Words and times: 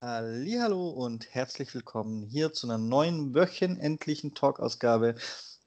Hallo 0.00 0.90
und 0.90 1.34
herzlich 1.34 1.74
willkommen 1.74 2.22
hier 2.22 2.52
zu 2.52 2.68
einer 2.68 2.78
neuen 2.78 3.34
wöchentlichen 3.34 4.32
Talk-Ausgabe 4.32 5.16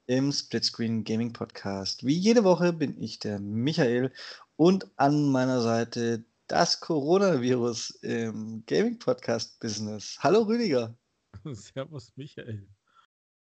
im 0.06 0.32
Splitscreen 0.32 1.04
Gaming 1.04 1.34
Podcast. 1.34 2.06
Wie 2.06 2.14
jede 2.14 2.42
Woche 2.42 2.72
bin 2.72 2.98
ich 2.98 3.18
der 3.18 3.38
Michael 3.40 4.10
und 4.56 4.90
an 4.96 5.30
meiner 5.30 5.60
Seite 5.60 6.24
das 6.46 6.80
Coronavirus 6.80 7.90
im 8.00 8.64
Gaming 8.64 8.98
Podcast 8.98 9.60
Business. 9.60 10.16
Hallo 10.20 10.44
Rüdiger. 10.44 10.96
Servus 11.52 12.16
Michael. 12.16 12.66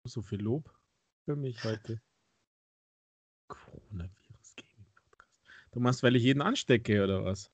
So 0.04 0.22
viel 0.22 0.42
Lob 0.42 0.72
für 1.24 1.34
mich 1.34 1.64
heute. 1.64 2.00
Coronavirus 3.48 4.54
Gaming 4.54 4.86
Podcast. 4.94 5.72
Du 5.72 5.80
machst, 5.80 6.04
weil 6.04 6.14
ich 6.14 6.22
jeden 6.22 6.40
anstecke 6.40 7.02
oder 7.02 7.24
was? 7.24 7.50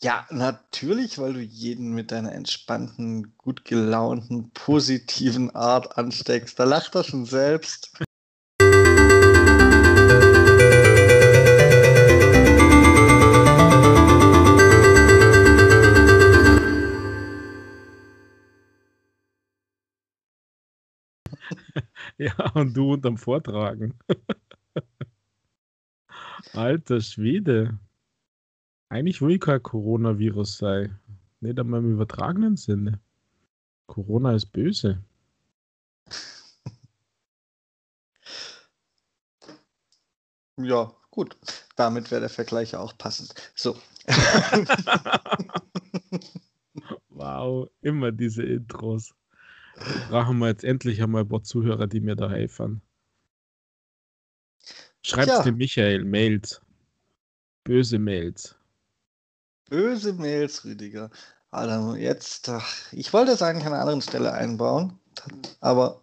Ja, 0.00 0.26
natürlich, 0.30 1.18
weil 1.18 1.32
du 1.32 1.40
jeden 1.40 1.92
mit 1.92 2.12
deiner 2.12 2.32
entspannten, 2.32 3.34
gut 3.36 3.64
gelaunten, 3.64 4.50
positiven 4.52 5.54
Art 5.54 5.98
ansteckst. 5.98 6.58
Da 6.58 6.64
lacht 6.64 6.94
er 6.94 7.04
schon 7.04 7.26
selbst. 7.26 7.90
ja, 22.18 22.32
und 22.54 22.74
du 22.74 22.92
unterm 22.92 23.16
Vortragen. 23.16 23.98
Alter 26.52 27.00
Schwede. 27.00 27.78
Eigentlich 28.88 29.20
will 29.20 29.38
kein 29.38 29.62
Coronavirus 29.62 30.58
sein. 30.58 30.98
Nicht 31.40 31.58
einmal 31.58 31.80
im 31.80 31.92
übertragenen 31.92 32.56
Sinne. 32.56 33.00
Corona 33.86 34.34
ist 34.34 34.46
böse. 34.46 35.02
Ja, 40.56 40.92
gut. 41.10 41.36
Damit 41.76 42.10
wäre 42.10 42.22
der 42.22 42.30
Vergleich 42.30 42.74
auch 42.74 42.96
passend. 42.98 43.34
So. 43.54 43.76
wow, 47.10 47.70
immer 47.82 48.10
diese 48.10 48.42
Intros. 48.42 49.14
Brauchen 50.08 50.38
wir 50.38 50.48
jetzt 50.48 50.64
endlich 50.64 51.00
einmal 51.00 51.22
ein 51.22 51.28
paar 51.28 51.44
Zuhörer, 51.44 51.86
die 51.86 52.00
mir 52.00 52.16
da 52.16 52.28
helfen. 52.28 52.82
Schreibt 55.02 55.28
ja. 55.28 55.42
dem 55.42 55.56
Michael 55.56 56.04
Mails. 56.04 56.60
Böse 57.62 58.00
Mails. 58.00 58.57
Böse 59.68 60.12
Mails, 60.12 60.64
Rüdiger. 60.64 61.10
Also 61.50 61.94
jetzt, 61.94 62.48
ach, 62.48 62.92
ich 62.92 63.12
wollte 63.12 63.32
es 63.32 63.42
eigentlich 63.42 63.66
an 63.66 63.72
einer 63.72 63.82
anderen 63.82 64.02
Stelle 64.02 64.32
einbauen, 64.32 64.98
aber 65.60 66.02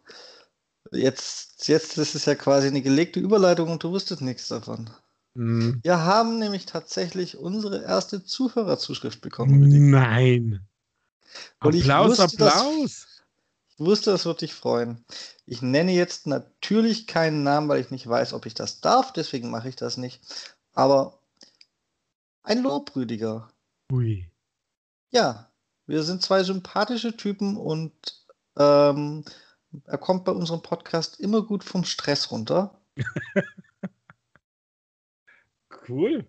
jetzt, 0.91 1.67
jetzt 1.67 1.97
ist 1.97 2.16
es 2.16 2.25
ja 2.25 2.35
quasi 2.35 2.67
eine 2.67 2.81
gelegte 2.81 3.19
Überleitung 3.19 3.69
und 3.69 3.83
du 3.83 3.91
wusstest 3.91 4.22
nichts 4.22 4.47
davon. 4.47 4.89
Mhm. 5.35 5.81
Wir 5.83 5.99
haben 5.99 6.39
nämlich 6.39 6.66
tatsächlich 6.66 7.38
unsere 7.38 7.83
erste 7.83 8.23
Zuhörerzuschrift 8.23 9.22
bekommen. 9.22 9.61
Rüdiger. 9.61 9.85
Nein. 9.85 10.67
Und 11.61 11.75
Applaus, 11.75 12.17
wusste, 12.17 12.23
Applaus. 12.23 12.81
Das, 12.81 13.07
ich 13.77 13.85
wusste, 13.85 14.11
das 14.11 14.25
würde 14.25 14.39
dich 14.39 14.53
freuen. 14.53 15.03
Ich 15.45 15.61
nenne 15.61 15.91
jetzt 15.91 16.25
natürlich 16.25 17.05
keinen 17.05 17.44
Namen, 17.44 17.67
weil 17.67 17.81
ich 17.81 17.91
nicht 17.91 18.07
weiß, 18.07 18.33
ob 18.33 18.45
ich 18.45 18.53
das 18.53 18.81
darf, 18.81 19.13
deswegen 19.13 19.52
mache 19.52 19.69
ich 19.69 19.75
das 19.75 19.97
nicht. 19.97 20.22
Aber 20.73 21.19
ein 22.44 22.63
Lob, 22.63 22.95
Rüdiger. 22.95 23.50
Ui. 23.91 24.30
Ja, 25.11 25.52
wir 25.86 26.03
sind 26.03 26.23
zwei 26.23 26.44
sympathische 26.44 27.16
Typen 27.16 27.58
und 27.58 27.94
ähm, 28.58 29.23
er 29.86 29.97
kommt 29.97 30.25
bei 30.25 30.31
unserem 30.31 30.61
Podcast 30.61 31.19
immer 31.19 31.44
gut 31.44 31.63
vom 31.63 31.84
Stress 31.84 32.31
runter. 32.31 32.79
cool. 35.88 36.28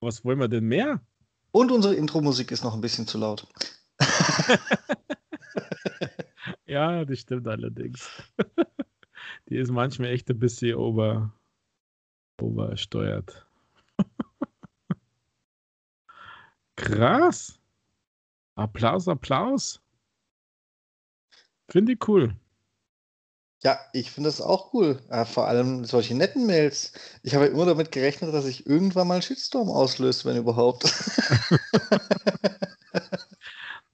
Was 0.00 0.24
wollen 0.24 0.38
wir 0.38 0.48
denn 0.48 0.64
mehr? 0.64 1.00
Und 1.52 1.72
unsere 1.72 1.94
Intro-Musik 1.94 2.50
ist 2.50 2.64
noch 2.64 2.74
ein 2.74 2.80
bisschen 2.80 3.06
zu 3.06 3.18
laut. 3.18 3.46
ja, 6.66 7.04
das 7.04 7.20
stimmt 7.20 7.48
allerdings. 7.48 8.08
Die 9.48 9.56
ist 9.56 9.70
manchmal 9.70 10.10
echt 10.10 10.30
ein 10.30 10.38
bisschen 10.38 10.76
over, 10.76 11.32
oversteuert. 12.40 13.46
Krass. 16.80 17.58
Applaus, 18.54 19.06
Applaus. 19.06 19.80
Finde 21.68 21.92
ich 21.92 22.08
cool. 22.08 22.34
Ja, 23.62 23.78
ich 23.92 24.10
finde 24.10 24.28
das 24.28 24.40
auch 24.40 24.72
cool. 24.72 25.02
Ja, 25.10 25.26
vor 25.26 25.46
allem 25.46 25.84
solche 25.84 26.14
netten 26.14 26.46
Mails. 26.46 26.92
Ich 27.22 27.34
habe 27.34 27.46
immer 27.46 27.66
damit 27.66 27.92
gerechnet, 27.92 28.32
dass 28.32 28.46
ich 28.46 28.66
irgendwann 28.66 29.08
mal 29.08 29.14
einen 29.14 29.22
Shitstorm 29.22 29.68
auslöst, 29.68 30.24
wenn 30.24 30.38
überhaupt. 30.38 30.84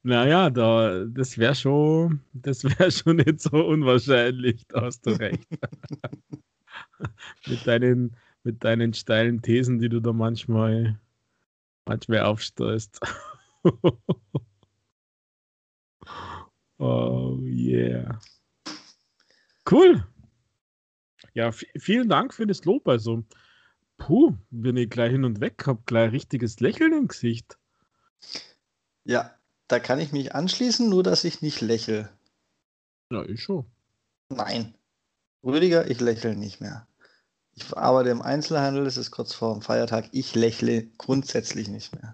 naja, 0.05 0.51
da, 0.51 1.05
das 1.07 1.37
wäre 1.37 1.57
schon, 1.57 2.21
das 2.33 2.63
wäre 2.63 2.93
schon 2.93 3.17
nicht 3.17 3.41
so 3.41 3.67
unwahrscheinlich, 3.67 4.65
da 4.69 4.83
hast 4.83 5.05
du 5.05 5.11
recht. 5.11 5.49
mit, 7.47 7.67
deinen, 7.67 8.17
mit 8.45 8.63
deinen 8.63 8.95
steilen 8.95 9.43
Thesen, 9.43 9.81
die 9.81 9.89
du 9.89 9.99
da 9.99 10.13
manchmal 10.13 10.97
manchmal 11.87 12.21
aufstößt. 12.21 13.01
oh 16.79 17.39
yeah. 17.43 18.21
Cool. 19.69 20.07
Ja, 21.35 21.53
vielen 21.53 22.09
Dank 22.09 22.33
für 22.33 22.47
das 22.47 22.65
Lob. 22.65 22.89
Also, 22.89 23.25
puh, 23.99 24.37
bin 24.51 24.77
ich 24.77 24.91
gleich 24.91 25.13
hin 25.13 25.25
und 25.25 25.41
weg, 25.41 25.65
hab 25.67 25.87
gleich 25.87 26.13
richtiges 26.13 26.61
Lächeln 26.61 26.93
im 26.93 27.09
Gesicht. 27.09 27.59
Ja, 29.05 29.39
da 29.69 29.79
kann 29.79 30.01
ich 30.01 30.13
mich 30.13 30.35
anschließen, 30.35 30.89
nur 30.89 31.03
dass 31.03 31.25
ich 31.25 31.43
nicht 31.43 31.61
lächle. 31.61 32.11
Ja, 33.11 33.25
ich 33.25 33.43
schon. 33.43 33.67
Nein. 34.29 34.75
Rüdiger, 35.45 35.89
ich 35.91 36.01
lächle 36.01 36.37
nicht 36.37 36.61
mehr. 36.61 36.89
Ich 37.57 37.77
arbeite 37.77 38.11
im 38.11 38.23
Einzelhandel, 38.23 38.87
es 38.87 38.99
ist 38.99 39.11
kurz 39.11 39.33
vor 39.33 39.55
dem 39.55 39.63
Feiertag. 39.63 40.09
Ich 40.13 40.35
lächle 40.35 40.87
grundsätzlich 40.99 41.69
nicht 41.69 41.95
mehr. 41.95 42.13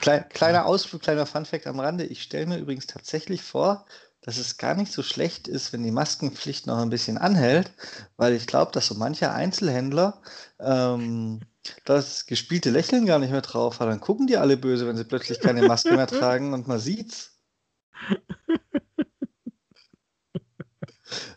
Klein, 0.00 0.28
kleiner 0.28 0.66
Ausflug, 0.66 1.02
kleiner 1.02 1.24
Funfact 1.24 1.66
am 1.66 1.80
Rande. 1.80 2.04
Ich 2.04 2.22
stelle 2.22 2.46
mir 2.46 2.58
übrigens 2.58 2.86
tatsächlich 2.86 3.42
vor, 3.42 3.86
dass 4.20 4.36
es 4.36 4.58
gar 4.58 4.74
nicht 4.74 4.92
so 4.92 5.02
schlecht 5.02 5.48
ist, 5.48 5.72
wenn 5.72 5.82
die 5.82 5.90
Maskenpflicht 5.90 6.66
noch 6.66 6.78
ein 6.78 6.90
bisschen 6.90 7.16
anhält, 7.16 7.72
weil 8.16 8.34
ich 8.34 8.46
glaube, 8.46 8.72
dass 8.72 8.86
so 8.86 8.94
mancher 8.94 9.34
Einzelhändler 9.34 10.20
ähm, 10.60 11.40
das 11.84 12.26
gespielte 12.26 12.70
Lächeln 12.70 13.06
gar 13.06 13.18
nicht 13.18 13.30
mehr 13.30 13.42
drauf 13.42 13.80
hat. 13.80 13.88
Dann 13.88 14.00
gucken 14.00 14.26
die 14.26 14.36
alle 14.36 14.56
böse, 14.56 14.86
wenn 14.86 14.96
sie 14.96 15.04
plötzlich 15.04 15.40
keine 15.40 15.66
Maske 15.66 15.94
mehr 15.94 16.06
tragen 16.06 16.52
und 16.52 16.68
man 16.68 16.78
sieht's. 16.78 17.38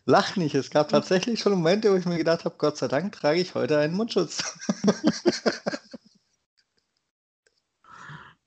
Lach 0.05 0.35
nicht. 0.35 0.55
Es 0.55 0.69
gab 0.69 0.89
tatsächlich 0.89 1.39
schon 1.39 1.53
Momente, 1.53 1.91
wo 1.91 1.95
ich 1.95 2.05
mir 2.05 2.17
gedacht 2.17 2.45
habe, 2.45 2.55
Gott 2.57 2.77
sei 2.77 2.87
Dank 2.87 3.13
trage 3.13 3.39
ich 3.39 3.55
heute 3.55 3.77
einen 3.79 3.93
Mundschutz. 3.93 4.43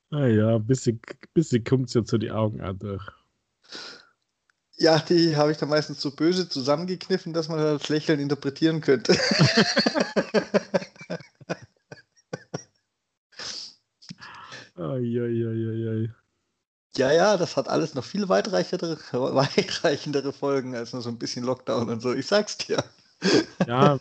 naja, 0.09 0.55
ein 0.55 0.65
bisschen, 0.65 0.99
bisschen 1.33 1.63
kommt 1.63 1.89
es 1.89 1.93
ja 1.93 2.03
zu 2.03 2.17
die 2.17 2.31
Augen 2.31 2.61
auch 2.61 2.73
durch. 2.73 3.07
Ja, 4.77 4.99
die 4.99 5.35
habe 5.35 5.51
ich 5.51 5.57
dann 5.59 5.69
meistens 5.69 6.01
so 6.01 6.09
böse 6.11 6.49
zusammengekniffen, 6.49 7.33
dass 7.33 7.49
man 7.49 7.59
das 7.59 7.87
Lächeln 7.89 8.19
interpretieren 8.19 8.81
könnte. 8.81 9.15
Eieieiei. 14.75 16.09
Ja, 16.97 17.11
ja, 17.11 17.37
das 17.37 17.55
hat 17.55 17.69
alles 17.69 17.93
noch 17.95 18.03
viel 18.03 18.27
weitreichendere, 18.27 18.97
weitreichendere 19.11 20.33
Folgen 20.33 20.75
als 20.75 20.93
nur 20.93 21.01
so 21.01 21.09
ein 21.09 21.17
bisschen 21.17 21.45
Lockdown 21.45 21.89
und 21.89 22.01
so. 22.01 22.13
Ich 22.13 22.27
sag's 22.27 22.57
dir. 22.57 22.83
Ja, 23.67 23.99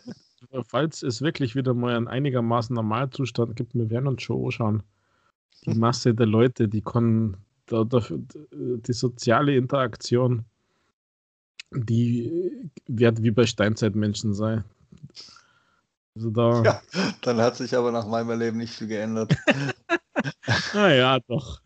falls 0.67 1.03
es 1.03 1.23
wirklich 1.23 1.55
wieder 1.55 1.75
mal 1.75 1.95
einen 1.95 2.09
einigermaßen 2.09 2.75
Normalzustand 2.75 3.55
gibt, 3.57 3.75
wir 3.75 3.91
werden 3.91 4.09
uns 4.09 4.23
schon 4.23 4.45
anschauen. 4.45 4.83
Die 5.67 5.75
Masse 5.75 6.15
der 6.15 6.27
Leute, 6.27 6.69
die 6.69 6.81
können, 6.81 7.37
da, 7.67 7.85
da, 7.85 8.03
die 8.11 8.93
soziale 8.93 9.55
Interaktion, 9.55 10.45
die 11.71 12.71
wird 12.87 13.23
wie 13.23 13.31
bei 13.31 13.47
Steinzeitmenschen 13.47 14.35
sein. 14.35 14.65
Also 16.17 16.31
da. 16.31 16.63
Ja, 16.63 16.83
dann 17.21 17.41
hat 17.41 17.57
sich 17.57 17.77
aber 17.77 17.93
nach 17.93 18.07
meinem 18.07 18.39
Leben 18.39 18.57
nicht 18.57 18.75
viel 18.75 18.89
geändert. 18.89 19.37
naja, 20.75 21.21
doch. 21.29 21.61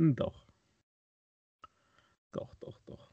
Hm, 0.00 0.16
doch. 0.16 0.46
Doch, 2.32 2.54
doch, 2.60 2.80
doch. 2.86 3.10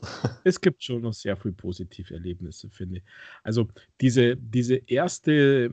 es 0.44 0.60
gibt 0.60 0.84
schon 0.84 1.02
noch 1.02 1.14
sehr 1.14 1.36
viele 1.36 1.54
positive 1.54 2.14
Erlebnisse, 2.14 2.70
finde 2.70 2.98
ich. 2.98 3.04
Also 3.44 3.68
diese, 4.00 4.36
diese 4.36 4.76
erste, 4.76 5.70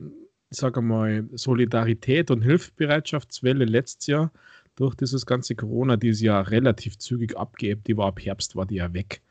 sag 0.50 0.80
mal, 0.82 1.28
Solidarität 1.32 2.30
und 2.30 2.42
Hilfsbereitschaftswelle 2.42 3.64
letztes 3.66 4.06
Jahr, 4.08 4.32
durch 4.76 4.94
dieses 4.94 5.26
ganze 5.26 5.56
Corona, 5.56 5.96
die 5.96 6.08
ist 6.08 6.20
ja 6.22 6.40
relativ 6.40 6.98
zügig 6.98 7.36
abgeebbt, 7.36 7.86
die 7.88 7.96
war 7.96 8.08
ab 8.08 8.20
Herbst, 8.20 8.56
war 8.56 8.66
die 8.66 8.76
ja 8.76 8.94
weg. 8.94 9.22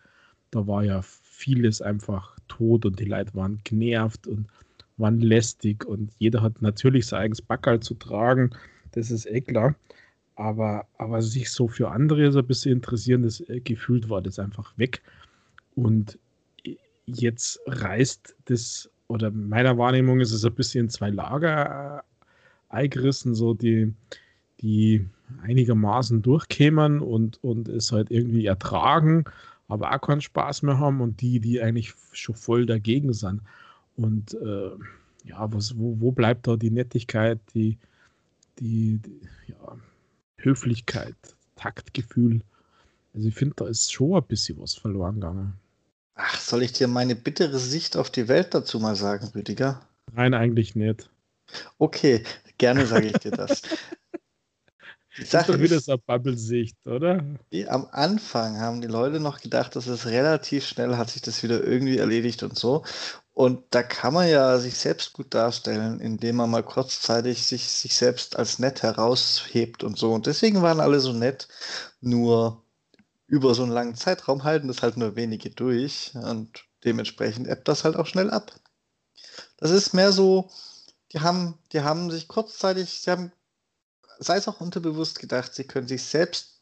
Da 0.52 0.68
war 0.68 0.84
ja 0.84 1.02
vieles 1.04 1.82
einfach 1.82 2.38
tot 2.48 2.86
und 2.86 3.00
die 3.00 3.06
Leute 3.06 3.34
waren 3.36 3.62
genervt 3.64 4.28
und 4.28 4.48
waren 4.98 5.22
lästig 5.22 5.86
und 5.86 6.12
jeder 6.20 6.44
hat 6.44 6.62
natürlich 6.62 7.08
sein 7.08 7.22
eigenes 7.22 7.42
Backerl 7.42 7.80
zu 7.80 7.96
tragen, 7.96 8.52
das 8.92 9.12
ist 9.12 9.26
eh 9.28 9.42
klar. 9.42 9.76
Aber, 10.40 10.88
aber 10.98 11.22
sich 11.22 11.52
so 11.52 11.68
für 11.68 11.92
andere 11.92 12.32
so 12.32 12.40
ein 12.40 12.48
bisschen 12.48 12.72
interessieren, 12.72 13.24
das 13.24 13.42
äh, 13.50 13.60
gefühlt 13.60 14.10
war 14.10 14.22
das 14.22 14.40
einfach 14.40 14.72
weg. 14.78 15.02
Und 15.76 16.18
jetzt 17.06 17.60
reißt 17.68 18.38
das, 18.46 18.90
oder 19.10 19.32
meiner 19.32 19.78
Wahrnehmung 19.78 20.22
ist 20.22 20.32
es 20.32 20.46
ein 20.46 20.56
bisschen 20.56 20.86
in 20.86 20.90
zwei 20.90 21.10
Lager 21.10 22.04
äh, 22.72 22.74
eingerissen, 22.74 23.36
so 23.36 23.54
die, 23.54 23.94
die 24.62 25.06
einigermaßen 25.42 26.22
durchkämen 26.22 27.02
und, 27.02 27.44
und 27.44 27.68
es 27.68 27.92
halt 27.92 28.10
irgendwie 28.10 28.46
ertragen, 28.46 29.26
aber 29.68 29.94
auch 29.94 30.00
keinen 30.00 30.22
Spaß 30.22 30.62
mehr 30.62 30.80
haben 30.80 31.02
und 31.02 31.20
die, 31.20 31.42
die 31.42 31.62
eigentlich 31.62 31.94
schon 32.14 32.36
voll 32.36 32.66
dagegen 32.66 33.12
sind. 33.12 33.42
Und 33.98 34.36
äh, 34.36 34.72
ja, 35.26 35.52
was, 35.52 35.78
wo, 35.78 36.00
wo 36.00 36.14
bleibt 36.14 36.48
da 36.48 36.56
die 36.56 36.72
Nettigkeit, 36.72 37.40
die, 37.54 37.78
die, 38.60 39.00
die 39.00 39.20
ja, 39.48 39.78
Höflichkeit, 40.44 41.16
Taktgefühl? 41.56 42.42
Also 43.14 43.28
ich 43.28 43.36
finde, 43.36 43.56
da 43.58 43.68
ist 43.68 43.92
schon 43.92 44.16
ein 44.16 44.24
bisschen 44.24 44.60
was 44.60 44.76
verloren 44.76 45.16
gegangen. 45.16 45.54
Ach, 46.16 46.40
soll 46.40 46.64
ich 46.64 46.74
dir 46.74 46.88
meine 46.88 47.16
bittere 47.16 47.60
Sicht 47.60 47.96
auf 47.96 48.10
die 48.10 48.28
Welt 48.28 48.54
dazu 48.54 48.80
mal 48.80 48.96
sagen, 48.96 49.28
Rüdiger? 49.34 49.82
Nein, 50.14 50.34
eigentlich 50.34 50.76
nicht. 50.76 51.10
Okay, 51.78 52.24
gerne 52.58 52.86
sage 52.86 53.08
ich 53.08 53.18
dir 53.20 53.32
das. 53.32 53.62
Die 55.18 55.26
Sache 55.26 55.48
das 55.48 55.50
ist 55.50 55.56
doch 55.56 55.60
wieder 55.62 55.80
so 55.80 55.92
eine 55.94 56.02
Bubble-Sicht, 56.06 56.88
oder? 56.88 57.24
Die, 57.52 57.68
am 57.68 57.88
Anfang 57.92 58.60
haben 58.60 58.82
die 58.82 58.88
Leute 58.88 59.20
noch 59.20 59.42
gedacht, 59.42 59.76
dass 59.76 59.88
es 59.88 60.06
relativ 60.06 60.66
schnell 60.66 60.98
hat 60.98 61.10
sich 61.10 61.22
das 61.22 61.44
wieder 61.44 61.64
irgendwie 61.64 61.98
erledigt 61.98 62.44
und 62.44 62.58
so. 62.58 62.84
Und 63.40 63.64
da 63.70 63.84
kann 63.84 64.14
man 64.14 64.28
ja 64.28 64.58
sich 64.60 64.78
selbst 64.78 65.14
gut 65.14 65.34
darstellen, 65.34 66.02
indem 66.02 66.36
man 66.36 66.50
mal 66.50 66.62
kurzzeitig 66.62 67.46
sich, 67.46 67.70
sich 67.70 67.96
selbst 67.96 68.36
als 68.36 68.60
nett 68.60 68.84
heraushebt 68.84 69.82
und 69.86 69.98
so. 69.98 70.12
Und 70.12 70.28
deswegen 70.28 70.62
waren 70.62 70.82
alle 70.82 71.00
so 71.00 71.14
nett, 71.14 71.48
nur 72.02 72.62
über 73.28 73.56
so 73.56 73.64
einen 73.64 73.72
langen 73.72 73.96
Zeitraum 73.96 74.44
halten 74.44 74.68
das 74.68 74.82
halt 74.82 74.98
nur 74.98 75.16
wenige 75.16 75.52
durch 75.52 76.12
und 76.16 76.66
dementsprechend 76.84 77.48
ebbt 77.48 77.70
das 77.70 77.86
halt 77.86 77.96
auch 77.96 78.08
schnell 78.08 78.30
ab. 78.30 78.52
Das 79.56 79.72
ist 79.72 79.94
mehr 79.94 80.12
so, 80.12 80.50
die 81.14 81.22
haben, 81.22 81.58
die 81.72 81.80
haben 81.80 82.12
sich 82.12 82.28
kurzzeitig, 82.28 83.00
sie 83.00 83.10
haben 83.10 83.32
sei 84.18 84.36
es 84.36 84.50
auch 84.50 84.60
unterbewusst 84.60 85.18
gedacht, 85.18 85.56
sie 85.56 85.64
können 85.64 85.88
sich 85.88 86.04
selbst 86.04 86.59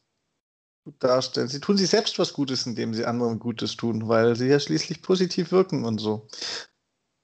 gut 0.88 1.04
darstellen. 1.04 1.50
Sie 1.50 1.60
tun 1.60 1.78
sich 1.78 1.89
selbst 1.89 2.18
was 2.18 2.31
Gutes, 2.31 2.66
indem 2.66 2.94
sie 2.94 3.06
anderen 3.06 3.39
Gutes 3.39 3.75
tun, 3.75 4.07
weil 4.07 4.38
sie 4.38 4.48
ja 4.48 4.57
schließlich 4.57 5.01
positiv 5.01 5.51
wirken 5.51 5.84
und 5.84 6.00
so. 6.00 6.28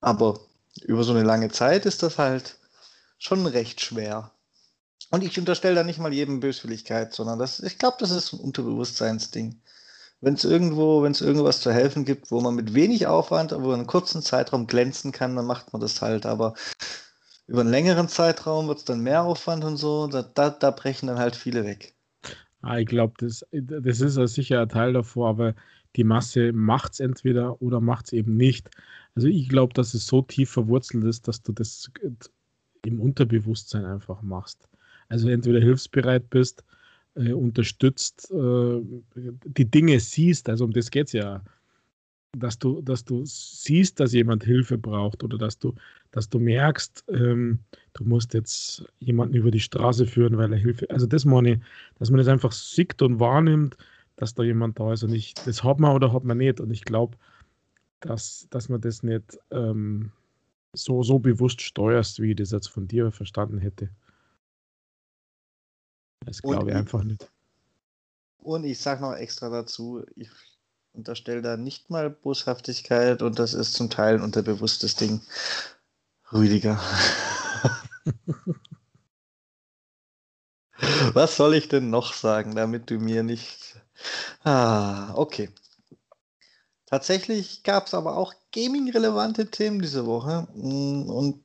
Aber 0.01 0.41
über 0.81 1.05
so 1.05 1.13
eine 1.13 1.23
lange 1.23 1.49
Zeit 1.49 1.85
ist 1.85 2.03
das 2.03 2.17
halt 2.17 2.57
schon 3.17 3.45
recht 3.45 3.79
schwer. 3.79 4.31
Und 5.11 5.23
ich 5.23 5.39
unterstelle 5.39 5.75
da 5.75 5.83
nicht 5.83 5.99
mal 5.99 6.11
jedem 6.11 6.41
Böswilligkeit, 6.41 7.13
sondern 7.13 7.39
das, 7.39 7.61
ich 7.61 7.77
glaube, 7.77 7.95
das 8.01 8.11
ist 8.11 8.33
ein 8.33 8.41
Unterbewusstseinsding. 8.41 9.61
Wenn 10.19 10.33
es 10.33 10.43
irgendwo, 10.43 11.01
wenn 11.01 11.13
es 11.13 11.21
irgendwas 11.21 11.61
zu 11.61 11.71
helfen 11.71 12.03
gibt, 12.03 12.31
wo 12.31 12.41
man 12.41 12.55
mit 12.55 12.73
wenig 12.73 13.07
Aufwand, 13.07 13.53
aber 13.53 13.67
in 13.67 13.75
einem 13.75 13.87
kurzen 13.87 14.21
Zeitraum 14.21 14.67
glänzen 14.67 15.13
kann, 15.13 15.37
dann 15.37 15.45
macht 15.45 15.71
man 15.71 15.81
das 15.81 16.01
halt. 16.01 16.25
Aber 16.25 16.53
über 17.47 17.61
einen 17.61 17.69
längeren 17.69 18.09
Zeitraum 18.09 18.67
wird 18.67 18.79
es 18.79 18.85
dann 18.85 18.99
mehr 18.99 19.23
Aufwand 19.23 19.63
und 19.63 19.77
so, 19.77 20.07
da, 20.07 20.21
da, 20.21 20.49
da 20.49 20.71
brechen 20.71 21.07
dann 21.07 21.19
halt 21.19 21.37
viele 21.37 21.63
weg. 21.63 21.92
Ah, 22.63 22.79
ich 22.79 22.85
glaube, 22.87 23.13
das, 23.17 23.45
das 23.51 23.99
ist 23.99 24.17
ein 24.17 24.69
Teil 24.69 24.93
davor, 24.93 25.29
aber 25.29 25.53
die 25.97 26.05
Masse 26.05 26.53
macht 26.53 26.93
es 26.93 26.99
entweder 27.01 27.61
oder 27.61 27.81
macht 27.81 28.05
es 28.05 28.13
eben 28.13 28.37
nicht. 28.37 28.69
Also 29.15 29.27
ich 29.27 29.49
glaube, 29.49 29.73
dass 29.73 29.93
es 29.93 30.07
so 30.07 30.21
tief 30.21 30.49
verwurzelt 30.51 31.03
ist, 31.03 31.27
dass 31.27 31.41
du 31.43 31.51
das 31.51 31.91
im 32.85 33.01
Unterbewusstsein 33.01 33.83
einfach 33.85 34.21
machst. 34.21 34.69
Also 35.09 35.27
entweder 35.29 35.59
hilfsbereit 35.59 36.29
bist, 36.29 36.63
äh, 37.15 37.33
unterstützt, 37.33 38.31
äh, 38.31 38.81
die 39.45 39.69
Dinge 39.69 39.99
siehst, 39.99 40.47
also 40.49 40.63
um 40.63 40.71
das 40.71 40.89
geht 40.89 41.07
es 41.07 41.13
ja 41.13 41.43
dass 42.35 42.57
du, 42.57 42.81
dass 42.81 43.05
du 43.05 43.23
siehst, 43.25 43.99
dass 43.99 44.13
jemand 44.13 44.43
Hilfe 44.43 44.77
braucht 44.77 45.23
oder 45.23 45.37
dass 45.37 45.57
du, 45.59 45.73
dass 46.11 46.29
du 46.29 46.39
merkst, 46.39 47.05
ähm, 47.09 47.59
du 47.93 48.03
musst 48.03 48.33
jetzt 48.33 48.85
jemanden 48.99 49.35
über 49.35 49.51
die 49.51 49.59
Straße 49.59 50.07
führen, 50.07 50.37
weil 50.37 50.51
er 50.51 50.57
Hilfe. 50.57 50.89
Also 50.89 51.05
das 51.05 51.25
meine 51.25 51.53
ich, 51.53 51.59
dass 51.99 52.09
man 52.09 52.17
das 52.17 52.27
einfach 52.27 52.51
sieht 52.51 53.01
und 53.01 53.19
wahrnimmt, 53.19 53.77
dass 54.15 54.33
da 54.33 54.43
jemand 54.43 54.79
da 54.79 54.93
ist 54.93 55.03
und 55.03 55.13
ich, 55.13 55.33
das 55.45 55.63
hat 55.63 55.79
man 55.79 55.95
oder 55.95 56.11
hat 56.11 56.23
man 56.23 56.37
nicht. 56.37 56.59
Und 56.59 56.71
ich 56.71 56.83
glaube, 56.83 57.17
dass, 57.99 58.47
dass 58.49 58.67
man 58.67 58.81
das 58.81 59.03
nicht 59.03 59.37
ähm, 59.51 60.11
so, 60.73 61.03
so 61.03 61.19
bewusst 61.19 61.61
steuerst, 61.61 62.19
wie 62.19 62.31
ich 62.31 62.37
das 62.37 62.51
jetzt 62.51 62.67
von 62.67 62.87
dir 62.87 63.11
verstanden 63.11 63.59
hätte. 63.59 63.89
Das 66.25 66.41
glaube 66.41 66.71
ich 66.71 66.75
einfach 66.75 67.03
nicht. 67.03 67.31
Und 68.39 68.63
ich 68.65 68.79
sage 68.79 69.01
noch 69.01 69.13
extra 69.13 69.49
dazu, 69.49 70.03
ich 70.15 70.29
unterstelle 70.93 71.41
da 71.41 71.57
nicht 71.57 71.89
mal 71.89 72.09
Boshaftigkeit 72.09 73.21
und 73.21 73.39
das 73.39 73.53
ist 73.53 73.73
zum 73.73 73.89
Teil 73.89 74.15
ein 74.15 74.21
unterbewusstes 74.21 74.95
Ding. 74.95 75.21
Rüdiger. 76.31 76.79
Was 81.13 81.35
soll 81.37 81.55
ich 81.55 81.67
denn 81.69 81.89
noch 81.89 82.13
sagen, 82.13 82.55
damit 82.55 82.89
du 82.89 82.95
mir 82.99 83.23
nicht. 83.23 83.75
Ah, 84.43 85.13
okay. 85.15 85.49
Tatsächlich 86.85 87.63
gab 87.63 87.87
es 87.87 87.93
aber 87.93 88.17
auch 88.17 88.33
gaming-relevante 88.51 89.49
Themen 89.49 89.81
diese 89.81 90.05
Woche. 90.05 90.47
Mm, 90.55 91.09
und 91.09 91.43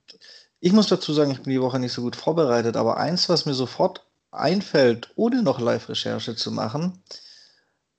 ich 0.60 0.72
muss 0.72 0.88
dazu 0.88 1.12
sagen, 1.12 1.30
ich 1.30 1.42
bin 1.42 1.52
die 1.52 1.60
Woche 1.60 1.78
nicht 1.78 1.92
so 1.92 2.02
gut 2.02 2.16
vorbereitet, 2.16 2.76
aber 2.76 2.96
eins, 2.98 3.28
was 3.28 3.46
mir 3.46 3.54
sofort 3.54 4.04
einfällt, 4.30 5.10
ohne 5.16 5.42
noch 5.42 5.60
Live-Recherche 5.60 6.36
zu 6.36 6.50
machen, 6.50 7.02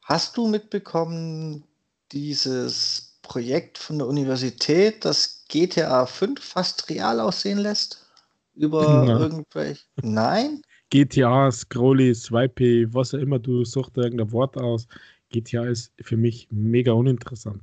Hast 0.10 0.38
du 0.38 0.48
mitbekommen, 0.48 1.64
dieses 2.12 3.20
Projekt 3.22 3.78
von 3.78 4.00
der 4.00 4.08
Universität, 4.08 5.06
das 5.06 5.46
GTA 5.50 6.08
5 6.08 6.44
fast 6.44 6.90
real 6.90 7.20
aussehen 7.20 7.60
lässt? 7.60 8.08
Über 8.56 8.82
ja. 9.08 9.20
irgendwelche. 9.20 9.84
Nein? 10.02 10.64
GTA, 10.90 11.52
Scrolly, 11.52 12.16
Swipe, 12.16 12.92
was 12.92 13.14
auch 13.14 13.20
immer, 13.20 13.38
du 13.38 13.64
suchst 13.64 13.96
irgendein 13.98 14.32
Wort 14.32 14.58
aus. 14.58 14.88
GTA 15.30 15.66
ist 15.66 15.92
für 16.02 16.18
mich 16.18 16.48
mega 16.50 16.92
uninteressant. 16.94 17.62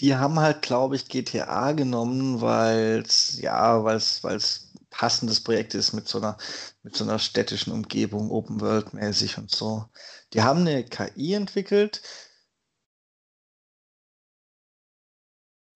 Die 0.00 0.14
haben 0.14 0.38
halt, 0.38 0.62
glaube 0.62 0.94
ich, 0.94 1.08
GTA 1.08 1.72
genommen, 1.72 2.40
weil 2.40 3.02
es, 3.04 3.40
ja, 3.40 3.82
weil 3.82 3.96
es 3.96 4.67
passendes 4.90 5.42
Projekt 5.42 5.74
ist 5.74 5.92
mit 5.92 6.08
so 6.08 6.18
einer, 6.18 6.38
mit 6.82 6.96
so 6.96 7.04
einer 7.04 7.18
städtischen 7.18 7.72
Umgebung, 7.72 8.30
Open 8.30 8.60
World 8.60 8.94
mäßig 8.94 9.38
und 9.38 9.50
so. 9.50 9.86
Die 10.32 10.42
haben 10.42 10.60
eine 10.60 10.84
KI 10.84 11.34
entwickelt, 11.34 12.02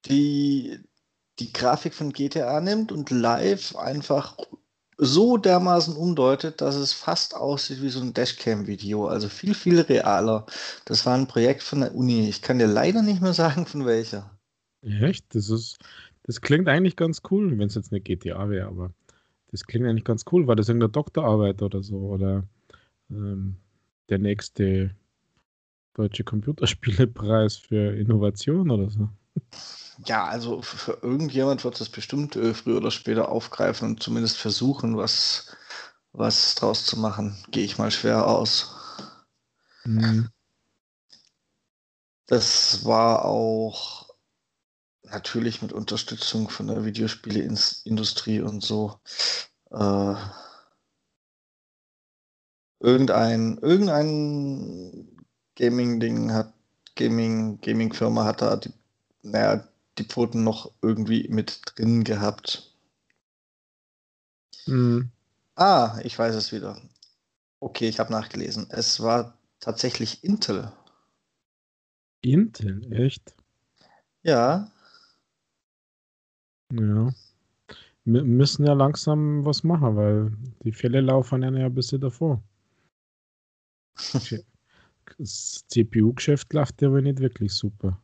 die 0.06 0.78
die 1.38 1.52
Grafik 1.52 1.94
von 1.94 2.12
GTA 2.12 2.60
nimmt 2.60 2.92
und 2.92 3.10
live 3.10 3.74
einfach 3.76 4.36
so 4.98 5.36
dermaßen 5.36 5.96
umdeutet, 5.96 6.60
dass 6.60 6.76
es 6.76 6.92
fast 6.92 7.34
aussieht 7.34 7.82
wie 7.82 7.88
so 7.88 8.00
ein 8.00 8.14
Dashcam-Video. 8.14 9.08
Also 9.08 9.28
viel, 9.28 9.54
viel 9.54 9.80
realer. 9.80 10.46
Das 10.84 11.06
war 11.06 11.16
ein 11.16 11.26
Projekt 11.26 11.62
von 11.62 11.80
der 11.80 11.94
Uni. 11.94 12.28
Ich 12.28 12.42
kann 12.42 12.58
dir 12.58 12.66
leider 12.66 13.02
nicht 13.02 13.20
mehr 13.20 13.32
sagen, 13.32 13.66
von 13.66 13.86
welcher. 13.86 14.38
Echt? 14.82 15.34
Das 15.34 15.48
ist, 15.48 15.78
das 16.24 16.40
klingt 16.40 16.68
eigentlich 16.68 16.96
ganz 16.96 17.22
cool, 17.30 17.58
wenn 17.58 17.66
es 17.66 17.74
jetzt 17.74 17.92
eine 17.92 18.00
GTA 18.00 18.48
wäre, 18.48 18.68
aber 18.68 18.94
das 19.52 19.64
klingt 19.64 19.86
eigentlich 19.86 20.04
ganz 20.04 20.24
cool. 20.32 20.46
War 20.46 20.56
das 20.56 20.68
irgendeine 20.68 20.92
Doktorarbeit 20.92 21.62
oder 21.62 21.82
so? 21.82 21.98
Oder 21.98 22.44
ähm, 23.10 23.56
der 24.08 24.18
nächste 24.18 24.96
deutsche 25.94 26.24
Computerspielepreis 26.24 27.58
für 27.58 27.94
Innovation 27.94 28.70
oder 28.70 28.90
so. 28.90 29.08
Ja, 30.06 30.24
also 30.24 30.62
für 30.62 30.98
irgendjemand 31.02 31.64
wird 31.64 31.78
das 31.78 31.90
bestimmt 31.90 32.34
äh, 32.34 32.54
früher 32.54 32.78
oder 32.78 32.90
später 32.90 33.28
aufgreifen 33.28 33.90
und 33.90 34.02
zumindest 34.02 34.38
versuchen, 34.38 34.96
was, 34.96 35.54
was 36.12 36.54
draus 36.54 36.86
zu 36.86 36.98
machen. 36.98 37.36
Gehe 37.50 37.64
ich 37.64 37.78
mal 37.78 37.90
schwer 37.90 38.26
aus. 38.26 38.74
Mhm. 39.84 40.28
Das 42.26 42.84
war 42.86 43.26
auch 43.26 44.11
natürlich 45.12 45.62
mit 45.62 45.72
Unterstützung 45.72 46.48
von 46.48 46.66
der 46.66 46.84
Videospieleindustrie 46.84 48.40
und 48.40 48.62
so. 48.62 48.98
Äh, 49.70 50.14
irgendein, 52.80 53.58
irgendein 53.58 55.08
Gaming-Ding 55.56 56.32
hat, 56.32 56.52
Gaming, 56.96 57.60
Gaming-Firma 57.60 58.24
hat 58.24 58.42
da 58.42 58.56
die, 58.56 58.72
naja, 59.22 59.66
die 59.98 60.04
Pfoten 60.04 60.44
noch 60.44 60.72
irgendwie 60.82 61.28
mit 61.28 61.60
drin 61.64 62.04
gehabt. 62.04 62.74
Mhm. 64.66 65.10
Ah, 65.54 65.98
ich 66.02 66.18
weiß 66.18 66.34
es 66.34 66.52
wieder. 66.52 66.80
Okay, 67.60 67.88
ich 67.88 68.00
habe 68.00 68.12
nachgelesen. 68.12 68.66
Es 68.70 69.00
war 69.00 69.38
tatsächlich 69.60 70.24
Intel. 70.24 70.72
Intel, 72.22 72.92
echt? 72.92 73.34
Ja. 74.22 74.70
Ja. 76.72 77.12
Wir 78.04 78.24
müssen 78.24 78.66
ja 78.66 78.72
langsam 78.72 79.44
was 79.44 79.62
machen, 79.62 79.96
weil 79.96 80.32
die 80.64 80.72
Fälle 80.72 81.00
laufen 81.00 81.42
ja 81.42 81.48
ein 81.50 81.74
bisschen 81.74 82.00
davor. 82.00 82.42
Das 85.18 85.64
CPU-Geschäft 85.68 86.52
läuft 86.52 86.80
ja 86.82 86.88
aber 86.88 87.02
nicht 87.02 87.20
wirklich 87.20 87.52
super. 87.52 88.00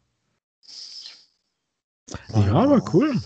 Ja, 2.29 2.53
aber 2.53 2.83
cool. 2.93 3.21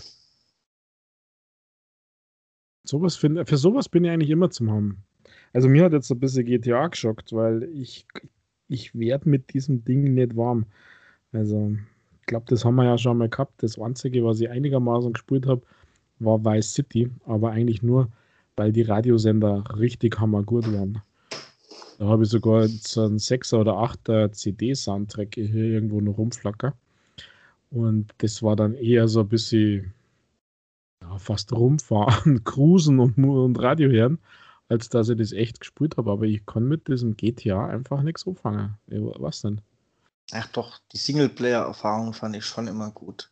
Sowas 2.85 3.15
find, 3.15 3.47
für 3.47 3.57
sowas 3.57 3.89
bin 3.89 4.03
ich 4.03 4.11
eigentlich 4.11 4.29
immer 4.29 4.49
zum 4.49 4.71
haben. 4.71 5.03
Also 5.53 5.69
mir 5.69 5.85
hat 5.85 5.93
jetzt 5.93 6.11
ein 6.11 6.19
bisschen 6.19 6.45
GTA 6.45 6.87
geschockt, 6.87 7.33
weil 7.33 7.63
ich, 7.63 8.07
ich 8.67 8.95
werde 8.95 9.29
mit 9.29 9.53
diesem 9.53 9.83
Ding 9.83 10.13
nicht 10.13 10.35
warm. 10.35 10.65
Also 11.31 11.75
ich 12.23 12.27
glaube, 12.27 12.45
das 12.47 12.63
haben 12.63 12.75
wir 12.75 12.85
ja 12.85 12.97
schon 12.97 13.17
mal 13.17 13.27
gehabt. 13.27 13.61
Das 13.61 13.77
Einzige, 13.77 14.23
was 14.23 14.39
ich 14.39 14.49
einigermaßen 14.49 15.11
gespielt 15.11 15.45
habe, 15.45 15.61
war 16.19 16.45
Vice 16.45 16.73
City, 16.73 17.11
aber 17.25 17.51
eigentlich 17.51 17.83
nur, 17.83 18.07
weil 18.55 18.71
die 18.71 18.83
Radiosender 18.83 19.65
richtig 19.77 20.17
hammergut 20.21 20.71
waren. 20.71 21.01
Da 21.99 22.05
habe 22.05 22.23
ich 22.23 22.29
sogar 22.29 22.65
so 22.69 23.03
einen 23.03 23.17
6er 23.17 23.57
oder 23.57 23.73
8er 23.73 24.31
CD-Soundtrack 24.31 25.35
hier 25.35 25.53
irgendwo 25.53 25.99
noch 25.99 26.17
rumflacker. 26.17 26.73
Und 27.71 28.13
das 28.19 28.41
war 28.41 28.55
dann 28.55 28.73
eher 28.73 29.09
so 29.09 29.19
ein 29.19 29.27
bisschen 29.27 29.93
ja, 31.01 31.17
fast 31.17 31.51
rumfahren, 31.51 32.41
cruisen 32.45 32.99
und, 32.99 33.17
und 33.17 33.59
Radio 33.61 33.89
hören, 33.89 34.17
als 34.69 34.87
dass 34.87 35.09
ich 35.09 35.17
das 35.17 35.33
echt 35.33 35.59
gespielt 35.59 35.97
habe. 35.97 36.09
Aber 36.09 36.23
ich 36.23 36.45
kann 36.45 36.69
mit 36.69 36.87
diesem 36.87 37.17
GTA 37.17 37.67
einfach 37.67 38.01
nichts 38.01 38.25
anfangen. 38.25 38.77
Was 38.87 39.41
denn? 39.41 39.59
Ach 40.31 40.47
doch, 40.47 40.79
die 40.91 40.97
Singleplayer-Erfahrung 40.97 42.13
fand 42.13 42.35
ich 42.35 42.45
schon 42.45 42.67
immer 42.67 42.91
gut. 42.91 43.29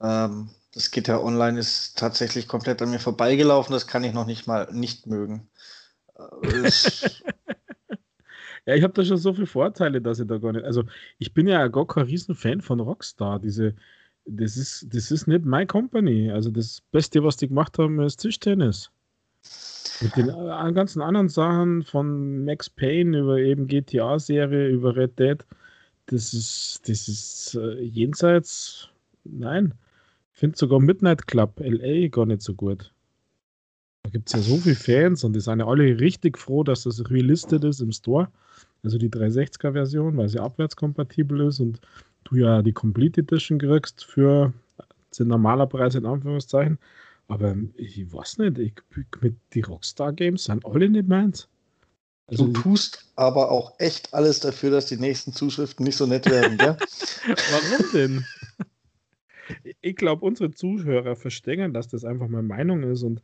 Ähm, 0.00 0.50
das 0.74 0.90
GTA 0.90 1.18
Online 1.18 1.58
ist 1.58 1.98
tatsächlich 1.98 2.48
komplett 2.48 2.82
an 2.82 2.90
mir 2.90 2.98
vorbeigelaufen. 2.98 3.72
Das 3.72 3.86
kann 3.86 4.04
ich 4.04 4.12
noch 4.12 4.26
nicht 4.26 4.46
mal 4.46 4.68
nicht 4.72 5.06
mögen. 5.06 5.48
Äh, 6.16 6.70
ja, 8.66 8.74
ich 8.74 8.82
habe 8.82 8.92
da 8.92 9.04
schon 9.04 9.18
so 9.18 9.32
viele 9.32 9.46
Vorteile, 9.46 10.00
dass 10.00 10.18
ich 10.18 10.26
da 10.26 10.38
gar 10.38 10.52
nicht. 10.52 10.64
Also, 10.64 10.84
ich 11.18 11.32
bin 11.32 11.46
ja 11.46 11.68
gar 11.68 11.86
kein 11.86 12.04
Riesenfan 12.04 12.60
von 12.60 12.80
Rockstar. 12.80 13.38
Diese, 13.38 13.74
das 14.24 14.56
ist, 14.56 14.86
das 14.94 15.10
ist 15.10 15.26
nicht 15.26 15.44
my 15.44 15.66
company. 15.66 16.30
Also 16.30 16.50
das 16.50 16.82
Beste, 16.90 17.22
was 17.24 17.36
die 17.36 17.48
gemacht 17.48 17.78
haben, 17.78 18.00
ist 18.00 18.18
Tischtennis. 18.18 18.90
Mit 20.00 20.16
den 20.16 20.28
äh, 20.28 20.72
ganzen 20.72 21.02
anderen 21.02 21.28
Sachen 21.28 21.82
von 21.84 22.44
Max 22.44 22.70
Payne 22.70 23.18
über 23.18 23.38
eben 23.38 23.66
GTA-Serie, 23.66 24.68
über 24.68 24.96
Red 24.96 25.18
Dead, 25.18 25.44
das 26.06 26.34
ist, 26.34 26.80
das 26.88 27.08
ist 27.08 27.54
äh, 27.54 27.80
jenseits, 27.80 28.88
nein. 29.24 29.74
Ich 30.32 30.38
finde 30.38 30.58
sogar 30.58 30.80
Midnight 30.80 31.26
Club 31.26 31.60
LA 31.60 32.08
gar 32.08 32.26
nicht 32.26 32.42
so 32.42 32.54
gut. 32.54 32.92
Da 34.02 34.10
gibt 34.10 34.28
es 34.28 34.34
ja 34.34 34.40
so 34.40 34.56
viele 34.56 34.74
Fans 34.74 35.22
und 35.24 35.34
die 35.34 35.40
sind 35.40 35.60
ja 35.60 35.66
alle 35.66 36.00
richtig 36.00 36.38
froh, 36.38 36.64
dass 36.64 36.82
das 36.82 37.08
relistet 37.10 37.64
ist 37.64 37.80
im 37.80 37.92
Store. 37.92 38.28
Also 38.82 38.98
die 38.98 39.10
360er-Version, 39.10 40.16
weil 40.16 40.28
sie 40.28 40.40
abwärtskompatibel 40.40 41.46
ist 41.46 41.60
und 41.60 41.80
du 42.24 42.36
ja 42.36 42.62
die 42.62 42.72
Complete 42.72 43.20
Edition 43.20 43.58
kriegst 43.58 44.04
für 44.04 44.52
den 45.18 45.28
normaler 45.28 45.66
Preis 45.66 45.94
in 45.94 46.06
Anführungszeichen. 46.06 46.78
Aber 47.28 47.54
ich 47.76 48.12
weiß 48.12 48.38
nicht, 48.38 48.58
ich, 48.58 48.74
mit 49.20 49.36
die 49.54 49.60
Rockstar 49.60 50.12
Games 50.12 50.44
sind 50.44 50.66
alle 50.66 50.88
nicht 50.88 51.08
meins. 51.08 51.48
Also, 52.26 52.46
du 52.46 52.52
tust 52.52 53.06
aber 53.16 53.50
auch 53.50 53.74
echt 53.78 54.14
alles 54.14 54.40
dafür, 54.40 54.70
dass 54.70 54.86
die 54.86 54.96
nächsten 54.96 55.32
Zuschriften 55.32 55.84
nicht 55.84 55.96
so 55.96 56.06
nett 56.06 56.30
werden, 56.30 56.56
gell? 56.56 56.76
Warum 57.26 57.92
denn? 57.92 58.24
Ich 59.80 59.96
glaube, 59.96 60.24
unsere 60.24 60.50
Zuhörer 60.52 61.16
verstehen, 61.16 61.74
dass 61.74 61.88
das 61.88 62.04
einfach 62.04 62.28
meine 62.28 62.46
Meinung 62.46 62.84
ist 62.84 63.02
und 63.02 63.20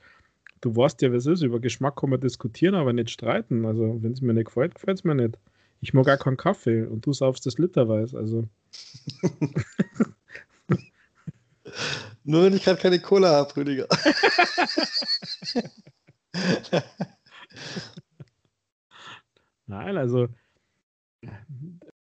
du 0.60 0.74
weißt 0.74 1.00
ja, 1.02 1.12
was 1.12 1.26
ist. 1.26 1.42
Über 1.42 1.60
Geschmack 1.60 1.96
kann 1.96 2.10
man 2.10 2.20
diskutieren, 2.20 2.74
aber 2.74 2.92
nicht 2.92 3.10
streiten. 3.10 3.64
Also, 3.64 4.02
wenn 4.02 4.12
es 4.12 4.20
mir 4.20 4.34
nicht 4.34 4.46
gefällt, 4.46 4.74
gefällt 4.74 4.98
es 4.98 5.04
mir 5.04 5.14
nicht. 5.14 5.38
Ich 5.80 5.94
mag 5.94 6.06
gar 6.06 6.18
keinen 6.18 6.36
Kaffee 6.36 6.82
und 6.82 7.06
du 7.06 7.12
saufst 7.12 7.46
das 7.46 7.56
literweise. 7.58 8.18
Also. 8.18 8.48
Nur 12.24 12.44
wenn 12.44 12.56
ich 12.56 12.64
gerade 12.64 12.80
keine 12.80 13.00
Cola 13.00 13.30
habe, 13.30 13.56
Rüdiger. 13.56 13.86
Nein, 19.68 19.96
also, 19.96 20.28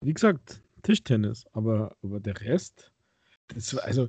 wie 0.01 0.13
gesagt, 0.13 0.61
Tischtennis, 0.83 1.45
aber, 1.51 1.95
aber 2.03 2.19
der 2.19 2.39
Rest, 2.41 2.91
das, 3.49 3.75
also, 3.75 4.07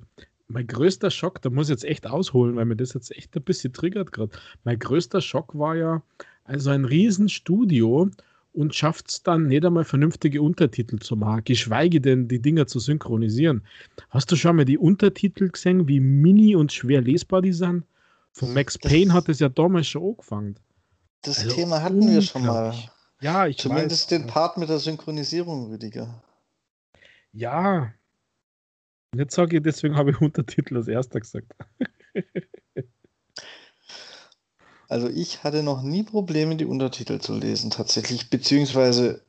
mein 0.49 0.67
größter 0.67 1.11
Schock, 1.11 1.43
da 1.43 1.51
muss 1.51 1.67
ich 1.67 1.71
jetzt 1.71 1.85
echt 1.85 2.07
ausholen, 2.07 2.55
weil 2.55 2.67
mir 2.67 2.77
das 2.77 2.95
jetzt 2.95 3.11
echt 3.17 3.35
ein 3.37 3.43
bisschen 3.43 3.73
triggert 3.73 4.13
gerade. 4.13 4.37
Mein 4.63 4.79
größter 4.79 5.21
Schock 5.21 5.59
war 5.59 5.75
ja, 5.75 6.03
also 6.45 6.71
ein 6.71 6.85
Riesenstudio 6.85 8.11
und 8.53 8.75
schafft 8.75 9.11
es 9.11 9.23
dann 9.23 9.49
nicht 9.49 9.65
einmal 9.65 9.85
vernünftige 9.85 10.41
Untertitel 10.43 10.99
zu 10.99 11.17
machen, 11.17 11.43
geschweige 11.45 12.01
denn 12.01 12.29
die 12.29 12.41
Dinger 12.41 12.67
zu 12.67 12.79
synchronisieren. 12.79 13.63
Hast 14.11 14.31
du 14.31 14.37
schon 14.37 14.57
mal 14.57 14.65
die 14.65 14.79
Untertitel 14.79 15.49
gesehen, 15.49 15.89
wie 15.89 16.01
mini 16.01 16.55
und 16.55 16.73
schwer 16.73 17.01
lesbar 17.01 17.43
die 17.43 17.53
sind? 17.53 17.85
Von 18.33 18.55
Max 18.55 18.79
Payne 18.79 19.13
hat 19.13 19.29
es 19.29 19.41
ja 19.41 19.49
damals 19.49 19.89
schon 19.89 20.11
angefangen. 20.11 20.57
Das 21.23 21.41
also 21.41 21.57
Thema 21.57 21.83
hatten 21.83 22.07
wir 22.07 22.23
schon 22.23 22.47
mal. 22.47 22.75
Ja, 23.21 23.47
ich 23.47 23.59
Zumindest 23.59 24.11
weiß. 24.11 24.19
den 24.19 24.27
Part 24.27 24.59
mit 24.59 24.69
der 24.69 24.79
Synchronisierung, 24.79 25.67
Rüdiger. 25.71 26.23
Ja. 27.33 27.93
Jetzt 29.15 29.35
sage 29.35 29.57
ich, 29.57 29.63
deswegen 29.63 29.97
habe 29.97 30.11
ich 30.11 30.21
Untertitel 30.21 30.77
als 30.77 30.89
erster 30.89 31.21
gesagt. 31.21 31.53
Also 34.89 35.09
ich 35.09 35.43
hatte 35.43 35.65
noch 35.65 35.83
nie 35.83 36.05
Probleme, 36.05 36.55
die 36.57 36.65
Untertitel 36.65 37.19
zu 37.19 37.35
lesen, 37.35 37.71
tatsächlich, 37.71 38.31
beziehungsweise 38.31 39.25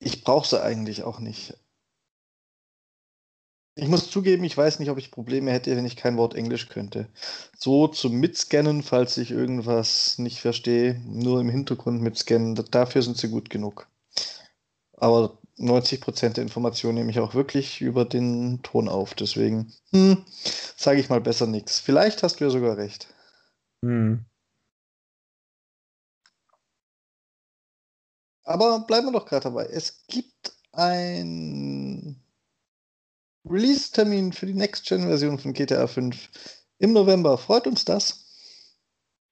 ich 0.00 0.22
brauche 0.22 0.46
sie 0.46 0.62
eigentlich 0.62 1.02
auch 1.02 1.18
nicht. 1.18 1.56
Ich 3.80 3.88
muss 3.88 4.10
zugeben, 4.10 4.44
ich 4.44 4.54
weiß 4.54 4.78
nicht, 4.78 4.90
ob 4.90 4.98
ich 4.98 5.10
Probleme 5.10 5.50
hätte, 5.52 5.74
wenn 5.74 5.86
ich 5.86 5.96
kein 5.96 6.18
Wort 6.18 6.34
Englisch 6.34 6.68
könnte. 6.68 7.08
So 7.56 7.88
zum 7.88 8.12
Mitscannen, 8.20 8.82
falls 8.82 9.16
ich 9.16 9.30
irgendwas 9.30 10.18
nicht 10.18 10.38
verstehe, 10.40 11.00
nur 11.06 11.40
im 11.40 11.48
Hintergrund 11.48 12.02
mitscannen, 12.02 12.54
dafür 12.70 13.00
sind 13.00 13.16
sie 13.16 13.30
gut 13.30 13.48
genug. 13.48 13.88
Aber 14.98 15.38
90% 15.56 16.34
der 16.34 16.42
Informationen 16.42 16.96
nehme 16.96 17.10
ich 17.10 17.20
auch 17.20 17.32
wirklich 17.32 17.80
über 17.80 18.04
den 18.04 18.60
Ton 18.62 18.86
auf, 18.86 19.14
deswegen 19.14 19.72
hm, 19.92 20.26
sage 20.76 21.00
ich 21.00 21.08
mal 21.08 21.22
besser 21.22 21.46
nichts. 21.46 21.80
Vielleicht 21.80 22.22
hast 22.22 22.40
du 22.40 22.44
ja 22.44 22.50
sogar 22.50 22.76
recht. 22.76 23.08
Hm. 23.82 24.26
Aber 28.44 28.80
bleiben 28.80 29.06
wir 29.06 29.12
doch 29.12 29.24
gerade 29.24 29.44
dabei. 29.44 29.64
Es 29.64 30.04
gibt 30.06 30.52
ein 30.72 32.20
Release-Termin 33.48 34.32
für 34.32 34.46
die 34.46 34.54
Next-Gen-Version 34.54 35.38
von 35.38 35.52
GTA 35.52 35.86
5 35.86 36.28
im 36.78 36.92
November. 36.92 37.38
Freut 37.38 37.66
uns 37.66 37.84
das? 37.84 38.26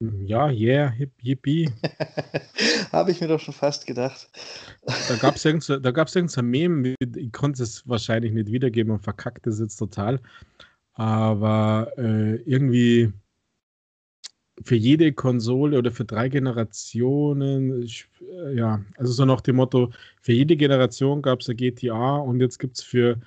Ja, 0.00 0.48
yeah, 0.48 0.90
hip, 0.90 1.10
yippie. 1.20 1.70
Habe 2.92 3.10
ich 3.10 3.20
mir 3.20 3.26
doch 3.26 3.40
schon 3.40 3.54
fast 3.54 3.84
gedacht. 3.84 4.30
Da 5.08 5.16
gab 5.16 5.36
es 5.36 5.44
irgendein 5.44 6.44
Meme, 6.46 6.94
ich 7.16 7.32
konnte 7.32 7.64
es 7.64 7.86
wahrscheinlich 7.88 8.32
nicht 8.32 8.52
wiedergeben 8.52 8.92
und 8.92 9.00
verkackt 9.00 9.46
es 9.48 9.58
jetzt 9.58 9.76
total. 9.76 10.20
Aber 10.92 11.92
äh, 11.96 12.36
irgendwie 12.42 13.12
für 14.64 14.76
jede 14.76 15.12
Konsole 15.12 15.78
oder 15.78 15.90
für 15.90 16.04
drei 16.04 16.28
Generationen, 16.28 17.82
äh, 17.82 18.54
ja, 18.54 18.84
also 18.96 19.12
so 19.12 19.24
nach 19.24 19.40
dem 19.40 19.56
Motto, 19.56 19.92
für 20.20 20.32
jede 20.32 20.56
Generation 20.56 21.22
gab 21.22 21.40
es 21.40 21.48
ein 21.48 21.56
GTA 21.56 22.16
und 22.16 22.40
jetzt 22.40 22.58
gibt 22.58 22.78
es 22.78 22.84
für 22.84 23.20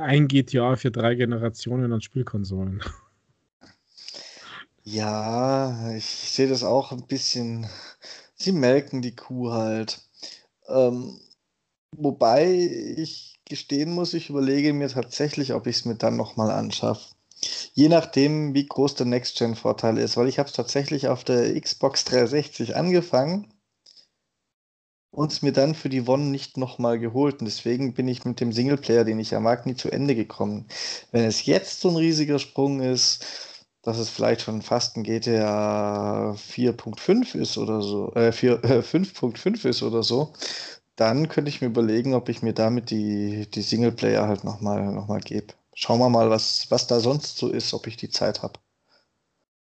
ein 0.00 0.28
GTA 0.28 0.76
für 0.76 0.90
drei 0.90 1.14
Generationen 1.14 1.92
an 1.92 2.00
Spielkonsolen. 2.00 2.82
Ja, 4.84 5.92
ich 5.96 6.04
sehe 6.04 6.48
das 6.48 6.62
auch 6.62 6.92
ein 6.92 7.06
bisschen. 7.06 7.66
Sie 8.36 8.52
melken 8.52 9.02
die 9.02 9.16
Kuh 9.16 9.50
halt. 9.50 10.00
Ähm, 10.68 11.18
wobei 11.92 12.46
ich 12.96 13.40
gestehen 13.44 13.92
muss, 13.92 14.14
ich 14.14 14.30
überlege 14.30 14.72
mir 14.72 14.88
tatsächlich, 14.88 15.54
ob 15.54 15.66
ich 15.66 15.76
es 15.78 15.84
mir 15.86 15.96
dann 15.96 16.16
nochmal 16.16 16.50
anschaffe. 16.50 17.14
Je 17.74 17.88
nachdem, 17.88 18.54
wie 18.54 18.66
groß 18.66 18.94
der 18.94 19.06
Next-Gen-Vorteil 19.06 19.98
ist, 19.98 20.16
weil 20.16 20.28
ich 20.28 20.38
habe 20.38 20.48
es 20.48 20.54
tatsächlich 20.54 21.08
auf 21.08 21.24
der 21.24 21.60
Xbox 21.60 22.04
360 22.04 22.76
angefangen 22.76 23.52
und 25.16 25.32
es 25.32 25.40
mir 25.42 25.52
dann 25.52 25.74
für 25.74 25.88
die 25.88 26.02
One 26.06 26.24
nicht 26.26 26.58
nochmal 26.58 26.98
geholt. 26.98 27.40
Und 27.40 27.46
deswegen 27.46 27.94
bin 27.94 28.06
ich 28.08 28.24
mit 28.26 28.40
dem 28.40 28.52
Singleplayer, 28.52 29.04
den 29.04 29.18
ich 29.18 29.30
ja 29.30 29.40
mag, 29.40 29.64
nie 29.66 29.74
zu 29.74 29.90
Ende 29.90 30.14
gekommen. 30.14 30.66
Wenn 31.10 31.24
es 31.24 31.46
jetzt 31.46 31.80
so 31.80 31.88
ein 31.88 31.96
riesiger 31.96 32.38
Sprung 32.38 32.80
ist, 32.82 33.24
dass 33.82 33.98
es 33.98 34.10
vielleicht 34.10 34.42
schon 34.42 34.60
fast 34.62 34.96
ein 34.96 35.04
GTA 35.04 36.34
4.5 36.34 37.34
ist 37.34 37.56
oder 37.56 37.80
so, 37.80 38.12
äh, 38.14 38.30
4, 38.32 38.62
äh 38.64 38.82
5.5 38.82 39.64
ist 39.66 39.82
oder 39.82 40.02
so, 40.02 40.34
dann 40.96 41.28
könnte 41.28 41.48
ich 41.50 41.60
mir 41.62 41.68
überlegen, 41.68 42.14
ob 42.14 42.28
ich 42.28 42.42
mir 42.42 42.52
damit 42.54 42.90
die, 42.90 43.48
die 43.50 43.62
Singleplayer 43.62 44.26
halt 44.28 44.44
nochmal 44.44 44.92
noch 44.92 45.08
mal 45.08 45.20
gebe. 45.20 45.54
Schauen 45.74 45.98
wir 46.00 46.10
mal, 46.10 46.30
was, 46.30 46.70
was 46.70 46.86
da 46.86 47.00
sonst 47.00 47.38
so 47.38 47.48
ist, 47.50 47.72
ob 47.74 47.86
ich 47.86 47.96
die 47.96 48.10
Zeit 48.10 48.42
habe. 48.42 48.60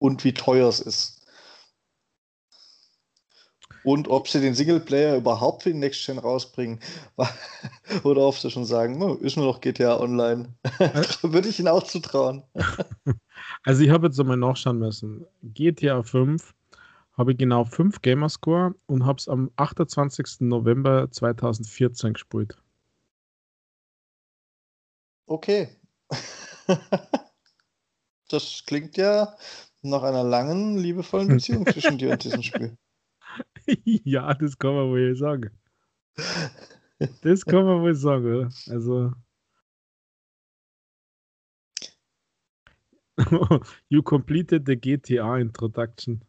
Und 0.00 0.25
wie 0.25 0.35
teuer 0.35 0.69
es 0.69 0.81
ist. 0.81 1.18
Und 3.88 4.07
ob 4.09 4.28
sie 4.28 4.42
den 4.42 4.52
Singleplayer 4.52 5.16
überhaupt 5.16 5.62
für 5.62 5.73
die 5.73 5.78
Next 5.78 6.04
Gen 6.04 6.18
rausbringen. 6.18 6.78
Oder 8.04 8.21
ob 8.21 8.35
sie 8.35 8.50
schon 8.50 8.66
sagen, 8.66 9.00
oh, 9.00 9.14
ist 9.14 9.38
nur 9.38 9.47
noch 9.47 9.62
GTA 9.62 9.99
Online. 9.99 10.54
Würde 11.23 11.49
ich 11.49 11.59
ihnen 11.59 11.68
auch 11.68 11.83
zutrauen. 11.83 12.42
Also 13.62 13.83
ich 13.83 13.90
habe 13.90 14.09
jetzt 14.09 14.21
einmal 14.21 14.37
nachschauen 14.37 14.78
müssen. 14.78 15.25
GTA 15.42 16.02
5 16.02 16.54
habe 17.16 17.33
ich 17.33 17.38
genau 17.38 17.64
5 17.64 18.02
Gamerscore 18.02 18.75
und 18.87 19.07
habe 19.07 19.18
es 19.18 19.28
am 19.28 19.50
28. 19.57 20.40
November 20.40 21.11
2014 21.11 22.12
gespielt. 22.12 22.59
Okay. 25.26 25.68
das 28.28 28.62
klingt 28.66 28.97
ja 28.97 29.35
nach 29.83 30.02
einer 30.02 30.25
langen, 30.25 30.76
liebevollen 30.76 31.28
Beziehung 31.28 31.66
zwischen 31.66 31.97
dir 31.97 32.11
und 32.11 32.25
diesem 32.25 32.42
Spiel. 32.42 32.76
ja, 34.05 34.35
das 34.35 34.59
kann 34.59 34.75
man 34.75 34.89
wohl 34.89 35.15
sagen. 35.17 35.51
Das 37.23 37.45
kann 37.45 37.65
man 37.65 37.83
wohl 37.83 37.95
sagen? 37.95 38.53
Also. 38.69 39.13
you 43.89 44.03
completed 44.03 44.65
the 44.67 44.77
GTA 44.77 45.39
introduction. 45.39 46.25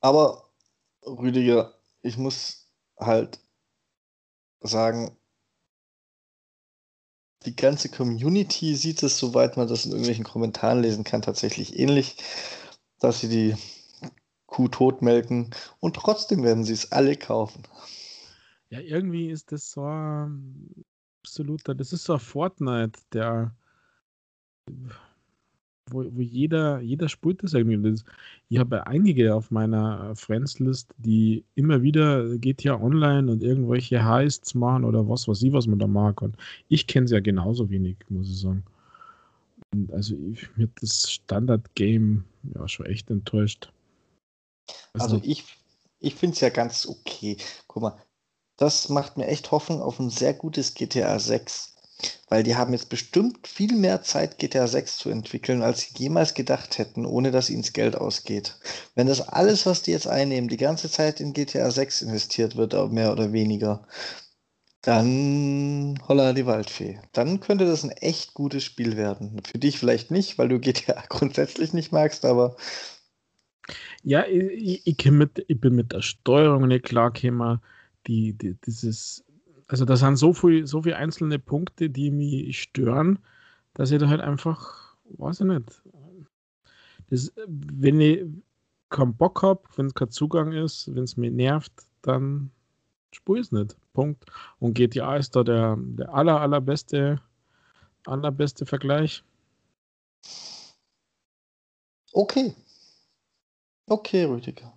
Aber, 0.00 0.50
Rüdiger, 1.06 1.74
ich 2.02 2.16
muss 2.16 2.68
halt 2.98 3.38
sagen, 4.60 5.16
die 7.44 7.54
ganze 7.54 7.90
Community 7.90 8.74
sieht 8.74 9.02
es, 9.02 9.18
soweit 9.18 9.56
man 9.56 9.68
das 9.68 9.84
in 9.84 9.92
irgendwelchen 9.92 10.24
Kommentaren 10.24 10.80
lesen 10.80 11.04
kann, 11.04 11.22
tatsächlich 11.22 11.78
ähnlich, 11.78 12.16
dass 13.00 13.20
sie 13.20 13.28
die 13.28 13.56
Kuh 14.54 14.68
totmelken 14.68 15.50
und 15.80 15.96
trotzdem 15.96 16.44
werden 16.44 16.62
sie 16.62 16.74
es 16.74 16.92
alle 16.92 17.16
kaufen. 17.16 17.64
Ja, 18.70 18.78
irgendwie 18.78 19.28
ist 19.28 19.50
das 19.50 19.72
so 19.72 19.84
ein 19.84 20.84
absoluter, 21.24 21.74
das 21.74 21.92
ist 21.92 22.04
so 22.04 22.12
ein 22.12 22.20
Fortnite, 22.20 23.00
der 23.12 23.52
wo, 25.90 26.04
wo 26.08 26.20
jeder, 26.20 26.80
jeder 26.80 27.08
spielt 27.08 27.42
das 27.42 27.52
irgendwie. 27.54 28.00
Ich 28.48 28.58
habe 28.58 28.86
einige 28.86 29.34
auf 29.34 29.50
meiner 29.50 30.14
Friends-List, 30.14 30.94
die 30.98 31.44
immer 31.56 31.82
wieder 31.82 32.38
geht 32.38 32.62
ja 32.62 32.80
online 32.80 33.32
und 33.32 33.42
irgendwelche 33.42 34.04
Heists 34.04 34.54
machen 34.54 34.84
oder 34.84 35.08
was 35.08 35.26
weiß 35.26 35.42
ich, 35.42 35.52
was 35.52 35.66
man 35.66 35.80
da 35.80 35.88
machen 35.88 36.14
kann. 36.14 36.36
Ich 36.68 36.86
kenne 36.86 37.06
es 37.06 37.10
ja 37.10 37.18
genauso 37.18 37.70
wenig, 37.70 37.96
muss 38.08 38.30
ich 38.30 38.40
sagen. 38.40 38.62
Und 39.74 39.92
also 39.92 40.14
ich, 40.32 40.48
mir 40.56 40.68
das 40.80 41.10
Standard-Game 41.10 42.22
ja 42.54 42.68
schon 42.68 42.86
echt 42.86 43.10
enttäuscht. 43.10 43.72
Also, 44.92 45.16
also 45.16 45.20
ich, 45.22 45.44
ich 46.00 46.14
finde 46.14 46.34
es 46.34 46.40
ja 46.40 46.50
ganz 46.50 46.86
okay. 46.86 47.36
Guck 47.66 47.82
mal, 47.82 48.02
das 48.56 48.88
macht 48.88 49.16
mir 49.16 49.26
echt 49.26 49.50
Hoffnung 49.50 49.82
auf 49.82 49.98
ein 49.98 50.10
sehr 50.10 50.34
gutes 50.34 50.74
GTA 50.74 51.18
6. 51.18 51.74
Weil 52.28 52.42
die 52.42 52.56
haben 52.56 52.72
jetzt 52.72 52.88
bestimmt 52.88 53.46
viel 53.46 53.74
mehr 53.74 54.02
Zeit, 54.02 54.38
GTA 54.38 54.66
6 54.66 54.98
zu 54.98 55.10
entwickeln, 55.10 55.62
als 55.62 55.80
sie 55.82 55.94
jemals 55.96 56.34
gedacht 56.34 56.76
hätten, 56.78 57.06
ohne 57.06 57.30
dass 57.30 57.50
ihnen 57.50 57.62
das 57.62 57.72
Geld 57.72 57.96
ausgeht. 57.96 58.58
Wenn 58.94 59.06
das 59.06 59.20
alles, 59.28 59.64
was 59.64 59.82
die 59.82 59.92
jetzt 59.92 60.08
einnehmen, 60.08 60.48
die 60.48 60.56
ganze 60.56 60.90
Zeit 60.90 61.20
in 61.20 61.32
GTA 61.32 61.70
6 61.70 62.02
investiert 62.02 62.56
wird, 62.56 62.74
mehr 62.92 63.12
oder 63.12 63.32
weniger, 63.32 63.86
dann 64.82 65.98
holla 66.08 66.32
die 66.34 66.46
Waldfee. 66.46 67.00
Dann 67.12 67.40
könnte 67.40 67.64
das 67.64 67.84
ein 67.84 67.90
echt 67.90 68.34
gutes 68.34 68.64
Spiel 68.64 68.96
werden. 68.96 69.40
Für 69.44 69.58
dich 69.58 69.78
vielleicht 69.78 70.10
nicht, 70.10 70.36
weil 70.36 70.48
du 70.48 70.58
GTA 70.60 71.02
grundsätzlich 71.08 71.72
nicht 71.72 71.92
magst, 71.92 72.24
aber. 72.24 72.56
Ja, 74.02 74.24
ich, 74.26 74.86
ich, 74.86 75.10
mit, 75.10 75.44
ich 75.48 75.60
bin 75.60 75.74
mit 75.74 75.92
der 75.92 76.02
Steuerung 76.02 76.68
nicht 76.68 76.84
klar 76.84 77.10
gekommen. 77.10 77.60
Die, 78.06 78.34
die, 78.34 78.54
dieses 78.66 79.24
also 79.68 79.84
da 79.84 79.96
sind 79.96 80.16
so 80.16 80.32
viele 80.32 80.66
so 80.66 80.82
viel 80.82 80.94
einzelne 80.94 81.38
Punkte, 81.38 81.90
die 81.90 82.10
mich 82.10 82.60
stören, 82.60 83.18
dass 83.74 83.90
ich 83.90 83.98
da 83.98 84.08
halt 84.08 84.20
einfach, 84.20 84.96
weiß 85.04 85.40
ich 85.40 85.46
nicht. 85.46 85.82
Das, 87.10 87.32
wenn 87.46 88.00
ich 88.00 88.24
keinen 88.90 89.16
Bock 89.16 89.42
habe, 89.42 89.62
wenn 89.76 89.86
es 89.86 89.94
kein 89.94 90.10
Zugang 90.10 90.52
ist, 90.52 90.94
wenn 90.94 91.04
es 91.04 91.16
mich 91.16 91.32
nervt, 91.32 91.72
dann 92.02 92.50
spüre 93.12 93.38
ich 93.38 93.46
es 93.46 93.52
nicht. 93.52 93.76
Punkt. 93.92 94.24
Und 94.58 94.74
GTA 94.74 95.16
ist 95.16 95.36
da 95.36 95.44
der, 95.44 95.76
der 95.78 96.12
aller, 96.12 96.40
allerbeste, 96.40 97.20
allerbeste 98.06 98.66
Vergleich. 98.66 99.24
Okay. 102.12 102.54
Okay, 103.86 104.24
Rüdiger. 104.24 104.72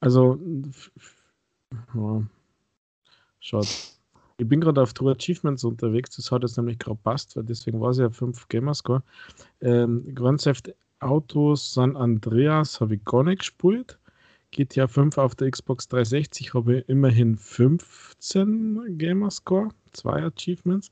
Also, 0.00 0.38
ja, 1.94 2.22
Schaut. 3.44 3.66
Ich 4.38 4.48
bin 4.48 4.60
gerade 4.60 4.80
auf 4.80 4.92
True 4.94 5.12
Achievements 5.12 5.64
unterwegs, 5.64 6.10
das 6.16 6.30
hat 6.30 6.42
jetzt 6.42 6.56
nämlich 6.56 6.78
gerade 6.78 6.98
passt, 7.02 7.36
weil 7.36 7.42
deswegen 7.42 7.80
war 7.80 7.90
es 7.90 7.98
ja 7.98 8.08
5 8.08 8.48
Gamerscore. 8.48 9.02
Ähm, 9.60 10.14
Grand 10.14 10.42
Theft 10.42 10.72
Auto 11.00 11.56
San 11.56 11.96
Andreas 11.96 12.80
habe 12.80 12.94
ich 12.94 13.04
gar 13.04 13.24
nicht 13.24 13.40
gespielt. 13.40 13.98
GTA 14.52 14.86
5 14.86 15.18
auf 15.18 15.34
der 15.34 15.50
Xbox 15.50 15.88
360 15.88 16.54
habe 16.54 16.78
ich 16.78 16.88
immerhin 16.88 17.36
15 17.36 18.96
Gamerscore, 18.96 19.70
zwei 19.92 20.22
Achievements. 20.22 20.90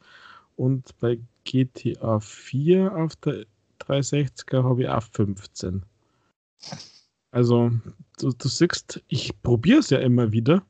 Und 0.56 0.90
bei 0.98 1.20
GTA 1.44 2.18
4 2.18 2.96
auf 2.96 3.14
der 3.16 3.46
360er 3.90 4.62
habe 4.64 4.82
ich 4.82 4.88
auch 4.88 5.02
15. 5.02 5.84
Also, 7.32 7.70
du, 8.18 8.30
du 8.30 8.48
siehst, 8.48 9.02
ich 9.08 9.40
probiere 9.42 9.78
es 9.80 9.90
ja 9.90 9.98
immer 9.98 10.32
wieder. 10.32 10.64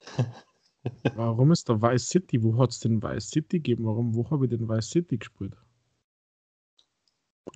Warum 1.14 1.52
ist 1.52 1.68
da 1.68 1.80
Vice 1.80 2.08
City? 2.08 2.42
Wo 2.42 2.58
hat 2.58 2.70
es 2.70 2.80
denn 2.80 3.02
Vice 3.02 3.28
City 3.30 3.58
gegeben? 3.58 3.84
Warum, 3.84 4.14
wo 4.14 4.28
habe 4.30 4.46
ich 4.46 4.50
denn 4.50 4.68
Vice 4.68 4.90
City 4.90 5.18
gespielt? 5.18 5.56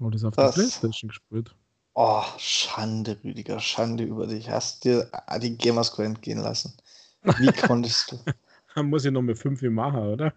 Oh, 0.01 0.11
das 0.11 0.25
auf 0.25 0.35
das, 0.35 0.55
der 0.55 0.63
Playstation 0.63 1.09
gespielt. 1.09 1.57
Oh, 1.95 2.23
Schande, 2.39 3.19
Rüdiger, 3.25 3.59
Schande 3.59 4.05
über 4.05 4.27
dich. 4.27 4.51
Hast 4.51 4.85
dir 4.85 5.11
die 5.41 5.57
Gamerscore 5.57 6.07
entgehen 6.07 6.39
lassen. 6.41 6.77
Wie 7.39 7.51
konntest 7.53 8.13
du? 8.13 8.19
Dann 8.75 8.87
muss 8.91 9.05
ich 9.05 9.13
noch 9.13 9.23
mit 9.23 9.39
5 9.39 9.63
machen, 9.63 10.01
oder? 10.01 10.35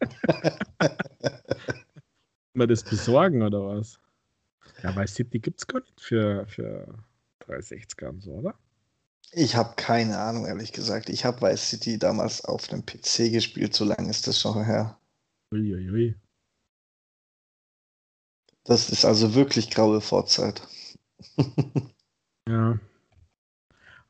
Mal 2.54 2.66
das 2.66 2.82
besorgen, 2.84 3.42
oder 3.42 3.66
was? 3.66 3.98
Ja, 4.82 4.94
Vice 4.94 5.14
City 5.14 5.38
gibt 5.38 5.60
es 5.60 5.66
gar 5.66 5.80
nicht 5.80 6.00
für, 6.00 6.46
für 6.46 6.86
360er 7.46 8.08
und 8.08 8.20
so, 8.22 8.32
oder? 8.32 8.54
Ich 9.32 9.56
habe 9.56 9.74
keine 9.76 10.18
Ahnung, 10.18 10.44
ehrlich 10.46 10.72
gesagt. 10.72 11.08
Ich 11.08 11.24
habe 11.24 11.40
Vice 11.40 11.70
City 11.70 11.98
damals 11.98 12.44
auf 12.44 12.66
dem 12.66 12.84
PC 12.84 13.32
gespielt, 13.32 13.74
so 13.74 13.84
lange 13.84 14.10
ist 14.10 14.26
das 14.26 14.38
schon 14.38 14.64
her. 14.64 14.98
Uiuiui. 15.52 16.14
Das 18.64 18.90
ist 18.90 19.04
also 19.04 19.34
wirklich 19.34 19.70
graue 19.70 20.00
Vorzeit. 20.00 20.62
ja. 22.48 22.78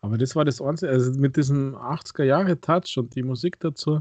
Aber 0.00 0.18
das 0.18 0.34
war 0.34 0.44
das 0.44 0.60
Einzige, 0.60 0.90
also 0.90 1.12
mit 1.12 1.36
diesem 1.36 1.76
80er-Jahre-Touch 1.76 2.98
und 2.98 3.14
die 3.14 3.22
Musik 3.22 3.60
dazu, 3.60 4.00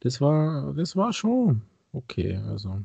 das 0.00 0.20
war, 0.20 0.74
das 0.74 0.94
war 0.94 1.12
schon 1.12 1.62
okay. 1.92 2.36
Also. 2.36 2.82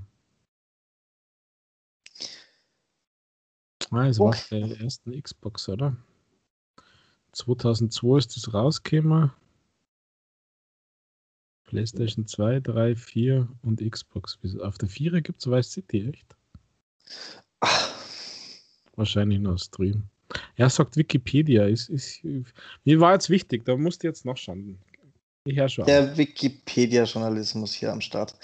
Ah, 3.93 4.07
es 4.07 4.19
war 4.19 4.35
der 4.49 4.81
ersten 4.81 5.21
Xbox, 5.21 5.69
oder? 5.69 5.95
2002 7.33 8.17
ist 8.17 8.35
das 8.35 8.53
rausgekommen. 8.53 9.31
PlayStation 11.65 12.27
2, 12.27 12.59
3, 12.59 12.95
4 12.95 13.47
und 13.61 13.81
Xbox. 13.81 14.37
Auf 14.61 14.77
der 14.77 14.89
4 14.89 15.21
gibt 15.21 15.39
es 15.39 15.47
Vice 15.49 15.71
City, 15.71 16.09
echt? 16.09 16.35
Ach. 17.61 17.93
Wahrscheinlich 18.95 19.39
noch 19.39 19.57
Stream. 19.57 20.03
Er 20.55 20.69
sagt 20.69 20.97
Wikipedia. 20.97 21.65
Ist, 21.65 21.89
ist, 21.89 22.23
mir 22.83 22.99
war 22.99 23.13
jetzt 23.13 23.29
wichtig, 23.29 23.65
da 23.65 23.75
musst 23.75 24.03
du 24.03 24.07
jetzt 24.07 24.25
nachschauen. 24.25 24.79
Ich 25.45 25.71
schon. 25.71 25.85
Der 25.85 26.15
Wikipedia-Journalismus 26.17 27.73
hier 27.73 27.91
am 27.91 28.01
Start. 28.01 28.35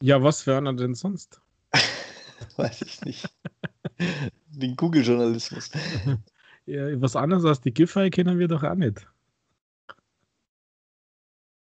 Ja, 0.00 0.22
was 0.22 0.42
für 0.42 0.56
einer 0.56 0.72
denn 0.72 0.94
sonst? 0.94 1.40
Weiß 2.56 2.82
ich 2.82 3.00
nicht. 3.02 3.28
Den 4.50 4.76
Google-Journalismus. 4.76 5.70
Ja, 6.66 7.00
was 7.00 7.16
anderes 7.16 7.46
als 7.46 7.62
die 7.62 7.72
Giffey 7.72 8.10
kennen 8.10 8.38
wir 8.38 8.46
doch 8.46 8.62
auch 8.62 8.74
nicht. 8.74 9.06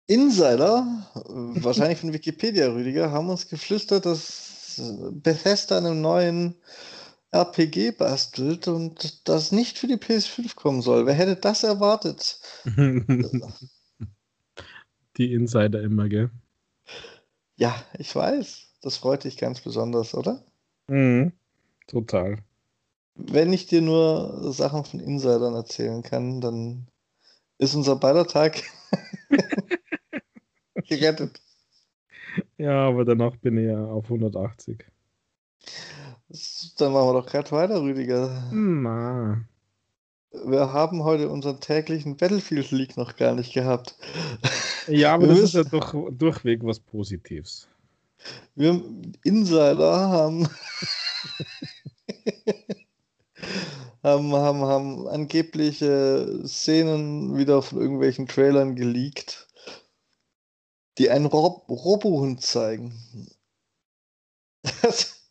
Insider, 0.08 0.88
wahrscheinlich 1.26 2.00
von 2.00 2.14
Wikipedia, 2.14 2.72
Rüdiger, 2.72 3.12
haben 3.12 3.30
uns 3.30 3.50
geflüstert, 3.50 4.06
dass 4.06 4.80
Bethesda 5.12 5.80
einen 5.80 6.00
neuen 6.00 6.56
RPG 7.32 7.92
bastelt 7.92 8.70
und 8.70 9.28
das 9.28 9.52
nicht 9.52 9.78
für 9.78 9.88
die 9.88 9.98
PS5 9.98 10.56
kommen 10.56 10.82
soll. 10.82 11.06
Wer 11.06 11.14
hätte 11.14 11.36
das 11.36 11.64
erwartet? 11.64 12.40
die 15.18 15.34
Insider 15.34 15.82
immer, 15.82 16.08
gell? 16.08 16.30
Ja, 17.58 17.76
ich 17.98 18.16
weiß. 18.16 18.78
Das 18.82 18.96
freut 18.98 19.26
dich 19.26 19.38
ganz 19.38 19.60
besonders, 19.60 20.14
oder? 20.14 20.46
Mhm, 20.88 21.34
total. 21.88 22.38
Wenn 23.16 23.54
ich 23.54 23.68
dir 23.68 23.82
nur 23.82 24.52
Sachen 24.52 24.84
von 24.84 25.00
Insidern 25.00 25.56
erzählen 25.56 26.04
kann, 26.04 26.42
dann 26.42 26.88
ist 27.58 27.76
unser 27.76 27.96
beider 27.96 28.28
Tag 28.28 28.62
gerettet. 30.88 31.42
Ja, 32.58 32.88
aber 32.88 33.06
danach 33.06 33.36
bin 33.38 33.58
ich 33.58 33.66
ja 33.66 33.86
auf 33.86 34.06
180. 34.06 34.86
Dann 36.78 36.92
machen 36.92 37.08
wir 37.08 37.22
doch 37.22 37.26
gerade 37.26 37.52
weiter, 37.52 37.82
Rüdiger. 37.82 38.50
Na. 38.52 39.46
Wir 40.44 40.74
haben 40.74 41.04
heute 41.04 41.30
unseren 41.30 41.62
täglichen 41.62 42.18
Battlefield 42.18 42.72
League 42.72 42.98
noch 42.98 43.16
gar 43.16 43.34
nicht 43.36 43.54
gehabt. 43.54 43.96
Ja, 44.88 45.14
aber 45.14 45.24
wir 45.24 45.30
das 45.30 45.40
ist 45.40 45.54
ja 45.54 45.64
doch 45.64 45.94
durchweg 46.12 46.64
was 46.64 46.80
Positives. 46.80 47.70
Wir 48.56 48.82
Insider 49.24 50.10
haben, 50.10 50.50
haben, 54.04 54.34
haben, 54.34 54.62
haben 54.62 55.08
angebliche 55.08 56.44
Szenen 56.46 57.38
wieder 57.38 57.62
von 57.62 57.80
irgendwelchen 57.80 58.28
Trailern 58.28 58.76
geleakt, 58.76 59.48
die 60.98 61.10
einen 61.10 61.26
Rob 61.26 61.70
Robohund 61.70 62.42
zeigen. 62.42 62.94
Das, 64.82 65.30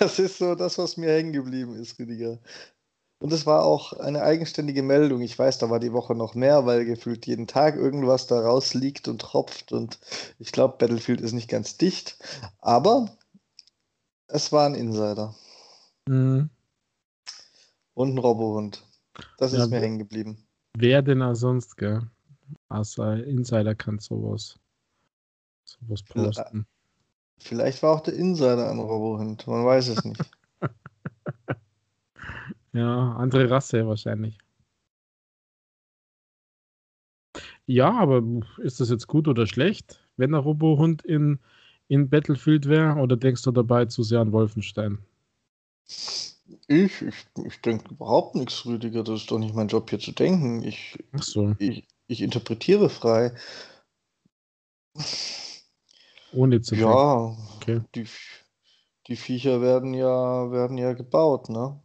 das 0.00 0.18
ist 0.18 0.38
so 0.38 0.54
das, 0.54 0.78
was 0.78 0.96
mir 0.96 1.10
hängen 1.12 1.32
geblieben 1.32 1.76
ist, 1.76 1.98
Rüdiger. 1.98 2.38
Und 3.18 3.32
es 3.32 3.46
war 3.46 3.64
auch 3.64 3.94
eine 3.94 4.22
eigenständige 4.22 4.82
Meldung. 4.82 5.22
Ich 5.22 5.38
weiß, 5.38 5.58
da 5.58 5.70
war 5.70 5.80
die 5.80 5.92
Woche 5.92 6.14
noch 6.14 6.34
mehr, 6.34 6.66
weil 6.66 6.84
gefühlt 6.84 7.26
jeden 7.26 7.46
Tag 7.46 7.76
irgendwas 7.76 8.26
da 8.26 8.40
rausliegt 8.40 9.08
und 9.08 9.20
tropft. 9.22 9.72
Und 9.72 9.98
ich 10.38 10.52
glaube, 10.52 10.76
Battlefield 10.78 11.20
ist 11.20 11.32
nicht 11.32 11.48
ganz 11.48 11.76
dicht. 11.78 12.18
Aber 12.60 13.16
es 14.28 14.52
war 14.52 14.66
ein 14.66 14.74
Insider. 14.76 15.34
Mhm. 16.08 16.50
Und 17.94 18.14
ein 18.14 18.18
Robohund. 18.18 18.84
Das 19.38 19.52
Ja, 19.52 19.64
ist 19.64 19.70
mir 19.70 19.80
hängen 19.80 19.98
geblieben. 19.98 20.46
Wer 20.76 21.02
denn 21.02 21.22
auch 21.22 21.34
sonst, 21.34 21.76
gell? 21.76 22.02
Außer 22.68 23.24
Insider 23.24 23.74
kann 23.74 23.98
sowas, 23.98 24.58
sowas 25.64 26.02
posten. 26.02 26.66
Vielleicht 27.38 27.82
war 27.82 27.94
auch 27.96 28.00
der 28.00 28.14
Insider 28.14 28.70
ein 28.70 28.78
Robohund. 28.78 29.46
Man 29.46 29.64
weiß 29.64 29.88
es 29.88 30.04
nicht. 30.04 30.20
Ja, 32.72 33.14
andere 33.14 33.48
Rasse 33.48 33.86
wahrscheinlich. 33.86 34.36
Ja, 37.66 37.90
aber 37.92 38.22
ist 38.58 38.80
das 38.80 38.90
jetzt 38.90 39.06
gut 39.06 39.28
oder 39.28 39.46
schlecht, 39.46 40.06
wenn 40.16 40.32
der 40.32 40.40
Robohund 40.40 41.02
in, 41.02 41.38
in 41.88 42.10
Battlefield 42.10 42.68
wäre? 42.68 42.96
Oder 42.96 43.16
denkst 43.16 43.42
du 43.42 43.50
dabei 43.50 43.86
zu 43.86 44.02
sehr 44.02 44.20
an 44.20 44.32
Wolfenstein? 44.32 44.98
Ich, 45.88 47.02
ich, 47.02 47.14
ich 47.44 47.60
denke 47.60 47.90
überhaupt 47.90 48.34
nichts, 48.34 48.64
Rüdiger. 48.66 49.02
Das 49.02 49.22
ist 49.22 49.30
doch 49.30 49.38
nicht 49.38 49.54
mein 49.54 49.68
Job, 49.68 49.90
hier 49.90 49.98
zu 49.98 50.12
denken. 50.12 50.62
Ich, 50.62 50.98
so, 51.14 51.54
ich, 51.58 51.86
ich 52.06 52.22
interpretiere 52.22 52.88
frei. 52.88 53.32
ohne 56.32 56.60
zu. 56.60 56.74
Ja, 56.74 57.36
Okay. 57.56 57.80
die, 57.94 58.06
die 59.08 59.16
Viecher 59.16 59.60
werden 59.60 59.94
ja, 59.94 60.50
werden 60.50 60.78
ja 60.78 60.92
gebaut, 60.92 61.48
ne? 61.48 61.80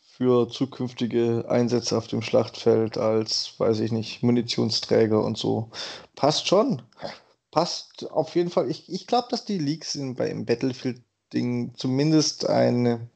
Für 0.00 0.48
zukünftige 0.48 1.44
Einsätze 1.48 1.96
auf 1.96 2.06
dem 2.06 2.22
Schlachtfeld 2.22 2.96
als, 2.96 3.58
weiß 3.58 3.80
ich 3.80 3.92
nicht, 3.92 4.22
Munitionsträger 4.22 5.22
und 5.22 5.36
so. 5.36 5.70
Passt 6.14 6.48
schon. 6.48 6.82
Passt 7.50 8.10
auf 8.10 8.34
jeden 8.34 8.50
Fall. 8.50 8.70
Ich, 8.70 8.90
ich 8.90 9.06
glaube, 9.06 9.28
dass 9.30 9.44
die 9.44 9.58
Leaks 9.58 9.94
in, 9.94 10.14
bei, 10.14 10.28
im 10.30 10.46
Battlefield-Ding 11.30 11.74
zumindest 11.76 12.48
eine, 12.48 13.08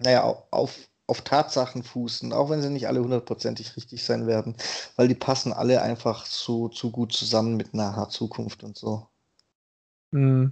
naja, 0.00 0.24
au- 0.24 0.46
auf, 0.50 0.76
auf 1.06 1.22
Tatsachen 1.22 1.82
fußen, 1.84 2.32
auch 2.32 2.50
wenn 2.50 2.62
sie 2.62 2.70
nicht 2.70 2.88
alle 2.88 3.00
hundertprozentig 3.02 3.76
richtig 3.76 4.04
sein 4.04 4.26
werden, 4.26 4.56
weil 4.96 5.08
die 5.08 5.14
passen 5.14 5.52
alle 5.52 5.82
einfach 5.82 6.26
so 6.26 6.68
zu 6.68 6.90
gut 6.90 7.12
zusammen 7.12 7.56
mit 7.56 7.74
naher 7.74 8.08
Zukunft 8.10 8.64
und 8.64 8.76
so. 8.76 9.08
Hm. 10.12 10.50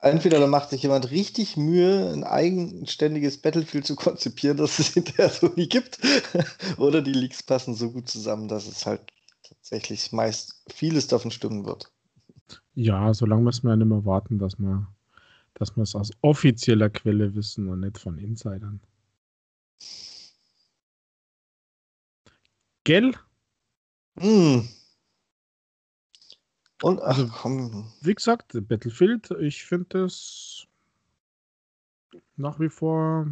Entweder 0.00 0.38
da 0.40 0.46
macht 0.48 0.70
sich 0.70 0.82
jemand 0.82 1.10
richtig 1.10 1.56
Mühe, 1.56 2.12
ein 2.12 2.24
eigenständiges 2.24 3.38
Battlefield 3.40 3.86
zu 3.86 3.94
konzipieren, 3.96 4.56
dass 4.56 4.78
es 4.80 4.88
hinterher 4.94 5.28
so 5.30 5.48
nie 5.56 5.68
gibt, 5.68 5.98
oder 6.78 7.02
die 7.02 7.12
Leaks 7.12 7.42
passen 7.44 7.74
so 7.74 7.90
gut 7.92 8.08
zusammen, 8.08 8.48
dass 8.48 8.66
es 8.66 8.86
halt 8.86 9.12
tatsächlich 9.42 10.12
meist 10.12 10.62
vieles 10.68 11.06
davon 11.08 11.30
stimmen 11.32 11.64
wird. 11.66 11.92
Ja, 12.74 13.12
solange 13.14 13.42
müssen 13.42 13.64
wir 13.64 13.70
ja 13.70 13.76
nicht 13.76 13.88
mehr 13.88 14.04
warten, 14.04 14.38
dass 14.38 14.58
wir, 14.58 14.86
dass 15.54 15.74
wir 15.76 15.82
es 15.82 15.94
aus 15.94 16.10
offizieller 16.22 16.90
Quelle 16.90 17.34
wissen 17.34 17.68
und 17.68 17.80
nicht 17.80 17.98
von 17.98 18.18
Insidern. 18.18 18.80
Gell? 22.84 23.12
Hm. 24.18 24.68
Und 26.82 27.00
ach 27.00 27.18
Also- 27.18 27.28
komm, 27.28 27.92
Wie 28.00 28.14
gesagt, 28.14 28.52
Battlefield, 28.68 29.30
ich 29.40 29.64
finde 29.64 30.04
es 30.04 30.66
nach 32.36 32.58
wie 32.60 32.68
vor, 32.68 33.26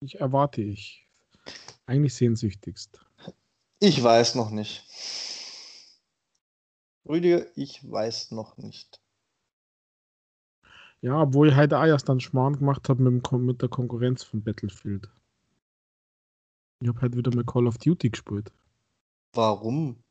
ich 0.00 0.20
erwarte 0.20 0.60
ich 0.62 1.06
eigentlich 1.86 2.14
sehnsüchtigst. 2.14 3.00
ich 3.80 4.02
weiß 4.02 4.34
noch 4.34 4.50
nicht. 4.50 4.84
Rüdiger, 7.08 7.46
ich 7.56 7.88
weiß 7.90 8.32
noch 8.32 8.56
nicht. 8.56 9.00
Ja, 11.02 11.22
obwohl 11.22 11.48
ich 11.48 11.56
heute 11.56 11.78
auch 11.78 11.84
erst 11.84 12.08
dann 12.08 12.20
Schmarrn 12.20 12.58
gemacht 12.58 12.88
habe 12.88 13.02
mit, 13.02 13.30
dem 13.30 13.46
mit 13.46 13.62
der 13.62 13.68
Konkurrenz 13.68 14.24
von 14.24 14.42
Battlefield. 14.42 15.08
Ich 16.80 16.88
habe 16.88 17.00
halt 17.00 17.16
wieder 17.16 17.34
mal 17.34 17.44
Call 17.44 17.66
of 17.66 17.78
Duty 17.78 18.10
gespielt, 18.10 18.52
Warum? 19.34 20.02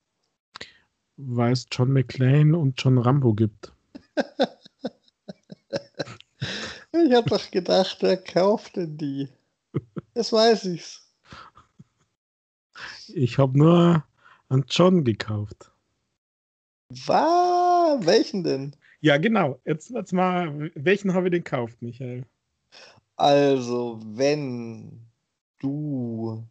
weil 1.17 1.53
es 1.53 1.67
John 1.71 1.91
McClane 1.91 2.57
und 2.57 2.81
John 2.81 2.97
Rambo 2.97 3.33
gibt. 3.33 3.73
Ich 7.07 7.11
hab 7.13 7.25
doch 7.25 7.51
gedacht, 7.51 7.97
wer 8.01 8.15
kauft 8.15 8.77
denn 8.77 8.97
die? 8.97 9.27
Das 10.13 10.31
weiß 10.31 10.65
ich's. 10.65 11.13
Ich 13.09 13.37
habe 13.37 13.57
nur 13.57 14.05
einen 14.47 14.65
John 14.69 15.03
gekauft. 15.03 15.71
Was? 16.89 18.05
Welchen 18.05 18.43
denn? 18.43 18.75
Ja, 19.01 19.17
genau. 19.17 19.59
Jetzt, 19.65 19.89
jetzt 19.89 20.13
mal, 20.13 20.71
welchen 20.75 21.13
habe 21.13 21.27
ich 21.27 21.31
denn 21.31 21.43
gekauft, 21.43 21.81
Michael? 21.81 22.25
Also, 23.15 23.99
wenn 24.03 25.07
du 25.59 26.47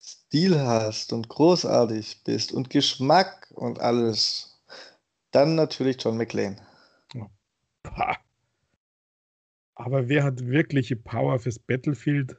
Stil 0.00 0.58
hast 0.58 1.12
und 1.12 1.28
großartig 1.28 2.22
bist 2.24 2.52
und 2.52 2.70
Geschmack 2.70 3.50
und 3.54 3.80
alles, 3.80 4.62
dann 5.32 5.54
natürlich 5.54 5.96
John 6.02 6.16
McClane. 6.16 6.56
Pah. 7.82 8.16
Aber 9.74 10.08
wer 10.08 10.24
hat 10.24 10.46
wirkliche 10.46 10.96
Power 10.96 11.38
fürs 11.38 11.58
Battlefield? 11.58 12.36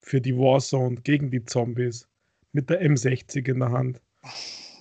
Für 0.00 0.20
die 0.20 0.36
Warzone 0.36 0.96
gegen 0.96 1.30
die 1.30 1.44
Zombies 1.44 2.08
mit 2.52 2.70
der 2.70 2.82
M60 2.82 3.48
in 3.48 3.60
der 3.60 3.72
Hand. 3.72 4.00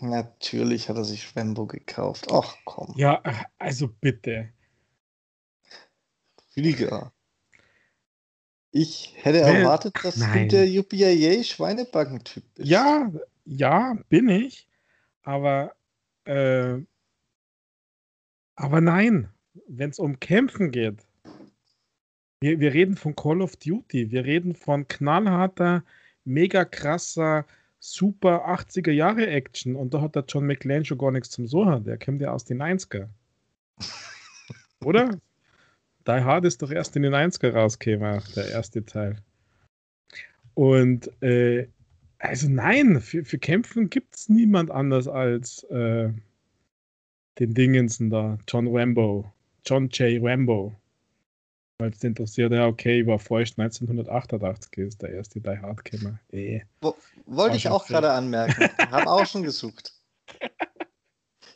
Natürlich 0.01 0.89
hat 0.89 0.97
er 0.97 1.03
sich 1.03 1.35
Rambo 1.35 1.65
gekauft. 1.65 2.27
Ach 2.31 2.55
komm, 2.65 2.93
Ja, 2.97 3.21
also 3.57 3.87
bitte. 3.87 4.49
Rüdiger. 6.55 7.13
Ich 8.71 9.13
hätte 9.17 9.39
erwartet, 9.39 9.95
dass 10.01 10.17
Nein. 10.17 10.47
du 10.47 10.55
der 10.55 10.79
UPIA 10.79 11.43
Schweinebacken-Typ 11.43 12.43
bist. 12.55 12.69
Ja, 12.69 13.11
ja, 13.45 13.97
bin 14.09 14.29
ich. 14.29 14.67
Aber, 15.23 15.75
äh, 16.25 16.77
aber 18.55 18.81
nein, 18.81 19.29
wenn 19.67 19.89
es 19.89 19.99
um 19.99 20.19
Kämpfen 20.19 20.71
geht. 20.71 21.05
Wir, 22.39 22.59
wir 22.59 22.73
reden 22.73 22.95
von 22.95 23.15
Call 23.15 23.41
of 23.41 23.55
Duty. 23.57 24.09
Wir 24.09 24.25
reden 24.25 24.55
von 24.55 24.87
knallharter, 24.87 25.83
mega 26.23 26.65
krasser, 26.65 27.45
super 27.81 28.47
80er 28.47 28.91
Jahre 28.91 29.27
Action. 29.27 29.75
Und 29.75 29.93
da 29.93 30.01
hat 30.01 30.15
der 30.15 30.23
John 30.27 30.45
McClane 30.45 30.85
schon 30.85 30.99
gar 30.99 31.11
nichts 31.11 31.31
zum 31.31 31.47
Suchen. 31.47 31.83
Der 31.83 31.97
kommt 31.97 32.21
ja 32.21 32.31
aus 32.31 32.45
den 32.45 32.61
90er. 32.61 33.09
Oder? 34.85 35.19
Die 36.07 36.11
Hard 36.11 36.45
ist 36.45 36.61
doch 36.61 36.71
erst 36.71 36.95
in 36.95 37.03
den 37.03 37.13
90er 37.13 37.51
rausgekommen, 37.53 38.21
der 38.35 38.49
erste 38.49 38.85
Teil. 38.85 39.17
Und 40.53 41.11
äh, 41.21 41.67
also 42.17 42.49
nein, 42.49 43.01
für, 43.01 43.25
für 43.25 43.39
Kämpfen 43.39 43.89
gibt 43.89 44.15
es 44.15 44.29
niemand 44.29 44.71
anders 44.71 45.07
als 45.07 45.63
äh, 45.65 46.09
den 47.39 47.53
Dingensen 47.53 48.09
da, 48.09 48.37
John 48.47 48.67
Rambo, 48.67 49.31
John 49.65 49.89
J. 49.89 50.21
Rambo. 50.21 50.75
Weil 51.81 51.89
es 51.89 52.03
interessiert, 52.03 52.51
ja, 52.51 52.67
okay, 52.67 53.07
war 53.07 53.17
falsch, 53.17 53.53
1988 53.57 54.77
ist 54.77 55.01
der 55.01 55.09
erste 55.09 55.41
Die 55.41 55.49
Hard 55.49 55.83
gekommen. 55.83 56.19
Eh. 56.31 56.61
Wollte 57.25 57.57
ich 57.57 57.69
auch 57.69 57.87
gerade 57.87 58.11
anmerken. 58.11 58.69
Habe 58.91 59.09
auch 59.09 59.25
schon 59.25 59.41
gesucht. 59.41 59.91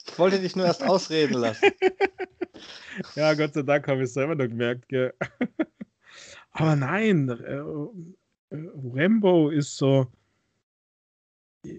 Ich 0.07 0.17
wollte 0.17 0.39
dich 0.39 0.55
nur 0.55 0.65
erst 0.65 0.81
ausreden 0.81 1.35
lassen. 1.35 1.69
ja, 3.15 3.35
Gott 3.35 3.53
sei 3.53 3.61
Dank 3.61 3.87
habe 3.87 3.99
ich 3.99 4.05
es 4.05 4.15
selber 4.15 4.33
noch 4.33 4.47
gemerkt. 4.47 4.89
Gell. 4.89 5.13
Aber 6.53 6.75
nein, 6.75 7.29
äh, 7.29 8.55
äh, 8.55 8.69
Rambo 8.95 9.51
ist 9.51 9.77
so, 9.77 10.07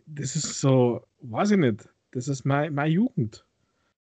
das 0.06 0.36
ist 0.36 0.60
so, 0.60 1.04
weiß 1.18 1.50
ich 1.50 1.58
nicht, 1.58 1.88
das 2.12 2.28
ist 2.28 2.44
meine, 2.44 2.70
meine 2.70 2.90
Jugend. 2.90 3.44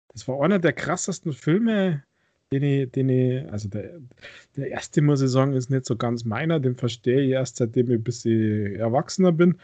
Das 0.10 0.28
war 0.28 0.42
einer 0.42 0.60
der 0.60 0.74
krassesten 0.74 1.32
Filme, 1.32 2.04
den 2.60 2.64
ich, 2.64 2.92
den 2.92 3.10
ich 3.10 3.52
also 3.52 3.70
der, 3.70 4.00
der 4.56 4.70
erste, 4.70 5.02
muss 5.02 5.22
ich 5.22 5.30
sagen, 5.30 5.54
ist 5.54 5.70
nicht 5.70 5.86
so 5.86 5.96
ganz 5.96 6.26
meiner, 6.26 6.60
den 6.60 6.76
verstehe 6.76 7.22
ich 7.22 7.32
erst 7.32 7.58
seitdem 7.58 7.88
ich 7.90 8.00
ein 8.00 8.04
bisschen 8.04 8.76
erwachsener 8.76 9.32
bin. 9.32 9.58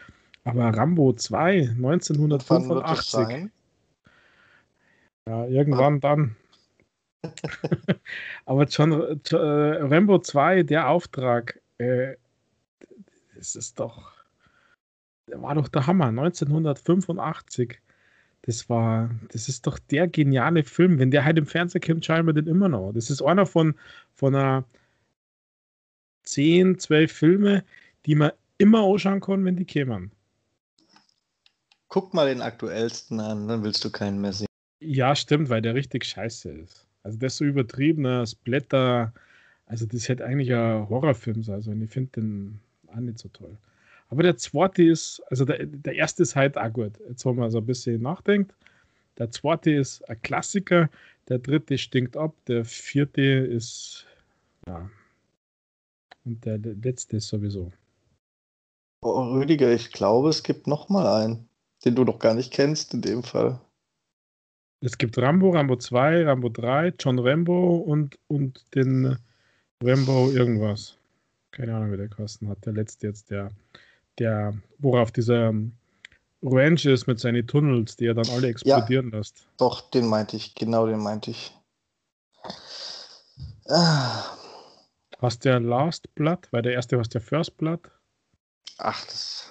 Aber 0.44 0.64
Rambo 0.68 1.12
2, 1.12 1.70
1985. 1.76 3.50
Ja, 5.26 5.46
irgendwann 5.46 6.00
dann. 6.00 6.36
Aber 8.44 8.64
John, 8.64 8.92
äh, 8.92 9.36
Rambo 9.36 10.18
2, 10.18 10.64
der 10.64 10.88
Auftrag, 10.88 11.60
äh, 11.78 12.16
das 13.36 13.54
ist 13.54 13.78
doch, 13.78 14.12
der 15.28 15.40
war 15.40 15.54
doch 15.54 15.68
der 15.68 15.86
Hammer, 15.86 16.06
1985. 16.06 17.80
Das 18.42 18.68
war, 18.68 19.10
das 19.30 19.48
ist 19.48 19.66
doch 19.66 19.78
der 19.78 20.08
geniale 20.08 20.64
Film. 20.64 20.98
Wenn 20.98 21.10
der 21.10 21.24
halt 21.24 21.38
im 21.38 21.46
Fernsehen 21.46 21.80
kommt, 21.80 22.04
schauen 22.04 22.26
wir 22.26 22.32
den 22.32 22.48
immer 22.48 22.68
noch. 22.68 22.92
Das 22.92 23.08
ist 23.08 23.22
einer 23.22 23.46
von, 23.46 23.74
von 24.14 24.34
einer 24.34 24.64
10, 26.24 26.78
12 26.78 27.12
Filme, 27.12 27.64
die 28.06 28.16
man 28.16 28.32
immer 28.58 28.84
anschauen 28.84 29.20
kann, 29.20 29.44
wenn 29.44 29.56
die 29.56 29.64
kämen. 29.64 30.10
Guck 31.88 32.14
mal 32.14 32.26
den 32.26 32.42
aktuellsten 32.42 33.20
an, 33.20 33.48
dann 33.48 33.62
willst 33.62 33.84
du 33.84 33.90
keinen 33.90 34.20
mehr 34.20 34.32
sehen. 34.32 34.46
Ja, 34.80 35.14
stimmt, 35.14 35.48
weil 35.48 35.62
der 35.62 35.74
richtig 35.74 36.04
scheiße 36.04 36.50
ist. 36.50 36.86
Also 37.02 37.18
das 37.18 37.36
so 37.36 37.44
übertriebener 37.44 38.26
Splatter, 38.26 39.12
also 39.66 39.86
das 39.86 40.08
hätte 40.08 40.24
eigentlich 40.24 40.52
ein 40.52 40.88
Horrorfilm 40.88 41.42
sein 41.42 41.62
sollen. 41.62 41.82
Ich 41.82 41.90
finde 41.90 42.20
den 42.20 42.60
auch 42.88 42.96
nicht 42.96 43.18
so 43.18 43.28
toll. 43.28 43.56
Aber 44.12 44.22
der 44.22 44.36
zweite 44.36 44.82
ist, 44.82 45.22
also 45.30 45.46
der, 45.46 45.64
der 45.64 45.94
erste 45.94 46.22
ist 46.22 46.36
halt 46.36 46.58
auch 46.58 46.70
gut. 46.70 46.92
Jetzt, 47.08 47.24
wenn 47.24 47.34
man 47.34 47.50
so 47.50 47.58
ein 47.58 47.64
bisschen 47.64 48.02
nachdenkt. 48.02 48.54
Der 49.16 49.30
zweite 49.30 49.70
ist 49.70 50.06
ein 50.06 50.20
Klassiker, 50.20 50.90
der 51.30 51.38
dritte 51.38 51.78
stinkt 51.78 52.14
ab, 52.18 52.34
der 52.46 52.66
vierte 52.66 53.22
ist, 53.22 54.06
ja. 54.66 54.90
Und 56.26 56.44
der 56.44 56.58
letzte 56.58 57.16
ist 57.16 57.28
sowieso. 57.28 57.72
Oh, 59.00 59.32
Rüdiger, 59.32 59.72
ich 59.72 59.92
glaube, 59.92 60.28
es 60.28 60.42
gibt 60.42 60.66
noch 60.66 60.90
mal 60.90 61.22
einen, 61.22 61.48
den 61.86 61.94
du 61.94 62.04
noch 62.04 62.18
gar 62.18 62.34
nicht 62.34 62.52
kennst 62.52 62.92
in 62.92 63.00
dem 63.00 63.22
Fall. 63.22 63.58
Es 64.80 64.98
gibt 64.98 65.16
Rambo, 65.16 65.52
Rambo 65.52 65.76
2, 65.76 66.26
Rambo 66.26 66.50
3, 66.50 66.92
John 67.00 67.18
Rambo 67.18 67.76
und, 67.76 68.18
und 68.28 68.62
den 68.74 69.16
Rambo 69.82 70.30
irgendwas. 70.30 70.98
Keine 71.50 71.74
Ahnung, 71.74 71.92
wie 71.92 71.96
der 71.96 72.10
kosten 72.10 72.50
hat. 72.50 72.66
Der 72.66 72.74
letzte 72.74 73.06
jetzt, 73.06 73.30
der 73.30 73.50
der, 74.18 74.54
worauf 74.78 75.10
dieser 75.10 75.48
ähm, 75.48 75.72
Ranch 76.42 76.86
ist 76.86 77.06
mit 77.06 77.20
seinen 77.20 77.46
Tunnels, 77.46 77.96
die 77.96 78.06
er 78.06 78.14
dann 78.14 78.28
alle 78.30 78.48
explodieren 78.48 79.10
ja, 79.10 79.18
lässt. 79.18 79.46
Doch, 79.58 79.90
den 79.90 80.06
meinte 80.06 80.36
ich, 80.36 80.54
genau 80.54 80.86
den 80.86 80.98
meinte 80.98 81.30
ich. 81.30 81.52
Ah. 83.68 84.36
Was 85.20 85.38
der 85.38 85.60
Last 85.60 86.12
Blood? 86.16 86.48
Weil 86.50 86.62
der 86.62 86.72
erste 86.72 86.96
war 86.96 87.04
der 87.04 87.20
First 87.20 87.56
Blood. 87.56 87.80
Ach, 88.78 89.04
das. 89.04 89.50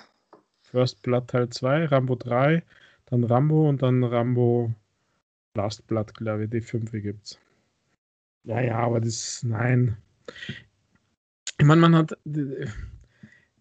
First 0.63 1.01
Blood 1.01 1.27
Teil 1.27 1.49
2, 1.49 1.85
Rambo 1.85 2.15
3, 2.15 2.63
dann 3.05 3.23
Rambo 3.23 3.69
und 3.69 3.81
dann 3.81 4.03
Rambo 4.03 4.73
Last 5.53 5.87
Blood, 5.87 6.13
glaube 6.13 6.45
ich. 6.45 6.49
Die 6.49 6.61
5 6.61 6.91
gibt's. 6.91 7.39
Ja, 8.43 8.59
ja, 8.59 8.79
aber 8.79 8.99
das, 8.99 9.43
nein. 9.43 9.97
Ich 11.57 11.65
meine, 11.65 11.81
man 11.81 11.95
hat, 11.95 12.17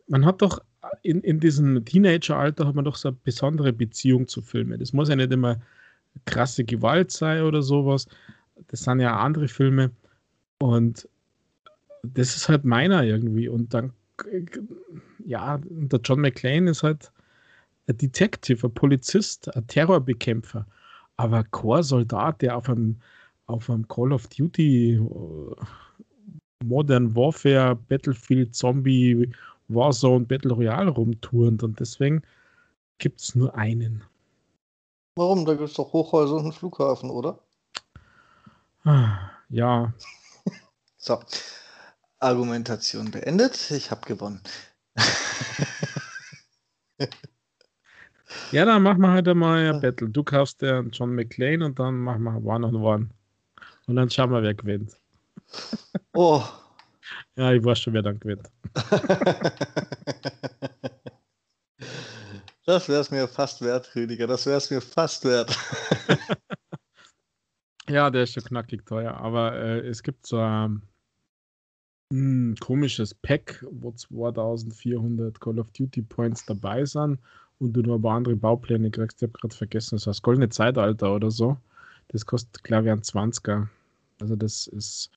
man 0.07 0.25
hat 0.25 0.43
doch 0.43 0.61
in, 1.03 1.21
in 1.23 1.41
diesem 1.41 1.85
Teenageralter 1.85 2.67
hat 2.67 2.75
man 2.75 2.85
doch 2.85 2.97
so 2.97 3.09
eine 3.09 3.19
besondere 3.23 3.73
Beziehung 3.73 4.27
zu 4.29 4.43
Filmen. 4.43 4.79
Das 4.79 4.93
muss 4.93 5.09
ja 5.09 5.17
nicht 5.17 5.33
immer 5.33 5.61
krasse 6.25 6.65
Gewalt 6.65 7.11
sein 7.11 7.43
oder 7.43 7.63
sowas. 7.63 8.07
Das 8.69 8.85
sind 8.85 9.01
ja 9.01 9.19
andere 9.19 9.49
Filme. 9.49 9.91
Und 10.59 11.09
das 12.03 12.37
ist 12.37 12.49
halt 12.49 12.65
meiner 12.65 13.05
irgendwie. 13.05 13.49
Und 13.49 13.75
dann, 13.75 13.93
ja, 15.25 15.61
der 15.65 16.01
John 16.01 16.21
McClane 16.21 16.71
ist 16.71 16.83
halt 16.83 17.11
ein 17.89 17.97
Detective, 17.97 18.67
ein 18.67 18.75
Polizist, 18.75 19.55
ein 19.55 19.67
Terrorbekämpfer. 19.67 20.67
Aber 21.17 21.45
kein 21.45 21.83
Soldat, 21.83 22.41
der 22.43 22.57
auf 22.57 22.69
einem, 22.69 22.97
auf 23.47 23.69
einem 23.69 23.87
Call 23.89 24.13
of 24.13 24.27
Duty 24.29 24.95
äh, 24.95 25.55
Modern 26.65 27.15
Warfare, 27.15 27.77
Battlefield, 27.77 28.55
Zombie 28.55 29.31
Warzone 29.75 30.27
Battle 30.27 30.53
Royale 30.53 30.91
rumturnt 30.91 31.63
und 31.63 31.81
deswegen 31.81 32.23
gibt 32.99 33.21
es 33.21 33.35
nur 33.35 33.55
einen. 33.55 34.05
Warum? 35.17 35.45
Da 35.45 35.55
gibt 35.55 35.69
es 35.69 35.75
doch 35.75 35.93
Hochhäuser 35.93 36.35
und 36.35 36.43
einen 36.43 36.53
Flughafen, 36.53 37.11
oder? 37.11 37.41
Ja. 39.51 39.93
so. 40.97 41.21
Argumentation 42.19 43.11
beendet. 43.11 43.71
Ich 43.71 43.91
habe 43.91 44.07
gewonnen. 44.07 44.41
ja, 48.53 48.65
dann 48.65 48.83
machen 48.83 49.01
wir 49.01 49.13
heute 49.13 49.35
mal 49.35 49.75
ein 49.75 49.81
Battle. 49.81 50.09
Du 50.09 50.23
kaufst 50.23 50.63
den 50.63 50.91
John 50.91 51.15
McClane 51.15 51.65
und 51.65 51.79
dann 51.79 51.99
machen 51.99 52.23
wir 52.23 52.45
One 52.45 52.67
on 52.67 52.77
One. 52.77 53.09
Und 53.87 53.97
dann 53.97 54.11
schauen 54.11 54.31
wir, 54.31 54.43
wer 54.43 54.55
gewinnt. 54.55 54.97
oh, 56.15 56.43
ja, 57.37 57.53
ich 57.53 57.65
weiß 57.65 57.81
schon, 57.81 57.95
wer 57.95 58.03
dann 58.03 58.19
gewinnt. 58.21 58.51
das 62.67 62.89
wäre 62.89 63.01
es 63.01 63.11
mir 63.11 63.27
fast 63.29 63.63
wert, 63.63 63.95
Rüdiger. 63.95 64.27
Das 64.27 64.47
wäre 64.47 64.59
es 64.59 64.71
mir 64.71 64.81
fast 64.81 65.25
wert. 65.25 65.57
ja, 67.89 68.11
der 68.11 68.23
ist 68.25 68.35
schon 68.35 68.45
knackig 68.45 68.87
teuer. 68.87 69.15
Aber 69.15 69.55
äh, 69.55 69.81
es 69.81 70.03
gibt 70.03 70.27
so 70.27 70.39
ein 70.39 70.83
hm, 72.13 72.57
komisches 72.61 73.15
Pack, 73.15 73.65
wo 73.71 73.93
2400 73.93 75.41
Call 75.41 75.59
of 75.59 75.71
Duty 75.73 76.03
Points 76.03 76.45
dabei 76.45 76.85
sind 76.85 77.19
und 77.61 77.73
du 77.73 77.83
noch 77.83 77.97
ein 77.97 78.03
paar 78.03 78.17
andere 78.17 78.37
Baupläne 78.37 78.91
kriegst. 78.91 79.23
Ich 79.23 79.29
habe 79.29 79.39
gerade 79.39 79.55
vergessen, 79.55 79.97
das 79.97 80.07
heißt 80.07 80.23
Goldene 80.23 80.49
Zeitalter 80.49 81.15
oder 81.15 81.31
so. 81.31 81.57
Das 82.09 82.27
kostet, 82.27 82.65
glaube 82.65 82.87
ich, 82.87 82.93
ein 82.93 83.03
20er. 83.03 83.69
Also 84.21 84.37
das 84.37 84.67
ist 84.67 85.11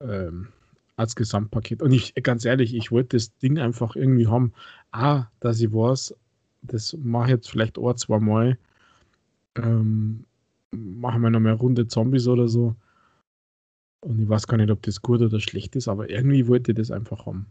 ähm, 0.00 0.48
als 0.98 1.14
Gesamtpaket. 1.14 1.80
Und 1.80 1.92
ich, 1.92 2.12
ganz 2.22 2.44
ehrlich, 2.44 2.74
ich 2.74 2.90
wollte 2.90 3.16
das 3.16 3.36
Ding 3.38 3.58
einfach 3.58 3.94
irgendwie 3.94 4.26
haben. 4.26 4.52
Ah, 4.90 5.26
dass 5.40 5.60
ich 5.60 5.72
weiß, 5.72 6.14
das 6.62 6.96
mache 7.00 7.26
ich 7.26 7.30
jetzt 7.30 7.50
vielleicht 7.50 7.78
ein, 7.78 7.96
zwei 7.96 8.18
Mal. 8.18 8.58
Ähm, 9.56 10.24
machen 10.72 11.22
wir 11.22 11.30
noch 11.30 11.40
mal 11.40 11.50
eine 11.50 11.58
Runde 11.58 11.86
Zombies 11.86 12.26
oder 12.26 12.48
so. 12.48 12.74
Und 14.00 14.20
ich 14.20 14.28
weiß 14.28 14.48
gar 14.48 14.56
nicht, 14.56 14.70
ob 14.70 14.82
das 14.82 15.00
gut 15.00 15.20
oder 15.22 15.40
schlecht 15.40 15.76
ist, 15.76 15.86
aber 15.86 16.10
irgendwie 16.10 16.48
wollte 16.48 16.72
ich 16.72 16.78
das 16.78 16.90
einfach 16.90 17.26
haben. 17.26 17.46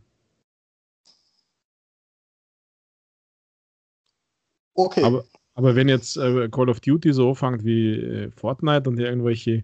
Okay. 4.74 5.04
Aber, 5.04 5.24
aber 5.56 5.76
wenn 5.76 5.88
jetzt 5.88 6.18
äh, 6.18 6.50
Call 6.50 6.70
of 6.70 6.82
Duty 6.82 7.14
so 7.14 7.30
anfängt 7.30 7.64
wie 7.64 7.96
äh, 7.96 8.32
Fortnite 8.32 8.90
und 8.90 9.00
irgendwelche 9.00 9.64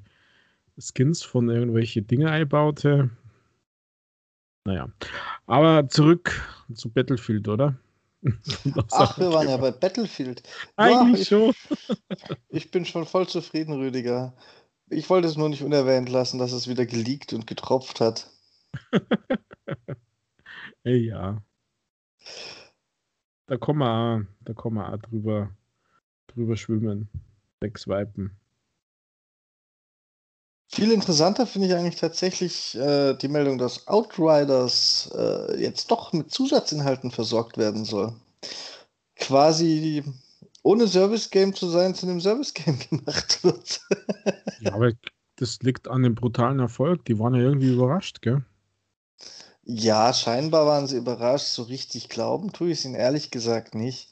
Skins 0.79 1.21
von 1.21 1.49
irgendwelche 1.49 2.01
Dinge 2.01 2.31
einbaute, 2.31 3.09
naja. 4.65 4.89
Aber 5.45 5.87
zurück 5.89 6.41
zu 6.73 6.89
Battlefield, 6.89 7.47
oder? 7.47 7.75
Ach, 8.91 9.17
wir 9.19 9.33
waren 9.33 9.49
ja 9.49 9.57
bei 9.57 9.71
Battlefield. 9.71 10.43
Eigentlich 10.77 11.29
ja, 11.29 11.49
ich, 11.49 11.55
schon. 11.55 11.97
ich 12.49 12.71
bin 12.71 12.85
schon 12.85 13.05
voll 13.05 13.27
zufrieden, 13.27 13.73
Rüdiger. 13.73 14.33
Ich 14.89 15.09
wollte 15.09 15.27
es 15.27 15.35
nur 15.35 15.49
nicht 15.49 15.63
unerwähnt 15.63 16.09
lassen, 16.09 16.37
dass 16.37 16.53
es 16.53 16.67
wieder 16.67 16.85
geleakt 16.85 17.33
und 17.33 17.47
getropft 17.47 17.99
hat. 17.99 18.29
Ey, 20.83 21.07
ja. 21.07 21.41
Da 23.47 23.57
kommen 23.57 23.79
wir 23.79 23.89
auch, 23.89 24.21
da 24.41 24.53
kommen 24.53 24.77
wir 24.77 24.93
auch 24.93 24.97
drüber, 24.97 25.49
drüber 26.27 26.55
schwimmen, 26.55 27.09
wegswipen. 27.59 28.37
Viel 30.73 30.91
interessanter 30.91 31.45
finde 31.45 31.67
ich 31.67 31.75
eigentlich 31.75 31.97
tatsächlich 31.97 32.75
äh, 32.75 33.13
die 33.13 33.27
Meldung, 33.27 33.59
dass 33.59 33.87
Outriders 33.87 35.07
äh, 35.15 35.61
jetzt 35.61 35.91
doch 35.91 36.13
mit 36.13 36.31
Zusatzinhalten 36.31 37.11
versorgt 37.11 37.59
werden 37.59 37.85
soll. 37.85 38.11
Quasi 39.15 40.03
ohne 40.63 40.87
Service-Game 40.87 41.53
zu 41.53 41.69
sein, 41.69 41.93
zu 41.93 42.07
einem 42.07 42.19
Service-Game 42.19 42.79
gemacht 42.89 43.43
wird. 43.43 43.81
ja, 44.61 44.73
aber 44.73 44.93
das 45.35 45.59
liegt 45.61 45.87
an 45.87 46.01
dem 46.01 46.15
brutalen 46.15 46.59
Erfolg. 46.59 47.05
Die 47.05 47.19
waren 47.19 47.35
ja 47.35 47.41
irgendwie 47.41 47.71
überrascht, 47.71 48.23
gell? 48.23 48.43
Ja, 49.65 50.11
scheinbar 50.11 50.65
waren 50.65 50.87
sie 50.87 50.97
überrascht. 50.97 51.49
So 51.49 51.61
richtig 51.61 52.09
glauben 52.09 52.51
tue 52.51 52.71
ich 52.71 52.79
es 52.79 52.85
ihnen 52.85 52.95
ehrlich 52.95 53.29
gesagt 53.29 53.75
nicht. 53.75 54.09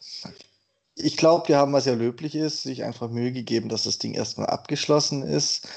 Ich 0.93 1.17
glaube, 1.17 1.47
die 1.47 1.55
haben, 1.55 1.73
was 1.73 1.85
ja 1.85 1.93
löblich 1.93 2.35
ist, 2.35 2.61
sich 2.61 2.83
einfach 2.83 3.09
Mühe 3.09 3.31
gegeben, 3.31 3.67
dass 3.67 3.85
das 3.85 3.97
Ding 3.97 4.13
erstmal 4.13 4.47
abgeschlossen 4.47 5.23
ist. 5.23 5.67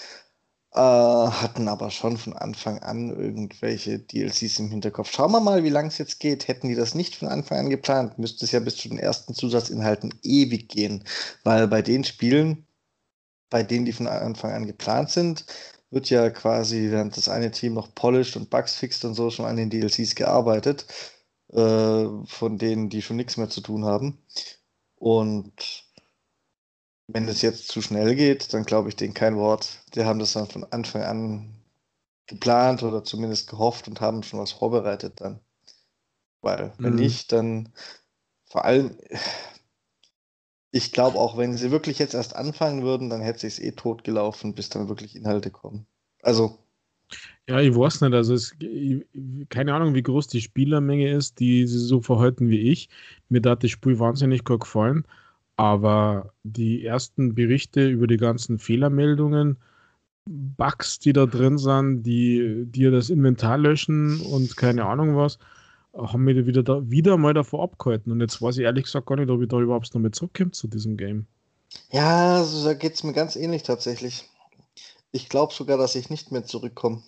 Äh, 0.75 0.81
hatten 0.81 1.69
aber 1.69 1.91
schon 1.93 2.17
von 2.17 2.33
Anfang 2.33 2.81
an 2.81 3.09
irgendwelche 3.11 4.01
DLCs 4.01 4.59
im 4.59 4.71
Hinterkopf. 4.71 5.13
Schauen 5.13 5.31
wir 5.31 5.39
mal, 5.41 5.63
wie 5.63 5.69
lange 5.69 5.87
es 5.89 5.99
jetzt 5.99 6.19
geht. 6.19 6.49
Hätten 6.49 6.69
die 6.69 6.75
das 6.75 6.97
nicht 6.97 7.15
von 7.15 7.29
Anfang 7.29 7.59
an 7.59 7.71
geplant, 7.71 8.19
müsste 8.19 8.45
es 8.45 8.51
ja 8.53 8.59
bis 8.59 8.77
zu 8.77 8.89
den 8.89 8.99
ersten 8.99 9.35
Zusatzinhalten 9.35 10.13
ewig 10.25 10.69
gehen. 10.69 11.05
Weil 11.45 11.69
bei 11.69 11.81
den 11.81 12.03
Spielen, 12.03 12.67
bei 13.51 13.63
denen 13.63 13.85
die 13.87 13.93
von 13.93 14.09
Anfang 14.09 14.53
an 14.53 14.67
geplant 14.67 15.11
sind, 15.11 15.47
wird 15.91 16.11
ja 16.11 16.31
quasi, 16.31 16.91
während 16.91 17.17
das 17.17 17.29
eine 17.29 17.53
Team 17.53 17.75
noch 17.75 17.95
polished 17.95 18.37
und 18.37 18.51
Bugs 18.51 18.75
fixt 18.77 19.05
und 19.05 19.15
so, 19.15 19.31
schon 19.31 19.47
an 19.47 19.57
den 19.57 19.71
DLCs 19.71 20.17
gearbeitet, 20.17 20.87
äh, 21.53 22.07
von 22.27 22.59
denen, 22.59 22.91
die 22.91 23.03
schon 23.03 23.17
nichts 23.17 23.37
mehr 23.37 23.49
zu 23.51 23.61
tun 23.61 23.85
haben. 23.85 24.19
Und 24.97 25.84
wenn 27.07 27.29
es 27.29 27.43
jetzt 27.43 27.69
zu 27.69 27.83
schnell 27.83 28.15
geht, 28.15 28.53
dann 28.55 28.65
glaube 28.65 28.89
ich 28.89 28.97
denen 28.97 29.15
kein 29.15 29.37
Wort. 29.37 29.81
Die 29.95 30.05
haben 30.05 30.19
das 30.19 30.33
dann 30.33 30.47
von 30.47 30.65
Anfang 30.65 31.03
an 31.03 31.55
geplant 32.27 32.83
oder 32.83 33.05
zumindest 33.05 33.51
gehofft 33.51 33.89
und 33.89 34.01
haben 34.01 34.23
schon 34.23 34.41
was 34.41 34.53
vorbereitet 34.53 35.21
dann. 35.21 35.41
Weil, 36.41 36.73
wenn 36.79 36.95
mhm. 36.95 37.01
nicht, 37.01 37.33
dann 37.33 37.71
vor 38.45 38.65
allem, 38.65 38.97
ich 40.71 40.93
glaube 40.93 41.19
auch, 41.19 41.37
wenn 41.37 41.57
sie 41.57 41.71
wirklich 41.71 41.99
jetzt 41.99 42.15
erst 42.15 42.37
anfangen 42.37 42.83
würden, 42.83 43.11
dann 43.11 43.21
hätte 43.21 43.47
es 43.47 43.59
eh 43.59 43.73
tot 43.73 44.05
gelaufen, 44.05 44.55
bis 44.55 44.69
dann 44.69 44.89
wirklich 44.89 45.17
Inhalte 45.17 45.51
kommen. 45.51 45.87
Also. 46.23 46.59
Ja, 47.49 47.61
ich 47.61 47.75
weiß 47.75 48.01
nicht. 48.01 48.15
Also, 48.15 48.35
es, 48.35 48.55
ich, 48.59 49.05
keine 49.51 49.75
Ahnung, 49.75 49.95
wie 49.95 50.03
groß 50.03 50.29
die 50.29 50.41
Spielermenge 50.41 51.11
ist, 51.11 51.41
die 51.41 51.67
sie 51.67 51.79
so 51.79 52.01
verhalten 52.01 52.49
wie 52.49 52.71
ich. 52.71 52.89
Mir 53.29 53.43
hat 53.45 53.63
das 53.63 53.71
Spiel 53.71 53.99
wahnsinnig 53.99 54.45
gut 54.45 54.61
gefallen. 54.61 55.07
Aber 55.57 56.33
die 56.43 56.85
ersten 56.85 57.35
Berichte 57.35 57.89
über 57.89 58.07
die 58.07 58.17
ganzen 58.17 58.59
Fehlermeldungen, 58.59 59.57
Bugs, 60.27 60.99
die 60.99 61.13
da 61.13 61.27
drin 61.27 61.59
sind, 61.59 62.03
die 62.03 62.65
dir 62.67 62.91
das 62.91 63.11
Inventar 63.11 63.59
löschen 63.59 64.21
und 64.21 64.57
keine 64.57 64.87
Ahnung 64.87 65.17
was, 65.17 65.39
haben 65.97 66.25
mich 66.25 66.47
wieder, 66.47 66.63
da, 66.63 66.91
wieder 66.91 67.17
mal 67.17 67.35
davor 67.35 67.63
abgehalten. 67.63 68.11
Und 68.11 68.21
jetzt 68.21 68.41
weiß 68.41 68.59
ich 68.59 68.65
ehrlich 68.65 68.85
gesagt 68.85 69.07
gar 69.07 69.17
nicht, 69.17 69.31
ob 69.31 69.43
ich 69.43 69.49
da 69.49 69.61
überhaupt 69.61 69.95
noch 69.95 70.01
mit 70.01 70.15
zurückkomme 70.15 70.51
zu 70.51 70.67
diesem 70.67 70.97
Game. 70.97 71.27
Ja, 71.91 72.39
also 72.39 72.65
da 72.65 72.75
geht 72.75 72.95
es 72.95 73.05
mir 73.05 73.13
ganz 73.13 73.37
ähnlich 73.37 73.63
tatsächlich. 73.63 74.25
Ich 75.13 75.29
glaube 75.29 75.55
sogar, 75.55 75.79
dass 75.79 75.95
ich 75.95 76.11
nicht 76.11 76.33
mehr 76.33 76.45
zurückkomme. 76.45 77.03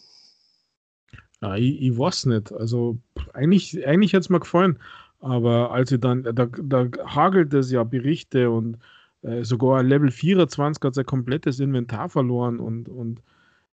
Ja, 1.43 1.57
ich, 1.57 1.81
ich 1.81 1.99
weiß 1.99 2.27
nicht. 2.27 2.53
Also 2.53 2.99
eigentlich, 3.33 3.87
eigentlich 3.87 4.13
hätte 4.13 4.21
es 4.21 4.29
mir 4.29 4.41
gefallen. 4.41 4.79
Aber 5.27 5.73
als 5.73 5.91
sie 5.91 5.99
dann, 5.99 6.23
da, 6.23 6.47
da 6.47 6.89
hagelt 7.05 7.53
es 7.53 7.73
ja 7.73 7.83
Berichte 7.83 8.49
und 8.49 8.79
äh, 9.23 9.43
sogar 9.43 9.83
Level 9.83 10.13
24 10.13 10.81
hat 10.85 10.95
sein 10.95 11.05
komplettes 11.05 11.59
Inventar 11.59 12.09
verloren 12.09 12.61
und, 12.61 12.89
und 12.89 13.19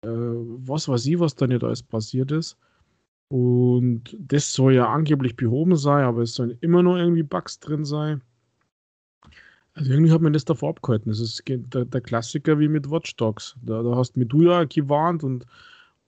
äh, 0.03 0.09
was 0.09 0.89
weiß 0.89 1.07
ich, 1.07 1.19
was 1.19 1.35
da 1.35 1.49
nicht 1.49 1.65
alles 1.65 1.83
passiert 1.83 2.31
ist. 2.31 2.57
Und 3.33 4.17
das 4.21 4.53
soll 4.53 4.75
ja 4.75 4.93
angeblich 4.93 5.35
behoben 5.35 5.75
sein, 5.75 6.05
aber 6.05 6.23
es 6.23 6.35
sollen 6.35 6.57
immer 6.61 6.85
noch 6.85 6.97
irgendwie 6.97 7.25
Bugs 7.25 7.59
drin 7.59 7.85
sein. 7.85 8.23
Also 9.75 9.91
irgendwie 9.91 10.13
hat 10.13 10.21
man 10.21 10.33
das 10.33 10.45
davor 10.45 10.71
abgehalten. 10.71 11.11
Das 11.11 11.19
ist 11.19 11.43
der, 11.49 11.85
der 11.85 12.01
Klassiker 12.01 12.61
wie 12.61 12.69
mit 12.69 12.89
Watch 12.89 13.17
Dogs. 13.17 13.57
Da, 13.63 13.83
da 13.83 13.97
hast 13.97 14.13
du 14.15 14.43
ja 14.43 14.63
gewarnt 14.65 15.25
und, 15.25 15.47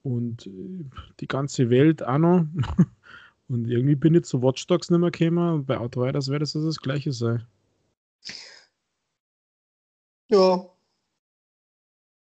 und 0.04 0.48
die 1.18 1.26
ganze 1.26 1.68
Welt 1.68 2.04
auch 2.04 2.18
noch. 2.18 2.46
Und 3.52 3.68
irgendwie 3.68 3.96
bin 3.96 4.14
ich 4.14 4.24
zu 4.24 4.42
Watch 4.42 4.66
Dogs 4.66 4.88
nicht 4.88 4.98
mehr 4.98 5.10
gekommen 5.10 5.66
bei 5.66 5.76
Outriders 5.76 6.28
wäre 6.28 6.40
das 6.40 6.52
das 6.52 6.78
gleiche 6.78 7.12
sein. 7.12 7.46
Ja. 10.30 10.70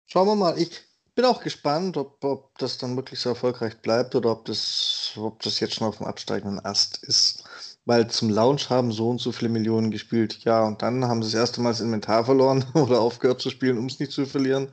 Schauen 0.05 0.27
wir 0.27 0.35
mal. 0.35 0.59
Ich 0.59 0.81
bin 1.15 1.23
auch 1.23 1.41
gespannt, 1.41 1.95
ob, 1.95 2.21
ob 2.25 2.57
das 2.57 2.77
dann 2.77 2.97
wirklich 2.97 3.21
so 3.21 3.29
erfolgreich 3.29 3.79
bleibt 3.81 4.15
oder 4.15 4.31
ob 4.31 4.43
das, 4.45 5.13
ob 5.15 5.41
das 5.43 5.61
jetzt 5.61 5.75
schon 5.75 5.87
auf 5.87 5.97
dem 5.97 6.07
absteigenden 6.07 6.59
Ast 6.65 7.01
ist. 7.03 7.45
Weil 7.85 8.09
zum 8.09 8.29
Launch 8.29 8.69
haben 8.69 8.91
so 8.91 9.09
und 9.09 9.21
so 9.21 9.31
viele 9.31 9.49
Millionen 9.49 9.91
gespielt. 9.91 10.43
Ja, 10.43 10.65
und 10.65 10.81
dann 10.81 11.05
haben 11.05 11.23
sie 11.23 11.31
das 11.31 11.39
erste 11.39 11.61
Mal 11.61 11.69
das 11.69 11.79
Inventar 11.79 12.25
verloren 12.25 12.65
oder 12.73 12.99
aufgehört 12.99 13.41
zu 13.41 13.49
spielen, 13.49 13.77
um 13.77 13.85
es 13.85 13.99
nicht 13.99 14.11
zu 14.11 14.25
verlieren. 14.25 14.69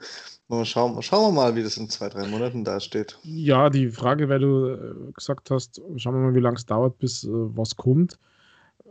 Schauen, 0.65 1.01
schauen 1.01 1.33
wir 1.33 1.43
mal, 1.43 1.55
wie 1.55 1.63
das 1.63 1.77
in 1.77 1.89
zwei, 1.89 2.09
drei 2.09 2.27
Monaten 2.27 2.65
dasteht. 2.65 3.19
Ja, 3.23 3.71
die 3.71 3.89
Frage, 3.89 4.29
weil 4.29 4.41
du 4.41 4.67
äh, 4.67 5.13
gesagt 5.13 5.51
hast, 5.51 5.81
schauen 5.97 6.15
wir 6.15 6.21
mal, 6.21 6.35
wie 6.35 6.41
lange 6.41 6.57
es 6.57 6.67
dauert, 6.67 6.99
bis 6.99 7.23
äh, 7.23 7.29
was 7.31 7.77
kommt, 7.77 8.19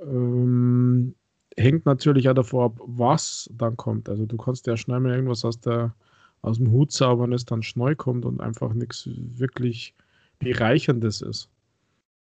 ähm, 0.02 1.16
hängt 1.58 1.86
natürlich 1.86 2.30
auch 2.30 2.34
davor 2.34 2.66
ab, 2.66 2.80
was 2.86 3.50
dann 3.54 3.76
kommt. 3.76 4.08
Also 4.08 4.26
du 4.26 4.38
kannst 4.38 4.68
ja 4.68 4.78
schnell 4.78 5.02
mal 5.02 5.14
irgendwas 5.14 5.44
aus, 5.44 5.60
der, 5.60 5.94
aus 6.42 6.58
dem 6.58 6.72
Hut 6.72 6.94
zaubern, 6.94 7.34
es 7.34 7.44
dann 7.44 7.62
schnell 7.62 7.96
kommt 7.96 8.26
und 8.26 8.40
einfach 8.40 8.74
nichts 8.74 9.10
wirklich 9.14 9.94
Bereicherndes 10.40 11.22
ist. 11.22 11.50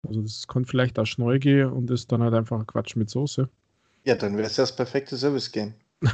Also 0.08 0.22
das 0.22 0.48
kann 0.48 0.66
vielleicht 0.66 0.98
auch 0.98 1.06
schnell 1.06 1.40
gehen 1.40 1.70
und 1.70 1.92
ist 1.92 2.12
dann 2.12 2.22
halt 2.24 2.34
einfach 2.34 2.66
Quatsch 2.68 2.96
mit 2.96 3.10
Soße. 3.10 3.50
Ja, 4.06 4.16
dann 4.16 4.38
wäre 4.38 4.48
es 4.48 4.56
ja 4.56 4.64
das 4.64 4.76
perfekte 4.76 5.18
Service-Game. 5.18 5.74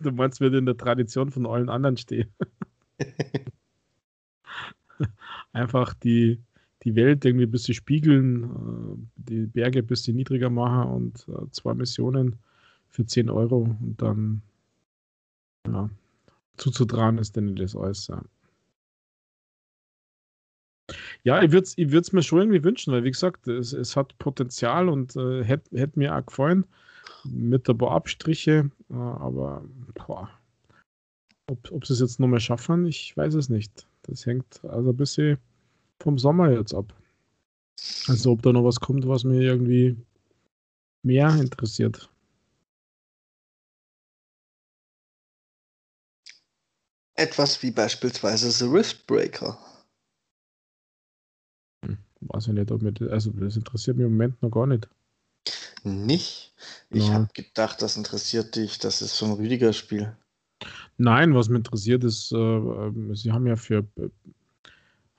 Du 0.00 0.10
meinst, 0.10 0.40
wird 0.40 0.54
in 0.54 0.66
der 0.66 0.76
Tradition 0.76 1.30
von 1.30 1.46
allen 1.46 1.68
anderen 1.68 1.96
stehen. 1.96 2.28
Einfach 5.52 5.94
die, 5.94 6.40
die 6.82 6.94
Welt 6.94 7.24
irgendwie 7.24 7.46
ein 7.46 7.50
bisschen 7.50 7.74
spiegeln, 7.74 8.44
äh, 8.44 8.96
die 9.16 9.46
Berge 9.46 9.80
ein 9.80 9.86
bisschen 9.86 10.16
niedriger 10.16 10.50
machen 10.50 10.90
und 10.90 11.26
äh, 11.28 11.50
zwei 11.50 11.74
Missionen 11.74 12.36
für 12.88 13.06
10 13.06 13.30
Euro 13.30 13.76
und 13.80 13.96
dann 13.98 14.42
ja, 15.66 15.88
zuzutragen 16.56 17.18
ist 17.18 17.36
denn 17.36 17.54
das 17.56 17.76
alles. 17.76 18.08
Ja. 18.08 18.22
Ja, 21.22 21.42
ich 21.42 21.52
würde 21.52 21.64
es 21.64 21.78
ich 21.78 22.12
mir 22.12 22.22
schon 22.22 22.40
irgendwie 22.40 22.64
wünschen, 22.64 22.92
weil 22.92 23.04
wie 23.04 23.10
gesagt, 23.10 23.46
es, 23.46 23.72
es 23.72 23.96
hat 23.96 24.16
Potenzial 24.18 24.88
und 24.88 25.14
äh, 25.16 25.44
hätte 25.44 25.78
hätt 25.78 25.96
mir 25.96 26.16
auch 26.16 26.26
gefallen 26.26 26.64
mit 27.24 27.68
ein 27.68 27.78
paar 27.78 27.92
Abstriche, 27.92 28.70
äh, 28.90 28.94
aber 28.94 29.64
boah, 29.94 30.30
ob, 31.50 31.72
ob 31.72 31.86
sie 31.86 31.92
es 31.92 32.00
jetzt 32.00 32.20
nochmal 32.20 32.40
schaffen, 32.40 32.86
ich 32.86 33.16
weiß 33.16 33.34
es 33.34 33.48
nicht. 33.48 33.86
Das 34.02 34.24
hängt 34.24 34.64
also 34.64 34.90
ein 34.90 34.96
bisschen 34.96 35.38
vom 36.00 36.18
Sommer 36.18 36.50
jetzt 36.50 36.74
ab. 36.74 36.94
Also 38.08 38.32
ob 38.32 38.42
da 38.42 38.52
noch 38.52 38.64
was 38.64 38.80
kommt, 38.80 39.06
was 39.08 39.24
mir 39.24 39.40
irgendwie 39.40 39.96
mehr 41.02 41.34
interessiert. 41.36 42.10
Etwas 47.16 47.62
wie 47.62 47.70
beispielsweise 47.70 48.50
The 48.50 48.64
Riftbreaker. 48.64 49.58
Hm, 51.84 51.98
weiß 52.20 52.48
ich 52.48 52.54
nicht, 52.54 52.70
ob 52.70 52.82
mir 52.82 52.92
das, 52.92 53.08
also 53.08 53.30
das 53.32 53.56
interessiert 53.56 53.96
mich 53.96 54.06
im 54.06 54.12
Moment 54.12 54.40
noch 54.42 54.50
gar 54.50 54.66
nicht. 54.66 54.88
Nicht? 55.84 56.52
Ich 56.90 57.08
ja. 57.08 57.14
habe 57.14 57.28
gedacht, 57.32 57.82
das 57.82 57.96
interessiert 57.96 58.56
dich. 58.56 58.78
Das 58.78 59.02
ist 59.02 59.16
so 59.16 59.26
ein 59.26 59.32
Rüdiger-Spiel. 59.32 60.14
Nein, 60.98 61.34
was 61.34 61.48
mich 61.48 61.58
interessiert 61.58 62.04
ist, 62.04 62.32
äh, 62.32 62.36
ähm, 62.36 63.14
sie 63.14 63.32
haben 63.32 63.46
ja 63.46 63.56
für 63.56 63.86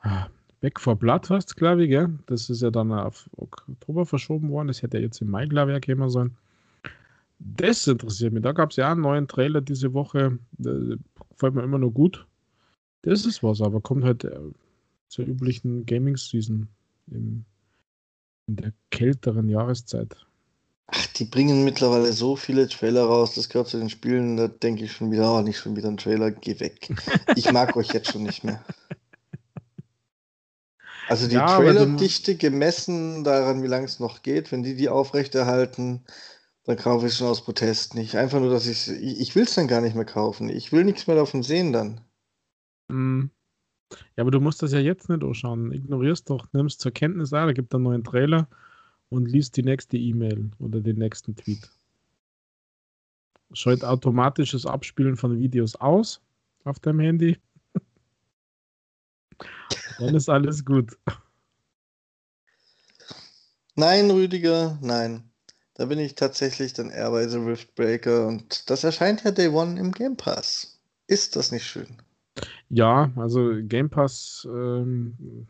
äh, 0.03 0.21
Back 0.59 0.79
for 0.79 0.95
Blood, 0.95 1.29
heißt 1.29 1.55
glaube 1.57 1.83
ich, 1.83 1.89
gell? 1.89 2.19
Das 2.27 2.49
ist 2.49 2.61
ja 2.61 2.69
dann 2.69 2.91
auf 2.91 3.27
Oktober 3.37 4.05
verschoben 4.05 4.49
worden. 4.51 4.67
Das 4.67 4.83
hätte 4.83 4.97
ja 4.97 5.03
jetzt 5.03 5.21
im 5.21 5.31
Mai, 5.31 5.47
glaube 5.47 5.75
ich, 5.75 5.85
kommen 5.85 6.09
sollen. 6.09 6.37
Das 7.39 7.87
interessiert 7.87 8.33
mich. 8.33 8.43
Da 8.43 8.51
gab 8.51 8.69
es 8.69 8.75
ja 8.75 8.91
einen 8.91 9.01
neuen 9.01 9.27
Trailer 9.27 9.61
diese 9.61 9.93
Woche. 9.93 10.37
Der 10.51 10.97
gefällt 11.31 11.55
mir 11.55 11.63
immer 11.63 11.79
noch 11.79 11.89
gut. 11.89 12.27
Das 13.01 13.25
ist 13.25 13.41
was, 13.41 13.61
aber 13.61 13.81
kommt 13.81 14.03
halt 14.03 14.23
äh, 14.23 14.39
zur 15.07 15.25
üblichen 15.25 15.87
Gaming-Season 15.87 16.67
in 17.07 17.45
der 18.45 18.73
kälteren 18.91 19.49
Jahreszeit. 19.49 20.15
Ach, 20.87 21.07
die 21.07 21.25
bringen 21.25 21.63
mittlerweile 21.63 22.11
so 22.11 22.35
viele 22.35 22.67
Trailer 22.67 23.05
raus, 23.05 23.35
das 23.35 23.47
gehört 23.47 23.69
zu 23.69 23.77
den 23.77 23.89
Spielen, 23.89 24.35
da 24.35 24.47
denke 24.47 24.83
ich 24.83 24.91
schon 24.91 25.11
wieder, 25.11 25.33
oh, 25.33 25.41
nicht 25.41 25.57
schon 25.57 25.75
wieder 25.75 25.87
ein 25.87 25.97
Trailer, 25.97 26.31
geh 26.31 26.59
weg. 26.59 26.89
Ich 27.35 27.51
mag 27.51 27.75
euch 27.77 27.93
jetzt 27.93 28.11
schon 28.11 28.23
nicht 28.23 28.43
mehr. 28.43 28.63
Also 31.07 31.27
die 31.27 31.35
ja, 31.35 31.57
Trailerdichte 31.57 32.35
gemessen 32.35 33.23
daran, 33.23 33.63
wie 33.63 33.67
lange 33.67 33.85
es 33.85 33.99
noch 33.99 34.21
geht, 34.21 34.51
wenn 34.51 34.63
die 34.63 34.75
die 34.75 34.87
aufrechterhalten, 34.87 36.05
dann 36.63 36.77
kaufe 36.77 37.05
ich 37.05 37.13
es 37.13 37.17
schon 37.17 37.27
aus 37.27 37.43
Protest 37.43 37.95
nicht. 37.95 38.15
Einfach 38.15 38.39
nur, 38.39 38.49
dass 38.49 38.65
ich 38.65 38.89
ich 38.89 39.35
will 39.35 39.43
es 39.43 39.55
dann 39.55 39.67
gar 39.67 39.81
nicht 39.81 39.95
mehr 39.95 40.05
kaufen. 40.05 40.49
Ich 40.49 40.71
will 40.71 40.85
nichts 40.85 41.07
mehr 41.07 41.15
davon 41.15 41.43
sehen 41.43 41.73
dann. 41.73 42.01
Mm. 42.87 43.29
Ja, 44.15 44.21
aber 44.21 44.31
du 44.31 44.39
musst 44.39 44.61
das 44.61 44.71
ja 44.71 44.79
jetzt 44.79 45.09
nicht 45.09 45.23
anschauen. 45.23 45.73
Ignorierst 45.73 46.29
doch, 46.29 46.47
nimmst 46.53 46.79
zur 46.79 46.91
Kenntnis, 46.93 47.33
ah, 47.33 47.45
da 47.45 47.51
gibt 47.51 47.73
es 47.73 47.75
einen 47.75 47.83
neuen 47.83 48.03
Trailer 48.05 48.47
und 49.11 49.25
liest 49.25 49.57
die 49.57 49.63
nächste 49.63 49.97
E-Mail 49.97 50.49
oder 50.59 50.79
den 50.79 50.97
nächsten 50.97 51.35
Tweet. 51.35 51.69
Schalt 53.53 53.83
automatisches 53.83 54.65
Abspielen 54.65 55.17
von 55.17 55.37
Videos 55.37 55.75
aus 55.75 56.21
auf 56.63 56.79
deinem 56.79 57.01
Handy. 57.01 57.37
Dann 59.99 60.15
ist 60.15 60.29
alles 60.29 60.63
gut. 60.63 60.97
Nein, 63.75 64.09
Rüdiger, 64.09 64.79
nein. 64.81 65.29
Da 65.73 65.85
bin 65.85 65.99
ich 65.99 66.15
tatsächlich 66.15 66.73
dann 66.73 66.89
eher 66.89 67.11
bei 67.11 67.27
The 67.27 67.37
Rift 67.37 67.75
Breaker 67.75 68.27
und 68.27 68.69
das 68.69 68.83
erscheint 68.83 69.23
ja 69.23 69.31
Day 69.31 69.47
One 69.47 69.79
im 69.79 69.91
Game 69.91 70.15
Pass. 70.15 70.79
Ist 71.07 71.35
das 71.35 71.51
nicht 71.51 71.65
schön? 71.65 71.97
Ja, 72.69 73.11
also 73.15 73.51
Game 73.63 73.89
Pass 73.89 74.47
ähm, 74.49 75.47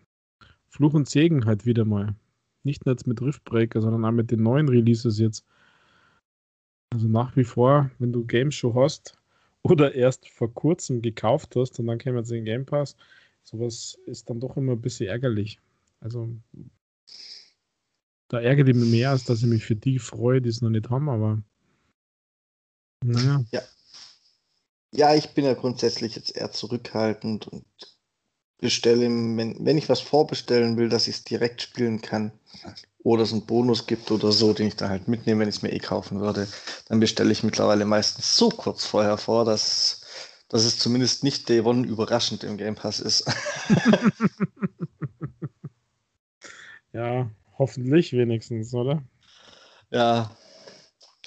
Fluch 0.69 0.93
und 0.93 1.09
Segen 1.09 1.45
halt 1.45 1.65
wieder 1.65 1.83
mal. 1.83 2.15
Nicht 2.63 2.85
nur 2.85 2.93
jetzt 2.93 3.07
mit 3.07 3.21
Riftbreaker, 3.21 3.81
sondern 3.81 4.05
auch 4.05 4.11
mit 4.11 4.31
den 4.31 4.43
neuen 4.43 4.69
Releases 4.69 5.19
jetzt. 5.19 5.45
Also 6.93 7.07
nach 7.07 7.35
wie 7.35 7.43
vor, 7.43 7.89
wenn 7.99 8.11
du 8.11 8.25
Games 8.25 8.55
schon 8.55 8.75
hast 8.75 9.17
oder 9.63 9.95
erst 9.95 10.27
vor 10.29 10.53
kurzem 10.53 11.01
gekauft 11.01 11.55
hast 11.55 11.79
und 11.79 11.87
dann 11.87 11.97
käme 11.97 12.19
jetzt 12.19 12.31
in 12.31 12.45
Game 12.45 12.65
Pass, 12.65 12.95
sowas 13.43 13.97
ist 14.05 14.29
dann 14.29 14.39
doch 14.39 14.57
immer 14.57 14.73
ein 14.73 14.81
bisschen 14.81 15.07
ärgerlich. 15.07 15.59
Also 16.01 16.29
da 18.27 18.39
ärgert 18.39 18.69
ich 18.69 18.75
mich 18.75 18.89
mehr, 18.89 19.11
als 19.11 19.25
dass 19.25 19.41
ich 19.41 19.47
mich 19.47 19.65
für 19.65 19.75
die 19.75 19.99
freue, 19.99 20.41
die 20.41 20.49
es 20.49 20.61
noch 20.61 20.69
nicht 20.69 20.89
haben, 20.89 21.09
aber 21.09 21.41
naja. 23.03 23.43
Ja. 23.51 23.61
Ja, 24.93 25.15
ich 25.15 25.33
bin 25.33 25.45
ja 25.45 25.53
grundsätzlich 25.53 26.15
jetzt 26.15 26.35
eher 26.35 26.51
zurückhaltend 26.51 27.47
und 27.47 27.65
bestelle, 28.61 29.01
wenn, 29.01 29.57
wenn 29.65 29.77
ich 29.77 29.89
was 29.89 29.99
vorbestellen 29.99 30.77
will, 30.77 30.87
dass 30.87 31.07
ich 31.07 31.15
es 31.15 31.23
direkt 31.25 31.61
spielen 31.61 32.01
kann 32.01 32.31
oder 33.03 33.23
es 33.23 33.33
einen 33.33 33.45
Bonus 33.45 33.87
gibt 33.87 34.11
oder 34.11 34.31
so, 34.31 34.53
den 34.53 34.67
ich 34.67 34.75
dann 34.75 34.89
halt 34.89 35.07
mitnehme, 35.07 35.41
wenn 35.41 35.49
ich 35.49 35.55
es 35.55 35.61
mir 35.61 35.73
eh 35.73 35.79
kaufen 35.79 36.21
würde, 36.21 36.47
dann 36.87 36.99
bestelle 36.99 37.31
ich 37.31 37.43
mittlerweile 37.43 37.83
meistens 37.85 38.37
so 38.37 38.49
kurz 38.49 38.85
vorher 38.85 39.17
vor, 39.17 39.43
dass, 39.43 40.01
dass 40.47 40.63
es 40.63 40.79
zumindest 40.79 41.23
nicht 41.23 41.49
Day 41.49 41.61
One 41.61 41.85
überraschend 41.85 42.43
im 42.43 42.57
Game 42.57 42.75
Pass 42.75 42.99
ist. 42.99 43.25
ja, 46.93 47.29
hoffentlich 47.57 48.13
wenigstens, 48.13 48.73
oder? 48.73 49.01
Ja, 49.89 50.31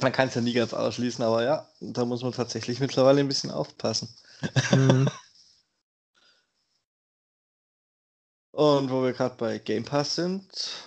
man 0.01 0.13
kann 0.13 0.29
es 0.29 0.35
ja 0.35 0.41
nie 0.41 0.53
ganz 0.53 0.73
ausschließen, 0.73 1.25
aber 1.25 1.45
ja, 1.45 1.69
da 1.81 2.05
muss 2.05 2.23
man 2.23 2.33
tatsächlich 2.33 2.81
mittlerweile 2.81 3.21
ein 3.21 3.29
bisschen 3.29 3.51
aufpassen. 3.51 4.09
Mhm. 4.71 5.09
Und 8.55 8.89
wo 8.89 9.03
wir 9.03 9.13
gerade 9.13 9.35
bei 9.37 9.59
Game 9.59 9.85
Pass 9.85 10.15
sind, 10.15 10.47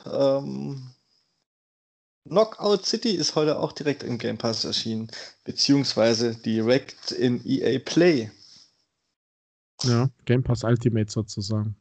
ähm, 0.10 0.90
Knockout 2.24 2.86
City 2.86 3.12
ist 3.12 3.36
heute 3.36 3.60
auch 3.60 3.74
direkt 3.74 4.04
im 4.04 4.18
Game 4.18 4.38
Pass 4.38 4.64
erschienen, 4.64 5.12
beziehungsweise 5.44 6.34
direkt 6.34 7.12
in 7.12 7.46
EA 7.46 7.80
Play. 7.80 8.32
Ja, 9.84 10.10
Game 10.24 10.44
Pass 10.44 10.64
Ultimate 10.64 11.12
sozusagen. 11.12 11.76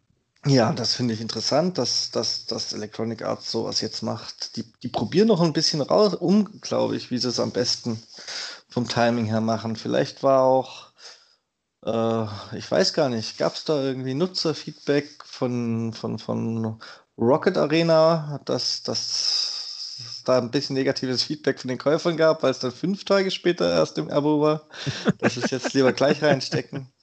Ja, 0.45 0.73
das 0.73 0.95
finde 0.95 1.15
ich 1.15 1.21
interessant, 1.21 1.79
dass, 1.79 2.11
dass, 2.11 2.47
dass 2.47 2.73
Electronic 2.73 3.23
Arts 3.23 3.53
sowas 3.53 3.81
jetzt 3.81 4.03
macht. 4.03 4.57
Die, 4.57 4.65
die 4.83 4.89
probieren 4.89 5.29
noch 5.29 5.41
ein 5.41 5.53
bisschen 5.53 5.83
raus, 5.83 6.15
um, 6.15 6.61
glaube 6.63 6.97
ich, 6.97 7.13
wie 7.13 7.19
sie 7.19 7.29
es 7.29 7.39
am 7.39 7.53
besten 7.53 8.03
vom 8.69 8.89
Timing 8.89 9.27
her 9.27 9.41
machen. 9.41 9.77
Vielleicht 9.77 10.25
war 10.25 10.43
auch 10.43 10.91
äh, 11.87 12.27
ich 12.57 12.71
weiß 12.71 12.93
gar 12.93 13.09
nicht, 13.09 13.39
gab 13.39 13.55
es 13.55 13.65
da 13.65 13.83
irgendwie 13.83 14.15
Nutzerfeedback 14.15 15.25
von, 15.25 15.93
von, 15.93 16.19
von 16.19 16.79
Rocket 17.17 17.57
Arena, 17.57 18.41
dass 18.45 18.83
das 18.83 20.23
da 20.25 20.39
ein 20.39 20.51
bisschen 20.51 20.75
negatives 20.75 21.23
Feedback 21.23 21.61
von 21.61 21.69
den 21.69 21.79
Käufern 21.79 22.17
gab, 22.17 22.43
weil 22.43 22.51
es 22.51 22.59
dann 22.59 22.73
fünf 22.73 23.05
Tage 23.05 23.31
später 23.31 23.71
erst 23.71 23.97
im 23.99 24.11
Abo 24.11 24.41
war. 24.41 24.69
Das 25.19 25.37
ist 25.37 25.51
jetzt 25.51 25.73
lieber 25.75 25.93
gleich 25.93 26.23
reinstecken. 26.23 26.89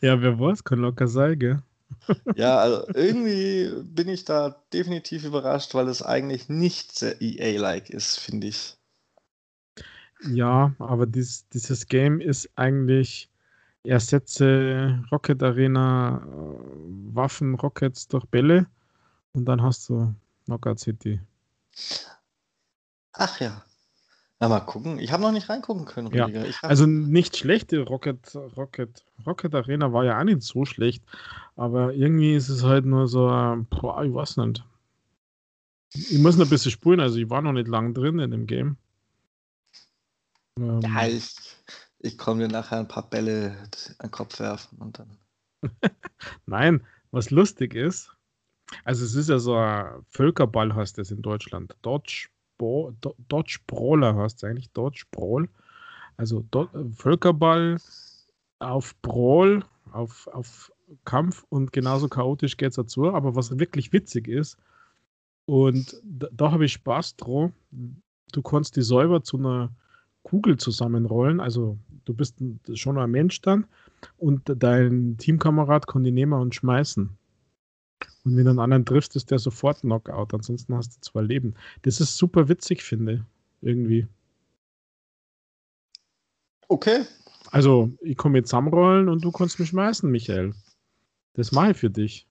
Ja, 0.00 0.22
wer 0.22 0.38
weiß, 0.38 0.62
kann 0.62 0.78
locker 0.78 1.08
sein, 1.08 1.38
gell? 1.40 1.62
Ja, 2.36 2.58
also 2.58 2.86
irgendwie 2.94 3.68
bin 3.82 4.08
ich 4.08 4.24
da 4.24 4.62
definitiv 4.72 5.24
überrascht, 5.24 5.74
weil 5.74 5.88
es 5.88 6.02
eigentlich 6.02 6.48
nicht 6.48 6.96
sehr 6.96 7.20
EA-like 7.20 7.90
ist, 7.90 8.20
finde 8.20 8.46
ich. 8.46 8.76
Ja, 10.22 10.72
aber 10.78 11.06
dies, 11.06 11.48
dieses 11.48 11.88
Game 11.88 12.20
ist 12.20 12.48
eigentlich 12.54 13.28
ersetze 13.86 15.02
Rocket 15.10 15.42
Arena 15.42 16.22
äh, 16.24 17.14
Waffen, 17.14 17.54
Rockets 17.54 18.08
durch 18.08 18.24
Bälle 18.26 18.66
und 19.32 19.44
dann 19.44 19.62
hast 19.62 19.88
du 19.88 20.14
Knockout 20.44 20.78
City. 20.78 21.20
Ach 23.12 23.40
ja. 23.40 23.62
Na, 24.38 24.48
mal 24.48 24.60
gucken. 24.60 24.98
Ich 24.98 25.12
habe 25.12 25.22
noch 25.22 25.32
nicht 25.32 25.48
reingucken 25.48 25.86
können, 25.86 26.12
ja. 26.12 26.28
Also 26.60 26.86
nicht 26.86 27.36
schlechte 27.36 27.80
Rocket, 27.80 28.34
Rocket, 28.56 29.04
Rocket 29.26 29.54
Arena 29.54 29.92
war 29.92 30.04
ja 30.04 30.18
auch 30.18 30.24
nicht 30.24 30.42
so 30.42 30.66
schlecht, 30.66 31.02
aber 31.56 31.94
irgendwie 31.94 32.34
ist 32.34 32.50
es 32.50 32.62
halt 32.62 32.84
nur 32.84 33.08
so, 33.08 33.28
boah, 33.70 34.04
ich 34.04 34.12
weiß 34.12 34.36
nicht. 34.38 34.62
Ich 35.94 36.18
muss 36.18 36.36
noch 36.36 36.46
ein 36.46 36.50
bisschen 36.50 36.70
spulen, 36.70 37.00
also 37.00 37.16
ich 37.16 37.30
war 37.30 37.40
noch 37.40 37.52
nicht 37.52 37.68
lang 37.68 37.94
drin 37.94 38.18
in 38.18 38.30
dem 38.30 38.46
Game. 38.46 38.76
Ähm, 40.58 40.80
ja, 40.80 41.06
ich, 41.06 41.34
ich 42.06 42.18
komme 42.18 42.46
dir 42.46 42.52
nachher 42.52 42.78
ein 42.78 42.88
paar 42.88 43.08
Bälle 43.08 43.56
an 43.98 44.08
den 44.08 44.10
Kopf 44.10 44.38
werfen 44.40 44.78
und 44.78 44.98
dann. 44.98 45.18
Nein, 46.46 46.82
was 47.10 47.30
lustig 47.30 47.74
ist, 47.74 48.16
also 48.84 49.04
es 49.04 49.14
ist 49.14 49.28
ja 49.28 49.38
so 49.38 49.56
ein 49.56 50.04
Völkerball, 50.10 50.74
heißt 50.74 50.98
das 50.98 51.10
in 51.10 51.22
Deutschland. 51.22 51.76
Dodge, 51.82 52.28
Brawler 52.58 54.16
heißt 54.16 54.38
es 54.38 54.44
eigentlich, 54.44 54.70
Dodge 54.72 55.04
Brawl. 55.10 55.48
Also 56.16 56.44
Do 56.50 56.68
Völkerball 56.94 57.76
auf 58.58 58.96
Brawl, 59.02 59.64
auf, 59.92 60.26
auf 60.28 60.72
Kampf 61.04 61.44
und 61.48 61.72
genauso 61.72 62.08
chaotisch 62.08 62.56
geht 62.56 62.70
es 62.70 62.76
dazu. 62.76 63.12
Aber 63.12 63.36
was 63.36 63.58
wirklich 63.58 63.92
witzig 63.92 64.28
ist, 64.28 64.56
und 65.48 66.00
da, 66.02 66.26
da 66.32 66.50
habe 66.50 66.64
ich 66.64 66.72
Spaß 66.72 67.16
dran, 67.16 67.52
du 67.70 68.42
kannst 68.42 68.74
die 68.74 68.82
Säuber 68.82 69.22
zu 69.22 69.38
einer 69.38 69.70
Kugel 70.24 70.56
zusammenrollen. 70.56 71.38
Also 71.38 71.78
du 72.06 72.14
bist 72.14 72.36
schon 72.74 72.98
ein 72.98 73.10
Mensch 73.10 73.42
dann 73.42 73.66
und 74.16 74.42
dein 74.46 75.16
Teamkamerad 75.18 75.86
kann 75.86 76.04
die 76.04 76.12
nehmen 76.12 76.40
und 76.40 76.54
schmeißen. 76.54 77.10
Und 78.24 78.36
wenn 78.36 78.44
du 78.44 78.50
einen 78.50 78.58
anderen 78.58 78.84
triffst, 78.84 79.16
ist 79.16 79.30
der 79.30 79.38
sofort 79.38 79.80
Knockout. 79.80 80.32
Ansonsten 80.32 80.74
hast 80.74 80.96
du 80.96 81.00
zwei 81.00 81.22
Leben. 81.22 81.54
Das 81.82 82.00
ist 82.00 82.16
super 82.16 82.48
witzig, 82.48 82.82
finde 82.82 83.12
ich. 83.12 83.20
Irgendwie. 83.62 84.06
Okay. 86.68 87.04
Also, 87.52 87.92
ich 88.00 88.16
komme 88.16 88.38
jetzt 88.38 88.48
zusammenrollen 88.48 89.08
und 89.08 89.24
du 89.24 89.30
kannst 89.30 89.60
mich 89.60 89.68
schmeißen, 89.68 90.10
Michael. 90.10 90.52
Das 91.34 91.52
mache 91.52 91.70
ich 91.70 91.76
für 91.76 91.90
dich. 91.90 92.26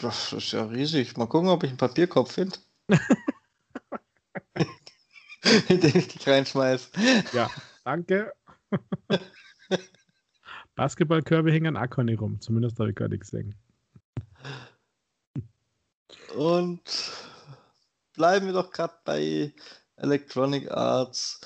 Das 0.00 0.32
ist 0.32 0.52
ja 0.52 0.64
riesig. 0.64 1.16
Mal 1.16 1.26
gucken, 1.26 1.48
ob 1.48 1.64
ich 1.64 1.70
einen 1.70 1.78
Papierkopf 1.78 2.32
finde. 2.32 2.56
in 2.88 2.98
den 5.80 5.96
ich 5.96 6.08
dich 6.08 6.26
reinschmeiß. 6.26 6.90
Ja, 7.32 7.50
danke. 7.84 8.32
Basketballkörbe 10.74 11.52
hängen 11.52 11.76
auch 11.76 11.90
keine 11.90 12.16
rum. 12.18 12.40
Zumindest 12.40 12.78
habe 12.78 12.90
ich 12.90 12.96
gar 12.96 13.08
nichts 13.08 13.30
gesehen. 13.30 13.54
Und 16.34 16.82
bleiben 18.14 18.46
wir 18.46 18.52
doch 18.52 18.70
gerade 18.70 18.94
bei 19.04 19.52
Electronic 19.96 20.70
Arts. 20.70 21.40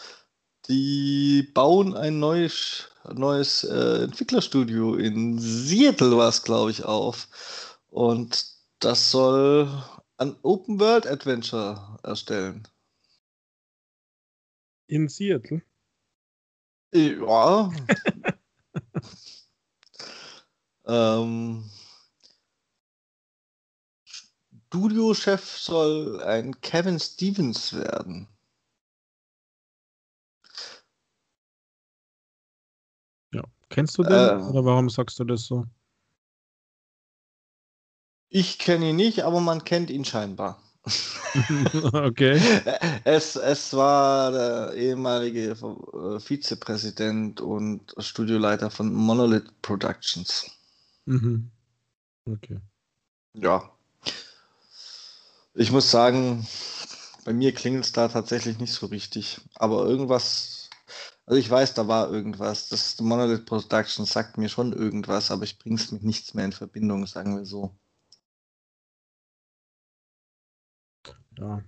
Die 0.69 1.49
bauen 1.55 1.97
ein 1.97 2.19
neues, 2.19 2.89
neues 3.13 3.65
äh, 3.65 4.05
Entwicklerstudio 4.05 4.95
in 4.97 5.39
Seattle, 5.39 6.17
war 6.17 6.29
es, 6.29 6.43
glaube 6.43 6.71
ich, 6.71 6.85
auf. 6.85 7.79
Und 7.89 8.47
das 8.81 9.11
soll 9.11 9.69
ein 10.19 10.37
Open 10.43 10.81
World 10.81 11.07
Adventure 11.07 11.99
erstellen. 12.03 12.67
In 14.89 15.09
Seattle? 15.09 15.63
Ja. 16.97 17.71
ähm, 20.87 21.71
Studiochef 24.67 25.59
soll 25.59 26.23
ein 26.23 26.59
Kevin 26.63 26.99
Stevens 26.99 27.75
werden. 27.75 28.29
Ja. 33.33 33.43
Kennst 33.69 33.99
du 33.99 34.03
den? 34.03 34.13
Äh, 34.13 34.43
oder 34.43 34.65
warum 34.65 34.89
sagst 34.89 35.19
du 35.19 35.25
das 35.25 35.45
so? 35.45 35.67
Ich 38.29 38.59
kenne 38.59 38.91
ihn 38.91 38.97
nicht, 38.97 39.23
aber 39.23 39.41
man 39.41 39.65
kennt 39.65 39.91
ihn 39.91 40.05
scheinbar. 40.05 40.63
okay. 41.93 42.41
Es, 43.05 43.37
es 43.37 43.73
war 43.75 44.31
der 44.31 44.75
ehemalige 44.75 45.51
äh, 45.51 46.21
Vizepräsident 46.21 47.41
und 47.41 47.95
Studioleiter 47.99 48.71
von 48.71 48.93
Monolith 48.93 49.51
Productions. 49.63 50.51
Mhm. 51.07 51.51
Okay. 52.25 52.61
Ja. 53.35 53.71
Ich 55.55 55.73
muss 55.73 55.91
sagen, 55.91 56.47
bei 57.25 57.33
mir 57.33 57.53
klingelt 57.53 57.87
es 57.87 57.93
da 57.93 58.09
tatsächlich 58.09 58.59
nicht 58.59 58.73
so 58.73 58.87
richtig. 58.87 59.41
Aber 59.55 59.87
irgendwas, 59.87 60.71
also 61.27 61.39
ich 61.39 61.51
weiß, 61.51 61.75
da 61.75 61.89
war 61.89 62.13
irgendwas. 62.13 62.69
Das 62.69 63.01
Monolith 63.01 63.47
Production 63.47 64.07
sagt 64.07 64.39
mir 64.39 64.49
schon 64.49 64.73
irgendwas, 64.73 65.31
aber 65.31 65.45
ich 65.45 65.59
bringe 65.59 65.77
es 65.81 65.91
mit 65.91 66.05
nichts 66.05 66.35
mehr 66.35 66.45
in 66.45 66.53
Verbindung, 66.53 67.07
sagen 67.07 67.37
wir 67.37 67.45
so. 67.45 67.77
Ja. 71.39 71.63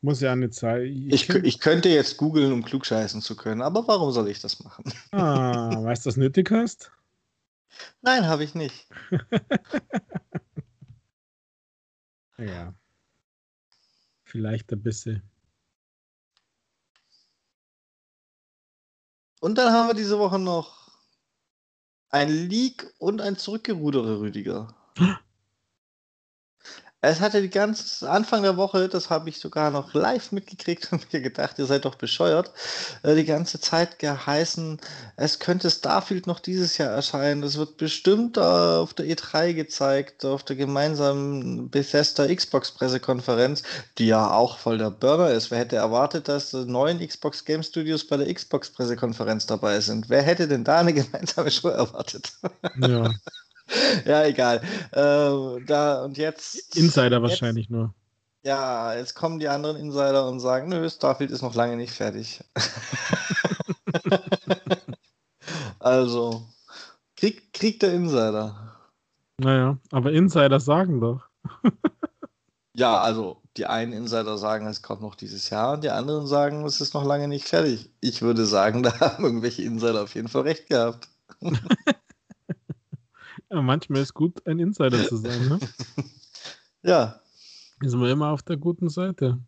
Muss 0.00 0.20
ja 0.20 0.32
eine 0.32 0.50
Zeit. 0.50 0.84
Ich, 0.84 1.30
ich 1.30 1.60
könnte 1.60 1.88
jetzt 1.88 2.18
googeln, 2.18 2.52
um 2.52 2.62
klugscheißen 2.62 3.22
zu 3.22 3.36
können, 3.36 3.62
aber 3.62 3.88
warum 3.88 4.12
soll 4.12 4.28
ich 4.28 4.40
das 4.40 4.62
machen? 4.62 4.84
Ah, 5.12 5.70
weißt 5.82 6.04
du, 6.04 6.08
was 6.08 6.18
nötig 6.18 6.50
hast? 6.50 6.92
Nein, 8.02 8.26
habe 8.26 8.44
ich 8.44 8.54
nicht. 8.54 8.86
ja. 12.38 12.74
Vielleicht 14.24 14.72
ein 14.72 14.82
bisschen. 14.82 15.22
Und 19.40 19.58
dann 19.58 19.72
haben 19.72 19.88
wir 19.88 19.94
diese 19.94 20.18
Woche 20.18 20.38
noch 20.38 20.90
ein 22.10 22.28
Leak 22.28 22.94
und 22.98 23.20
ein 23.20 23.36
Zurückgerudere 23.36 24.20
Rüdiger. 24.20 24.74
Es 27.06 27.20
hatte 27.20 27.42
die 27.42 27.50
ganze 27.50 28.08
Anfang 28.10 28.42
der 28.42 28.56
Woche, 28.56 28.88
das 28.88 29.10
habe 29.10 29.28
ich 29.28 29.38
sogar 29.38 29.70
noch 29.70 29.92
live 29.92 30.32
mitgekriegt 30.32 30.88
und 30.92 31.12
mir 31.12 31.20
gedacht, 31.20 31.58
ihr 31.58 31.66
seid 31.66 31.84
doch 31.84 31.96
bescheuert, 31.96 32.50
äh, 33.02 33.14
die 33.14 33.24
ganze 33.24 33.60
Zeit 33.60 33.98
geheißen, 33.98 34.80
es 35.16 35.38
könnte 35.38 35.70
Starfield 35.70 36.26
noch 36.26 36.40
dieses 36.40 36.78
Jahr 36.78 36.90
erscheinen. 36.90 37.42
Das 37.42 37.58
wird 37.58 37.76
bestimmt 37.76 38.38
auf 38.38 38.94
der 38.94 39.06
E3 39.06 39.52
gezeigt, 39.52 40.24
auf 40.24 40.42
der 40.44 40.56
gemeinsamen 40.56 41.68
Bethesda 41.68 42.26
Xbox 42.34 42.72
Pressekonferenz, 42.72 43.62
die 43.98 44.06
ja 44.06 44.30
auch 44.30 44.58
voll 44.58 44.78
der 44.78 44.90
Burner 44.90 45.30
ist. 45.30 45.50
Wer 45.50 45.58
hätte 45.58 45.76
erwartet, 45.76 46.28
dass 46.28 46.50
die 46.50 46.64
neuen 46.64 47.06
Xbox 47.06 47.44
Game 47.44 47.62
Studios 47.62 48.06
bei 48.06 48.16
der 48.16 48.32
Xbox 48.32 48.70
Pressekonferenz 48.70 49.46
dabei 49.46 49.80
sind? 49.80 50.08
Wer 50.08 50.22
hätte 50.22 50.48
denn 50.48 50.64
da 50.64 50.80
eine 50.80 50.94
gemeinsame 50.94 51.50
Show 51.50 51.68
erwartet? 51.68 52.32
Ja. 52.76 53.10
ja, 54.04 54.24
egal. 54.24 54.60
Äh, 54.92 55.64
da 55.66 56.04
und 56.04 56.18
jetzt. 56.18 56.76
Insider 56.76 57.16
jetzt, 57.16 57.22
wahrscheinlich 57.22 57.70
nur. 57.70 57.94
Ja, 58.44 58.94
jetzt 58.94 59.14
kommen 59.14 59.38
die 59.38 59.48
anderen 59.48 59.76
Insider 59.76 60.28
und 60.28 60.40
sagen, 60.40 60.68
nö, 60.68 60.88
Starfield 60.88 61.30
ist 61.30 61.42
noch 61.42 61.54
lange 61.54 61.76
nicht 61.76 61.92
fertig. 61.92 62.44
also, 65.78 66.42
krieg, 67.16 67.52
kriegt 67.54 67.82
der 67.82 67.94
Insider. 67.94 68.76
Naja, 69.38 69.78
aber 69.90 70.12
Insider 70.12 70.60
sagen 70.60 71.00
doch. 71.00 71.22
ja, 72.74 73.00
also 73.00 73.40
die 73.56 73.66
einen 73.66 73.92
Insider 73.92 74.36
sagen, 74.36 74.66
es 74.66 74.82
kommt 74.82 75.00
noch 75.00 75.14
dieses 75.14 75.48
Jahr 75.48 75.74
und 75.74 75.84
die 75.84 75.90
anderen 75.90 76.26
sagen, 76.26 76.66
es 76.66 76.80
ist 76.80 76.92
noch 76.92 77.04
lange 77.04 77.28
nicht 77.28 77.48
fertig. 77.48 77.90
Ich 78.00 78.20
würde 78.20 78.44
sagen, 78.44 78.82
da 78.82 79.00
haben 79.00 79.24
irgendwelche 79.24 79.62
Insider 79.62 80.02
auf 80.02 80.14
jeden 80.14 80.28
Fall 80.28 80.42
recht 80.42 80.68
gehabt. 80.68 81.08
Manchmal 83.62 84.02
ist 84.02 84.14
gut, 84.14 84.46
ein 84.46 84.58
Insider 84.58 85.06
zu 85.06 85.16
sein. 85.16 85.48
Ne? 85.48 85.58
ja. 86.82 87.20
Ist 87.80 87.94
man 87.94 88.10
immer 88.10 88.30
auf 88.30 88.42
der 88.42 88.56
guten 88.56 88.88
Seite. 88.88 89.38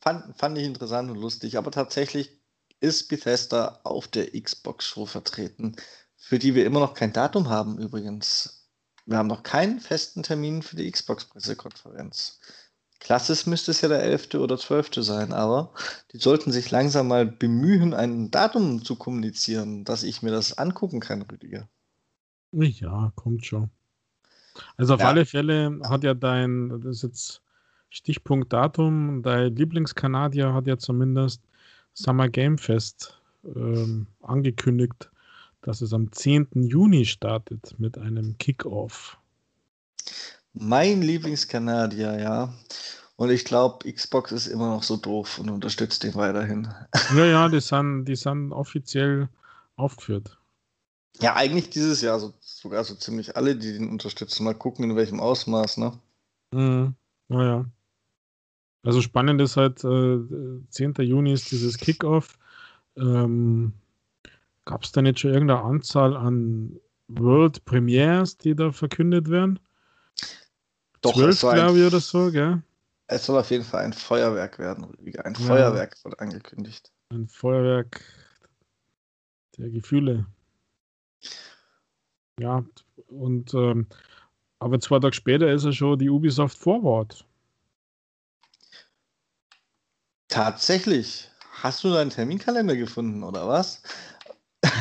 Fand, 0.00 0.36
fand 0.36 0.56
ich 0.56 0.64
interessant 0.64 1.10
und 1.10 1.18
lustig, 1.18 1.58
aber 1.58 1.70
tatsächlich 1.70 2.40
ist 2.80 3.08
Bethesda 3.08 3.80
auf 3.84 4.08
der 4.08 4.30
Xbox-Show 4.32 5.04
vertreten, 5.04 5.76
für 6.16 6.38
die 6.38 6.54
wir 6.54 6.64
immer 6.64 6.80
noch 6.80 6.94
kein 6.94 7.12
Datum 7.12 7.48
haben 7.50 7.78
übrigens. 7.78 8.68
Wir 9.04 9.18
haben 9.18 9.26
noch 9.26 9.42
keinen 9.42 9.80
festen 9.80 10.22
Termin 10.22 10.62
für 10.62 10.76
die 10.76 10.90
Xbox-Pressekonferenz. 10.90 12.40
Klassisch 13.00 13.46
müsste 13.46 13.70
es 13.70 13.80
ja 13.80 13.88
der 13.88 14.02
11. 14.02 14.34
oder 14.34 14.58
12. 14.58 14.90
sein, 14.96 15.32
aber 15.32 15.72
die 16.12 16.18
sollten 16.18 16.52
sich 16.52 16.70
langsam 16.70 17.08
mal 17.08 17.26
bemühen, 17.26 17.94
ein 17.94 18.30
Datum 18.30 18.84
zu 18.84 18.94
kommunizieren, 18.94 19.84
dass 19.84 20.02
ich 20.02 20.22
mir 20.22 20.30
das 20.30 20.58
angucken 20.58 21.00
kann, 21.00 21.22
Rüdiger. 21.22 21.68
Ja, 22.52 23.10
kommt 23.16 23.46
schon. 23.46 23.70
Also 24.76 24.94
auf 24.94 25.00
ja. 25.00 25.08
alle 25.08 25.24
Fälle 25.24 25.80
hat 25.84 26.04
ja 26.04 26.14
dein, 26.14 26.80
das 26.82 26.96
ist 26.96 27.02
jetzt 27.02 27.42
Stichpunkt 27.88 28.52
Datum, 28.52 29.22
dein 29.22 29.56
Lieblingskanadier 29.56 30.52
hat 30.52 30.66
ja 30.66 30.76
zumindest 30.76 31.42
Summer 31.94 32.28
Game 32.28 32.58
Fest 32.58 33.20
ähm, 33.44 34.06
angekündigt, 34.20 35.10
dass 35.62 35.80
es 35.80 35.92
am 35.92 36.12
10. 36.12 36.48
Juni 36.54 37.04
startet 37.04 37.74
mit 37.78 37.98
einem 37.98 38.36
Kickoff. 38.38 39.18
Mein 40.52 41.02
Lieblingskanadier, 41.02 42.18
ja. 42.18 42.52
Und 43.16 43.30
ich 43.30 43.44
glaube, 43.44 43.90
Xbox 43.92 44.32
ist 44.32 44.46
immer 44.46 44.68
noch 44.68 44.82
so 44.82 44.96
doof 44.96 45.38
und 45.38 45.50
unterstützt 45.50 46.02
den 46.02 46.14
weiterhin. 46.14 46.68
Ja, 47.16 47.24
ja, 47.24 47.48
die 47.48 47.60
sind, 47.60 48.04
die 48.06 48.16
sind 48.16 48.52
offiziell 48.52 49.28
aufgeführt. 49.76 50.38
Ja, 51.20 51.36
eigentlich 51.36 51.70
dieses 51.70 52.00
Jahr 52.00 52.18
so, 52.18 52.32
sogar 52.40 52.84
so 52.84 52.94
ziemlich 52.94 53.36
alle, 53.36 53.56
die 53.56 53.72
den 53.72 53.90
unterstützen. 53.90 54.44
Mal 54.44 54.54
gucken, 54.54 54.84
in 54.88 54.96
welchem 54.96 55.20
Ausmaß, 55.20 55.76
ne? 55.76 55.92
Mhm. 56.52 56.94
Naja. 57.28 57.66
Also 58.82 59.02
spannend 59.02 59.40
ist 59.42 59.56
halt, 59.56 59.84
äh, 59.84 60.18
10. 60.70 60.94
Juni 61.00 61.32
ist 61.32 61.50
dieses 61.50 61.76
Kickoff. 61.76 62.38
Ähm, 62.96 63.74
Gab 64.64 64.84
es 64.84 64.92
da 64.92 65.02
nicht 65.02 65.20
schon 65.20 65.32
irgendeine 65.32 65.62
Anzahl 65.62 66.16
an 66.16 66.78
World 67.08 67.64
Premiers, 67.64 68.38
die 68.38 68.54
da 68.54 68.72
verkündet 68.72 69.28
werden? 69.28 69.58
Doch, 71.02 71.14
12, 71.14 71.40
glaube 71.40 71.78
ich, 71.78 71.86
oder 71.86 72.00
so, 72.00 72.30
gell? 72.30 72.62
Es 73.06 73.26
soll 73.26 73.38
auf 73.38 73.50
jeden 73.50 73.64
Fall 73.64 73.84
ein 73.84 73.92
Feuerwerk 73.92 74.58
werden, 74.58 74.94
Ein 75.24 75.34
ja. 75.34 75.40
Feuerwerk 75.40 75.96
wurde 76.04 76.20
angekündigt. 76.20 76.92
Ein 77.08 77.26
Feuerwerk 77.26 78.00
der 79.56 79.70
Gefühle. 79.70 80.26
Ja, 82.38 82.64
und 83.08 83.52
ähm, 83.54 83.86
aber 84.60 84.78
zwei 84.80 85.00
Tage 85.00 85.14
später 85.14 85.50
ist 85.50 85.64
er 85.64 85.72
schon 85.72 85.98
die 85.98 86.08
Ubisoft 86.08 86.56
Forward. 86.56 87.24
Tatsächlich. 90.28 91.28
Hast 91.50 91.82
du 91.84 91.92
deinen 91.92 92.10
Terminkalender 92.10 92.76
gefunden, 92.76 93.22
oder 93.22 93.46
was? 93.48 93.82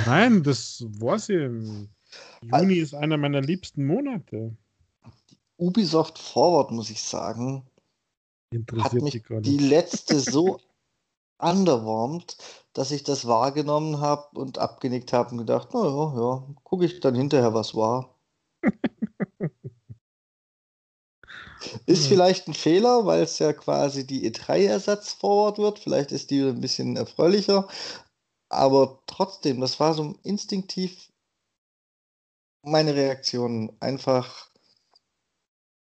Nein, 0.05 0.43
das 0.43 0.86
war 0.88 1.17
sie. 1.19 1.88
Juni 2.41 2.75
ist 2.75 2.93
einer 2.93 3.17
meiner 3.17 3.41
liebsten 3.41 3.86
Monate. 3.86 4.55
Ubisoft 5.60 6.18
Forward, 6.18 6.72
muss 6.72 6.89
ich 6.89 7.03
sagen, 7.03 7.66
hat 8.78 8.93
mich 8.93 9.24
die 9.41 9.57
letzte 9.57 10.20
so 10.20 10.60
underwarmed, 11.38 12.38
dass 12.74 12.91
ich 12.91 13.03
das 13.03 13.28
wahrgenommen 13.28 13.99
habe 13.99 14.39
und 14.39 14.57
abgenickt 14.57 15.14
habe 15.14 15.32
und 15.32 15.38
gedacht, 15.39 15.74
naja, 15.74 16.14
ja, 16.16 16.43
gucke 16.64 16.86
ich 16.86 16.99
dann 16.99 17.16
hinterher, 17.16 17.53
was 17.53 17.76
war. 17.76 18.16
ist 21.86 22.07
vielleicht 22.07 22.47
ein 22.47 22.53
Fehler, 22.53 23.05
weil 23.05 23.22
es 23.22 23.39
ja 23.39 23.53
quasi 23.53 24.05
die 24.05 24.30
E3-Ersatz 24.30 25.14
Forward 25.14 25.57
wird. 25.57 25.80
Vielleicht 25.80 26.12
ist 26.12 26.32
die 26.32 26.41
ein 26.41 26.62
bisschen 26.62 26.95
erfreulicher. 26.95 27.68
Aber 28.49 29.01
trotzdem, 29.07 29.60
das 29.62 29.80
war 29.80 29.93
so 29.93 30.16
instinktiv 30.24 31.12
meine 32.64 32.95
Reaktion. 32.95 33.76
Einfach 33.80 34.48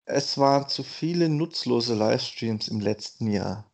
es 0.06 0.38
waren 0.38 0.68
zu 0.68 0.82
viele 0.82 1.28
nutzlose 1.28 1.94
Livestreams 1.94 2.68
im 2.68 2.80
letzten 2.80 3.30
Jahr, 3.30 3.70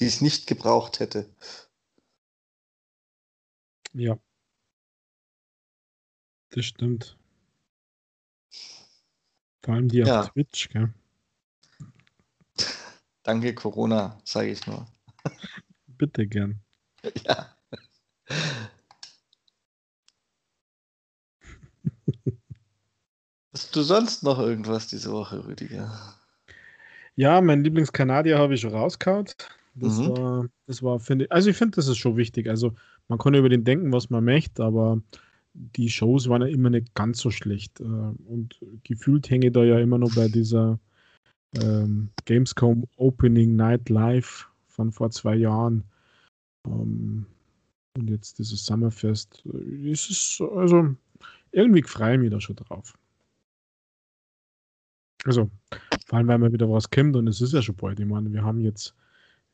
die 0.00 0.06
es 0.06 0.20
nicht 0.20 0.46
gebraucht 0.46 1.00
hätte. 1.00 1.32
Ja. 3.92 4.18
Das 6.50 6.64
stimmt. 6.64 7.18
Vor 9.62 9.74
allem 9.74 9.88
die 9.88 9.98
ja. 9.98 10.22
auf 10.22 10.30
Twitch, 10.30 10.70
gell? 10.70 10.92
Danke, 13.22 13.54
Corona, 13.54 14.18
sage 14.24 14.50
ich 14.50 14.66
nur. 14.66 14.86
Bitte 15.86 16.26
gern. 16.26 16.60
Ja. 17.24 17.56
Du 23.72 23.82
sonst 23.82 24.22
noch 24.22 24.38
irgendwas 24.38 24.86
diese 24.86 25.10
Woche, 25.12 25.46
Rüdiger? 25.46 25.90
Ja, 27.16 27.40
mein 27.40 27.64
Lieblingskanadier 27.64 28.38
habe 28.38 28.54
ich 28.54 28.60
schon 28.60 28.74
rausgehauen. 28.74 29.26
Das 29.74 29.98
mhm. 29.98 30.08
war, 30.08 30.46
das 30.66 30.82
war, 30.82 31.00
finde 31.00 31.24
ich, 31.24 31.32
also 31.32 31.50
ich 31.50 31.56
finde, 31.56 31.76
das 31.76 31.88
ist 31.88 31.96
schon 31.98 32.16
wichtig. 32.16 32.48
Also 32.48 32.74
man 33.08 33.18
kann 33.18 33.34
über 33.34 33.48
den 33.48 33.64
denken, 33.64 33.92
was 33.92 34.10
man 34.10 34.24
möchte, 34.24 34.62
aber 34.62 35.00
die 35.54 35.88
Shows 35.88 36.28
waren 36.28 36.42
ja 36.42 36.48
immer 36.48 36.70
nicht 36.70 36.94
ganz 36.94 37.18
so 37.20 37.30
schlecht. 37.30 37.80
Äh, 37.80 37.84
und 37.84 38.60
gefühlt 38.84 39.30
hänge 39.30 39.46
ich 39.46 39.52
da 39.52 39.64
ja 39.64 39.78
immer 39.78 39.98
noch 39.98 40.14
bei 40.14 40.28
dieser 40.28 40.78
ähm, 41.60 42.10
Gamescom 42.26 42.86
Opening 42.96 43.56
Night 43.56 43.88
Live 43.88 44.48
von 44.68 44.92
vor 44.92 45.10
zwei 45.10 45.36
Jahren. 45.36 45.84
Ähm, 46.66 47.26
Und 47.96 48.10
jetzt 48.10 48.38
dieses 48.38 48.64
Summerfest. 48.64 49.42
Äh, 49.46 49.90
ist 49.90 50.10
es 50.10 50.42
also 50.54 50.94
irgendwie 51.52 51.82
freue 51.82 52.14
ich 52.14 52.20
mich 52.20 52.30
da 52.30 52.40
schon 52.40 52.56
drauf. 52.56 52.94
Also, 55.24 55.50
vor 56.06 56.18
allem, 56.18 56.28
weil 56.28 56.38
mal 56.38 56.52
wieder 56.52 56.70
was 56.70 56.90
kommt 56.90 57.16
und 57.16 57.28
es 57.28 57.40
ist 57.40 57.52
ja 57.52 57.62
schon 57.62 57.76
bald. 57.76 58.00
Ich 58.00 58.06
meine, 58.06 58.32
wir 58.32 58.42
haben 58.42 58.60
jetzt, 58.60 58.94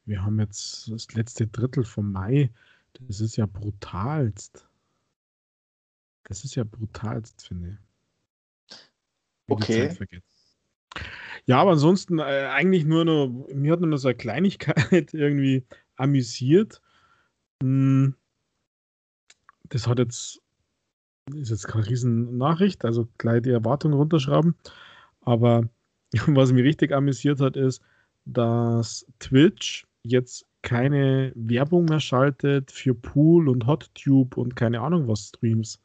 wir 0.07 0.23
haben 0.25 0.39
jetzt 0.41 0.91
das 0.91 1.13
letzte 1.15 1.47
Drittel 1.47 1.85
vom 1.85 2.13
Mai. 2.13 2.51
Das 2.95 3.21
ist 3.21 3.37
ja 3.37 3.47
brutalst. 3.47 4.67
Das 6.25 6.45
ist 6.45 6.55
ja 6.55 6.65
brutalst, 6.65 7.47
finde 7.47 7.71
ich. 7.71 8.79
Wie 9.47 9.53
okay. 9.53 10.21
Ja, 11.47 11.61
aber 11.61 11.73
ansonsten 11.73 12.19
äh, 12.19 12.49
eigentlich 12.53 12.85
nur 12.85 13.05
noch, 13.05 13.29
mir 13.55 13.73
hat 13.73 13.81
nur 13.81 13.97
so 13.99 14.09
eine 14.09 14.17
Kleinigkeit 14.17 15.15
irgendwie 15.15 15.65
amüsiert. 15.97 16.83
Hm, 17.63 18.15
das 19.71 19.87
hat 19.87 19.99
jetzt, 19.99 20.43
ist 21.35 21.51
jetzt 21.51 21.69
keine 21.69 21.87
Riesennachricht, 21.87 22.85
also 22.85 23.09
gleich 23.19 23.43
die 23.43 23.51
Erwartungen 23.51 23.95
runterschrauben. 23.95 24.55
Aber 25.29 25.69
was 26.27 26.53
mich 26.53 26.65
richtig 26.65 26.93
amüsiert 26.93 27.41
hat, 27.41 27.57
ist, 27.57 27.83
dass 28.25 29.07
Twitch 29.19 29.87
jetzt 30.03 30.47
keine 30.63 31.33
Werbung 31.35 31.85
mehr 31.85 32.01
schaltet 32.01 32.73
für 32.73 32.95
Pool 32.95 33.51
und 33.51 33.67
HotTube 33.67 34.39
und 34.39 34.57
keine 34.57 34.81
Ahnung 34.81 35.07
was 35.07 35.29
Streams. 35.29 35.83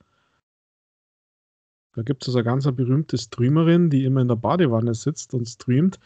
Da 1.94 2.04
gibt 2.04 2.24
es 2.24 2.30
also 2.30 2.40
eine 2.40 2.46
ganz 2.46 2.64
berühmte 2.72 3.18
Streamerin, 3.18 3.90
die 3.90 4.06
immer 4.06 4.22
in 4.22 4.30
der 4.30 4.38
Badewanne 4.38 4.94
sitzt 4.94 5.34
und 5.34 5.46
streamt, 5.46 6.00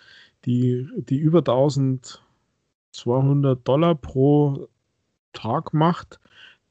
die, 0.45 0.89
die 0.97 1.19
über 1.19 1.39
1200 1.39 3.67
Dollar 3.67 3.95
pro 3.95 4.67
Tag 5.33 5.73
macht, 5.73 6.19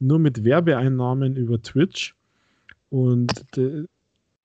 nur 0.00 0.18
mit 0.18 0.42
Werbeeinnahmen 0.44 1.36
über 1.36 1.62
Twitch. 1.62 2.16
Und 2.90 3.46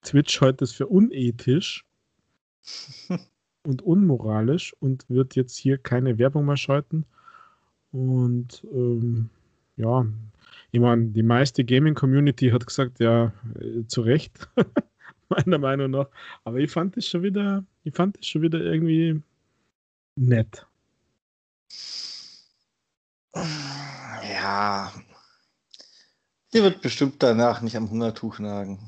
Twitch 0.02 0.40
hält 0.40 0.62
das 0.62 0.72
für 0.72 0.86
unethisch 0.86 1.84
und 3.64 3.82
unmoralisch 3.82 4.74
und 4.80 5.08
wird 5.08 5.36
jetzt 5.36 5.56
hier 5.56 5.78
keine 5.78 6.18
Werbung 6.18 6.46
mehr 6.46 6.56
schalten. 6.56 7.04
Und 7.92 8.64
ähm, 8.72 9.30
ja, 9.76 10.06
ich 10.70 10.80
meine, 10.80 11.06
die 11.08 11.22
meiste 11.22 11.64
Gaming-Community 11.64 12.50
hat 12.50 12.66
gesagt, 12.66 12.98
ja, 13.00 13.32
äh, 13.60 13.86
zu 13.86 14.00
Recht, 14.00 14.48
meiner 15.28 15.58
Meinung 15.58 15.90
nach. 15.90 16.08
Aber 16.44 16.58
ich 16.58 16.70
fand 16.70 16.96
es 16.96 17.08
schon 17.08 17.22
wieder, 17.22 17.64
ich 17.84 17.94
fand 17.94 18.18
es 18.18 18.26
schon 18.26 18.42
wieder 18.42 18.60
irgendwie 18.60 19.20
nett. 20.16 20.66
Ja. 23.34 24.92
Die 26.52 26.62
wird 26.62 26.82
bestimmt 26.82 27.22
danach 27.22 27.62
nicht 27.62 27.76
am 27.76 27.90
Hungertuch 27.90 28.38
nagen. 28.38 28.78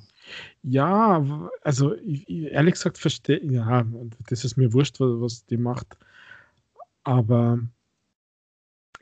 Ja, 0.66 1.50
also 1.62 1.94
ich, 1.96 2.26
ehrlich 2.28 2.74
gesagt 2.74 2.96
verstehe, 2.96 3.44
ja, 3.44 3.84
das 4.28 4.44
ist 4.46 4.56
mir 4.56 4.72
wurscht, 4.72 4.98
was, 4.98 5.20
was 5.20 5.44
die 5.46 5.58
macht. 5.58 5.98
Aber 7.04 7.58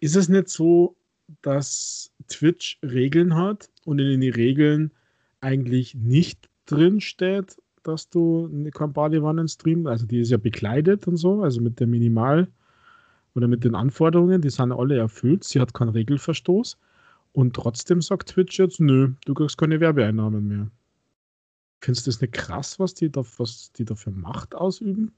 ist 0.00 0.16
es 0.16 0.28
nicht 0.28 0.48
so, 0.48 0.96
dass 1.42 2.10
Twitch 2.28 2.78
Regeln 2.82 3.36
hat 3.36 3.70
und 3.84 4.00
in 4.00 4.20
den 4.20 4.32
Regeln 4.32 4.92
eigentlich 5.40 5.94
nicht 5.94 6.48
drin 6.66 7.00
steht, 7.00 7.56
dass 7.84 8.08
du 8.10 8.50
kein 8.74 8.92
Badewannen 8.92 9.46
streamst? 9.46 9.86
Also 9.86 10.06
die 10.06 10.20
ist 10.20 10.30
ja 10.30 10.38
bekleidet 10.38 11.06
und 11.06 11.16
so, 11.16 11.42
also 11.42 11.60
mit 11.60 11.78
der 11.80 11.86
Minimal- 11.86 12.48
oder 13.34 13.48
mit 13.48 13.64
den 13.64 13.74
Anforderungen, 13.76 14.42
die 14.42 14.50
sind 14.50 14.72
alle 14.72 14.98
erfüllt. 14.98 15.44
Sie 15.44 15.60
hat 15.60 15.74
keinen 15.74 15.90
Regelverstoß. 15.90 16.76
Und 17.32 17.54
trotzdem 17.56 18.02
sagt 18.02 18.30
Twitch 18.30 18.58
jetzt, 18.58 18.80
nö, 18.80 19.12
du 19.26 19.34
kriegst 19.34 19.58
keine 19.58 19.80
Werbeeinnahmen 19.80 20.48
mehr. 20.48 20.70
Findest 21.82 22.06
du 22.06 22.10
das 22.12 22.20
nicht 22.20 22.32
krass, 22.32 22.78
was 22.78 22.94
die 22.94 23.10
da, 23.10 23.24
was 23.38 23.72
die 23.72 23.84
da 23.84 23.96
für 23.96 24.12
Macht 24.12 24.54
ausüben? 24.54 25.12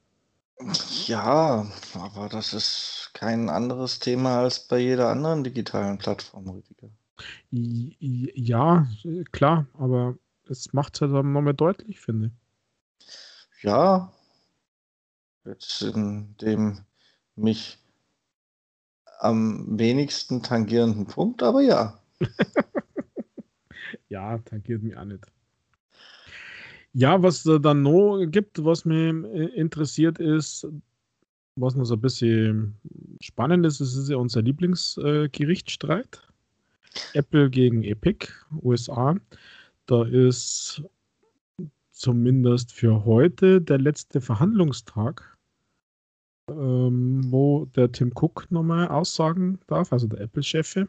Ja, 1.04 1.70
aber 1.92 2.28
das 2.30 2.54
ist 2.54 3.10
kein 3.12 3.50
anderes 3.50 3.98
Thema 3.98 4.40
als 4.40 4.66
bei 4.66 4.78
jeder 4.78 5.10
anderen 5.10 5.44
digitalen 5.44 5.98
Plattform, 5.98 6.48
Rüdiger. 6.48 6.88
Ja, 7.50 8.88
klar, 9.30 9.66
aber 9.74 10.16
es 10.48 10.72
macht 10.72 10.94
es 10.94 11.02
halt 11.02 11.12
noch 11.12 11.22
mehr 11.42 11.52
deutlich, 11.52 12.00
finde 12.00 12.28
ich. 12.28 13.62
Ja, 13.62 14.10
jetzt 15.44 15.82
in 15.82 16.34
dem 16.38 16.80
mich 17.36 17.78
am 19.18 19.78
wenigsten 19.78 20.42
tangierenden 20.42 21.06
Punkt, 21.06 21.42
aber 21.42 21.60
ja. 21.60 22.00
ja, 24.08 24.38
tangiert 24.38 24.82
mich 24.82 24.96
auch 24.96 25.04
nicht. 25.04 25.26
Ja, 26.96 27.20
was 27.22 27.42
da 27.42 27.58
dann 27.58 27.82
noch 27.82 28.24
gibt, 28.26 28.64
was 28.64 28.84
mich 28.84 28.96
äh, 28.96 29.46
interessiert 29.56 30.20
ist, 30.20 30.66
was 31.56 31.74
noch 31.74 31.84
so 31.84 31.94
ein 31.94 32.00
bisschen 32.00 32.76
spannend 33.20 33.66
ist, 33.66 33.80
ist 33.80 34.08
ja 34.08 34.16
unser 34.16 34.42
Lieblingsgerichtsstreit. 34.42 36.22
Äh, 37.12 37.18
Apple 37.18 37.50
gegen 37.50 37.82
Epic, 37.82 38.28
USA. 38.62 39.16
Da 39.86 40.04
ist 40.04 40.82
zumindest 41.90 42.72
für 42.72 43.04
heute 43.04 43.60
der 43.60 43.78
letzte 43.78 44.20
Verhandlungstag, 44.20 45.36
ähm, 46.50 47.22
wo 47.30 47.64
der 47.74 47.90
Tim 47.90 48.12
Cook 48.14 48.50
nochmal 48.50 48.88
aussagen 48.88 49.58
darf, 49.66 49.92
also 49.92 50.06
der 50.06 50.20
Apple-Chefe, 50.20 50.88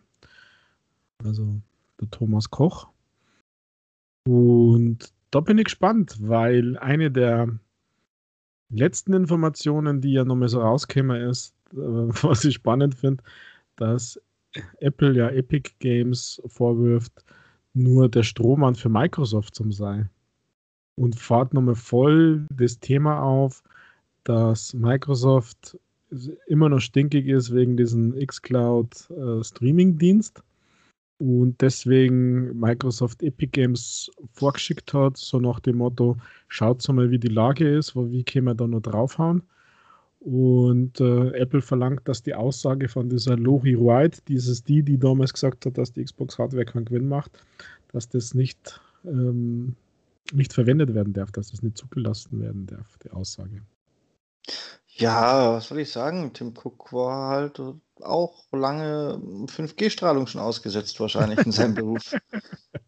also 1.24 1.62
der 1.99 2.10
Thomas 2.12 2.49
Koch. 2.49 2.88
Und 4.28 5.12
da 5.36 5.41
bin 5.41 5.57
ich 5.57 5.65
gespannt, 5.65 6.15
weil 6.21 6.77
eine 6.77 7.11
der 7.11 7.49
letzten 8.69 9.11
Informationen, 9.11 9.99
die 9.99 10.13
ja 10.13 10.23
nochmal 10.23 10.47
so 10.47 10.61
rauskäme, 10.61 11.29
ist, 11.29 11.53
äh, 11.73 11.75
was 11.77 12.45
ich 12.45 12.55
spannend 12.55 12.95
finde, 12.95 13.21
dass 13.75 14.17
Apple 14.79 15.13
ja 15.13 15.27
Epic 15.29 15.71
Games 15.79 16.41
vorwirft, 16.45 17.11
nur 17.73 18.07
der 18.07 18.23
Strohmann 18.23 18.75
für 18.75 18.88
Microsoft 18.88 19.55
zum 19.55 19.73
sei. 19.73 20.09
Und 20.95 21.17
fahrt 21.19 21.53
nochmal 21.53 21.75
voll 21.75 22.47
das 22.49 22.79
Thema 22.79 23.21
auf, 23.21 23.61
dass 24.23 24.73
Microsoft 24.73 25.77
immer 26.47 26.69
noch 26.69 26.79
stinkig 26.79 27.27
ist 27.27 27.53
wegen 27.53 27.75
diesem 27.75 28.17
xCloud 28.25 29.09
äh, 29.09 29.43
Streaming-Dienst 29.43 30.41
und 31.18 31.61
deswegen 31.61 32.59
Microsoft 32.59 33.24
Epic 33.24 33.51
Games 33.51 34.11
vorgeschickt 34.34 34.93
hat, 34.93 35.18
so 35.18 35.39
nach 35.39 35.59
dem 35.61 35.78
Motto, 35.78 36.18
schaut 36.47 36.88
mal, 36.89 37.09
wie 37.09 37.20
die 37.20 37.30
Lage 37.30 37.68
ist, 37.68 37.95
wie 37.95 38.24
können 38.24 38.45
wir 38.47 38.55
da 38.55 38.68
noch 38.68 38.82
draufhauen. 38.82 39.43
Und 40.20 40.99
äh, 40.99 41.30
Apple 41.38 41.61
verlangt, 41.61 42.01
dass 42.07 42.24
die 42.24 42.34
Aussage 42.34 42.89
von 42.89 43.09
dieser 43.09 43.38
Lori 43.38 43.78
White, 43.80 44.22
dieses 44.28 44.63
die, 44.63 44.82
die 44.84 44.97
damals 44.97 45.34
gesagt 45.34 45.66
hat, 45.66 45.78
dass 45.78 45.93
die 45.93 46.03
Xbox 46.03 46.39
Hardware 46.39 46.66
keinen 46.66 46.86
Gewinn 46.86 47.07
macht, 47.07 47.32
dass 47.91 48.09
das 48.09 48.34
nicht, 48.34 48.82
ähm, 49.05 49.76
nicht 50.34 50.51
verwendet 50.51 50.95
werden 50.95 51.13
darf, 51.13 51.32
dass 51.32 51.51
das 51.51 51.61
nicht 51.61 51.78
zugelassen 51.78 52.41
werden 52.41 52.66
darf, 52.66 52.97
die 53.03 53.11
Aussage. 53.11 53.61
Ja, 54.88 55.53
was 55.53 55.68
soll 55.68 55.80
ich 55.80 55.91
sagen? 55.91 56.34
Tim 56.34 56.53
Cook 56.55 56.91
war 56.91 57.30
halt 57.30 57.61
auch 58.02 58.46
lange 58.52 59.20
5G-Strahlung 59.48 60.28
schon 60.28 60.41
ausgesetzt, 60.41 61.00
wahrscheinlich 61.00 61.46
in 61.46 61.52
seinem 61.52 61.76
Beruf. 61.76 62.16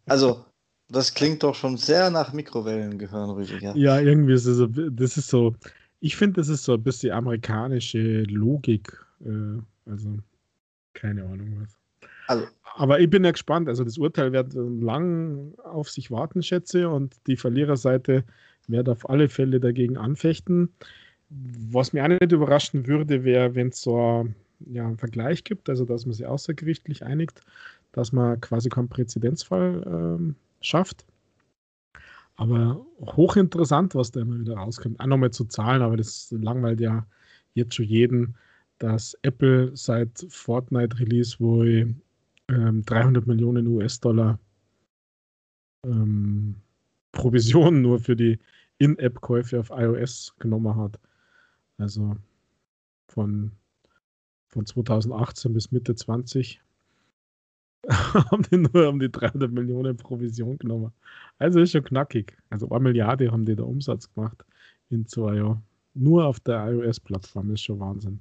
Also, 0.06 0.42
das 0.88 1.12
klingt 1.12 1.42
doch 1.42 1.54
schon 1.54 1.76
sehr 1.76 2.10
nach 2.10 2.32
Mikrowellengehirn, 2.32 3.28
Rüdiger. 3.28 3.76
Ja, 3.76 4.00
irgendwie 4.00 4.32
ist 4.32 4.46
es, 4.46 4.66
das 4.92 5.18
ist 5.18 5.28
so, 5.28 5.54
ich 6.00 6.16
finde, 6.16 6.40
das 6.40 6.48
ist 6.48 6.64
so 6.64 6.74
ein 6.74 6.82
bisschen 6.82 7.12
amerikanische 7.12 8.22
Logik. 8.22 8.98
Äh, 9.22 9.60
also, 9.84 10.16
keine 10.94 11.24
Ahnung 11.24 11.60
was. 11.60 11.76
Also, 12.26 12.46
Aber 12.76 13.00
ich 13.00 13.10
bin 13.10 13.24
ja 13.24 13.32
gespannt. 13.32 13.68
Also, 13.68 13.84
das 13.84 13.98
Urteil 13.98 14.32
wird 14.32 14.54
lang 14.54 15.52
auf 15.62 15.90
sich 15.90 16.10
warten, 16.10 16.42
schätze, 16.42 16.88
und 16.88 17.16
die 17.26 17.36
Verliererseite 17.36 18.24
wird 18.66 18.88
auf 18.88 19.08
alle 19.08 19.28
Fälle 19.28 19.60
dagegen 19.60 19.98
anfechten. 19.98 20.72
Was 21.28 21.92
mir 21.92 22.04
auch 22.04 22.08
nicht 22.08 22.32
überraschen 22.32 22.86
würde, 22.86 23.24
wäre, 23.24 23.54
wenn 23.54 23.68
es 23.68 23.82
so 23.82 24.26
ja, 24.60 24.86
einen 24.86 24.98
Vergleich 24.98 25.44
gibt, 25.44 25.68
also 25.68 25.84
dass 25.84 26.06
man 26.06 26.14
sich 26.14 26.26
außergerichtlich 26.26 27.04
einigt, 27.04 27.40
dass 27.92 28.12
man 28.12 28.40
quasi 28.40 28.68
keinen 28.68 28.88
Präzedenzfall 28.88 29.82
ähm, 29.86 30.34
schafft. 30.60 31.04
Aber 32.36 32.86
hochinteressant, 33.00 33.94
was 33.94 34.12
da 34.12 34.20
immer 34.20 34.38
wieder 34.38 34.54
rauskommt. 34.54 35.00
Auch 35.00 35.06
nochmal 35.06 35.32
zu 35.32 35.44
Zahlen, 35.46 35.82
aber 35.82 35.96
das 35.96 36.30
langweilt 36.30 36.80
ja 36.80 37.04
jetzt 37.54 37.74
schon 37.74 37.86
jeden, 37.86 38.36
dass 38.78 39.14
Apple 39.22 39.76
seit 39.76 40.24
Fortnite-Release 40.28 41.40
wohl 41.40 41.94
ähm, 42.48 42.84
300 42.84 43.26
Millionen 43.26 43.66
US-Dollar 43.66 44.38
ähm, 45.84 46.54
Provision 47.12 47.82
nur 47.82 47.98
für 47.98 48.14
die 48.14 48.38
In-App-Käufe 48.78 49.58
auf 49.58 49.70
iOS 49.70 50.34
genommen 50.38 50.76
hat. 50.76 51.00
Also 51.78 52.16
von, 53.08 53.52
von 54.48 54.66
2018 54.66 55.52
bis 55.52 55.70
Mitte 55.70 55.94
20. 55.94 56.60
haben 57.88 58.42
die 58.50 58.56
nur 58.56 58.88
um 58.88 58.98
die 58.98 59.10
300 59.10 59.50
Millionen 59.50 59.96
Provision 59.96 60.58
genommen. 60.58 60.92
Also 61.38 61.60
ist 61.60 61.72
schon 61.72 61.84
knackig. 61.84 62.36
Also 62.50 62.68
eine 62.70 62.80
Milliarde 62.80 63.30
haben 63.30 63.46
die 63.46 63.56
da 63.56 63.62
Umsatz 63.62 64.12
gemacht 64.12 64.44
in 64.90 65.06
zwei 65.06 65.36
Jahren. 65.36 65.62
Nur 65.94 66.26
auf 66.26 66.40
der 66.40 66.70
iOS-Plattform 66.70 67.52
ist 67.52 67.62
schon 67.62 67.80
Wahnsinn. 67.80 68.20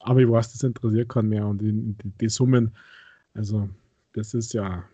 Aber 0.00 0.20
ich 0.20 0.28
weiß, 0.28 0.52
das 0.52 0.62
interessiert 0.62 1.08
keinen 1.08 1.28
mehr 1.28 1.46
und 1.46 1.58
die, 1.58 1.72
die, 1.72 2.10
die 2.20 2.28
Summen, 2.28 2.74
also 3.34 3.68
das 4.14 4.34
ist 4.34 4.52
ja, 4.52 4.84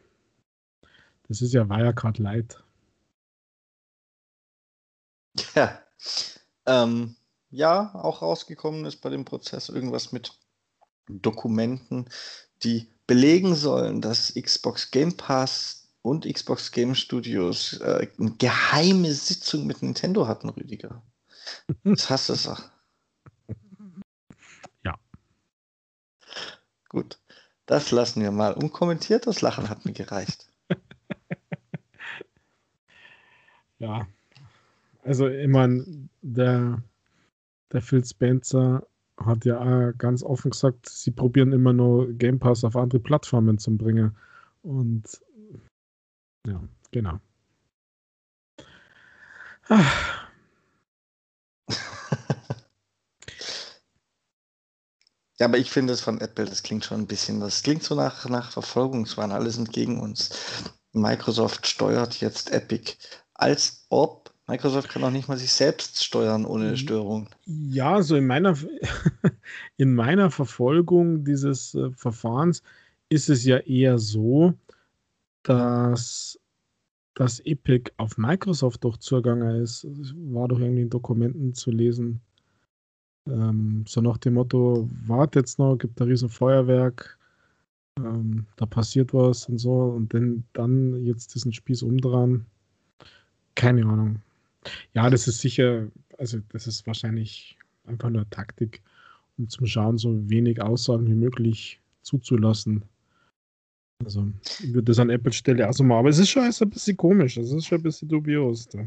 das 1.28 1.40
ist 1.40 1.54
ja 1.54 1.68
Wirecard 1.68 2.18
Light. 2.18 2.62
Ja. 5.54 5.80
Ähm, 6.66 7.16
ja, 7.50 7.94
auch 7.94 8.22
rausgekommen 8.22 8.84
ist 8.84 9.00
bei 9.00 9.10
dem 9.10 9.24
Prozess 9.24 9.68
irgendwas 9.68 10.12
mit 10.12 10.38
Dokumenten, 11.08 12.08
die 12.62 12.88
belegen 13.06 13.54
sollen, 13.54 14.00
dass 14.00 14.34
Xbox 14.34 14.90
Game 14.90 15.16
Pass 15.16 15.88
und 16.02 16.30
Xbox 16.30 16.70
Game 16.72 16.94
Studios 16.94 17.80
äh, 17.80 18.08
eine 18.18 18.32
geheime 18.32 19.12
Sitzung 19.12 19.66
mit 19.66 19.82
Nintendo 19.82 20.28
hatten, 20.28 20.48
Rüdiger. 20.50 21.02
Das 21.84 22.10
hast 22.10 22.28
du 22.28 22.34
doch. 22.34 22.62
Ja. 24.84 24.94
Gut. 26.88 27.18
Das 27.66 27.90
lassen 27.90 28.22
wir 28.22 28.30
mal 28.30 28.54
unkommentiert. 28.54 29.26
Das 29.26 29.42
Lachen 29.42 29.68
hat 29.68 29.84
mir 29.84 29.92
gereicht. 29.92 30.50
ja. 33.78 34.06
Also, 35.02 35.28
ich 35.28 35.48
meine, 35.48 36.08
der, 36.22 36.82
der 37.72 37.82
Phil 37.82 38.04
Spencer 38.04 38.86
hat 39.18 39.44
ja 39.44 39.92
ganz 39.92 40.22
offen 40.22 40.50
gesagt, 40.52 40.88
sie 40.88 41.10
probieren 41.10 41.52
immer 41.52 41.72
nur 41.72 42.12
Game 42.12 42.38
Pass 42.38 42.64
auf 42.64 42.76
andere 42.76 43.00
Plattformen 43.00 43.58
zu 43.58 43.76
bringen. 43.76 44.16
Und 44.62 45.20
ja, 46.46 46.62
genau. 46.92 47.18
Ah. 49.68 49.84
ja, 55.38 55.46
aber 55.46 55.58
ich 55.58 55.70
finde 55.70 55.92
es 55.92 56.00
von 56.00 56.20
Apple, 56.20 56.46
das 56.46 56.62
klingt 56.62 56.84
schon 56.84 57.00
ein 57.00 57.06
bisschen, 57.06 57.40
das 57.40 57.62
klingt 57.62 57.82
so 57.82 57.94
nach, 57.94 58.28
nach 58.28 58.50
Verfolgungswahn, 58.52 59.32
alles 59.32 59.56
sind 59.56 59.72
gegen 59.72 60.00
uns. 60.00 60.72
Microsoft 60.92 61.66
steuert 61.66 62.20
jetzt 62.20 62.50
Epic, 62.50 62.96
als 63.34 63.84
ob 63.90 64.27
Microsoft 64.48 64.88
kann 64.88 65.04
auch 65.04 65.10
nicht 65.10 65.28
mal 65.28 65.36
sich 65.36 65.52
selbst 65.52 66.02
steuern 66.02 66.46
ohne 66.46 66.76
Störung. 66.76 67.28
Ja, 67.44 68.02
so 68.02 68.16
in 68.16 68.26
meiner, 68.26 68.56
in 69.76 69.94
meiner 69.94 70.30
Verfolgung 70.30 71.22
dieses 71.22 71.74
äh, 71.74 71.90
Verfahrens 71.90 72.62
ist 73.10 73.28
es 73.28 73.44
ja 73.44 73.58
eher 73.58 73.98
so, 73.98 74.54
dass 75.42 76.38
dass 77.18 77.40
Epic 77.40 77.90
auf 77.96 78.16
Microsoft 78.16 78.84
doch 78.84 78.96
zugegangen 78.96 79.60
ist. 79.60 79.84
War 80.32 80.46
doch 80.46 80.60
irgendwie 80.60 80.82
in 80.82 80.90
Dokumenten 80.90 81.52
zu 81.52 81.72
lesen. 81.72 82.20
Ähm, 83.26 83.84
so 83.88 84.00
nach 84.00 84.18
dem 84.18 84.34
Motto, 84.34 84.88
warte 85.04 85.40
jetzt 85.40 85.58
noch, 85.58 85.76
gibt 85.76 86.00
ein 86.00 86.06
riesen 86.06 86.28
Feuerwerk, 86.28 87.18
ähm, 87.98 88.46
da 88.54 88.66
passiert 88.66 89.12
was 89.12 89.48
und 89.48 89.58
so 89.58 89.72
und 89.96 90.14
dann, 90.14 90.44
dann 90.52 91.04
jetzt 91.04 91.34
diesen 91.34 91.52
Spieß 91.52 91.82
umdrehen. 91.82 92.46
Keine 93.56 93.84
Ahnung. 93.84 94.22
Ja, 94.94 95.08
das 95.10 95.28
ist 95.28 95.40
sicher, 95.40 95.88
also 96.18 96.38
das 96.50 96.66
ist 96.66 96.86
wahrscheinlich 96.86 97.58
einfach 97.84 98.10
nur 98.10 98.28
Taktik, 98.30 98.82
um 99.38 99.48
zum 99.48 99.66
Schauen 99.66 99.98
so 99.98 100.28
wenig 100.28 100.60
Aussagen 100.60 101.06
wie 101.06 101.14
möglich 101.14 101.80
zuzulassen. 102.02 102.84
Also, 104.04 104.28
ich 104.60 104.72
würde 104.72 104.84
das 104.84 104.98
an 104.98 105.10
Apple 105.10 105.32
Stelle 105.32 105.68
auch 105.68 105.72
so 105.72 105.82
machen. 105.82 106.00
Aber 106.00 106.08
es 106.08 106.18
ist 106.18 106.30
schon 106.30 106.44
ein 106.44 106.70
bisschen 106.70 106.96
komisch. 106.96 107.36
Es 107.36 107.50
ist 107.50 107.66
schon 107.66 107.78
ein 107.78 107.82
bisschen 107.82 108.08
dubios. 108.08 108.68
Da. 108.68 108.86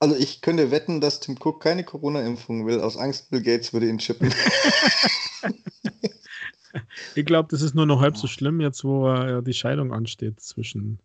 Also, 0.00 0.16
ich 0.16 0.40
könnte 0.40 0.70
wetten, 0.70 1.00
dass 1.00 1.20
Tim 1.20 1.36
Cook 1.38 1.62
keine 1.62 1.84
Corona-Impfung 1.84 2.66
will. 2.66 2.80
Aus 2.80 2.96
Angst, 2.96 3.30
Bill 3.30 3.42
Gates 3.42 3.72
würde 3.72 3.88
ihn 3.88 3.98
chippen. 3.98 4.34
ich 7.14 7.24
glaube, 7.24 7.48
das 7.50 7.62
ist 7.62 7.74
nur 7.74 7.86
noch 7.86 8.00
halb 8.00 8.16
so 8.16 8.26
schlimm, 8.26 8.60
jetzt 8.60 8.82
wo 8.82 9.08
ja, 9.08 9.40
die 9.40 9.54
Scheidung 9.54 9.92
ansteht 9.92 10.40
zwischen 10.40 10.98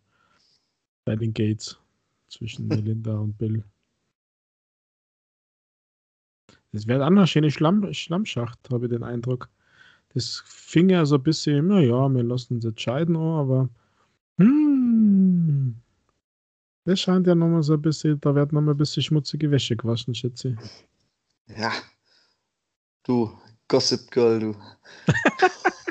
bei 1.04 1.16
den 1.16 1.32
Gates 1.32 1.78
zwischen 2.32 2.68
Melinda 2.68 3.18
und 3.18 3.36
Bill. 3.38 3.64
Das 6.72 6.86
wäre 6.86 7.04
eine 7.04 7.26
schöne 7.26 7.50
Schlamm, 7.50 7.92
Schlammschacht, 7.92 8.58
habe 8.70 8.86
ich 8.86 8.90
den 8.90 9.04
Eindruck. 9.04 9.50
Das 10.14 10.42
fing 10.46 10.88
ja 10.88 11.04
so 11.04 11.16
ein 11.16 11.22
bisschen, 11.22 11.68
naja, 11.68 12.08
wir 12.08 12.22
lassen 12.22 12.54
uns 12.54 12.64
entscheiden, 12.64 13.16
aber 13.16 13.68
hm, 14.38 15.76
das 16.84 17.00
scheint 17.00 17.26
ja 17.26 17.34
nochmal 17.34 17.62
so 17.62 17.74
ein 17.74 17.82
bisschen, 17.82 18.20
da 18.20 18.34
wird 18.34 18.52
nochmal 18.52 18.74
ein 18.74 18.78
bisschen 18.78 19.02
schmutzige 19.02 19.50
Wäsche 19.50 19.76
gewaschen, 19.76 20.14
schätze 20.14 20.56
ich. 21.48 21.56
Ja, 21.56 21.72
du 23.04 23.30
Gossip 23.68 24.10
Girl, 24.10 24.40
du. 24.40 24.56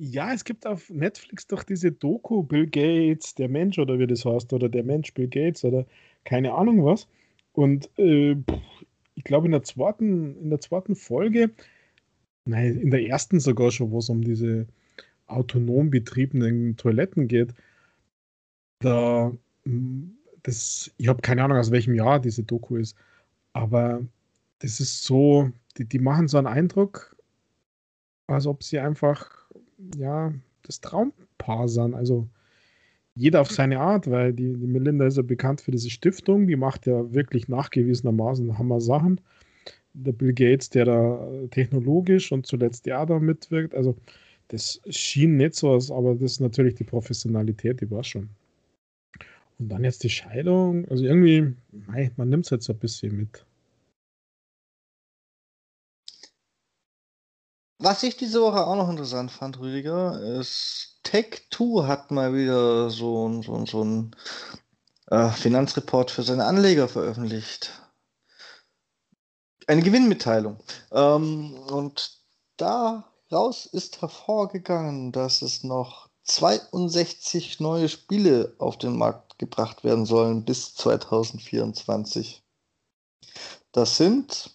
Ja, 0.00 0.32
es 0.32 0.44
gibt 0.44 0.64
auf 0.64 0.90
Netflix 0.90 1.48
doch 1.48 1.64
diese 1.64 1.90
Doku 1.90 2.44
Bill 2.44 2.68
Gates, 2.68 3.34
der 3.34 3.48
Mensch 3.48 3.80
oder 3.80 3.98
wie 3.98 4.06
das 4.06 4.24
heißt, 4.24 4.52
oder 4.52 4.68
der 4.68 4.84
Mensch 4.84 5.12
Bill 5.12 5.26
Gates 5.26 5.64
oder 5.64 5.84
keine 6.24 6.54
Ahnung 6.54 6.84
was. 6.84 7.08
Und 7.52 7.90
äh, 7.98 8.36
ich 9.16 9.24
glaube 9.24 9.46
in 9.48 9.52
der 9.52 9.64
zweiten, 9.64 10.40
in 10.40 10.50
der 10.50 10.60
zweiten 10.60 10.94
Folge, 10.94 11.50
nein, 12.44 12.78
in 12.78 12.90
der 12.92 13.04
ersten 13.08 13.40
sogar 13.40 13.72
schon, 13.72 13.90
wo 13.90 13.98
es 13.98 14.08
um 14.08 14.22
diese 14.22 14.68
autonom 15.26 15.90
betriebenen 15.90 16.76
Toiletten 16.76 17.26
geht, 17.26 17.52
da 18.80 19.32
hm, 19.64 20.16
das, 20.44 20.92
ich 20.98 21.08
habe 21.08 21.22
keine 21.22 21.42
Ahnung, 21.42 21.58
aus 21.58 21.72
welchem 21.72 21.94
Jahr 21.96 22.20
diese 22.20 22.44
Doku 22.44 22.76
ist, 22.76 22.96
aber 23.52 24.06
das 24.60 24.78
ist 24.80 25.02
so, 25.02 25.50
die, 25.76 25.86
die 25.86 25.98
machen 25.98 26.28
so 26.28 26.38
einen 26.38 26.46
Eindruck, 26.46 27.16
als 28.28 28.46
ob 28.46 28.62
sie 28.62 28.78
einfach 28.78 29.47
ja, 29.96 30.32
das 30.62 30.80
Traumpaar 30.80 31.68
sind. 31.68 31.94
Also 31.94 32.28
jeder 33.14 33.40
auf 33.40 33.50
seine 33.50 33.80
Art, 33.80 34.10
weil 34.10 34.32
die, 34.32 34.54
die 34.54 34.66
Melinda 34.66 35.06
ist 35.06 35.16
ja 35.16 35.22
bekannt 35.22 35.60
für 35.60 35.72
diese 35.72 35.90
Stiftung, 35.90 36.46
die 36.46 36.56
macht 36.56 36.86
ja 36.86 37.12
wirklich 37.12 37.48
nachgewiesenermaßen 37.48 38.58
Hammer 38.58 38.80
Sachen. 38.80 39.20
Der 39.94 40.12
Bill 40.12 40.32
Gates, 40.32 40.70
der 40.70 40.84
da 40.84 41.28
technologisch 41.50 42.30
und 42.30 42.46
zuletzt 42.46 42.86
ja 42.86 43.04
da 43.04 43.18
mitwirkt, 43.18 43.74
also 43.74 43.96
das 44.48 44.80
schien 44.88 45.36
nicht 45.36 45.54
so 45.54 45.70
aus, 45.70 45.90
aber 45.90 46.14
das 46.14 46.32
ist 46.32 46.40
natürlich 46.40 46.74
die 46.74 46.84
Professionalität, 46.84 47.80
die 47.80 47.90
war 47.90 48.04
schon. 48.04 48.30
Und 49.58 49.68
dann 49.68 49.84
jetzt 49.84 50.04
die 50.04 50.10
Scheidung, 50.10 50.86
also 50.88 51.04
irgendwie, 51.04 51.54
man 52.16 52.28
nimmt 52.28 52.44
es 52.44 52.50
jetzt 52.50 52.70
ein 52.70 52.78
bisschen 52.78 53.16
mit. 53.16 53.44
Was 57.80 58.02
ich 58.02 58.16
diese 58.16 58.42
Woche 58.42 58.66
auch 58.66 58.74
noch 58.74 58.90
interessant 58.90 59.30
fand, 59.30 59.60
Rüdiger, 59.60 60.20
ist 60.20 60.98
Tech2 61.04 61.86
hat 61.86 62.10
mal 62.10 62.34
wieder 62.34 62.90
so, 62.90 63.40
so, 63.40 63.64
so 63.66 63.82
einen 63.82 64.16
äh, 65.06 65.30
Finanzreport 65.30 66.10
für 66.10 66.24
seine 66.24 66.44
Anleger 66.44 66.88
veröffentlicht. 66.88 67.70
Eine 69.68 69.82
Gewinnmitteilung. 69.82 70.58
Ähm, 70.90 71.54
und 71.70 72.18
daraus 72.56 73.66
ist 73.66 74.02
hervorgegangen, 74.02 75.12
dass 75.12 75.42
es 75.42 75.62
noch 75.62 76.08
62 76.24 77.60
neue 77.60 77.88
Spiele 77.88 78.56
auf 78.58 78.76
den 78.76 78.96
Markt 78.96 79.38
gebracht 79.38 79.84
werden 79.84 80.04
sollen 80.04 80.44
bis 80.44 80.74
2024. 80.74 82.42
Das 83.70 83.96
sind 83.96 84.50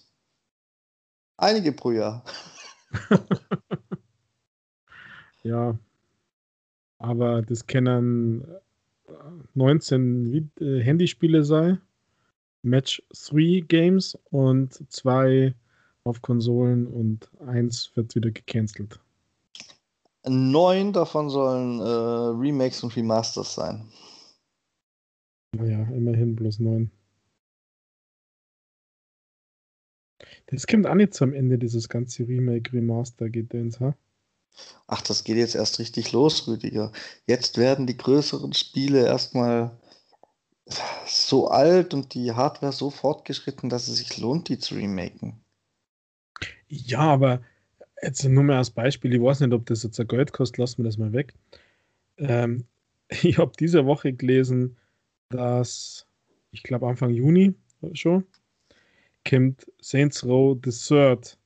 einige 1.38 1.72
pro 1.72 1.92
Jahr. 1.92 2.26
ja. 5.44 5.78
Aber 7.00 7.42
das 7.42 7.68
können 7.68 8.46
19 9.54 10.52
äh, 10.60 10.82
Handyspiele 10.82 11.44
sein. 11.44 11.82
Match 12.62 13.02
3 13.30 13.66
Games 13.68 14.18
und 14.32 14.90
zwei 14.92 15.54
auf 16.06 16.22
Konsolen 16.22 16.88
und 16.88 17.30
eins 17.46 17.92
wird 17.96 18.16
wieder 18.16 18.32
gecancelt. 18.32 19.00
Neun 20.26 20.94
davon 20.94 21.30
sollen 21.30 21.82
äh, 21.82 21.84
Remakes 21.84 22.82
und 22.84 22.96
Remasters 22.96 23.56
sein. 23.56 23.86
Naja, 25.56 25.84
immerhin 25.92 26.36
bloß 26.36 26.60
neun. 26.60 26.90
Das 30.54 30.68
kommt 30.68 30.86
auch 30.86 30.94
nicht 30.94 31.16
zum 31.16 31.34
Ende, 31.34 31.58
dieses 31.58 31.90
ganze 31.90 32.28
Remake-Remaster-Gedöns, 32.28 33.80
ha? 33.80 33.96
Ach, 34.86 35.02
das 35.02 35.24
geht 35.24 35.38
jetzt 35.38 35.56
erst 35.56 35.80
richtig 35.80 36.12
los, 36.12 36.48
Rüdiger. 36.48 36.92
Jetzt 37.26 37.58
werden 37.58 37.88
die 37.88 37.98
größeren 37.98 38.54
Spiele 38.54 39.04
erstmal 39.04 39.76
so 41.08 41.48
alt 41.48 41.96
und 41.96 42.14
die 42.14 42.34
Hardware 42.34 42.72
so 42.72 42.92
fortgeschritten, 42.92 43.68
dass 43.70 43.88
es 43.88 43.98
sich 43.98 44.20
lohnt, 44.20 44.48
die 44.48 44.60
zu 44.60 44.76
remaken. 44.76 45.42
Ja, 46.68 47.00
aber 47.00 47.42
jetzt 48.04 48.24
nur 48.24 48.44
mal 48.44 48.58
als 48.58 48.70
Beispiel, 48.70 49.12
ich 49.12 49.22
weiß 49.22 49.40
nicht, 49.40 49.54
ob 49.54 49.66
das 49.66 49.82
jetzt 49.82 50.00
ein 50.00 50.08
Geld 50.08 50.34
kostet, 50.34 50.60
lassen 50.60 50.78
wir 50.80 50.86
das 50.86 51.00
mal 51.00 51.14
weg. 51.14 51.34
Ähm, 52.18 52.66
ich 53.10 53.40
habe 53.40 53.54
diese 53.60 53.88
Woche 53.88 54.14
gelesen, 54.14 54.78
dass, 55.30 56.06
ich 56.52 56.62
glaube 56.62 56.88
Anfang 56.88 57.10
Juni 57.10 57.56
schon, 57.94 58.28
kommt 59.28 59.66
Saints 59.82 60.26
Row 60.26 60.58
the 60.64 60.72
Third 60.72 61.38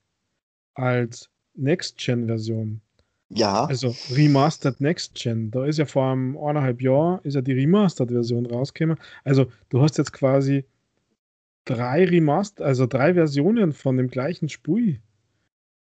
als 0.75 1.30
Next-Gen-Version. 1.55 2.82
Ja. 3.30 3.65
Also 3.65 3.95
Remastered 4.11 4.80
Next 4.80 5.15
Gen. 5.15 5.51
Da 5.51 5.65
ist 5.65 5.80
ja 5.80 5.86
vor 5.86 6.11
einem 6.11 6.38
eineinhalb 6.38 6.82
Jahr 6.82 7.19
ist 7.25 7.34
ja 7.34 7.41
die 7.41 7.53
Remastered-Version 7.53 8.45
rausgekommen. 8.45 8.97
Also 9.23 9.51
du 9.69 9.82
hast 9.82 9.97
jetzt 9.97 10.13
quasi 10.13 10.65
drei 11.65 12.05
Remaster, 12.05 12.63
also 12.63 12.86
drei 12.86 13.15
Versionen 13.15 13.73
von 13.73 13.97
dem 13.97 14.07
gleichen 14.07 14.47
Spiel. 14.47 15.01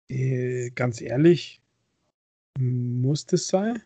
Äh, 0.09 0.70
ganz 0.70 1.01
ehrlich, 1.01 1.61
muss 2.59 3.26
das 3.26 3.49
sein? 3.49 3.82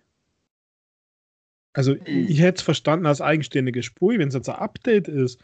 Also 1.73 1.97
ich 2.05 2.41
hätte 2.41 2.59
es 2.59 2.63
verstanden 2.63 3.07
als 3.07 3.21
eigenständiges 3.21 3.85
Spiel, 3.85 4.19
wenn 4.19 4.29
es 4.29 4.35
jetzt 4.35 4.49
ein 4.49 4.57
Update 4.57 5.09
ist, 5.09 5.41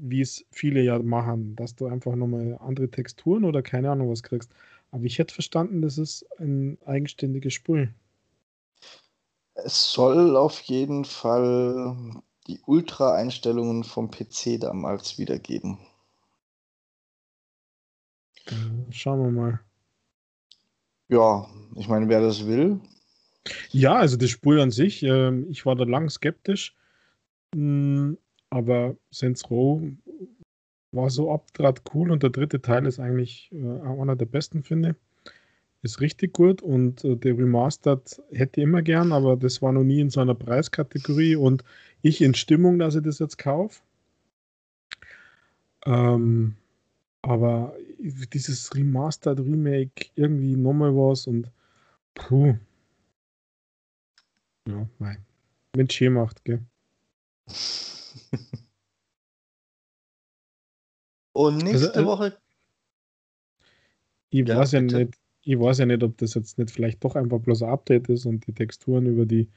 wie 0.00 0.20
es 0.20 0.44
viele 0.50 0.82
ja 0.82 0.98
machen, 0.98 1.54
dass 1.56 1.76
du 1.76 1.86
einfach 1.86 2.16
nochmal 2.16 2.56
andere 2.60 2.90
Texturen 2.90 3.44
oder 3.44 3.62
keine 3.62 3.90
Ahnung 3.90 4.10
was 4.10 4.22
kriegst. 4.22 4.50
Aber 4.90 5.04
ich 5.04 5.18
hätte 5.18 5.34
verstanden, 5.34 5.82
das 5.82 5.98
ist 5.98 6.26
ein 6.38 6.78
eigenständiges 6.84 7.52
Spiel. 7.52 7.94
Es 9.54 9.92
soll 9.92 10.36
auf 10.36 10.60
jeden 10.62 11.04
Fall 11.04 11.96
die 12.46 12.60
Ultra-Einstellungen 12.66 13.84
vom 13.84 14.10
PC 14.10 14.58
damals 14.58 15.18
wiedergeben. 15.18 15.78
Schauen 18.90 19.22
wir 19.22 19.30
mal. 19.30 19.60
Ja, 21.08 21.46
ich 21.76 21.88
meine, 21.88 22.08
wer 22.08 22.20
das 22.20 22.46
will. 22.46 22.80
Ja, 23.70 23.96
also 23.96 24.16
das 24.16 24.30
Spiel 24.30 24.60
an 24.60 24.70
sich, 24.70 25.02
äh, 25.02 25.40
ich 25.44 25.66
war 25.66 25.76
da 25.76 25.84
lang 25.84 26.08
skeptisch, 26.08 26.74
hm, 27.54 28.18
aber 28.50 28.96
Saints 29.10 29.48
Row 29.50 29.82
war 30.92 31.10
so 31.10 31.32
abdraht 31.32 31.82
cool 31.94 32.10
und 32.10 32.22
der 32.22 32.30
dritte 32.30 32.60
Teil 32.60 32.86
ist 32.86 32.98
eigentlich 32.98 33.50
äh, 33.52 33.80
einer 34.02 34.16
der 34.16 34.26
besten, 34.26 34.64
finde 34.64 34.96
Ist 35.82 36.00
richtig 36.00 36.32
gut 36.32 36.60
und 36.60 37.04
äh, 37.04 37.16
der 37.16 37.38
Remastered 37.38 38.20
hätte 38.32 38.60
ich 38.60 38.64
immer 38.64 38.82
gern, 38.82 39.12
aber 39.12 39.36
das 39.36 39.62
war 39.62 39.72
noch 39.72 39.84
nie 39.84 40.00
in 40.00 40.10
so 40.10 40.20
einer 40.20 40.34
Preiskategorie 40.34 41.36
und 41.36 41.64
ich 42.02 42.20
in 42.20 42.34
Stimmung, 42.34 42.78
dass 42.78 42.96
ich 42.96 43.02
das 43.02 43.20
jetzt 43.20 43.38
kaufe. 43.38 43.80
Ähm, 45.86 46.56
aber 47.22 47.74
dieses 48.32 48.74
Remastered 48.74 49.38
Remake 49.38 50.06
irgendwie 50.16 50.56
nochmal 50.56 50.94
was 50.94 51.26
und 51.26 51.50
puh. 52.14 52.56
Ja, 54.68 54.88
nein. 54.98 55.24
Wenn 55.74 55.86
es 55.86 56.00
macht, 56.10 56.44
gell. 56.44 56.60
Und 61.32 61.58
nächste 61.58 61.88
also, 61.94 62.00
äh, 62.00 62.06
Woche. 62.06 62.36
Ich 64.30 64.46
ja, 64.46 64.56
weiß 64.58 64.72
ja 64.72 64.80
nicht, 64.80 65.18
ich 65.42 65.58
weiß 65.58 65.78
ja 65.78 65.86
nicht, 65.86 66.02
ob 66.02 66.16
das 66.18 66.34
jetzt 66.34 66.58
nicht 66.58 66.70
vielleicht 66.70 67.02
doch 67.04 67.16
einfach 67.16 67.40
bloß 67.40 67.62
ein 67.62 67.70
Update 67.70 68.08
ist 68.08 68.26
und 68.26 68.46
die 68.46 68.52
Texturen 68.52 69.06
über 69.06 69.26
die, 69.26 69.48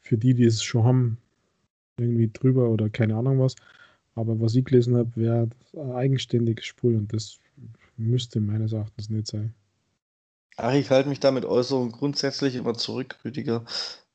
für 0.00 0.16
die, 0.16 0.34
die 0.34 0.44
es 0.44 0.62
schon 0.62 0.84
haben, 0.84 1.18
irgendwie 1.98 2.30
drüber 2.32 2.70
oder 2.70 2.88
keine 2.90 3.16
Ahnung 3.16 3.40
was. 3.40 3.54
Aber 4.14 4.40
was 4.40 4.54
ich 4.54 4.64
gelesen 4.64 4.96
habe, 4.96 5.10
wäre 5.16 5.48
ein 5.74 5.92
eigenständiges 5.92 6.66
Spiel 6.66 6.96
und 6.96 7.12
das 7.12 7.38
müsste 7.96 8.40
meines 8.40 8.72
Erachtens 8.72 9.10
nicht 9.10 9.26
sein. 9.26 9.54
Ach, 10.56 10.74
ich 10.74 10.90
halte 10.90 11.08
mich 11.08 11.20
da 11.20 11.30
mit 11.30 11.44
Äußerungen 11.44 11.92
grundsätzlich 11.92 12.56
immer 12.56 12.74
zurück, 12.74 13.18
Rüdiger, 13.24 13.64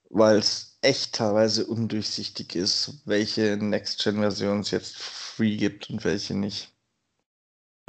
weil 0.09 0.37
es 0.37 0.77
echt 0.81 1.15
teilweise 1.15 1.65
undurchsichtig 1.65 2.55
ist, 2.55 3.01
welche 3.05 3.57
Next-Gen-Version 3.57 4.61
es 4.61 4.71
jetzt 4.71 4.97
free 4.97 5.57
gibt 5.57 5.89
und 5.89 6.03
welche 6.05 6.35
nicht. 6.35 6.73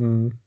Mhm. 0.00 0.38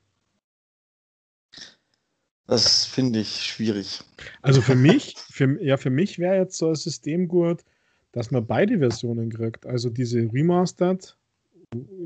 Das 2.48 2.86
finde 2.86 3.20
ich 3.20 3.46
schwierig. 3.46 4.02
Also 4.42 4.62
für 4.62 4.76
mich, 4.88 5.16
für, 5.18 5.62
ja, 5.64 5.78
für 5.78 5.90
mich 5.90 6.20
wäre 6.20 6.36
jetzt 6.36 6.58
so 6.58 6.70
ein 6.70 6.76
System 6.76 7.28
gut, 7.28 7.64
dass 8.12 8.32
man 8.32 8.46
beide 8.46 8.80
Versionen 8.80 9.30
kriegt. 9.30 9.66
Also 9.66 9.90
diese 9.90 10.32
Remastered 10.34 11.16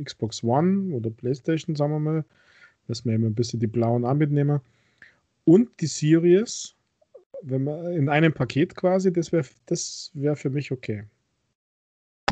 Xbox 0.03 0.43
One 0.43 0.93
oder 0.93 1.09
PlayStation, 1.09 1.75
sagen 1.75 1.93
wir 1.93 1.99
mal, 1.99 2.25
dass 2.87 3.05
wir 3.05 3.13
immer 3.13 3.27
ein 3.27 3.35
bisschen 3.35 3.59
die 3.59 3.67
blauen 3.67 4.05
auch 4.05 4.13
mitnehmen. 4.13 4.61
Und 5.45 5.69
die 5.79 5.87
Series, 5.87 6.75
wenn 7.43 7.63
man 7.63 7.93
in 7.93 8.09
einem 8.09 8.33
Paket 8.33 8.75
quasi, 8.75 9.11
das 9.11 9.31
wäre 9.31 9.45
das 9.67 10.11
wär 10.13 10.35
für 10.35 10.49
mich 10.49 10.71
okay. 10.71 11.05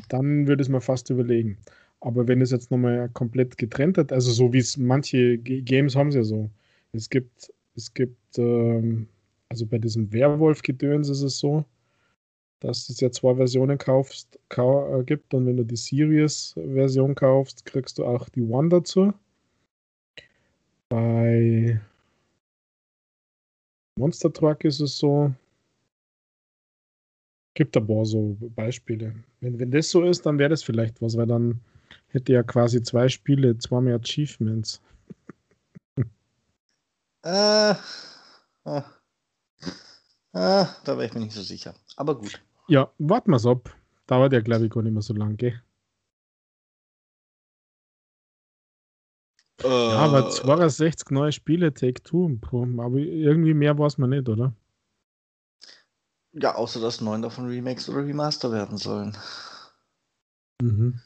Dann 0.09 0.47
würde 0.47 0.61
ich 0.61 0.67
es 0.67 0.71
mir 0.71 0.81
fast 0.81 1.09
überlegen. 1.09 1.57
Aber 2.01 2.27
wenn 2.27 2.41
es 2.41 2.51
jetzt 2.51 2.71
nochmal 2.71 3.09
komplett 3.09 3.57
getrennt 3.57 3.97
hat, 3.97 4.11
also 4.11 4.31
so 4.31 4.51
wie 4.53 4.59
es 4.59 4.77
manche 4.77 5.37
G 5.37 5.61
Games 5.61 5.95
haben 5.95 6.11
sie 6.11 6.19
ja 6.19 6.23
so. 6.23 6.49
Es 6.91 7.09
gibt, 7.09 7.51
es 7.75 7.93
gibt, 7.93 8.37
ähm, 8.37 9.07
also 9.49 9.65
bei 9.65 9.77
diesem 9.79 10.11
Werwolf-Gedöns 10.11 11.09
ist 11.09 11.21
es 11.23 11.39
so, 11.39 11.65
dass 12.59 12.89
es 12.89 12.99
ja 13.01 13.11
zwei 13.11 13.35
Versionen 13.35 13.77
kaufst, 13.77 14.39
ka 14.49 14.99
äh, 14.99 15.03
gibt 15.03 15.33
und 15.33 15.45
wenn 15.47 15.57
du 15.57 15.65
die 15.65 15.75
Series-Version 15.75 17.15
kaufst, 17.15 17.65
kriegst 17.65 17.97
du 17.99 18.05
auch 18.05 18.29
die 18.29 18.41
One 18.41 18.69
dazu. 18.69 19.13
Bei 20.89 21.81
Monster 23.95 24.31
Truck 24.33 24.63
ist 24.63 24.79
es 24.79 24.97
so, 24.97 25.33
gibt 27.53 27.77
ein 27.77 27.85
paar 27.85 28.05
so 28.05 28.35
Beispiele. 28.55 29.15
Wenn, 29.39 29.59
wenn 29.59 29.71
das 29.71 29.89
so 29.89 30.03
ist, 30.03 30.25
dann 30.25 30.39
wäre 30.39 30.49
das 30.49 30.63
vielleicht 30.63 31.01
was, 31.01 31.15
weil 31.17 31.27
dann 31.27 31.61
hätte 32.07 32.33
ja 32.33 32.43
quasi 32.43 32.81
zwei 32.81 33.07
Spiele, 33.09 33.57
zwei 33.57 33.81
mehr 33.81 33.95
Achievements. 33.95 34.81
Äh, 37.25 37.71
äh, 38.65 38.81
äh, 40.33 40.65
da 40.83 40.85
wäre 40.85 41.05
ich 41.05 41.13
mir 41.13 41.21
nicht 41.21 41.31
so 41.31 41.41
sicher. 41.41 41.73
Aber 41.95 42.17
gut. 42.17 42.43
Ja, 42.67 42.91
warten 42.97 43.31
wir 43.31 43.37
es 43.37 43.45
ab. 43.45 43.73
Dauert 44.07 44.33
ja, 44.33 44.41
glaube 44.41 44.65
ich, 44.65 44.71
gar 44.71 44.83
nicht 44.83 44.91
mehr 44.91 45.01
so 45.01 45.13
lange, 45.13 45.35
gell? 45.35 45.63
Äh, 49.63 49.67
ja, 49.67 49.97
aber 49.97 50.29
62 50.29 51.11
neue 51.11 51.31
Spiele, 51.31 51.73
Take 51.73 52.03
Two, 52.03 52.37
aber 52.77 52.97
irgendwie 52.97 53.53
mehr 53.53 53.77
weiß 53.77 53.97
man 53.97 54.09
nicht, 54.09 54.27
oder? 54.29 54.53
Ja, 56.33 56.55
außer 56.55 56.81
dass 56.81 57.01
neun 57.01 57.21
davon 57.21 57.47
Remakes 57.47 57.89
oder 57.89 58.05
Remaster 58.05 58.51
werden 58.51 58.77
sollen. 58.77 59.15
Mhm 60.61 60.99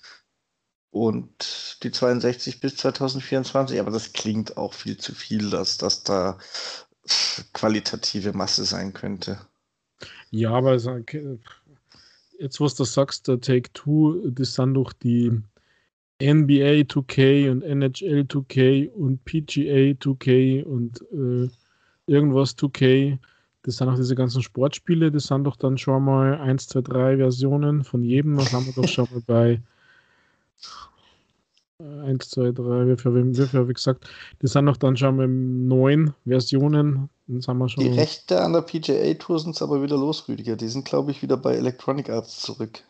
und 0.97 1.78
die 1.84 1.91
62 1.91 2.60
bis 2.60 2.78
2024, 2.78 3.80
aber 3.80 3.91
das 3.91 4.14
klingt 4.14 4.58
auch 4.58 4.74
viel 4.74 4.97
zu 4.97 5.14
viel, 5.14 5.49
dass 5.49 5.78
das 5.78 6.03
da 6.03 6.38
qualitative 7.53 8.34
Masse 8.34 8.66
sein 8.66 8.93
könnte. 8.93 9.39
Ja, 10.32 10.51
aber 10.51 10.74
jetzt, 12.39 12.60
was 12.60 12.76
du 12.76 12.84
sagst, 12.84 13.28
der 13.28 13.39
Take 13.39 13.72
Two, 13.74 14.30
das 14.30 14.55
sind 14.55 14.74
doch 14.74 14.91
die 14.93 15.41
NBA 16.22 16.84
2K 16.86 17.51
und 17.51 17.63
NHL 17.63 18.22
2K 18.22 18.89
und 18.91 19.24
PGA 19.26 19.93
2K 19.93 20.63
und 20.63 21.01
äh, 21.11 21.49
irgendwas 22.07 22.57
2K. 22.57 23.20
Das 23.63 23.78
sind 23.78 23.89
auch 23.89 23.95
diese 23.95 24.15
ganzen 24.15 24.41
Sportspiele, 24.41 25.11
das 25.11 25.26
sind 25.26 25.43
doch 25.43 25.57
dann 25.57 25.78
schon 25.78 26.05
mal 26.05 26.39
1, 26.39 26.68
2, 26.70 26.82
3 26.82 27.18
Versionen 27.18 27.84
von 27.84 28.01
jedem. 28.03 28.38
Das 28.38 28.53
haben 28.53 28.65
wir 28.65 28.74
doch 28.74 28.88
schon 28.88 29.07
mal 29.11 29.22
bei 29.28 29.61
1, 31.80 32.30
2, 32.30 32.51
3, 32.51 32.88
wie 32.88 32.97
viel, 32.97 33.13
wie 33.13 33.45
viel 33.45 33.59
habe 33.59 33.72
ich 33.72 33.76
gesagt? 33.76 34.09
Das 34.39 34.53
sind 34.53 34.65
noch 34.65 34.78
dann 34.78 34.97
schon 34.97 35.18
mal 35.18 35.28
neun 35.28 36.13
Versionen. 36.26 37.09
Dann 37.28 37.41
sind 37.41 37.57
wir 37.57 37.70
schon 37.70 37.84
die 37.84 37.91
Rechte 37.91 38.41
an 38.41 38.53
der 38.53 38.61
PGA 38.61 39.13
Tour 39.15 39.39
sind 39.39 39.61
aber 39.61 39.84
wieder 39.84 39.97
los, 39.97 40.28
Rüdiger. 40.28 40.55
Die 40.55 40.70
sind, 40.70 40.86
glaube 40.86 41.11
ich, 41.11 41.22
wieder 41.22 41.38
bei 41.38 41.55
Electronic 41.55 42.09
Arts 42.09 42.39
zurück. 42.39 42.82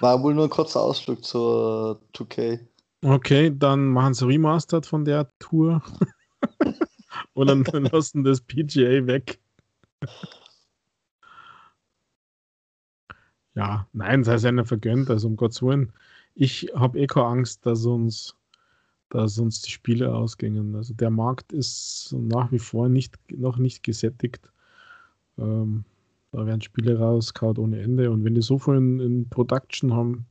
War 0.00 0.22
wohl 0.22 0.34
nur 0.34 0.44
ein 0.44 0.50
kurzer 0.50 0.80
Ausflug 0.80 1.24
zur 1.24 2.00
2K. 2.14 2.60
Okay, 3.02 3.52
dann 3.56 3.88
machen 3.88 4.14
sie 4.14 4.26
Remastered 4.26 4.86
von 4.86 5.04
der 5.04 5.30
Tour. 5.38 5.82
Und 7.34 7.46
dann, 7.46 7.64
lassen 7.92 8.24
das 8.24 8.40
PGA 8.40 9.06
weg. 9.06 9.40
ja, 13.54 13.86
nein, 13.92 14.24
sei 14.24 14.34
es 14.34 14.42
nicht 14.44 14.68
vergönnt, 14.68 15.10
also 15.10 15.28
um 15.28 15.36
Gottes 15.36 15.62
Willen 15.62 15.92
ich 16.34 16.70
habe 16.74 16.98
eh 16.98 17.06
keine 17.06 17.26
Angst, 17.26 17.66
dass 17.66 17.84
uns, 17.84 18.36
dass 19.08 19.38
uns 19.38 19.62
die 19.62 19.70
Spiele 19.70 20.14
ausgingen. 20.14 20.74
Also 20.74 20.94
der 20.94 21.10
Markt 21.10 21.52
ist 21.52 22.14
nach 22.18 22.50
wie 22.52 22.58
vor 22.58 22.88
nicht, 22.88 23.16
noch 23.30 23.58
nicht 23.58 23.82
gesättigt. 23.82 24.50
Ähm, 25.38 25.84
da 26.32 26.46
werden 26.46 26.60
Spiele 26.60 26.98
rauskaut 26.98 27.58
ohne 27.58 27.80
Ende. 27.80 28.10
Und 28.10 28.24
wenn 28.24 28.34
die 28.34 28.42
so 28.42 28.58
viel 28.58 28.74
in, 28.74 29.00
in 29.00 29.28
Production 29.28 29.94
haben, 29.94 30.26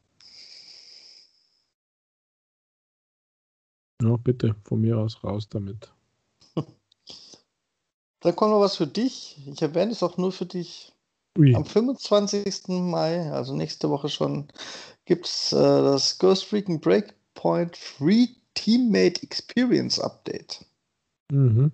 ja, 4.02 4.16
bitte, 4.18 4.56
von 4.64 4.82
mir 4.82 4.98
aus 4.98 5.24
raus 5.24 5.48
damit. 5.50 5.92
Da 8.22 8.34
kommt 8.34 8.52
noch 8.52 8.60
was 8.60 8.76
für 8.76 8.86
dich. 8.86 9.38
Ich 9.48 9.62
erwähne 9.62 9.94
es 9.94 10.04
auch 10.04 10.18
nur 10.18 10.34
für 10.34 10.46
dich. 10.46 10.92
Ui. 11.38 11.56
Am 11.56 11.64
25. 11.64 12.68
Mai, 12.68 13.32
also 13.32 13.56
nächste 13.56 13.90
Woche 13.90 14.10
schon, 14.10 14.50
gibt 15.06 15.26
es 15.26 15.54
äh, 15.54 15.56
das 15.56 16.20
Ghost 16.20 16.52
Recon 16.52 16.82
Breakpoint 16.82 17.78
Free 17.78 18.28
Teammate 18.56 19.24
Experience 19.24 20.02
Update. 20.02 20.66
Mhm. 21.32 21.72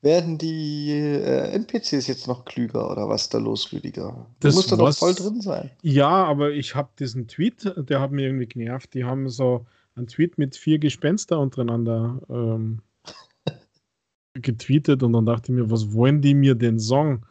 Werden 0.00 0.38
die 0.38 0.92
äh, 0.92 1.50
NPCs 1.52 2.06
jetzt 2.06 2.28
noch 2.28 2.44
klüger 2.44 2.90
oder 2.90 3.08
was 3.08 3.28
da 3.28 3.38
los, 3.38 3.72
Rüdiger? 3.72 4.26
Du 4.40 4.46
Das 4.46 4.54
musst 4.54 4.70
da 4.70 4.76
doch 4.76 4.94
voll 4.96 5.14
drin 5.14 5.40
sein. 5.40 5.70
Ja, 5.82 6.08
aber 6.08 6.52
ich 6.52 6.74
habe 6.74 6.90
diesen 6.98 7.26
Tweet, 7.26 7.72
der 7.76 8.00
hat 8.00 8.12
mir 8.12 8.26
irgendwie 8.26 8.46
genervt. 8.46 8.94
Die 8.94 9.04
haben 9.04 9.28
so 9.28 9.66
einen 9.96 10.06
Tweet 10.06 10.38
mit 10.38 10.56
vier 10.56 10.78
Gespenster 10.78 11.40
untereinander 11.40 12.20
ähm, 12.30 12.82
getweetet 14.34 15.02
und 15.02 15.12
dann 15.12 15.26
dachte 15.26 15.52
ich 15.52 15.58
mir, 15.58 15.70
was 15.70 15.92
wollen 15.92 16.22
die 16.22 16.34
mir 16.34 16.54
denn 16.54 16.78
sagen? 16.78 17.22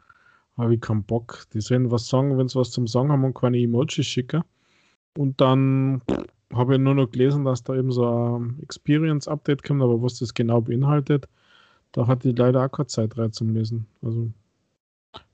Habe 0.57 0.75
ich 0.75 0.81
keinen 0.81 1.03
Bock. 1.03 1.45
Die 1.53 1.61
sollen 1.61 1.91
was 1.91 2.07
sagen, 2.07 2.37
wenn 2.37 2.49
sie 2.49 2.59
was 2.59 2.71
zum 2.71 2.87
Sagen 2.87 3.11
haben 3.11 3.23
und 3.23 3.35
keine 3.35 3.59
Emojis 3.59 4.05
schicken. 4.05 4.43
Und 5.17 5.39
dann 5.39 6.01
habe 6.53 6.75
ich 6.75 6.79
nur 6.79 6.95
noch 6.95 7.09
gelesen, 7.11 7.45
dass 7.45 7.63
da 7.63 7.75
eben 7.75 7.91
so 7.91 8.39
ein 8.39 8.59
Experience-Update 8.61 9.63
kommt, 9.63 9.81
aber 9.81 10.01
was 10.01 10.19
das 10.19 10.33
genau 10.33 10.61
beinhaltet, 10.61 11.27
da 11.97 12.05
hatte 12.05 12.29
ich 12.29 12.37
leider 12.37 12.63
auch 12.63 12.69
keine 12.71 12.85
Zeit 12.85 13.17
rein 13.17 13.33
zum 13.33 13.49
Lesen. 13.55 13.87
Also 14.03 14.31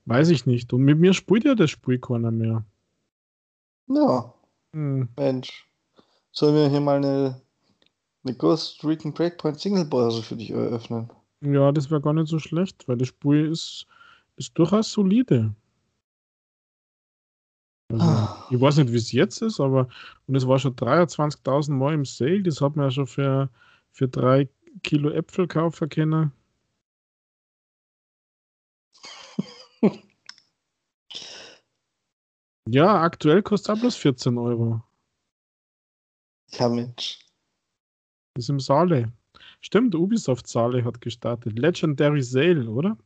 weiß 0.05 0.29
ich 0.29 0.45
nicht. 0.45 0.71
Und 0.71 0.83
mit 0.83 0.97
mir 0.97 1.13
spielt 1.13 1.43
ja 1.43 1.55
das 1.55 1.71
Spiel 1.71 1.99
keiner 1.99 2.31
mehr. 2.31 2.63
Ja, 3.87 4.33
Hm. 4.73 5.09
Mensch. 5.17 5.69
Sollen 6.31 6.55
wir 6.55 6.69
hier 6.69 6.79
mal 6.79 6.95
eine, 6.97 7.41
eine 8.23 8.35
Ghost 8.37 8.83
Recon 8.85 9.13
Breakpoint 9.13 9.59
Single-Börse 9.59 10.23
für 10.23 10.37
dich 10.37 10.51
eröffnen? 10.51 11.11
Ja, 11.41 11.71
das 11.73 11.91
wäre 11.91 11.99
gar 12.01 12.13
nicht 12.13 12.27
so 12.29 12.39
schlecht, 12.39 12.87
weil 12.87 12.97
das 12.97 13.09
Spiel 13.09 13.45
ist, 13.51 13.85
ist 14.37 14.57
durchaus 14.57 14.89
solide. 14.91 15.53
Also, 17.91 18.03
Ah. 18.05 18.47
ich 18.49 18.59
weiß 18.59 18.77
nicht, 18.77 18.91
wie 18.93 18.97
es 18.97 19.11
jetzt 19.11 19.41
ist, 19.41 19.59
aber 19.59 19.89
und 20.27 20.35
es 20.35 20.47
war 20.47 20.57
schon 20.59 20.75
23.000 20.75 21.75
Mal 21.77 21.93
im 21.93 22.05
Sale. 22.05 22.41
Das 22.41 22.61
hat 22.61 22.75
man 22.77 22.85
ja 22.85 22.91
schon 22.91 23.07
für, 23.07 23.49
für 23.91 24.07
drei 24.07 24.47
Kilo 24.81 25.09
Äpfel 25.11 25.47
kaufen 25.47 25.89
können. 25.89 26.31
Ja, 32.69 33.01
aktuell 33.01 33.43
kostet 33.43 33.75
es 33.75 33.81
bloß 33.81 33.95
14 33.97 34.37
Euro. 34.37 34.81
Ja, 36.51 36.69
Mensch. 36.69 37.19
Das 38.33 38.45
ist 38.45 38.49
im 38.49 38.59
Saale. 38.59 39.11
Stimmt, 39.61 39.95
Ubisoft 39.95 40.47
Saale 40.47 40.83
hat 40.83 41.01
gestartet. 41.01 41.57
Legendary 41.57 42.21
Sale, 42.21 42.69
oder? 42.69 42.97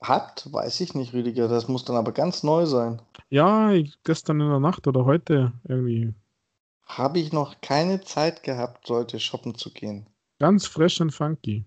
Hat, 0.00 0.48
weiß 0.50 0.80
ich 0.80 0.94
nicht, 0.94 1.12
Rüdiger. 1.12 1.48
Das 1.48 1.68
muss 1.68 1.84
dann 1.84 1.96
aber 1.96 2.12
ganz 2.12 2.42
neu 2.42 2.66
sein. 2.66 3.02
Ja, 3.28 3.72
gestern 4.04 4.40
in 4.40 4.48
der 4.48 4.60
Nacht 4.60 4.86
oder 4.86 5.04
heute 5.04 5.52
irgendwie. 5.68 6.14
Habe 6.84 7.20
ich 7.20 7.32
noch 7.32 7.60
keine 7.60 8.00
Zeit 8.00 8.42
gehabt, 8.42 8.88
heute 8.88 9.20
shoppen 9.20 9.54
zu 9.54 9.72
gehen. 9.72 10.06
Ganz 10.38 10.66
fresh 10.66 11.00
und 11.00 11.12
funky. 11.12 11.64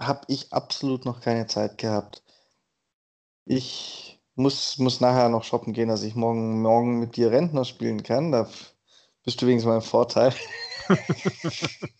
Habe 0.00 0.22
ich 0.28 0.52
absolut 0.52 1.04
noch 1.04 1.20
keine 1.20 1.46
Zeit 1.46 1.78
gehabt. 1.78 2.22
Ich 3.46 4.20
muss, 4.34 4.78
muss 4.78 5.00
nachher 5.00 5.28
noch 5.28 5.44
shoppen 5.44 5.72
gehen, 5.72 5.88
dass 5.88 6.02
ich 6.02 6.14
morgen, 6.14 6.62
morgen 6.62 7.00
mit 7.00 7.16
dir 7.16 7.30
Rentner 7.30 7.64
spielen 7.64 8.02
kann. 8.02 8.32
Da 8.32 8.48
bist 9.24 9.40
du 9.42 9.46
wenigstens 9.46 9.70
mein 9.72 9.82
Vorteil. 9.82 10.34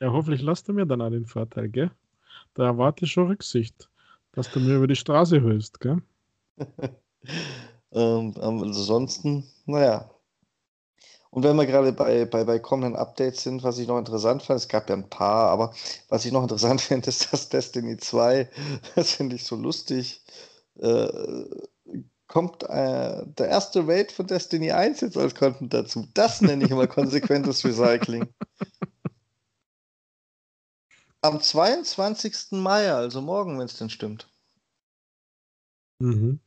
Ja, 0.00 0.12
hoffentlich 0.12 0.42
lasst 0.42 0.68
du 0.68 0.72
mir 0.72 0.86
dann 0.86 1.00
auch 1.00 1.10
den 1.10 1.26
Vorteil, 1.26 1.68
gell? 1.68 1.90
Da 2.54 2.66
erwarte 2.66 3.04
ich 3.04 3.12
schon 3.12 3.28
Rücksicht, 3.28 3.88
dass 4.32 4.50
du 4.50 4.60
mir 4.60 4.76
über 4.76 4.86
die 4.86 4.96
Straße 4.96 5.40
hilfst, 5.40 5.80
gell? 5.80 6.02
Ähm, 7.92 8.34
ähm, 8.42 8.62
ansonsten, 8.62 9.44
naja. 9.64 10.10
Und 11.30 11.42
wenn 11.44 11.56
wir 11.56 11.66
gerade 11.66 11.92
bei, 11.92 12.24
bei, 12.24 12.44
bei 12.44 12.58
kommenden 12.58 12.96
Updates 12.96 13.42
sind, 13.42 13.62
was 13.62 13.78
ich 13.78 13.86
noch 13.88 13.98
interessant 13.98 14.42
fand, 14.42 14.58
es 14.60 14.68
gab 14.68 14.88
ja 14.88 14.96
ein 14.96 15.08
paar, 15.08 15.50
aber 15.50 15.72
was 16.08 16.24
ich 16.24 16.32
noch 16.32 16.42
interessant 16.42 16.80
finde, 16.82 17.08
ist 17.08 17.32
das 17.32 17.48
Destiny 17.48 17.96
2. 17.96 18.50
Das 18.94 19.12
finde 19.12 19.36
ich 19.36 19.44
so 19.44 19.56
lustig. 19.56 20.20
Äh, 20.80 21.44
kommt 22.26 22.64
äh, 22.64 23.24
der 23.26 23.48
erste 23.48 23.86
Raid 23.86 24.12
von 24.12 24.26
Destiny 24.26 24.72
1 24.72 25.00
jetzt 25.00 25.16
als 25.16 25.34
Content 25.34 25.72
dazu. 25.72 26.06
Das 26.14 26.40
nenne 26.40 26.64
ich 26.64 26.70
immer 26.70 26.86
konsequentes 26.86 27.64
Recycling. 27.64 28.28
Am 31.22 31.40
22. 31.40 32.52
Mai, 32.52 32.92
also 32.92 33.20
morgen, 33.20 33.58
wenn 33.58 33.66
es 33.66 33.76
denn 33.78 33.90
stimmt. 33.90 34.28
Mhm. 35.98 36.40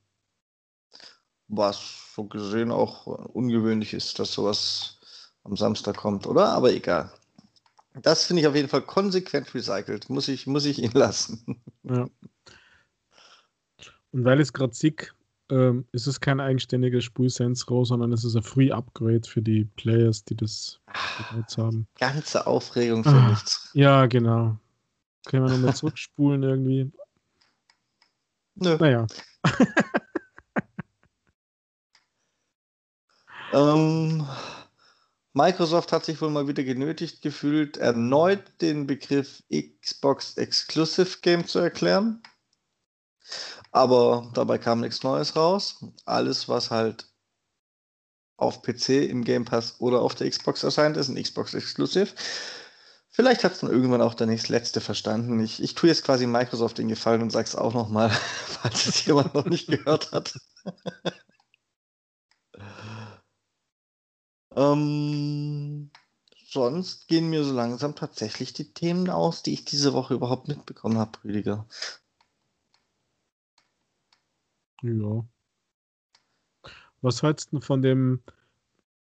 Was 1.48 2.14
so 2.16 2.26
gesehen 2.26 2.72
auch 2.72 3.08
ungewöhnlich 3.08 3.94
ist, 3.94 4.20
dass 4.20 4.34
sowas 4.34 5.00
am 5.44 5.58
Samstag 5.58 5.98
kommt, 5.98 6.28
oder? 6.28 6.50
Aber 6.50 6.72
egal. 6.72 7.12
Das 8.02 8.26
finde 8.26 8.42
ich 8.42 8.48
auf 8.48 8.56
jeden 8.56 8.70
Fall 8.70 8.84
konsequent 8.84 9.54
recycelt. 9.54 10.10
Muss 10.10 10.28
ich, 10.28 10.46
muss 10.46 10.66
ich 10.66 10.80
ihn 10.80 10.92
lassen. 10.92 11.62
Ja. 11.84 12.08
Und 14.12 14.26
weil 14.26 14.40
es 14.40 14.54
gerade 14.54 14.74
sick, 14.74 15.14
ähm, 15.52 15.86
ist 15.92 16.08
es 16.08 16.20
kein 16.20 16.40
Saints 17.30 17.70
Row, 17.70 17.86
sondern 17.88 18.12
es 18.14 18.24
ist 18.24 18.36
ein 18.36 18.44
Free 18.44 18.72
Upgrade 18.72 19.28
für 19.28 19.42
die 19.42 19.66
Players, 19.66 20.24
die 20.26 20.36
das 20.36 20.80
benutzt 21.32 21.58
haben. 21.58 21.88
Ganze 22.00 22.46
Aufregung 22.46 23.04
für 23.04 23.10
Ah. 23.10 23.30
nichts. 23.30 23.70
Ja, 23.74 24.06
genau. 24.06 24.58
Können 25.26 25.46
wir 25.46 25.52
nochmal 25.52 25.76
zurückspulen 25.76 26.44
irgendwie? 26.44 26.92
Nö. 28.56 28.78
Naja. 28.80 29.08
Ähm, 33.52 34.28
Microsoft 35.34 35.92
hat 35.92 36.06
sich 36.06 36.22
wohl 36.22 36.30
mal 36.30 36.48
wieder 36.48 36.64
genötigt 36.64 37.22
gefühlt, 37.22 37.78
erneut 37.78 38.44
den 38.62 38.88
Begriff 38.88 39.44
Xbox 39.52 40.38
Exclusive 40.38 41.18
Game 41.22 41.46
zu 41.48 41.60
erklären. 41.60 42.22
Aber 43.72 44.32
dabei 44.34 44.58
kam 44.58 44.82
nichts 44.82 45.04
Neues 45.04 45.36
raus. 45.36 45.86
Alles, 46.06 46.50
was 46.50 46.72
halt 46.72 47.08
auf 48.38 48.62
PC 48.62 49.10
im 49.10 49.24
Game 49.24 49.46
Pass 49.46 49.76
oder 49.80 50.02
auf 50.02 50.16
der 50.16 50.30
Xbox 50.30 50.64
erscheint, 50.64 50.98
ist 50.98 51.10
ein 51.10 51.22
Xbox 51.22 51.54
Exclusive. 51.54 52.14
Vielleicht 53.12 53.44
hat 53.44 53.52
es 53.54 53.60
dann 53.60 53.70
irgendwann 53.72 54.02
auch 54.02 54.14
der 54.14 54.28
nächstletzte 54.28 54.82
verstanden. 54.82 55.40
Ich, 55.42 55.62
ich 55.62 55.76
tue 55.76 55.90
jetzt 55.90 56.04
quasi 56.04 56.26
Microsoft 56.26 56.78
den 56.78 56.88
Gefallen 56.88 57.22
und 57.22 57.32
sag's 57.32 57.56
auch 57.56 57.74
nochmal, 57.74 58.10
falls 58.46 58.88
es 58.88 59.06
jemand 59.06 59.34
noch 59.34 59.46
nicht 59.46 59.68
gehört 59.68 60.12
hat. 60.12 60.40
ähm, 64.56 65.92
sonst 66.46 67.08
gehen 67.08 67.30
mir 67.30 67.44
so 67.44 67.54
langsam 67.54 67.96
tatsächlich 67.96 68.54
die 68.54 68.74
Themen 68.74 69.10
aus, 69.10 69.44
die 69.44 69.54
ich 69.54 69.66
diese 69.66 69.94
Woche 69.94 70.14
überhaupt 70.14 70.48
mitbekommen 70.48 70.98
habe, 70.98 71.20
Rüdiger. 71.24 71.68
Ja. 74.82 75.26
Was 77.02 77.24
hältst 77.24 77.54
du 77.54 77.62
von 77.62 77.82
dem 77.82 78.22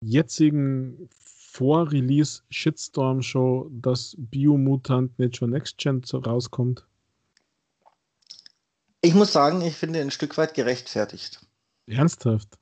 jetzigen 0.01 1.09
Vor-Release 1.51 2.43
Shitstorm 2.49 3.21
Show, 3.21 3.69
dass 3.71 4.15
Biomutant 4.17 5.11
schon 5.35 5.49
Next 5.49 5.77
Gen 5.77 6.01
rauskommt? 6.13 6.85
Ich 9.01 9.13
muss 9.13 9.31
sagen, 9.31 9.61
ich 9.61 9.75
finde 9.75 10.01
ein 10.01 10.11
Stück 10.11 10.37
weit 10.37 10.53
gerechtfertigt. 10.53 11.45
Ernsthaft? 11.87 12.57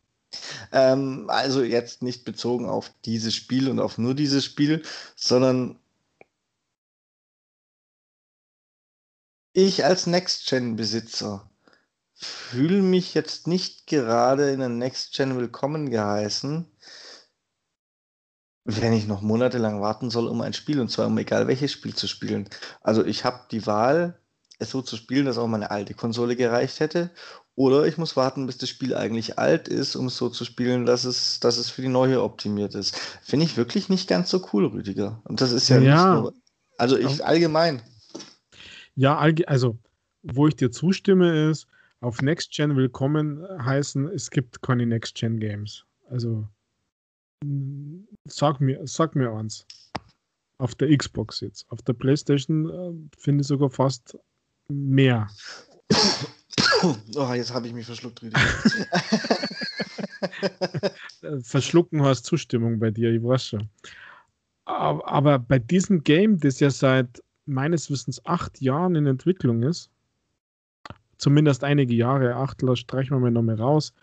Ähm, 0.72 1.26
also 1.30 1.64
jetzt 1.64 2.04
nicht 2.04 2.26
bezogen 2.26 2.68
auf 2.68 2.92
dieses 3.06 3.36
Spiel 3.36 3.70
und 3.70 3.80
auf 3.80 3.98
nur 3.98 4.14
dieses 4.14 4.46
Spiel, 4.46 4.84
sondern 5.16 5.80
ich 9.54 9.86
als 9.86 10.06
Next-Gen-Besitzer 10.06 11.50
fühle 12.18 12.82
mich 12.82 13.14
jetzt 13.14 13.48
nicht 13.48 13.86
gerade 13.86 14.50
in 14.52 14.60
der 14.60 14.70
Next-Gen 14.70 15.38
willkommen 15.38 15.90
geheißen, 15.92 16.66
wenn 18.66 18.94
ich 18.94 19.08
noch 19.08 19.22
monatelang 19.22 19.82
warten 19.82 20.10
soll, 20.10 20.28
um 20.28 20.42
ein 20.42 20.54
Spiel, 20.54 20.82
und 20.82 20.90
zwar 20.90 21.08
um 21.08 21.18
egal 21.20 21.48
welches 21.48 21.72
Spiel 21.72 21.94
zu 21.94 22.08
spielen. 22.08 22.50
Also 22.82 23.06
ich 23.06 23.24
habe 23.24 23.48
die 23.52 23.66
Wahl, 23.68 24.20
es 24.60 24.72
so 24.72 24.82
zu 24.82 24.98
spielen, 24.98 25.28
dass 25.28 25.38
auch 25.38 25.48
meine 25.48 25.70
alte 25.70 25.94
Konsole 25.94 26.36
gereicht 26.36 26.80
hätte, 26.80 27.12
oder 27.54 27.86
ich 27.86 27.98
muss 27.98 28.16
warten, 28.18 28.48
bis 28.48 28.58
das 28.58 28.70
Spiel 28.70 28.96
eigentlich 28.96 29.38
alt 29.38 29.68
ist, 29.68 29.96
um 29.96 30.08
es 30.08 30.18
so 30.18 30.30
zu 30.30 30.44
spielen, 30.44 30.86
dass 30.86 31.06
es, 31.06 31.40
dass 31.40 31.58
es 31.58 31.70
für 31.70 31.82
die 31.84 31.88
neue 31.88 32.22
optimiert 32.24 32.76
ist. 32.76 32.96
Finde 33.22 33.46
ich 33.46 33.58
wirklich 33.58 33.90
nicht 33.90 34.10
ganz 34.10 34.30
so 34.30 34.48
cool, 34.54 34.66
Rüdiger. 34.66 35.22
Und 35.24 35.42
das 35.42 35.52
ist 35.52 35.70
ja, 35.70 35.80
Ja. 35.80 36.14
nicht 36.14 36.22
nur. 36.22 36.34
Also 36.78 36.98
ich 36.98 37.26
allgemein. 37.26 37.82
Ja, 38.96 39.18
also, 39.18 39.78
wo 40.24 40.48
ich 40.48 40.56
dir 40.56 40.72
zustimme, 40.72 41.50
ist, 41.50 41.68
auf 42.08 42.22
Next 42.22 42.54
Gen 42.54 42.78
willkommen 42.78 43.46
heißen, 43.66 44.08
es 44.08 44.32
gibt 44.32 44.62
keine 44.62 44.86
Next 44.86 45.16
Gen 45.16 45.42
Games. 45.42 45.84
Also, 46.10 46.48
sag 48.24 48.62
mir, 48.62 48.80
sag 48.88 49.14
mir 49.14 49.34
eins. 49.34 49.66
Auf 50.58 50.74
der 50.76 50.96
Xbox 50.96 51.42
jetzt. 51.42 51.70
Auf 51.70 51.82
der 51.82 51.92
PlayStation 51.92 52.70
äh, 52.70 52.94
finde 53.20 53.42
ich 53.42 53.48
sogar 53.48 53.70
fast 53.70 54.18
mehr. 54.70 55.28
Oh, 57.18 57.34
jetzt 57.34 57.54
habe 57.54 57.68
ich 57.68 57.74
mich 57.74 57.86
verschluckt, 57.86 58.22
Rüdiger. 58.22 58.40
Verschlucken 61.42 62.04
hast 62.04 62.24
Zustimmung 62.24 62.80
bei 62.80 62.90
dir, 62.90 63.12
ich 63.12 63.22
weiß 63.22 63.48
schon. 63.48 63.68
Aber 64.64 65.40
bei 65.40 65.60
diesem 65.60 66.06
Game, 66.06 66.40
das 66.40 66.62
ja 66.62 66.70
seit 66.70 67.22
meines 67.46 67.92
Wissens 67.92 68.26
acht 68.26 68.62
Jahren 68.62 68.96
in 68.96 69.08
Entwicklung 69.08 69.64
ist, 69.64 69.92
zumindest 71.18 71.64
einige 71.64 71.94
Jahre, 71.94 72.36
acht, 72.36 72.64
streichen 72.78 73.16
wir 73.16 73.20
mal 73.20 73.32
nochmal 73.32 73.56
raus. 73.56 73.94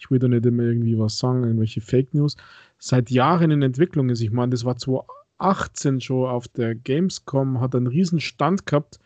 Ich 0.00 0.10
will 0.10 0.18
da 0.18 0.28
nicht 0.28 0.46
immer 0.46 0.64
irgendwie 0.64 0.98
was 0.98 1.18
sagen, 1.18 1.44
irgendwelche 1.44 1.80
Fake 1.80 2.12
News. 2.14 2.36
Seit 2.78 3.10
Jahren 3.10 3.50
in 3.50 3.62
Entwicklung 3.62 4.08
ist, 4.10 4.20
ich 4.20 4.32
meine, 4.32 4.50
das 4.50 4.64
war 4.64 4.76
2018 4.76 6.00
schon 6.00 6.28
auf 6.28 6.48
der 6.48 6.74
Gamescom, 6.74 7.60
hat 7.60 7.74
einen 7.74 7.86
riesen 7.86 8.20
Stand 8.20 8.66
gehabt 8.66 8.98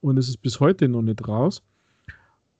und 0.00 0.18
es 0.18 0.28
ist 0.28 0.38
bis 0.38 0.60
heute 0.60 0.88
noch 0.88 1.02
nicht 1.02 1.26
raus. 1.26 1.62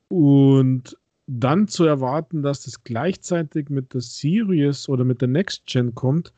Und 0.09 0.97
dann 1.27 1.69
zu 1.69 1.85
erwarten, 1.85 2.43
dass 2.43 2.65
das 2.65 2.83
gleichzeitig 2.85 3.69
mit 3.69 3.95
der 3.95 4.01
Series 4.01 4.89
oder 4.89 5.05
mit 5.05 5.21
der 5.21 5.29
Next 5.29 5.67
Gen 5.67 5.95
kommt, 5.95 6.33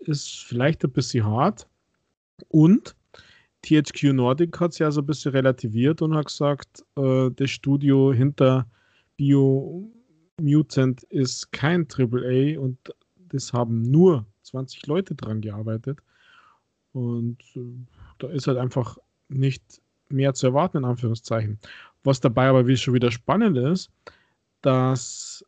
ist 0.00 0.44
vielleicht 0.44 0.84
ein 0.84 0.90
bisschen 0.90 1.26
hart. 1.26 1.66
Und 2.48 2.94
THQ 3.62 4.12
Nordic 4.12 4.58
hat 4.60 4.72
es 4.72 4.78
ja 4.78 4.90
so 4.90 5.00
ein 5.00 5.06
bisschen 5.06 5.32
relativiert 5.32 6.02
und 6.02 6.14
hat 6.14 6.26
gesagt, 6.26 6.84
äh, 6.96 7.30
das 7.30 7.50
Studio 7.50 8.12
hinter 8.12 8.66
Bio 9.16 9.90
Mutant 10.40 11.02
ist 11.04 11.50
kein 11.52 11.86
AAA 11.86 12.58
und 12.58 12.78
das 13.30 13.52
haben 13.52 13.82
nur 13.82 14.26
20 14.44 14.86
Leute 14.86 15.14
dran 15.14 15.40
gearbeitet. 15.40 15.98
Und 16.92 17.38
äh, 17.56 17.60
da 18.18 18.28
ist 18.28 18.46
halt 18.46 18.58
einfach 18.58 18.96
nicht 19.28 19.82
mehr 20.08 20.34
zu 20.34 20.46
erwarten, 20.46 20.78
in 20.78 20.84
Anführungszeichen. 20.84 21.58
Was 22.04 22.20
dabei 22.20 22.48
aber 22.48 22.76
schon 22.76 22.94
wieder 22.94 23.10
spannend 23.10 23.58
ist, 23.58 23.90
dass, 24.62 25.44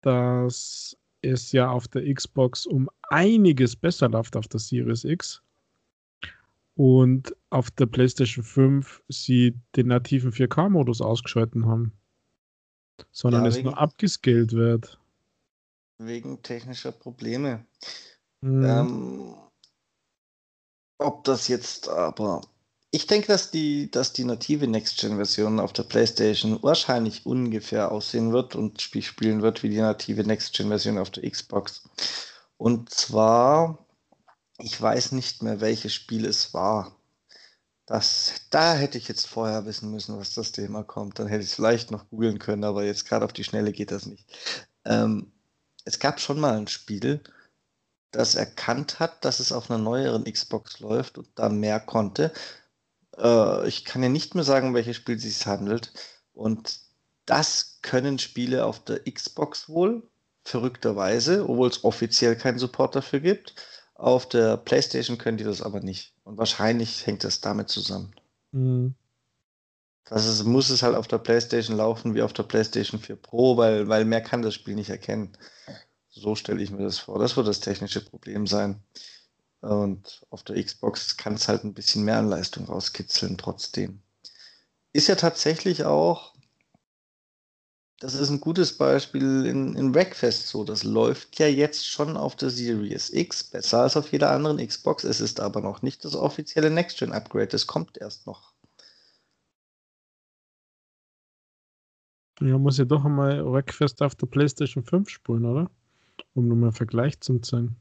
dass 0.00 0.96
es 1.22 1.52
ja 1.52 1.70
auf 1.70 1.88
der 1.88 2.12
Xbox 2.14 2.64
um 2.66 2.88
einiges 3.10 3.76
besser 3.76 4.08
läuft 4.08 4.36
auf 4.36 4.48
der 4.48 4.60
Series 4.60 5.04
X 5.04 5.42
und 6.80 7.36
auf 7.50 7.70
der 7.70 7.84
PlayStation 7.84 8.42
5 8.42 9.02
sie 9.06 9.60
den 9.76 9.88
nativen 9.88 10.32
4K-Modus 10.32 11.02
ausgeschalten 11.02 11.66
haben, 11.66 11.92
sondern 13.12 13.42
ja, 13.42 13.50
es 13.50 13.62
nur 13.62 13.76
abgescaled 13.76 14.52
wird. 14.54 14.98
Wegen 15.98 16.42
technischer 16.42 16.92
Probleme. 16.92 17.66
Mhm. 18.40 18.64
Ähm, 18.64 19.34
ob 20.96 21.24
das 21.24 21.48
jetzt 21.48 21.90
aber 21.90 22.40
ich 22.92 23.06
denke, 23.06 23.28
dass 23.28 23.50
die, 23.50 23.90
dass 23.90 24.14
die 24.14 24.24
native 24.24 24.66
Next-Gen-Version 24.66 25.60
auf 25.60 25.74
der 25.74 25.82
PlayStation 25.82 26.62
wahrscheinlich 26.62 27.26
ungefähr 27.26 27.92
aussehen 27.92 28.32
wird 28.32 28.56
und 28.56 28.80
Spiel 28.80 29.02
spielen 29.02 29.42
wird 29.42 29.62
wie 29.62 29.68
die 29.68 29.80
native 29.80 30.24
Next-Gen-Version 30.24 30.96
auf 30.96 31.10
der 31.10 31.30
Xbox. 31.30 31.82
Und 32.56 32.88
zwar, 32.88 33.86
ich 34.62 34.80
weiß 34.80 35.12
nicht 35.12 35.42
mehr, 35.42 35.60
welches 35.60 35.94
Spiel 35.94 36.24
es 36.24 36.54
war. 36.54 36.96
Das, 37.86 38.34
da 38.50 38.74
hätte 38.74 38.98
ich 38.98 39.08
jetzt 39.08 39.26
vorher 39.26 39.66
wissen 39.66 39.90
müssen, 39.90 40.16
was 40.16 40.34
das 40.34 40.52
Thema 40.52 40.84
kommt. 40.84 41.18
Dann 41.18 41.26
hätte 41.26 41.42
ich 41.42 41.50
es 41.50 41.54
vielleicht 41.54 41.90
noch 41.90 42.08
googeln 42.08 42.38
können, 42.38 42.64
aber 42.64 42.84
jetzt 42.84 43.06
gerade 43.06 43.24
auf 43.24 43.32
die 43.32 43.44
Schnelle 43.44 43.72
geht 43.72 43.90
das 43.90 44.06
nicht. 44.06 44.26
Ähm, 44.84 45.32
es 45.84 45.98
gab 45.98 46.20
schon 46.20 46.38
mal 46.38 46.56
ein 46.56 46.68
Spiel, 46.68 47.20
das 48.12 48.34
erkannt 48.36 49.00
hat, 49.00 49.24
dass 49.24 49.40
es 49.40 49.52
auf 49.52 49.70
einer 49.70 49.78
neueren 49.82 50.24
Xbox 50.24 50.80
läuft 50.80 51.18
und 51.18 51.28
da 51.34 51.48
mehr 51.48 51.80
konnte. 51.80 52.32
Äh, 53.18 53.68
ich 53.68 53.84
kann 53.84 54.02
ja 54.02 54.08
nicht 54.08 54.34
mehr 54.34 54.44
sagen, 54.44 54.68
um 54.68 54.74
welches 54.74 54.96
Spiel 54.96 55.16
es 55.16 55.22
sich 55.22 55.46
handelt. 55.46 55.92
Und 56.32 56.80
das 57.26 57.78
können 57.82 58.18
Spiele 58.18 58.64
auf 58.64 58.84
der 58.84 59.00
Xbox 59.04 59.68
wohl, 59.68 60.08
verrückterweise, 60.44 61.48
obwohl 61.48 61.68
es 61.68 61.84
offiziell 61.84 62.36
keinen 62.36 62.58
Support 62.58 62.96
dafür 62.96 63.20
gibt. 63.20 63.54
Auf 64.00 64.26
der 64.26 64.56
PlayStation 64.56 65.18
können 65.18 65.36
die 65.36 65.44
das 65.44 65.60
aber 65.60 65.80
nicht. 65.80 66.14
Und 66.24 66.38
wahrscheinlich 66.38 67.06
hängt 67.06 67.22
das 67.22 67.42
damit 67.42 67.68
zusammen. 67.68 68.14
Mhm. 68.50 68.94
Das 70.04 70.24
ist, 70.26 70.42
muss 70.44 70.70
es 70.70 70.82
halt 70.82 70.96
auf 70.96 71.06
der 71.06 71.18
PlayStation 71.18 71.76
laufen 71.76 72.14
wie 72.14 72.22
auf 72.22 72.32
der 72.32 72.44
PlayStation 72.44 72.98
4 72.98 73.16
Pro, 73.16 73.58
weil, 73.58 73.88
weil 73.88 74.06
mehr 74.06 74.22
kann 74.22 74.40
das 74.40 74.54
Spiel 74.54 74.74
nicht 74.74 74.88
erkennen. 74.88 75.36
So 76.08 76.34
stelle 76.34 76.62
ich 76.62 76.70
mir 76.70 76.82
das 76.82 76.98
vor. 76.98 77.18
Das 77.18 77.36
wird 77.36 77.46
das 77.46 77.60
technische 77.60 78.00
Problem 78.02 78.46
sein. 78.46 78.82
Und 79.60 80.22
auf 80.30 80.44
der 80.44 80.64
Xbox 80.64 81.18
kann 81.18 81.34
es 81.34 81.46
halt 81.46 81.64
ein 81.64 81.74
bisschen 81.74 82.02
mehr 82.02 82.20
an 82.20 82.30
Leistung 82.30 82.64
rauskitzeln 82.64 83.36
trotzdem. 83.36 84.00
Ist 84.94 85.08
ja 85.08 85.14
tatsächlich 85.14 85.84
auch, 85.84 86.32
das 88.00 88.14
ist 88.14 88.30
ein 88.30 88.40
gutes 88.40 88.76
Beispiel 88.78 89.44
in, 89.44 89.76
in 89.76 89.94
Wreckfest 89.94 90.48
so. 90.48 90.64
Das 90.64 90.84
läuft 90.84 91.38
ja 91.38 91.46
jetzt 91.46 91.86
schon 91.86 92.16
auf 92.16 92.34
der 92.34 92.48
Series 92.48 93.10
X 93.12 93.44
besser 93.44 93.82
als 93.82 93.96
auf 93.96 94.10
jeder 94.10 94.30
anderen 94.30 94.56
Xbox. 94.66 95.04
Es 95.04 95.20
ist 95.20 95.38
aber 95.38 95.60
noch 95.60 95.82
nicht 95.82 96.04
das 96.04 96.16
offizielle 96.16 96.70
Next-Gen-Upgrade. 96.70 97.48
Das 97.48 97.66
kommt 97.66 97.98
erst 97.98 98.26
noch. 98.26 98.54
Ja, 102.40 102.56
muss 102.56 102.78
ja 102.78 102.86
doch 102.86 103.04
einmal 103.04 103.44
Wreckfest 103.44 104.00
auf 104.00 104.14
der 104.14 104.26
PlayStation 104.26 104.82
5 104.82 105.10
spulen, 105.10 105.44
oder? 105.44 105.70
Um 106.32 106.48
nochmal 106.48 106.68
einen 106.68 106.72
Vergleich 106.72 107.20
zu 107.20 107.38
zeigen. 107.40 107.76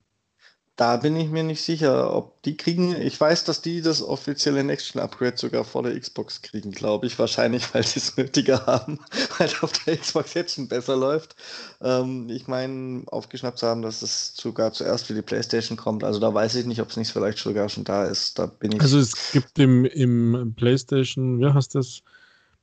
Da 0.79 0.95
bin 0.95 1.17
ich 1.17 1.29
mir 1.29 1.43
nicht 1.43 1.61
sicher, 1.61 2.15
ob 2.15 2.41
die 2.43 2.55
kriegen. 2.55 2.95
Ich 2.95 3.19
weiß, 3.19 3.43
dass 3.43 3.61
die 3.61 3.81
das 3.81 4.01
offizielle 4.01 4.63
Next-Gen-Upgrade 4.63 5.35
sogar 5.35 5.65
vor 5.65 5.83
der 5.83 5.99
Xbox 5.99 6.41
kriegen, 6.41 6.71
glaube 6.71 7.05
ich. 7.05 7.19
Wahrscheinlich, 7.19 7.73
weil 7.73 7.85
sie 7.85 7.99
es 7.99 8.15
nötiger 8.17 8.65
haben, 8.65 8.97
weil 9.37 9.49
auf 9.59 9.73
der 9.73 9.97
Xbox 9.97 10.35
jetzt 10.35 10.55
schon 10.55 10.69
besser 10.69 10.95
läuft. 10.95 11.35
Ähm, 11.81 12.29
ich 12.29 12.47
meine, 12.47 13.03
aufgeschnappt 13.07 13.59
zu 13.59 13.67
haben, 13.67 13.81
dass 13.81 14.01
es 14.01 14.33
sogar 14.37 14.71
zuerst 14.71 15.07
für 15.07 15.13
die 15.13 15.21
PlayStation 15.21 15.77
kommt. 15.77 16.05
Also 16.05 16.21
da 16.21 16.33
weiß 16.33 16.55
ich 16.55 16.65
nicht, 16.65 16.79
ob 16.79 16.91
es 16.91 16.95
nicht 16.95 17.11
vielleicht 17.11 17.39
sogar 17.39 17.67
schon 17.67 17.83
da 17.83 18.05
ist. 18.05 18.39
Da 18.39 18.45
bin 18.45 18.71
ich. 18.71 18.79
Also 18.79 18.99
es 18.99 19.33
gibt 19.33 19.59
im, 19.59 19.83
im 19.83 20.53
PlayStation, 20.55 21.41
wie 21.41 21.53
heißt 21.53 21.75
das? 21.75 22.03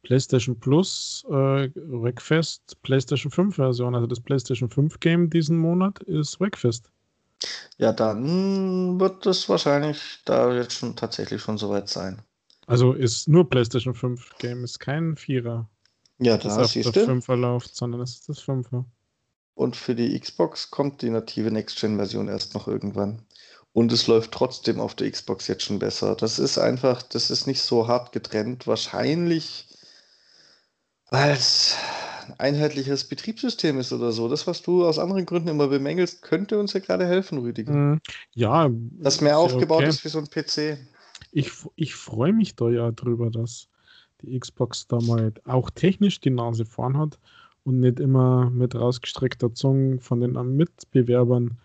PlayStation 0.05 0.59
Plus 0.59 1.23
äh, 1.29 1.69
Wreckfest 1.75 2.81
PlayStation 2.83 3.31
5 3.31 3.57
Version, 3.57 3.95
also 3.95 4.07
das 4.07 4.21
PlayStation 4.21 4.71
5 4.71 5.01
Game 5.01 5.29
diesen 5.29 5.59
Monat 5.59 5.99
ist 6.05 6.41
Wreckfest. 6.41 6.91
Ja, 7.79 7.93
dann 7.93 8.99
wird 8.99 9.27
es 9.27 9.49
wahrscheinlich 9.49 10.21
da 10.25 10.55
jetzt 10.55 10.75
schon 10.75 10.97
tatsächlich 10.97 11.43
schon 11.43 11.59
soweit 11.59 11.89
sein. 11.89 12.23
Also 12.67 12.93
ist 12.93 13.29
nur 13.29 13.49
PlayStation 13.49 13.95
5 13.95 14.39
Game, 14.39 14.65
ist 14.65 14.81
kein 14.81 15.17
Vierer. 15.17 15.69
Ja, 16.19 16.37
da 16.39 16.57
das 16.57 16.73
siehst 16.73 16.97
du. 16.97 17.01
5er 17.01 17.37
läuft, 17.37 17.77
sondern 17.77 18.01
es 18.01 18.15
ist 18.15 18.29
das 18.29 18.43
5er. 18.43 18.85
Und 19.55 19.77
für 19.77 19.95
die 19.95 20.19
Xbox 20.19 20.71
kommt 20.71 21.03
die 21.03 21.11
native 21.11 21.51
Next-Gen-Version 21.51 22.29
erst 22.29 22.55
noch 22.55 22.67
irgendwann. 22.69 23.23
Und 23.73 23.93
es 23.93 24.07
läuft 24.07 24.33
trotzdem 24.33 24.81
auf 24.81 24.95
der 24.95 25.11
Xbox 25.11 25.49
jetzt 25.49 25.65
schon 25.65 25.79
besser. 25.79 26.15
Das 26.15 26.39
ist 26.39 26.59
einfach, 26.59 27.03
das 27.03 27.31
ist 27.31 27.47
nicht 27.47 27.61
so 27.61 27.87
hart 27.87 28.13
getrennt. 28.13 28.67
Wahrscheinlich, 28.67 29.69
weil 31.11 31.33
es 31.33 31.77
einheitliches 32.39 33.05
Betriebssystem 33.05 33.79
ist 33.79 33.93
oder 33.93 34.13
so. 34.13 34.29
Das, 34.29 34.47
was 34.47 34.63
du 34.63 34.87
aus 34.87 34.99
anderen 34.99 35.27
Gründen 35.27 35.49
immer 35.49 35.69
bemängelst, 35.69 36.23
könnte 36.23 36.59
uns 36.59 36.73
ja 36.73 36.81
gerade 36.81 37.07
helfen, 37.07 37.39
Rüdiger. 37.39 37.73
Mhm. 37.73 38.01
Ja. 38.35 38.71
Dass 38.99 39.21
mehr 39.21 39.39
aufgebaut 39.39 39.81
okay. 39.81 39.89
ist 39.89 40.05
wie 40.05 40.09
so 40.09 40.19
ein 40.19 40.27
PC. 40.27 40.79
Ich, 41.33 41.51
ich 41.77 41.95
freue 41.95 42.33
mich 42.33 42.57
da 42.57 42.69
ja 42.71 42.91
drüber, 42.91 43.31
dass 43.31 43.69
die 44.23 44.39
Xbox 44.39 44.87
da 44.87 44.99
mal 45.01 45.33
auch 45.45 45.71
technisch 45.71 46.21
die 46.21 46.31
Nase 46.31 46.65
vorn 46.65 46.97
hat 46.97 47.19
und 47.65 47.81
nicht 47.81 48.01
immer 48.01 48.51
mit 48.51 48.75
rausgestreckter 48.75 49.53
Zunge 49.53 49.99
von 50.01 50.21
den 50.21 50.57
Mitbewerbern 50.57 51.59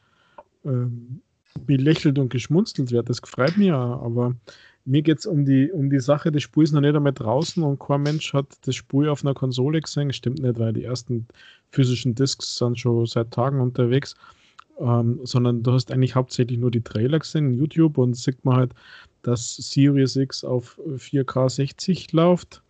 ähm, 0.66 1.22
belächelt 1.66 2.18
und 2.20 2.30
geschmunzelt 2.30 2.92
wird. 2.92 3.10
Das 3.10 3.20
freut 3.24 3.58
mich 3.58 3.68
ja, 3.68 3.80
aber 3.80 4.36
mir 4.86 5.02
geht 5.02 5.20
es 5.20 5.26
um 5.26 5.46
die, 5.46 5.72
um 5.72 5.90
die 5.90 6.00
Sache, 6.00 6.32
das 6.32 6.44
Spiel 6.44 6.64
ist 6.64 6.72
noch 6.72 6.82
nicht 6.82 6.96
einmal 6.96 7.14
draußen 7.14 7.62
und 7.64 7.80
kein 7.80 8.04
Mensch 8.04 8.34
hat 8.34 8.48
das 8.66 8.76
Spiel 8.76 9.10
auf 9.10 9.24
einer 9.24 9.34
Konsole 9.34 9.82
gesehen. 9.82 10.12
Stimmt 10.14 10.40
nicht, 10.40 10.60
weil 10.60 10.74
die 10.74 10.84
ersten 10.84 11.28
physischen 11.72 12.16
Discs 12.16 12.58
sind 12.58 12.80
schon 12.80 13.06
seit 13.06 13.32
Tagen 13.32 13.62
unterwegs. 13.62 14.16
Ähm, 14.80 15.20
sondern 15.24 15.62
du 15.62 15.74
hast 15.74 15.92
eigentlich 15.92 16.16
hauptsächlich 16.16 16.58
nur 16.58 16.72
die 16.72 16.82
Trailer 16.82 17.20
gesehen, 17.20 17.54
YouTube, 17.54 18.00
und 18.00 18.16
sieht 18.16 18.44
man 18.44 18.56
halt, 18.56 18.74
dass 19.22 19.56
Series 19.56 20.16
X 20.16 20.44
auf 20.44 20.80
4K 20.80 21.50
60 21.50 22.12
läuft 22.14 22.64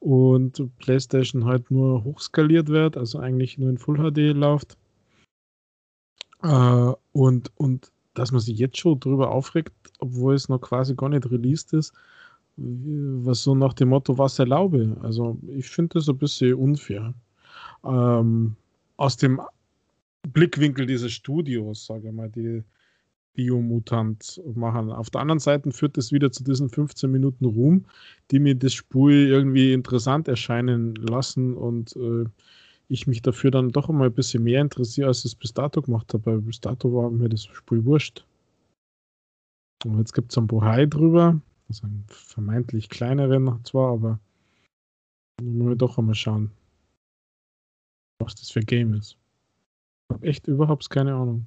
und 0.00 0.60
PlayStation 0.78 1.44
halt 1.44 1.70
nur 1.70 2.02
hochskaliert 2.02 2.68
wird, 2.68 2.96
also 2.96 3.20
eigentlich 3.20 3.56
nur 3.56 3.70
in 3.70 3.78
Full 3.78 3.98
HD 3.98 4.34
läuft. 4.34 4.76
Äh, 6.42 6.92
und, 7.12 7.52
und 7.56 7.92
dass 8.14 8.32
man 8.32 8.40
sich 8.40 8.58
jetzt 8.58 8.78
schon 8.78 8.98
drüber 8.98 9.30
aufregt, 9.30 9.72
obwohl 10.04 10.34
es 10.34 10.48
noch 10.48 10.60
quasi 10.60 10.94
gar 10.94 11.08
nicht 11.08 11.30
released 11.30 11.72
ist, 11.72 11.92
was 12.56 13.42
so 13.42 13.54
nach 13.54 13.74
dem 13.74 13.88
Motto, 13.88 14.16
was 14.16 14.38
erlaube. 14.38 14.96
Also 15.02 15.38
ich 15.48 15.68
finde 15.68 15.94
das 15.94 16.08
ein 16.08 16.18
bisschen 16.18 16.54
unfair. 16.54 17.14
Ähm, 17.84 18.56
aus 18.96 19.16
dem 19.16 19.40
Blickwinkel 20.22 20.86
dieses 20.86 21.12
Studios, 21.12 21.86
sage 21.86 22.08
ich 22.08 22.14
mal, 22.14 22.30
die, 22.30 22.62
Biomutant 23.34 24.40
machen. 24.54 24.90
Auf 24.90 25.10
der 25.10 25.20
anderen 25.20 25.40
Seite 25.40 25.70
führt 25.72 25.98
es 25.98 26.12
wieder 26.12 26.30
zu 26.30 26.44
diesen 26.44 26.70
15 26.70 27.10
Minuten 27.10 27.44
Ruhm, 27.44 27.84
die 28.30 28.38
mir 28.38 28.54
das 28.54 28.72
Spiel 28.72 29.28
irgendwie 29.28 29.72
interessant 29.72 30.28
erscheinen 30.28 30.94
lassen 30.94 31.54
und 31.54 31.94
äh, 31.96 32.24
ich 32.88 33.06
mich 33.06 33.22
dafür 33.22 33.50
dann 33.50 33.70
doch 33.70 33.88
immer 33.88 34.04
ein 34.04 34.12
bisschen 34.12 34.44
mehr 34.44 34.60
interessiere, 34.60 35.08
als 35.08 35.20
ich 35.20 35.32
es 35.32 35.34
bis 35.34 35.52
dato 35.52 35.82
gemacht 35.82 36.14
habe. 36.14 36.26
Weil 36.26 36.40
bis 36.42 36.60
dato 36.60 36.94
war 36.94 37.10
mir 37.10 37.28
das 37.28 37.44
Spiel 37.44 37.84
wurscht. 37.84 38.24
Und 39.84 39.98
jetzt 39.98 40.14
gibt 40.14 40.32
es 40.32 40.38
ein 40.38 40.46
Bohai 40.46 40.86
drüber, 40.86 41.40
also 41.68 41.84
einen 41.84 42.04
vermeintlich 42.08 42.88
kleineren 42.88 43.64
zwar, 43.64 43.92
aber 43.92 44.18
müssen 45.40 45.68
wir 45.68 45.76
doch 45.76 45.98
einmal 45.98 46.14
schauen, 46.14 46.50
was 48.18 48.34
das 48.34 48.50
für 48.50 48.60
ein 48.60 48.66
Game 48.66 48.94
ist. 48.94 49.16
Ich 50.08 50.14
habe 50.14 50.26
echt 50.26 50.46
überhaupt 50.46 50.88
keine 50.90 51.14
Ahnung. 51.14 51.46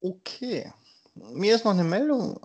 Okay. 0.00 0.72
Mir 1.14 1.54
ist 1.54 1.64
noch 1.64 1.72
eine 1.72 1.84
Meldung 1.84 2.40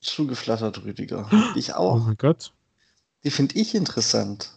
zugeflattert, 0.00 0.84
Rüdiger. 0.84 1.28
Ich 1.56 1.74
auch. 1.74 1.96
Oh 1.96 1.98
mein 1.98 2.16
Gott. 2.16 2.52
Die 3.24 3.30
finde 3.30 3.56
ich 3.56 3.74
interessant. 3.74 4.52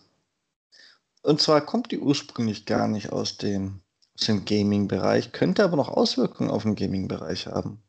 Und 1.22 1.41
zwar 1.41 1.62
kommt 1.62 1.91
die 1.91 2.00
ursprünglich 2.00 2.66
gar 2.66 2.88
nicht 2.88 3.12
aus 3.12 3.38
dem, 3.38 3.82
aus 4.15 4.26
dem 4.26 4.45
Gaming-Bereich, 4.45 5.31
könnte 5.31 5.64
aber 5.64 5.77
noch 5.77 5.90
Auswirkungen 5.90 6.49
auf 6.49 6.64
den 6.64 6.76
Gaming-Bereich 6.76 7.48
haben. 7.48 7.81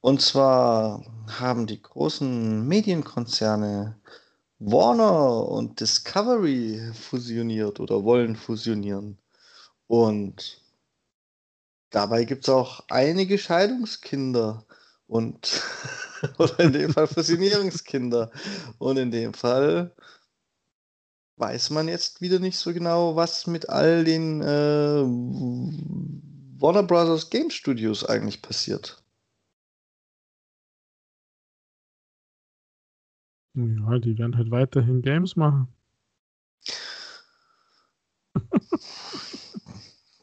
Und 0.00 0.22
zwar 0.22 1.04
haben 1.28 1.66
die 1.66 1.80
großen 1.80 2.66
Medienkonzerne 2.66 4.00
Warner 4.58 5.48
und 5.48 5.80
Discovery 5.80 6.92
fusioniert 6.94 7.80
oder 7.80 8.04
wollen 8.04 8.36
fusionieren. 8.36 9.18
Und 9.86 10.60
dabei 11.90 12.24
gibt 12.24 12.44
es 12.44 12.50
auch 12.50 12.84
einige 12.88 13.38
Scheidungskinder 13.38 14.64
und 15.06 15.62
oder 16.38 16.60
in 16.60 16.72
dem 16.72 16.92
Fall 16.92 17.06
Fusionierungskinder. 17.06 18.30
Und 18.78 18.96
in 18.96 19.10
dem 19.10 19.34
Fall 19.34 19.94
weiß 21.40 21.70
man 21.70 21.88
jetzt 21.88 22.20
wieder 22.20 22.38
nicht 22.38 22.58
so 22.58 22.72
genau, 22.72 23.16
was 23.16 23.46
mit 23.46 23.68
all 23.68 24.04
den 24.04 24.42
äh, 24.42 25.02
Warner 26.60 26.82
Brothers 26.82 27.30
Game 27.30 27.50
Studios 27.50 28.04
eigentlich 28.04 28.42
passiert. 28.42 29.02
Ja, 33.54 33.98
die 33.98 34.16
werden 34.18 34.36
halt 34.36 34.50
weiterhin 34.50 35.02
Games 35.02 35.36
machen. 35.36 35.68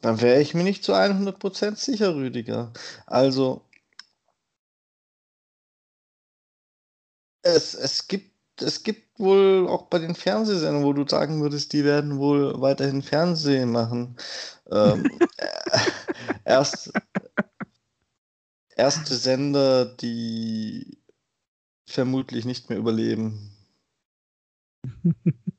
Dann 0.00 0.20
wäre 0.20 0.40
ich 0.40 0.54
mir 0.54 0.64
nicht 0.64 0.84
zu 0.84 0.94
100% 0.94 1.76
sicher, 1.76 2.14
Rüdiger. 2.14 2.72
Also, 3.06 3.68
es, 7.42 7.74
es, 7.74 8.08
gibt, 8.08 8.62
es 8.62 8.82
gibt 8.82 9.07
wohl 9.18 9.66
auch 9.68 9.86
bei 9.88 9.98
den 9.98 10.14
Fernsehsendern, 10.14 10.84
wo 10.84 10.92
du 10.92 11.06
sagen 11.06 11.40
würdest, 11.40 11.72
die 11.72 11.84
werden 11.84 12.18
wohl 12.18 12.60
weiterhin 12.60 13.02
Fernsehen 13.02 13.72
machen. 13.72 14.16
Ähm, 14.70 15.18
erst, 16.44 16.92
erste 18.76 19.14
Sender, 19.16 19.84
die 19.84 20.98
vermutlich 21.86 22.44
nicht 22.44 22.70
mehr 22.70 22.78
überleben. 22.78 23.50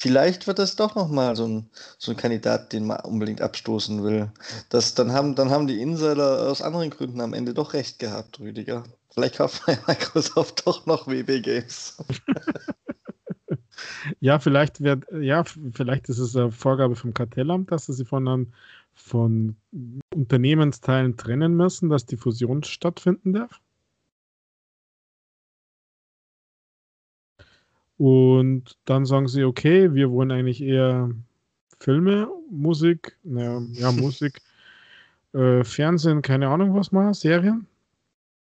Vielleicht 0.00 0.46
wird 0.46 0.58
das 0.58 0.76
doch 0.76 0.94
nochmal 0.94 1.36
so 1.36 1.46
ein, 1.46 1.68
so 1.98 2.10
ein 2.10 2.16
Kandidat, 2.16 2.72
den 2.72 2.86
man 2.86 3.00
unbedingt 3.00 3.42
abstoßen 3.42 4.02
will. 4.02 4.32
Das, 4.70 4.94
dann, 4.94 5.12
haben, 5.12 5.34
dann 5.34 5.50
haben 5.50 5.66
die 5.66 5.78
Insider 5.78 6.48
aus 6.48 6.62
anderen 6.62 6.88
Gründen 6.88 7.20
am 7.20 7.34
Ende 7.34 7.52
doch 7.52 7.74
recht 7.74 7.98
gehabt, 7.98 8.40
Rüdiger. 8.40 8.84
Vielleicht 9.10 9.36
kauft 9.36 9.62
Microsoft 9.86 10.66
doch 10.66 10.86
noch 10.86 11.06
WB 11.06 11.42
Games. 11.42 12.02
ja, 14.20 14.38
vielleicht 14.38 14.80
wird, 14.80 15.04
ja, 15.20 15.44
vielleicht 15.44 16.08
ist 16.08 16.18
es 16.18 16.34
eine 16.34 16.50
Vorgabe 16.50 16.96
vom 16.96 17.12
Kartellamt, 17.12 17.70
dass 17.70 17.84
sie 17.84 18.04
von, 18.06 18.26
einem, 18.26 18.52
von 18.94 19.54
Unternehmensteilen 20.14 21.18
trennen 21.18 21.54
müssen, 21.54 21.90
dass 21.90 22.06
die 22.06 22.16
Fusion 22.16 22.62
stattfinden 22.62 23.34
darf. 23.34 23.60
Und 28.00 28.78
dann 28.86 29.04
sagen 29.04 29.28
sie, 29.28 29.44
okay, 29.44 29.92
wir 29.92 30.10
wollen 30.10 30.30
eigentlich 30.30 30.62
eher 30.62 31.10
Filme, 31.80 32.30
Musik, 32.50 33.18
naja, 33.24 33.60
ja, 33.72 33.92
Musik, 33.92 34.40
äh, 35.34 35.62
Fernsehen, 35.64 36.22
keine 36.22 36.48
Ahnung 36.48 36.74
was 36.74 36.92
machen, 36.92 37.12
Serien. 37.12 37.66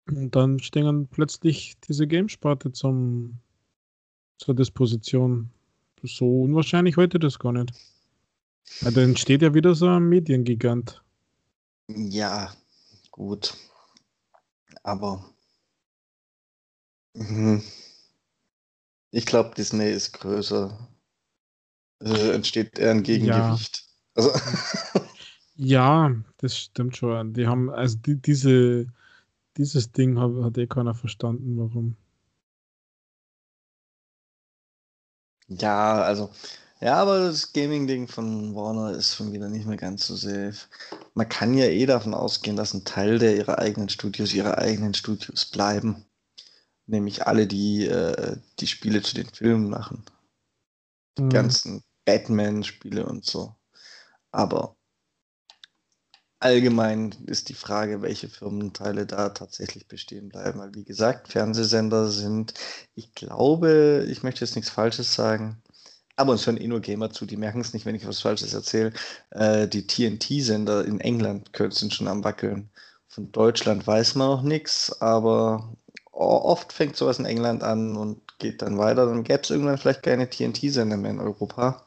Und 0.09 0.35
dann 0.35 0.59
stehen 0.59 1.07
plötzlich 1.07 1.77
diese 1.87 2.09
Gamesparte 2.09 2.73
zum, 2.73 3.39
zur 4.39 4.57
Disposition. 4.57 5.49
So 6.03 6.43
unwahrscheinlich 6.43 6.97
heute 6.97 7.21
das 7.21 7.39
gar 7.39 7.53
nicht. 7.53 7.73
Ja, 8.81 8.91
da 8.91 9.01
entsteht 9.01 9.43
ja 9.43 9.55
wieder 9.55 9.77
so 9.77 9.87
ein 9.87 10.09
Mediengigant. 10.09 11.05
Ja, 11.87 12.53
gut. 13.13 13.55
Aber. 14.83 15.25
Mh. 17.15 17.63
Ich 19.17 19.25
glaube, 19.25 19.55
Disney 19.55 19.91
ist 19.91 20.13
größer. 20.13 20.79
Äh, 22.03 22.33
entsteht 22.33 22.79
eher 22.79 22.91
ein 22.91 23.03
Gegengewicht. 23.03 23.83
Ja. 24.15 24.23
Also 24.23 24.31
ja, 25.55 26.15
das 26.37 26.59
stimmt 26.59 26.99
schon. 26.99 27.33
Die 27.33 27.47
haben, 27.47 27.71
also 27.71 27.97
die, 27.97 28.21
diese, 28.21 28.89
dieses 29.57 29.91
Ding 29.91 30.19
hat, 30.21 30.33
hat 30.45 30.59
eh 30.59 30.67
keiner 30.67 30.95
verstanden, 30.95 31.57
warum. 31.57 31.97
Ja, 35.49 36.03
also, 36.03 36.31
ja, 36.83 36.97
aber 36.97 37.21
das 37.21 37.55
Gaming-Ding 37.55 38.09
von 38.09 38.55
Warner 38.55 38.91
ist 38.91 39.15
schon 39.15 39.33
wieder 39.33 39.49
nicht 39.49 39.65
mehr 39.65 39.79
ganz 39.79 40.07
so 40.07 40.15
safe. 40.15 40.69
Man 41.15 41.27
kann 41.31 41.57
ja 41.57 41.65
eh 41.65 41.87
davon 41.87 42.13
ausgehen, 42.13 42.57
dass 42.57 42.75
ein 42.75 42.85
Teil 42.85 43.19
der 43.19 43.35
ihrer 43.35 43.61
eigenen 43.61 43.89
Studios 43.89 44.35
ihre 44.35 44.59
eigenen 44.59 44.93
Studios 44.93 45.47
bleiben 45.47 46.05
nämlich 46.87 47.27
alle, 47.27 47.47
die 47.47 47.87
äh, 47.87 48.37
die 48.61 48.67
Spiele 48.67 49.03
zu 49.03 49.15
den 49.15 49.29
Filmen 49.29 49.69
machen. 49.69 50.05
Die 51.19 51.23
mhm. 51.23 51.31
ganzen 51.31 51.85
Batman-Spiele 52.05 53.05
und 53.07 53.25
so. 53.25 53.55
Aber 54.31 54.77
allgemein 56.41 57.15
ist 57.27 57.49
die 57.49 57.55
Frage, 57.55 58.03
welche 58.03 58.29
Firmenteile 58.29 59.07
da 59.07 59.31
tatsächlich 59.31 59.89
bestehen 59.89 60.29
bleiben. 60.29 60.61
Weil, 60.61 60.75
wie 60.75 60.85
gesagt, 60.85 61.29
Fernsehsender 61.29 62.09
sind, 62.09 62.55
ich 62.95 63.13
glaube, 63.15 64.07
ich 64.09 64.23
möchte 64.23 64.45
jetzt 64.45 64.55
nichts 64.55 64.71
Falsches 64.71 65.15
sagen, 65.15 65.63
aber 66.17 66.33
uns 66.33 66.47
hören 66.47 66.57
eh 66.57 66.67
nur 66.67 66.81
Gamer 66.81 67.11
zu, 67.11 67.27
die 67.27 67.37
merken 67.37 67.61
es 67.61 67.75
nicht, 67.75 67.85
wenn 67.85 67.95
ich 67.95 68.07
was 68.07 68.21
Falsches 68.21 68.55
erzähle. 68.55 68.93
Äh, 69.31 69.69
die 69.69 69.87
TNT-Sender 69.87 70.85
in 70.85 71.01
England 71.01 71.51
sind 71.71 71.95
schon 71.95 72.09
am 72.09 72.25
Wackeln. 72.25 72.71
Von 73.09 73.33
Deutschland 73.33 73.87
weiß 73.87 74.15
man 74.15 74.29
noch 74.29 74.43
nichts, 74.43 75.01
aber 75.01 75.77
oft 76.17 76.73
fängt 76.73 76.97
sowas 76.97 77.19
in 77.19 77.27
England 77.27 77.63
an 77.63 77.97
und 77.97 78.39
geht 78.39 78.63
dann 78.63 78.79
weiter. 78.79 79.07
Dann 79.07 79.25
gäbe 79.25 79.43
es 79.43 79.51
irgendwann 79.51 79.79
vielleicht 79.79 80.03
keine 80.03 80.29
TNT-Sender 80.29 80.97
mehr 80.97 81.11
in 81.11 81.21
Europa. 81.21 81.85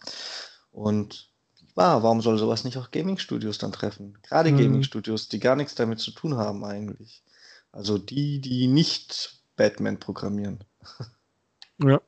Und 0.71 1.29
ja, 1.75 2.03
warum 2.03 2.21
soll 2.21 2.37
sowas 2.37 2.63
nicht 2.63 2.77
auch 2.77 2.91
Gaming-Studios 2.91 3.57
dann 3.57 3.71
treffen? 3.71 4.17
Gerade 4.21 4.51
mhm. 4.51 4.57
Gaming-Studios, 4.57 5.29
die 5.29 5.39
gar 5.39 5.55
nichts 5.55 5.75
damit 5.75 5.99
zu 5.99 6.11
tun 6.11 6.37
haben 6.37 6.63
eigentlich. 6.63 7.23
Also 7.71 7.97
die, 7.97 8.39
die 8.41 8.67
nicht 8.67 9.41
Batman 9.55 9.99
programmieren. 9.99 10.63
Ja. 11.81 12.01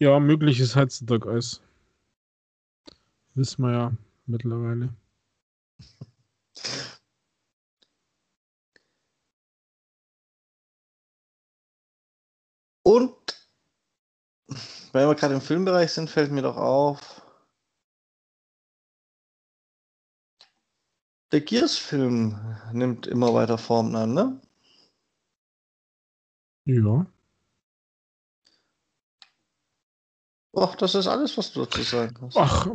Ja, 0.00 0.18
möglich 0.18 0.58
ist 0.58 0.74
heutzutage 0.74 1.30
alles. 1.30 1.60
Wissen 3.36 3.62
wir 3.62 3.70
ja 3.70 3.92
mittlerweile. 4.26 4.92
Und 12.84 13.16
wenn 14.92 15.08
wir 15.08 15.14
gerade 15.14 15.34
im 15.34 15.40
Filmbereich 15.40 15.90
sind, 15.90 16.10
fällt 16.10 16.30
mir 16.30 16.42
doch 16.42 16.56
auf, 16.56 17.22
der 21.32 21.40
Gears-Film 21.40 22.38
nimmt 22.72 23.06
immer 23.06 23.34
weiter 23.34 23.58
Formen 23.58 23.96
an, 23.96 24.14
ne? 24.14 24.40
Ja. 26.66 27.06
Ach, 30.56 30.76
das 30.76 30.94
ist 30.94 31.08
alles, 31.08 31.36
was 31.36 31.52
du 31.52 31.64
dazu 31.64 31.82
sagen 31.82 32.16
hast. 32.20 32.36
Ach, 32.36 32.68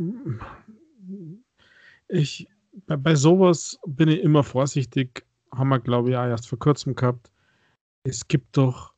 ich, 2.09 2.49
bei, 2.71 2.97
bei 2.97 3.15
sowas 3.15 3.79
bin 3.85 4.09
ich 4.09 4.19
immer 4.19 4.43
vorsichtig. 4.43 5.25
Haben 5.53 5.69
wir, 5.69 5.79
glaube 5.79 6.09
ich, 6.09 6.17
auch 6.17 6.25
erst 6.25 6.49
vor 6.49 6.59
kurzem 6.59 6.95
gehabt. 6.95 7.31
Es 8.03 8.27
gibt 8.27 8.57
doch 8.57 8.93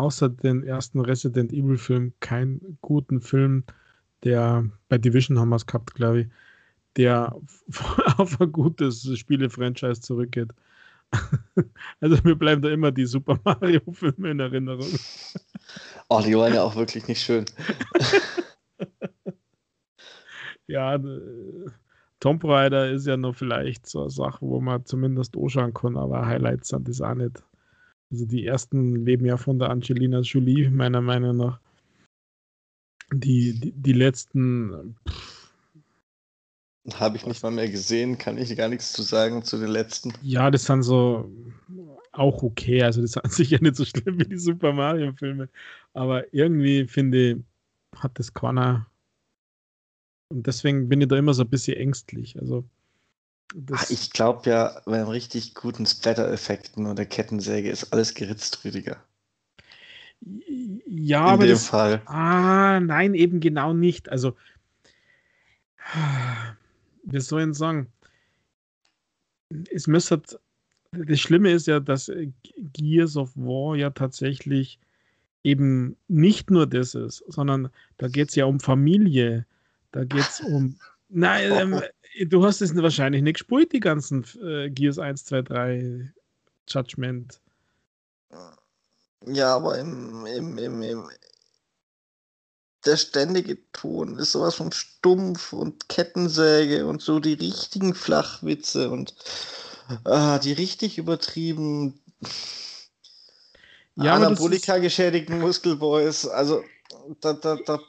außer 0.00 0.28
den 0.28 0.64
ersten 0.64 1.00
Resident 1.00 1.52
Evil 1.52 1.78
Film 1.78 2.12
keinen 2.20 2.78
guten 2.80 3.20
Film, 3.20 3.64
der 4.24 4.64
bei 4.88 4.98
Division 4.98 5.38
haben 5.38 5.50
wir 5.50 5.56
es 5.56 5.66
gehabt, 5.66 5.94
glaube 5.94 6.22
ich, 6.22 6.26
der 6.96 7.36
auf 8.16 8.40
ein 8.40 8.52
gutes 8.52 9.06
Spiele-Franchise 9.18 10.00
zurückgeht. 10.00 10.52
Also 12.00 12.16
mir 12.24 12.36
bleiben 12.36 12.62
da 12.62 12.70
immer 12.70 12.92
die 12.92 13.04
Super 13.04 13.38
Mario-Filme 13.44 14.30
in 14.30 14.40
Erinnerung. 14.40 14.88
Oh, 16.08 16.22
die 16.24 16.34
waren 16.36 16.54
ja 16.54 16.62
auch 16.62 16.76
wirklich 16.76 17.06
nicht 17.08 17.20
schön. 17.20 17.44
ja, 20.66 20.98
Tomb 22.20 22.44
Raider 22.44 22.90
ist 22.90 23.06
ja 23.06 23.16
noch 23.16 23.34
vielleicht 23.34 23.86
so 23.86 24.02
eine 24.02 24.10
Sache, 24.10 24.38
wo 24.40 24.60
man 24.60 24.86
zumindest 24.86 25.36
anschauen 25.36 25.74
kann, 25.74 25.96
aber 25.96 26.24
Highlights 26.24 26.68
sind 26.68 26.88
das 26.88 27.00
auch 27.00 27.14
nicht. 27.14 27.42
Also 28.10 28.26
die 28.26 28.46
ersten 28.46 29.04
leben 29.04 29.24
ja 29.24 29.36
von 29.36 29.58
der 29.58 29.70
Angelina 29.70 30.20
Jolie, 30.20 30.68
meiner 30.68 31.00
Meinung 31.00 31.36
nach. 31.36 31.60
Die, 33.12 33.58
die, 33.58 33.72
die 33.72 33.92
letzten. 33.92 34.96
Habe 36.94 37.16
ich 37.16 37.26
nicht 37.26 37.42
mal 37.42 37.50
mehr 37.50 37.68
gesehen, 37.68 38.18
kann 38.18 38.38
ich 38.38 38.56
gar 38.56 38.68
nichts 38.68 38.92
zu 38.92 39.02
sagen 39.02 39.44
zu 39.44 39.58
den 39.58 39.68
letzten. 39.68 40.12
Ja, 40.22 40.50
das 40.50 40.64
sind 40.64 40.82
so 40.82 41.30
auch 42.12 42.42
okay. 42.42 42.82
Also, 42.82 43.02
das 43.02 43.12
sind 43.12 43.32
sicher 43.32 43.58
nicht 43.60 43.76
so 43.76 43.84
schlimm 43.84 44.18
wie 44.18 44.24
die 44.24 44.38
Super 44.38 44.72
Mario-Filme. 44.72 45.48
Aber 45.92 46.32
irgendwie 46.32 46.86
finde 46.86 47.30
ich, 47.30 47.36
hat 47.96 48.18
das 48.18 48.32
keiner. 48.32 48.86
Und 50.32 50.46
deswegen 50.46 50.88
bin 50.88 51.00
ich 51.00 51.08
da 51.08 51.16
immer 51.16 51.34
so 51.34 51.42
ein 51.42 51.50
bisschen 51.50 51.76
ängstlich. 51.76 52.38
Also, 52.38 52.64
Ach, 53.72 53.90
ich 53.90 54.10
glaube 54.10 54.48
ja, 54.48 54.80
bei 54.84 54.98
einem 54.98 55.08
richtig 55.08 55.54
guten 55.54 55.86
Splatter-Effekten 55.86 56.86
oder 56.86 57.04
Kettensäge 57.04 57.70
ist 57.70 57.92
alles 57.92 58.14
geritzt, 58.14 58.64
Rüdiger. 58.64 59.02
Ja, 60.86 61.26
In 61.26 61.32
aber. 61.32 61.42
In 61.42 61.48
dem 61.48 61.54
das, 61.54 61.66
Fall. 61.66 62.02
Ah, 62.06 62.78
nein, 62.80 63.14
eben 63.14 63.40
genau 63.40 63.72
nicht. 63.72 64.08
Also, 64.08 64.36
wir 67.04 67.20
sollen 67.20 67.54
sagen, 67.54 67.88
es 69.70 69.86
müsste. 69.86 70.22
Das 70.92 71.20
Schlimme 71.20 71.52
ist 71.52 71.66
ja, 71.68 71.78
dass 71.80 72.10
Gears 72.56 73.16
of 73.16 73.36
War 73.36 73.76
ja 73.76 73.90
tatsächlich 73.90 74.80
eben 75.44 75.96
nicht 76.08 76.50
nur 76.50 76.66
das 76.66 76.94
ist, 76.94 77.24
sondern 77.28 77.70
da 77.96 78.08
geht 78.08 78.30
es 78.30 78.34
ja 78.34 78.44
um 78.44 78.60
Familie, 78.60 79.46
da 79.92 80.04
geht 80.04 80.28
es 80.28 80.40
um. 80.40 80.76
Nein, 81.10 81.52
ähm, 81.52 82.28
du 82.28 82.44
hast 82.44 82.60
es 82.60 82.74
wahrscheinlich 82.74 83.22
nicht 83.22 83.34
gespielt, 83.34 83.72
die 83.72 83.80
ganzen 83.80 84.24
äh, 84.42 84.70
Gears 84.70 84.98
1, 84.98 85.24
2, 85.26 85.42
3 85.42 86.12
Judgment. 86.68 87.40
Ja, 89.26 89.56
aber 89.56 89.78
im, 89.78 90.24
im, 90.26 90.58
im, 90.58 90.82
im 90.82 91.10
der 92.86 92.96
ständige 92.96 93.58
Ton 93.72 94.16
ist 94.18 94.32
sowas 94.32 94.54
von 94.54 94.72
stumpf 94.72 95.52
und 95.52 95.88
Kettensäge 95.88 96.86
und 96.86 97.02
so 97.02 97.20
die 97.20 97.34
richtigen 97.34 97.94
Flachwitze 97.94 98.90
und 98.90 99.14
äh, 100.06 100.38
die 100.40 100.52
richtig 100.52 100.96
übertrieben 100.96 102.00
ja, 103.96 104.14
Anabolika 104.14 104.78
geschädigten 104.78 105.40
Muskelboys. 105.40 106.26
Also 106.26 106.64
da, 107.20 107.34
da, 107.34 107.56
da 107.66 107.80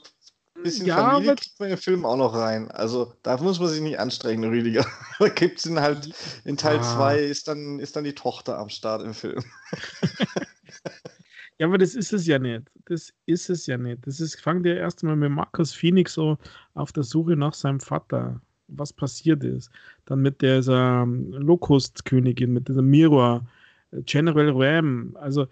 bisschen 0.63 0.85
ja, 0.85 1.11
Familie 1.11 1.35
kriegt 1.35 1.59
man 1.59 1.69
in 1.69 1.75
den 1.75 1.81
Film 1.81 2.05
auch 2.05 2.17
noch 2.17 2.35
rein. 2.35 2.69
Also 2.71 3.13
da 3.23 3.37
muss 3.37 3.59
man 3.59 3.69
sich 3.69 3.81
nicht 3.81 3.99
anstrengen, 3.99 4.49
Rüdiger. 4.49 4.85
da 5.19 5.29
gibt 5.29 5.59
es 5.59 5.69
halt 5.69 6.13
in 6.45 6.57
Teil 6.57 6.81
2 6.81 6.87
ah. 6.97 7.13
ist, 7.13 7.47
dann, 7.47 7.79
ist 7.79 7.95
dann 7.95 8.03
die 8.03 8.15
Tochter 8.15 8.57
am 8.57 8.69
Start 8.69 9.03
im 9.03 9.13
Film. 9.13 9.43
ja, 11.57 11.67
aber 11.67 11.77
das 11.77 11.95
ist 11.95 12.13
es 12.13 12.27
ja 12.27 12.39
nicht. 12.39 12.63
Das 12.85 13.13
ist 13.25 13.49
es 13.49 13.67
ja 13.67 13.77
nicht. 13.77 14.05
Das 14.05 14.19
ist, 14.19 14.39
fangt 14.41 14.65
ja 14.65 14.73
erstmal 14.73 15.15
mit 15.15 15.31
Markus 15.31 15.73
Phoenix 15.73 16.13
so 16.13 16.37
auf 16.73 16.91
der 16.91 17.03
Suche 17.03 17.35
nach 17.35 17.53
seinem 17.53 17.79
Vater, 17.79 18.41
was 18.67 18.93
passiert 18.93 19.43
ist. 19.43 19.69
Dann 20.05 20.21
mit 20.21 20.41
dieser 20.41 21.03
ähm, 21.03 21.31
Locust-Königin, 21.31 22.53
mit 22.53 22.67
dieser 22.67 22.81
Mirror, 22.81 23.45
äh, 23.91 24.01
General 24.03 24.51
Ram. 24.53 25.15
Also 25.19 25.47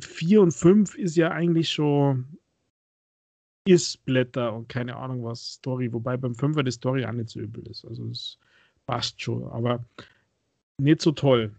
4 0.00 0.40
und 0.40 0.52
5 0.52 0.96
ist 0.96 1.16
ja 1.16 1.30
eigentlich 1.30 1.70
schon 1.70 2.26
ist 3.70 4.04
Blätter 4.04 4.52
und 4.52 4.68
keine 4.68 4.96
Ahnung 4.96 5.24
was 5.24 5.54
Story, 5.54 5.92
wobei 5.92 6.16
beim 6.16 6.34
Fünfer 6.34 6.62
die 6.62 6.70
Story 6.70 7.04
auch 7.04 7.12
nicht 7.12 7.30
so 7.30 7.40
übel 7.40 7.66
ist. 7.68 7.84
Also 7.84 8.06
es 8.06 8.38
passt 8.86 9.20
schon, 9.22 9.44
aber 9.44 9.84
nicht 10.78 11.00
so 11.00 11.12
toll. 11.12 11.54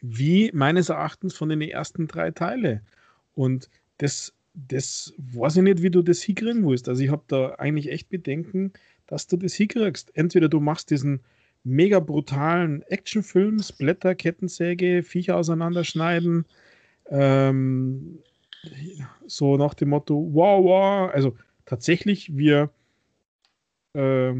Wie 0.00 0.50
meines 0.52 0.90
Erachtens 0.90 1.34
von 1.34 1.48
den 1.48 1.60
ersten 1.62 2.06
drei 2.06 2.30
Teile. 2.30 2.82
Und 3.34 3.68
das, 3.98 4.34
das 4.54 5.14
weiß 5.18 5.56
ich 5.56 5.62
nicht, 5.62 5.82
wie 5.82 5.90
du 5.90 6.02
das 6.02 6.22
hinkriegen 6.22 6.66
willst. 6.66 6.88
Also 6.88 7.02
ich 7.02 7.10
habe 7.10 7.24
da 7.28 7.54
eigentlich 7.54 7.88
echt 7.90 8.08
Bedenken, 8.08 8.72
dass 9.06 9.26
du 9.26 9.36
das 9.36 9.54
hinkriegst. 9.54 10.14
Entweder 10.14 10.48
du 10.48 10.60
machst 10.60 10.90
diesen 10.90 11.20
mega 11.64 12.00
brutalen 12.00 12.82
Actionfilm, 12.82 13.60
Splatter, 13.60 14.14
Kettensäge, 14.14 15.02
Viecher 15.02 15.36
auseinanderschneiden, 15.36 16.44
ähm, 17.10 18.18
so 19.26 19.56
nach 19.56 19.74
dem 19.74 19.90
Motto, 19.90 20.28
wow, 20.32 20.64
wow, 20.64 21.10
also 21.14 21.36
tatsächlich, 21.64 22.36
wir 22.36 22.70
äh, 23.94 24.34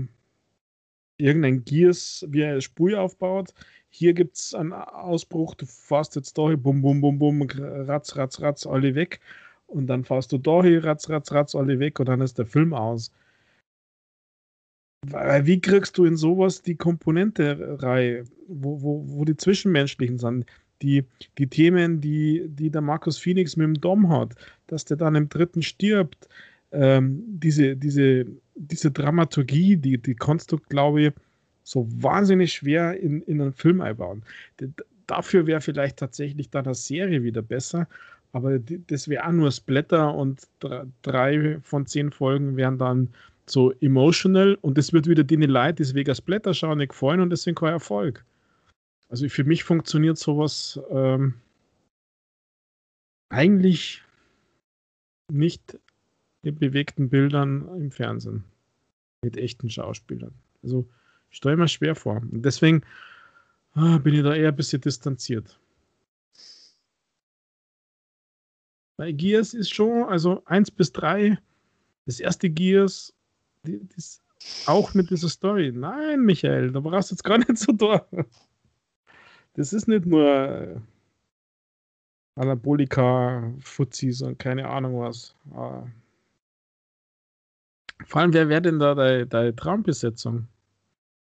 irgendein 1.18 1.64
Gears, 1.64 2.24
wie 2.28 2.42
er 2.42 2.60
Spur 2.60 3.00
aufbaut. 3.00 3.54
Hier 3.90 4.14
gibt 4.14 4.36
es 4.36 4.54
einen 4.54 4.72
Ausbruch, 4.72 5.54
du 5.54 5.66
fährst 5.66 6.16
jetzt 6.16 6.36
da 6.38 6.48
hin, 6.48 6.62
bum, 6.62 6.82
bum, 6.82 7.00
bum, 7.00 7.18
bum, 7.18 7.42
ratz, 7.42 8.16
ratz, 8.16 8.40
ratz, 8.40 8.66
alle 8.66 8.94
weg. 8.94 9.20
Und 9.66 9.86
dann 9.88 10.04
fährst 10.04 10.32
du 10.32 10.38
da 10.38 10.62
hin, 10.62 10.78
ratz, 10.80 11.08
ratz, 11.10 11.32
ratz, 11.32 11.54
alle 11.54 11.78
weg 11.78 12.00
und 12.00 12.06
dann 12.06 12.20
ist 12.20 12.38
der 12.38 12.46
Film 12.46 12.72
aus. 12.72 13.12
Wie 15.06 15.60
kriegst 15.60 15.96
du 15.96 16.04
in 16.04 16.16
sowas 16.16 16.62
die 16.62 16.76
Komponente-Reihe, 16.76 18.24
wo, 18.48 18.82
wo, 18.82 19.04
wo 19.06 19.24
die 19.24 19.36
Zwischenmenschlichen 19.36 20.18
sind? 20.18 20.44
Die, 20.82 21.04
die 21.38 21.46
Themen, 21.46 22.00
die, 22.00 22.44
die 22.48 22.70
der 22.70 22.80
Markus 22.80 23.18
Phoenix 23.18 23.56
mit 23.56 23.66
dem 23.66 23.80
Dom 23.80 24.08
hat, 24.10 24.34
dass 24.66 24.84
der 24.84 24.96
dann 24.96 25.14
im 25.14 25.28
dritten 25.28 25.62
stirbt, 25.62 26.28
ähm, 26.72 27.22
diese, 27.26 27.76
diese, 27.76 28.26
diese 28.54 28.90
Dramaturgie, 28.90 29.76
die, 29.76 29.98
die 29.98 30.14
kannst 30.14 30.54
glaube 30.68 31.02
ich, 31.02 31.12
so 31.64 31.86
wahnsinnig 32.02 32.54
schwer 32.54 32.98
in, 32.98 33.22
in 33.22 33.40
einen 33.40 33.52
Film 33.52 33.80
einbauen. 33.80 34.22
dafür 35.06 35.46
wäre 35.46 35.60
vielleicht 35.60 35.98
tatsächlich 35.98 36.48
dann 36.50 36.64
eine 36.64 36.74
Serie 36.74 37.22
wieder 37.22 37.42
besser, 37.42 37.86
aber 38.32 38.58
das 38.58 39.08
wäre 39.08 39.26
auch 39.26 39.32
nur 39.32 39.50
Splatter 39.50 40.14
und 40.14 40.42
drei 41.02 41.58
von 41.62 41.86
zehn 41.86 42.10
Folgen 42.10 42.56
wären 42.56 42.78
dann 42.78 43.08
so 43.46 43.72
emotional 43.80 44.58
und 44.60 44.78
das 44.78 44.92
wird 44.92 45.06
wieder 45.06 45.24
denen 45.24 45.50
leid, 45.50 45.78
deswegen 45.78 46.14
Splatter 46.14 46.54
schauen 46.54 46.78
nicht 46.78 46.90
gefallen 46.90 47.20
und 47.20 47.30
deswegen 47.30 47.54
kein 47.54 47.72
Erfolg. 47.72 48.24
Also 49.08 49.28
für 49.28 49.44
mich 49.44 49.64
funktioniert 49.64 50.18
sowas 50.18 50.78
ähm, 50.90 51.34
eigentlich 53.30 54.02
nicht 55.30 55.78
mit 56.42 56.58
bewegten 56.58 57.08
Bildern 57.08 57.68
im 57.80 57.90
Fernsehen. 57.90 58.44
Mit 59.22 59.36
echten 59.36 59.70
Schauspielern. 59.70 60.34
Also 60.62 60.88
stelle 61.30 61.56
mir 61.56 61.68
schwer 61.68 61.94
vor. 61.94 62.16
Und 62.16 62.42
deswegen 62.42 62.82
ah, 63.72 63.98
bin 63.98 64.14
ich 64.14 64.22
da 64.22 64.34
eher 64.34 64.48
ein 64.48 64.56
bisschen 64.56 64.80
distanziert. 64.80 65.58
Bei 68.96 69.12
Gears 69.12 69.54
ist 69.54 69.72
schon, 69.72 70.04
also 70.04 70.44
1 70.46 70.72
bis 70.72 70.92
3, 70.92 71.38
das 72.06 72.20
erste 72.20 72.50
Gears, 72.50 73.14
die, 73.64 73.80
das, 73.94 74.20
auch 74.66 74.94
mit 74.94 75.10
dieser 75.10 75.28
Story. 75.28 75.72
Nein, 75.72 76.24
Michael, 76.24 76.72
da 76.72 76.80
brauchst 76.80 77.10
du 77.10 77.14
jetzt 77.14 77.22
gar 77.22 77.38
nicht 77.38 77.58
so 77.58 77.72
da. 77.72 78.06
Das 79.54 79.72
ist 79.72 79.88
nicht 79.88 80.06
nur 80.06 80.24
äh, 80.24 80.80
Anabolika, 82.36 83.52
Fuzis 83.60 84.22
und 84.22 84.38
keine 84.38 84.68
Ahnung 84.68 85.00
was. 85.00 85.34
Ah. 85.54 85.82
vor 88.06 88.20
allem, 88.20 88.32
wer 88.32 88.48
wäre 88.48 88.62
denn 88.62 88.78
da 88.78 88.94
deine, 88.94 89.26
deine 89.26 89.56
Traumbesetzung? 89.56 90.46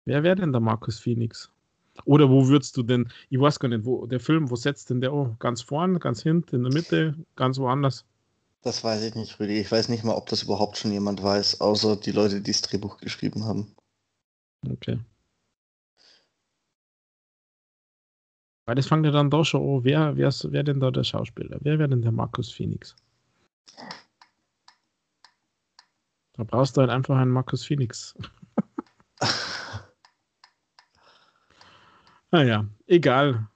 Wer 0.04 0.22
wäre 0.22 0.36
denn 0.36 0.52
der 0.52 0.60
Markus 0.60 1.00
Phoenix? 1.00 1.50
Oder 2.04 2.30
wo 2.30 2.46
würdest 2.46 2.76
du 2.76 2.82
denn, 2.82 3.10
ich 3.30 3.40
weiß 3.40 3.58
gar 3.58 3.68
nicht, 3.68 3.84
wo 3.84 4.06
der 4.06 4.20
Film, 4.20 4.50
wo 4.50 4.56
setzt 4.56 4.90
denn 4.90 5.00
der 5.00 5.12
oh, 5.12 5.34
Ganz 5.40 5.62
vorne, 5.62 5.98
ganz 5.98 6.22
hinten, 6.22 6.56
in 6.56 6.62
der 6.62 6.72
Mitte, 6.72 7.14
ganz 7.34 7.58
woanders? 7.58 8.04
Das 8.62 8.82
weiß 8.82 9.02
ich 9.02 9.14
nicht, 9.14 9.38
Rüdi. 9.38 9.60
Ich 9.60 9.70
weiß 9.70 9.88
nicht 9.88 10.04
mal, 10.04 10.14
ob 10.14 10.28
das 10.28 10.42
überhaupt 10.42 10.78
schon 10.78 10.92
jemand 10.92 11.22
weiß, 11.22 11.60
außer 11.60 11.96
die 11.96 12.12
Leute, 12.12 12.40
die 12.40 12.52
das 12.52 12.62
Drehbuch 12.62 12.98
geschrieben 12.98 13.44
haben. 13.44 13.74
Okay. 14.68 14.98
Weil 18.68 18.74
das 18.74 18.86
fängt 18.86 19.06
ja 19.06 19.12
dann 19.12 19.30
doch 19.30 19.44
schon 19.44 19.62
an, 19.62 19.84
wer, 19.84 20.14
wer, 20.18 20.30
wer 20.30 20.62
denn 20.62 20.78
da 20.78 20.90
der 20.90 21.02
Schauspieler? 21.02 21.56
Wer 21.62 21.78
wäre 21.78 21.88
denn 21.88 22.02
der 22.02 22.12
Markus 22.12 22.52
Phoenix? 22.52 22.94
Da 26.34 26.44
brauchst 26.44 26.76
du 26.76 26.82
halt 26.82 26.90
einfach 26.90 27.16
einen 27.16 27.30
Markus 27.30 27.64
Phoenix. 27.64 28.14
naja, 32.30 32.66
egal. 32.86 33.48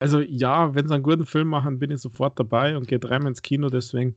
Also 0.00 0.18
ja, 0.18 0.74
wenn 0.74 0.88
sie 0.88 0.94
einen 0.94 1.04
guten 1.04 1.24
Film 1.24 1.46
machen, 1.46 1.78
bin 1.78 1.92
ich 1.92 2.00
sofort 2.00 2.36
dabei 2.36 2.76
und 2.76 2.88
gehe 2.88 2.98
dreimal 2.98 3.28
ins 3.28 3.42
Kino, 3.42 3.68
deswegen. 3.68 4.16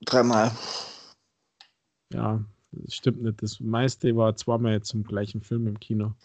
Dreimal. 0.00 0.50
Ja, 2.12 2.44
das 2.72 2.94
stimmt 2.96 3.22
nicht. 3.22 3.40
Das 3.40 3.60
meiste 3.60 4.16
war 4.16 4.34
zweimal 4.34 4.82
zum 4.82 5.04
gleichen 5.04 5.42
Film 5.42 5.68
im 5.68 5.78
Kino. 5.78 6.16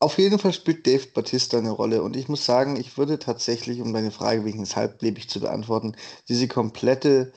Auf 0.00 0.18
jeden 0.18 0.38
Fall 0.38 0.52
spielt 0.52 0.86
Dave 0.86 1.08
Batista 1.12 1.58
eine 1.58 1.70
Rolle 1.70 2.02
und 2.02 2.16
ich 2.16 2.28
muss 2.28 2.44
sagen, 2.44 2.76
ich 2.76 2.96
würde 2.96 3.18
tatsächlich, 3.18 3.80
um 3.80 3.92
deine 3.92 4.12
Frage 4.12 4.44
wegen 4.44 4.60
des 4.60 4.76
halblebig 4.76 5.28
zu 5.28 5.40
beantworten, 5.40 5.96
diese 6.28 6.46
komplette 6.46 7.32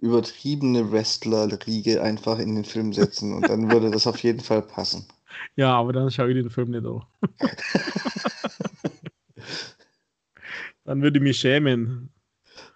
übertriebene 0.00 0.92
Wrestler-Riege 0.92 2.02
einfach 2.02 2.38
in 2.38 2.54
den 2.54 2.64
Film 2.64 2.92
setzen 2.92 3.32
und 3.32 3.48
dann 3.48 3.70
würde 3.70 3.90
das 3.90 4.06
auf 4.06 4.18
jeden 4.18 4.40
Fall 4.40 4.62
passen. 4.62 5.06
Ja, 5.56 5.74
aber 5.74 5.92
dann 5.92 6.12
schaue 6.12 6.30
ich 6.30 6.36
den 6.36 6.48
Film 6.48 6.70
nicht 6.70 6.86
an. 6.86 7.02
dann 10.84 11.02
würde 11.02 11.18
ich 11.18 11.22
mich 11.24 11.38
schämen. 11.38 12.13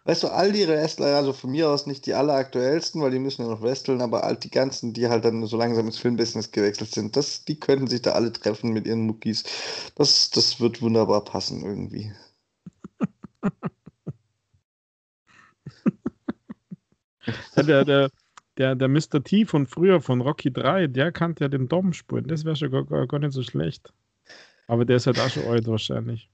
Weißt 0.09 0.23
du, 0.23 0.29
all 0.29 0.53
die 0.53 0.67
Wrestler, 0.67 1.17
also 1.17 1.35
von 1.35 1.51
mir 1.51 1.69
aus 1.69 1.87
nicht 1.87 2.07
die 2.07 2.15
alleraktuellsten, 2.15 3.03
weil 3.03 3.11
die 3.11 3.19
müssen 3.19 3.43
ja 3.43 3.49
noch 3.49 3.61
wresteln, 3.61 4.01
aber 4.01 4.25
all 4.25 4.39
die 4.39 4.51
ganzen, 4.51 4.95
die 4.95 5.07
halt 5.07 5.27
dann 5.27 5.45
so 5.45 5.59
langsam 5.59 5.85
ins 5.85 5.99
Filmbusiness 5.99 6.51
gewechselt 6.51 6.93
sind, 6.93 7.15
das, 7.15 7.45
die 7.45 7.61
könnten 7.61 7.89
sich 7.89 8.01
da 8.01 8.13
alle 8.13 8.33
treffen 8.33 8.73
mit 8.73 8.87
ihren 8.87 9.05
Muckis. 9.05 9.45
Das, 9.97 10.31
das 10.31 10.61
wird 10.61 10.81
wunderbar 10.81 11.25
passen 11.25 11.63
irgendwie. 11.63 12.11
ja, 17.57 17.63
der, 17.63 17.85
der, 17.85 18.11
der, 18.57 18.77
der 18.77 18.89
Mr. 18.89 19.23
T 19.23 19.45
von 19.45 19.67
früher, 19.67 20.01
von 20.01 20.23
Rocky 20.23 20.51
3, 20.51 20.87
der 20.87 21.13
kannte 21.13 21.45
ja 21.45 21.49
den 21.49 21.69
Dom 21.69 21.93
spielen. 21.93 22.29
Das 22.29 22.47
wäre 22.47 22.57
schon 22.57 22.71
gar, 22.71 22.87
gar, 22.87 23.07
gar 23.07 23.19
nicht 23.19 23.33
so 23.33 23.43
schlecht. 23.43 23.93
Aber 24.69 24.87
der 24.87 24.97
ist 24.97 25.07
halt 25.07 25.21
auch 25.21 25.29
schon 25.29 25.45
alt 25.45 25.67
wahrscheinlich. 25.67 26.31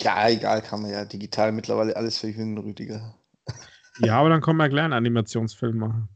Ja, 0.00 0.28
egal, 0.28 0.62
kann 0.62 0.82
man 0.82 0.90
ja 0.90 1.04
digital 1.04 1.52
mittlerweile 1.52 1.96
alles 1.96 2.18
verjüngen, 2.18 2.58
Rüdiger. 2.58 3.14
Ja, 4.00 4.20
aber 4.20 4.28
dann 4.28 4.40
man 4.56 4.66
ja 4.66 4.68
gleich 4.68 4.84
einen 4.84 4.92
Animationsfilm 4.92 5.76
machen. 5.76 6.08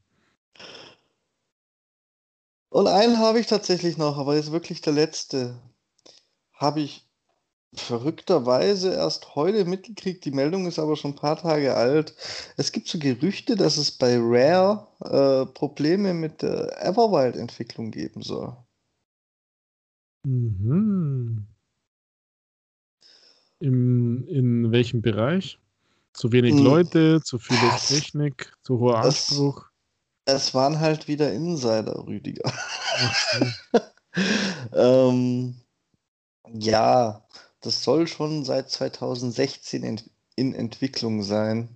Und 2.68 2.86
einen 2.86 3.18
habe 3.18 3.40
ich 3.40 3.48
tatsächlich 3.48 3.98
noch, 3.98 4.18
aber 4.18 4.36
ist 4.36 4.52
wirklich 4.52 4.82
der 4.82 4.92
letzte. 4.92 5.60
Habe 6.54 6.80
ich 6.80 7.10
verrückterweise 7.74 8.92
erst 8.94 9.34
heute 9.34 9.64
mitgekriegt. 9.64 10.24
Die 10.24 10.30
Meldung 10.30 10.66
ist 10.66 10.78
aber 10.78 10.96
schon 10.96 11.12
ein 11.12 11.16
paar 11.16 11.36
Tage 11.36 11.74
alt. 11.74 12.14
Es 12.56 12.72
gibt 12.72 12.88
so 12.88 12.98
Gerüchte, 12.98 13.56
dass 13.56 13.76
es 13.78 13.90
bei 13.90 14.16
Rare 14.18 14.86
äh, 15.00 15.46
Probleme 15.52 16.14
mit 16.14 16.42
der 16.42 16.80
Everwild-Entwicklung 16.82 17.90
geben 17.90 18.22
soll. 18.22 18.56
Mhm. 20.24 21.51
Im, 23.62 24.26
in 24.26 24.72
welchem 24.72 25.02
Bereich? 25.02 25.60
Zu 26.12 26.32
wenig 26.32 26.54
hm. 26.54 26.64
Leute, 26.64 27.22
zu 27.22 27.38
viel 27.38 27.56
das, 27.60 27.88
Technik, 27.88 28.52
zu 28.62 28.80
hoher 28.80 29.02
das, 29.02 29.30
Anspruch? 29.30 29.66
Es 30.24 30.52
waren 30.52 30.80
halt 30.80 31.06
wieder 31.06 31.32
Insider, 31.32 32.04
Rüdiger. 32.06 32.52
ähm, 34.74 35.54
ja, 36.48 37.24
das 37.60 37.84
soll 37.84 38.08
schon 38.08 38.44
seit 38.44 38.68
2016 38.68 39.84
in, 39.84 40.00
in 40.34 40.54
Entwicklung 40.54 41.22
sein. 41.22 41.68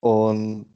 Und 0.00 0.66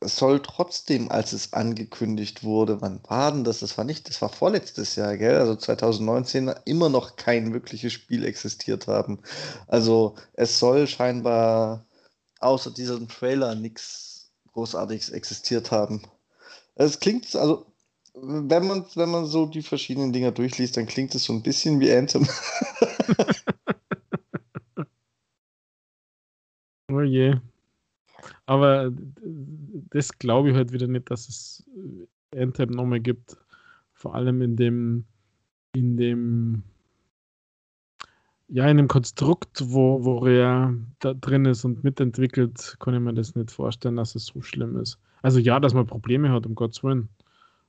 soll 0.00 0.40
trotzdem, 0.40 1.10
als 1.10 1.32
es 1.32 1.52
angekündigt 1.52 2.44
wurde, 2.44 2.80
wann 2.80 3.00
war 3.08 3.32
denn 3.32 3.42
das? 3.44 3.60
Das 3.60 3.76
war 3.78 3.84
nicht, 3.84 4.08
das 4.08 4.20
war 4.22 4.28
vorletztes 4.28 4.96
Jahr, 4.96 5.16
gell? 5.16 5.36
Also 5.36 5.56
2019 5.56 6.52
immer 6.64 6.88
noch 6.88 7.16
kein 7.16 7.52
wirkliches 7.52 7.92
Spiel 7.92 8.24
existiert 8.24 8.86
haben. 8.86 9.20
Also 9.66 10.14
es 10.34 10.58
soll 10.58 10.86
scheinbar 10.86 11.84
außer 12.40 12.70
diesem 12.70 13.08
Trailer 13.08 13.54
nichts 13.56 14.30
Großartiges 14.52 15.10
existiert 15.10 15.70
haben. 15.72 16.02
Es 16.76 17.00
klingt, 17.00 17.34
also 17.34 17.66
wenn 18.14 18.66
man, 18.66 18.86
wenn 18.94 19.10
man 19.10 19.26
so 19.26 19.46
die 19.46 19.62
verschiedenen 19.62 20.12
Dinger 20.12 20.32
durchliest, 20.32 20.76
dann 20.76 20.86
klingt 20.86 21.14
es 21.14 21.24
so 21.24 21.32
ein 21.32 21.42
bisschen 21.42 21.80
wie 21.80 21.92
Anthem. 21.92 22.28
oh 26.92 27.00
je. 27.00 27.36
Aber 28.46 28.90
das 29.90 30.18
glaube 30.18 30.50
ich 30.50 30.56
halt 30.56 30.72
wieder 30.72 30.86
nicht, 30.86 31.10
dass 31.10 31.28
es 31.28 31.64
Anthem 32.34 32.70
nochmal 32.70 33.00
gibt. 33.00 33.36
Vor 33.92 34.14
allem 34.14 34.42
in 34.42 34.56
dem, 34.56 35.04
in 35.74 35.96
dem, 35.96 36.62
ja, 38.48 38.68
in 38.68 38.76
dem 38.76 38.88
Konstrukt, 38.88 39.62
wo, 39.66 40.04
wo 40.04 40.26
er 40.26 40.74
da 41.00 41.14
drin 41.14 41.44
ist 41.44 41.64
und 41.64 41.84
mitentwickelt, 41.84 42.76
kann 42.80 42.94
ich 42.94 43.00
mir 43.00 43.14
das 43.14 43.34
nicht 43.34 43.50
vorstellen, 43.50 43.96
dass 43.96 44.14
es 44.14 44.26
so 44.26 44.40
schlimm 44.40 44.76
ist. 44.78 44.98
Also 45.22 45.38
ja, 45.40 45.58
dass 45.60 45.74
man 45.74 45.86
Probleme 45.86 46.30
hat, 46.30 46.46
um 46.46 46.54
Gottes 46.54 46.82
Willen. 46.82 47.08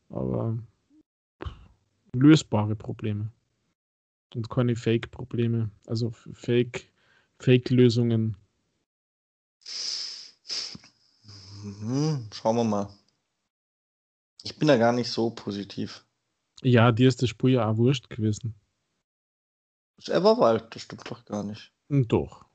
Aber 0.09 0.57
lösbare 2.13 2.75
Probleme. 2.75 3.31
Und 4.35 4.49
keine 4.49 4.75
Fake-Probleme. 4.75 5.69
Also 5.87 6.11
Fake, 6.11 6.91
Mhm, 11.63 12.27
schauen 12.33 12.55
wir 12.55 12.63
mal. 12.63 12.89
Ich 14.43 14.57
bin 14.57 14.67
da 14.67 14.77
gar 14.77 14.93
nicht 14.93 15.11
so 15.11 15.29
positiv. 15.31 16.05
Ja, 16.61 16.91
dir 16.91 17.07
ist 17.07 17.21
das 17.21 17.29
Spiel 17.29 17.51
ja 17.51 17.69
auch 17.69 17.77
wurscht 17.77 18.09
gewesen. 18.09 18.55
Das 19.97 20.09
Everwild, 20.09 20.73
das 20.73 20.83
stimmt 20.83 21.09
doch 21.09 21.25
gar 21.25 21.43
nicht. 21.43 21.71
Hm, 21.89 22.07
doch. 22.07 22.45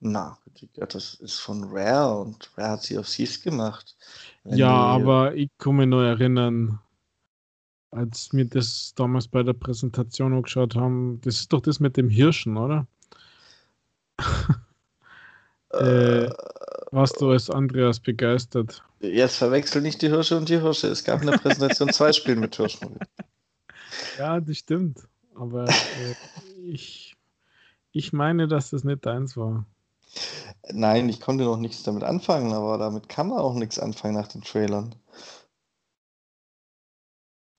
Na, 0.00 0.38
das 0.74 1.14
ist 1.14 1.38
von 1.38 1.64
Rare 1.64 2.20
und 2.20 2.50
Rare 2.56 2.72
hat 2.72 2.82
sie 2.82 2.98
auf 2.98 3.08
Thieves 3.08 3.42
gemacht. 3.42 3.96
Wenn 4.44 4.58
ja, 4.58 4.70
aber 4.70 5.34
ich 5.34 5.50
kann 5.58 5.76
mich 5.76 5.86
noch 5.86 6.02
erinnern, 6.02 6.80
als 7.90 8.32
wir 8.32 8.44
das 8.46 8.94
damals 8.94 9.28
bei 9.28 9.42
der 9.42 9.54
Präsentation 9.54 10.34
angeschaut 10.34 10.76
haben, 10.76 11.20
das 11.22 11.40
ist 11.40 11.52
doch 11.52 11.60
das 11.60 11.80
mit 11.80 11.96
dem 11.96 12.08
Hirschen, 12.08 12.56
oder? 12.56 12.86
äh, 15.70 16.30
warst 16.90 17.20
du 17.20 17.30
als 17.30 17.50
Andreas 17.50 18.00
begeistert? 18.00 18.82
Jetzt 19.00 19.36
verwechsel 19.36 19.82
nicht 19.82 20.00
die 20.02 20.08
Hirsche 20.08 20.36
und 20.36 20.48
die 20.48 20.60
Hirsche. 20.60 20.88
Es 20.88 21.04
gab 21.04 21.20
in 21.20 21.30
der 21.30 21.38
Präsentation 21.38 21.92
zwei 21.92 22.12
Spiele 22.12 22.36
mit 22.36 22.56
Hirschen. 22.56 22.98
Ja, 24.18 24.40
das 24.40 24.58
stimmt. 24.58 25.08
Aber 25.34 25.64
äh, 25.68 26.14
ich, 26.64 27.16
ich 27.92 28.12
meine, 28.12 28.46
dass 28.46 28.70
das 28.70 28.84
nicht 28.84 29.06
deins 29.06 29.36
war. 29.36 29.66
Nein, 30.70 31.08
ich 31.08 31.20
konnte 31.20 31.44
noch 31.44 31.58
nichts 31.58 31.82
damit 31.82 32.02
anfangen, 32.02 32.52
aber 32.52 32.78
damit 32.78 33.08
kann 33.08 33.28
man 33.28 33.38
auch 33.38 33.54
nichts 33.54 33.78
anfangen 33.78 34.14
nach 34.14 34.28
den 34.28 34.42
Trailern. 34.42 34.94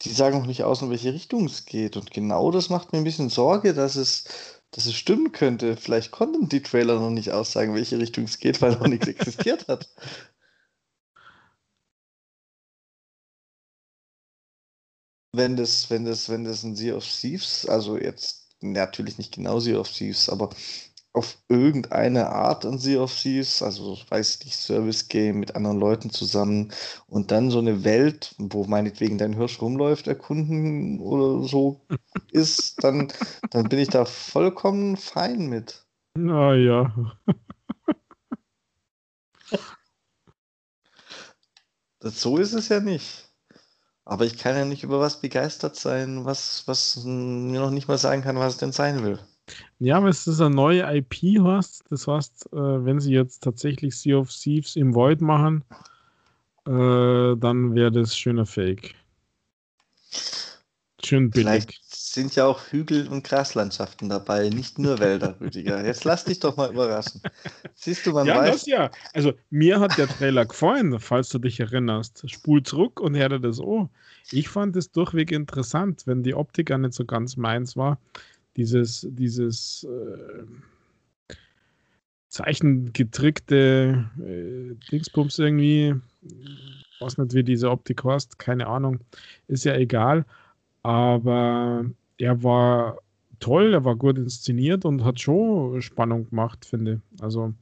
Die 0.02 0.10
sagen 0.10 0.40
noch 0.40 0.46
nicht 0.46 0.64
aus, 0.64 0.82
in 0.82 0.90
welche 0.90 1.14
Richtung 1.14 1.46
es 1.46 1.66
geht. 1.66 1.98
Und 1.98 2.12
genau 2.12 2.52
das 2.52 2.70
macht 2.70 2.92
mir 2.92 3.00
ein 3.00 3.04
bisschen 3.04 3.30
Sorge, 3.30 3.74
dass 3.74 3.96
es 3.96 4.57
dass 4.72 4.85
es 4.85 4.95
stimmen 4.95 5.31
könnte. 5.31 5.77
Vielleicht 5.77 6.11
konnten 6.11 6.49
die 6.49 6.61
Trailer 6.61 6.99
noch 6.99 7.10
nicht 7.10 7.31
aussagen, 7.31 7.76
welche 7.76 7.99
Richtung 7.99 8.26
es 8.26 8.39
geht, 8.39 8.61
weil 8.61 8.73
noch 8.73 8.88
nichts 8.88 9.07
existiert 9.07 9.68
hat. 9.68 9.89
Wenn 15.34 15.56
das, 15.56 15.89
wenn 15.89 16.03
das, 16.06 16.30
wenn 16.30 16.44
das 16.44 16.64
ein 16.64 16.76
Sea 16.76 16.95
of 16.95 17.06
Thieves, 17.06 17.65
also 17.68 17.98
jetzt 17.98 18.56
natürlich 18.61 19.18
nicht 19.18 19.34
genau 19.35 19.60
Sea 19.60 19.77
of 19.80 19.89
Thieves, 19.91 20.30
aber 20.30 20.49
auf 21.18 21.38
irgendeine 21.49 22.30
Art 22.30 22.65
an 22.65 22.77
Sea 22.77 23.02
of 23.02 23.14
Thieves, 23.14 23.61
also 23.64 23.98
weiß 24.10 24.35
ich 24.35 24.45
nicht, 24.45 24.57
Service 24.57 25.07
Game 25.07 25.39
mit 25.39 25.56
anderen 25.56 25.80
Leuten 25.80 26.11
zusammen 26.11 26.72
und 27.07 27.31
dann 27.31 27.49
so 27.49 27.60
eine 27.60 27.84
Welt, 27.84 28.35
wo 28.38 28.65
meinetwegen 28.65 29.18
dein 29.18 29.34
Hirsch 29.34 29.60
rumläuft, 29.61 30.07
erkunden 30.07 30.99
oder 30.99 31.48
so 31.48 31.81
ist, 32.31 32.84
dann, 32.84 33.11
dann 33.49 33.68
bin 33.68 33.80
ich 33.80 33.89
da 33.89 34.06
vollkommen 34.06 34.95
fein 34.95 35.48
mit. 35.48 35.85
Naja. 36.15 36.94
so 41.99 42.38
ist 42.38 42.53
es 42.53 42.69
ja 42.69 42.80
nicht. 42.80 43.27
Aber 44.06 44.23
ich 44.26 44.38
kann 44.38 44.56
ja 44.56 44.64
nicht 44.65 44.84
über 44.84 44.99
was 44.99 45.19
begeistert 45.19 45.76
sein, 45.76 46.23
was, 46.26 46.64
was 46.68 47.03
mir 47.03 47.60
noch 47.60 47.72
nicht 47.72 47.88
mal 47.88 47.98
sagen 47.98 48.22
kann, 48.22 48.38
was 48.38 48.53
es 48.53 48.60
denn 48.60 48.72
sein 48.72 49.03
will. 49.03 49.19
Ja, 49.80 49.98
aber 49.98 50.10
es 50.10 50.26
ist 50.26 50.41
eine 50.41 50.56
neue 50.56 50.82
IP 50.95 51.40
hast. 51.44 51.84
Das 51.90 52.08
heißt, 52.08 52.49
äh, 52.52 52.56
wenn 52.86 52.99
sie 52.99 53.14
jetzt 53.14 53.44
tatsächlich 53.44 53.95
Sea 53.95 54.18
of 54.18 54.32
Thieves 54.32 54.76
im 54.76 54.95
Void 54.95 55.22
machen, 55.22 55.64
äh, 56.66 57.36
dann 57.38 57.76
wäre 57.76 57.91
das 57.91 58.18
schöner 58.18 58.45
Fake. 58.45 58.95
Schön 61.04 61.30
billig. 61.30 61.45
Vielleicht 61.45 61.95
sind 61.95 62.36
ja 62.36 62.48
auch 62.48 62.60
Hügel- 62.72 63.08
und 63.08 63.24
Graslandschaften 63.24 64.10
dabei, 64.10 64.49
nicht 64.49 64.80
nur 64.80 64.98
Wälder, 64.98 65.36
Rüdiger. 65.40 65.86
Jetzt 65.86 66.04
lass 66.06 66.26
dich 66.26 66.40
doch 66.40 66.58
mal 66.58 66.72
überraschen. 66.72 67.22
Siehst 67.76 68.04
du, 68.08 68.14
man 68.14 68.26
ja, 68.26 68.38
weiß. 68.40 68.52
Das 68.52 68.66
ja. 68.66 68.90
Also 69.14 69.34
mir 69.52 69.80
hat 69.80 69.95
der 69.99 70.08
Trailer 70.08 70.48
gefallen, 70.48 70.99
falls 70.99 71.30
du 71.30 71.38
dich 71.38 71.60
erinnerst. 71.60 72.28
Spul 72.30 72.64
zurück 72.64 72.99
und 72.99 73.14
herde 73.14 73.40
das 73.40 73.60
oh. 73.60 73.90
Ich 74.32 74.49
fand 74.49 74.76
es 74.76 74.91
durchweg 74.91 75.32
interessant, 75.32 76.02
wenn 76.08 76.24
die 76.24 76.34
Optik 76.34 76.76
nicht 76.76 76.94
so 76.94 77.06
ganz 77.06 77.38
meins 77.38 77.78
war 77.78 77.99
dieses, 78.58 79.08
dieses 79.12 79.84
äh, 79.86 80.44
zeichengetrickte 82.30 84.10
äh, 84.20 84.76
Dingsbums 84.92 85.40
irgendwie, 85.40 85.96
weiß 87.00 87.18
nicht, 87.20 87.34
wie 87.34 87.44
diese 87.44 87.72
Optik 87.72 88.04
heißt, 88.04 88.40
keine 88.40 88.68
Ahnung, 88.68 89.00
ist 89.48 89.64
ja 89.64 89.76
egal, 89.76 90.26
aber 90.84 91.86
er 92.18 92.44
war 92.44 93.00
toll, 93.40 93.74
er 93.74 93.86
war 93.86 93.96
gut 93.96 94.18
inszeniert 94.18 94.86
und 94.86 95.04
hat 95.04 95.20
schon 95.20 95.82
Spannung 95.82 96.30
gemacht, 96.30 96.66
finde 96.66 96.94
ich. 96.94 97.22
Also 97.22 97.54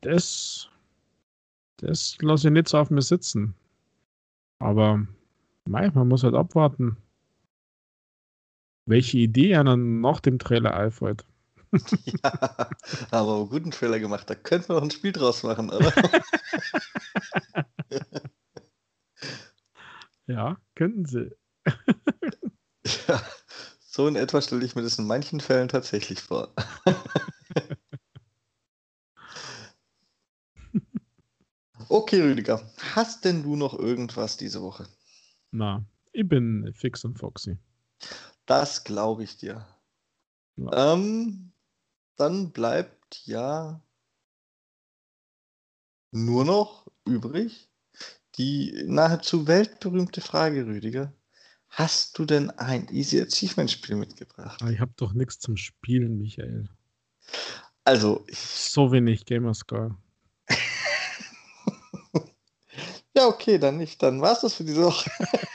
das, 0.00 0.68
das 1.78 2.18
lasse 2.20 2.48
ich 2.48 2.52
nicht 2.52 2.68
so 2.68 2.78
auf 2.78 2.90
mir 2.90 3.02
sitzen. 3.02 3.54
Aber 4.58 5.06
mei, 5.66 5.90
man 5.90 6.08
muss 6.08 6.24
halt 6.24 6.34
abwarten, 6.34 6.96
welche 8.86 9.18
Idee 9.18 9.50
er 9.50 9.64
dann 9.64 10.00
nach 10.00 10.20
dem 10.20 10.38
Trailer 10.38 10.74
einfällt. 10.74 11.26
ja, 12.24 12.68
aber 13.10 13.36
einen 13.36 13.48
guten 13.48 13.70
Trailer 13.70 14.00
gemacht, 14.00 14.28
da 14.28 14.34
könnten 14.34 14.70
wir 14.70 14.76
noch 14.76 14.82
ein 14.82 14.90
Spiel 14.90 15.12
draus 15.12 15.44
machen, 15.44 15.70
oder? 15.70 15.92
ja, 20.26 20.56
könnten 20.74 21.04
sie. 21.04 21.30
ja, 23.06 23.22
so 23.80 24.08
in 24.08 24.16
etwa 24.16 24.40
stelle 24.40 24.64
ich 24.64 24.74
mir 24.74 24.82
das 24.82 24.98
in 24.98 25.06
manchen 25.06 25.38
Fällen 25.40 25.68
tatsächlich 25.68 26.20
vor. 26.20 26.52
okay, 31.88 32.20
Rüdiger, 32.20 32.68
hast 32.94 33.24
denn 33.24 33.44
du 33.44 33.54
noch 33.54 33.78
irgendwas 33.78 34.36
diese 34.36 34.60
Woche? 34.60 34.88
Na, 35.52 35.84
ich 36.12 36.28
bin 36.28 36.72
fix 36.74 37.04
und 37.04 37.16
foxy. 37.16 37.56
Das 38.50 38.82
glaube 38.82 39.22
ich 39.22 39.36
dir. 39.36 39.64
Ja. 40.56 40.94
Ähm, 40.94 41.52
dann 42.16 42.50
bleibt 42.50 43.24
ja 43.24 43.80
nur 46.10 46.44
noch 46.44 46.90
übrig 47.04 47.70
die 48.38 48.74
nahezu 48.86 49.46
weltberühmte 49.46 50.20
Frage, 50.20 50.66
Rüdiger. 50.66 51.12
Hast 51.68 52.18
du 52.18 52.24
denn 52.24 52.50
ein 52.50 52.88
Easy 52.88 53.20
Achievement 53.20 53.70
Spiel 53.70 53.94
mitgebracht? 53.94 54.60
Ah, 54.64 54.70
ich 54.70 54.80
habe 54.80 54.94
doch 54.96 55.12
nichts 55.12 55.38
zum 55.38 55.56
Spielen, 55.56 56.18
Michael. 56.18 56.68
Also. 57.84 58.26
So 58.32 58.90
wenig 58.90 59.26
Gamerscore. 59.26 59.96
ja, 63.14 63.28
okay, 63.28 63.58
dann 63.58 63.76
nicht. 63.76 64.02
Dann 64.02 64.20
war 64.20 64.32
es 64.32 64.40
das 64.40 64.54
für 64.54 64.64
diese 64.64 64.82
Woche. 64.82 65.08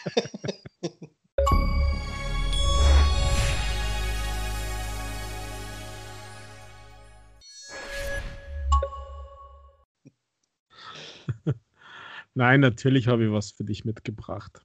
Nein, 12.35 12.59
natürlich 12.59 13.07
habe 13.07 13.25
ich 13.25 13.31
was 13.31 13.51
für 13.51 13.63
dich 13.63 13.85
mitgebracht. 13.85 14.61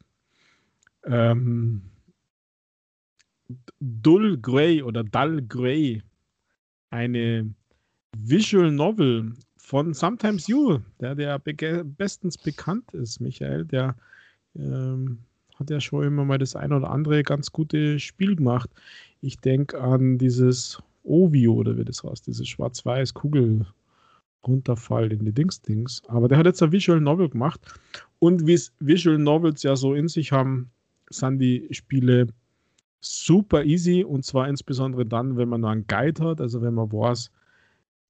Ähm, 1.05 1.83
Dull 3.79 4.39
Grey 4.39 4.83
oder 4.83 5.05
Dull 5.05 5.43
Grey, 5.43 6.03
eine 6.91 7.55
Visual 8.17 8.73
Novel 8.73 9.33
von 9.57 9.95
Sometimes 9.95 10.49
You, 10.49 10.81
der, 11.01 11.15
der 11.15 11.39
be 11.39 11.85
bestens 11.85 12.37
bekannt 12.37 12.93
ist, 12.93 13.21
Michael, 13.21 13.65
der 13.65 13.95
ähm, 14.57 15.21
hat 15.55 15.71
ja 15.71 15.81
schon 15.81 16.05
immer 16.05 16.25
mal 16.25 16.39
das 16.39 16.57
ein 16.57 16.73
oder 16.73 16.91
andere 16.91 17.23
ganz 17.23 17.53
gute 17.53 18.01
Spiel 18.01 18.35
gemacht. 18.35 18.69
Ich 19.21 19.39
denke 19.39 19.81
an 19.81 20.19
dieses 20.19 20.83
Ovio 21.05 21.55
oder 21.55 21.77
wie 21.77 21.85
das 21.85 22.03
heißt, 22.03 22.27
dieses 22.27 22.49
schwarz-weiß 22.49 23.15
Kugel 23.15 23.67
runterfallen 24.47 25.11
in 25.11 25.25
die 25.25 25.33
Dings-Dings. 25.33 26.03
Aber 26.09 26.29
der 26.29 26.39
hat 26.39 26.47
jetzt 26.47 26.63
ein 26.63 26.73
Visual 26.73 27.01
Novel 27.01 27.29
gemacht. 27.29 27.61
Und 28.19 28.47
wie 28.47 28.55
es 28.55 28.73
Visual 28.81 29.19
Novels 29.19 29.63
ja 29.63 29.77
so 29.77 29.95
in 29.95 30.09
sich 30.09 30.33
haben, 30.33 30.71
sind 31.11 31.39
die 31.39 31.69
Spiele 31.71 32.29
super 33.01 33.65
easy 33.65 34.05
und 34.05 34.25
zwar 34.25 34.49
insbesondere 34.49 35.07
dann, 35.07 35.37
wenn 35.37 35.49
man 35.49 35.65
einen 35.65 35.87
Guide 35.87 36.23
hat, 36.23 36.41
also 36.41 36.61
wenn 36.61 36.75
man 36.75 36.93
weiß, 36.93 37.31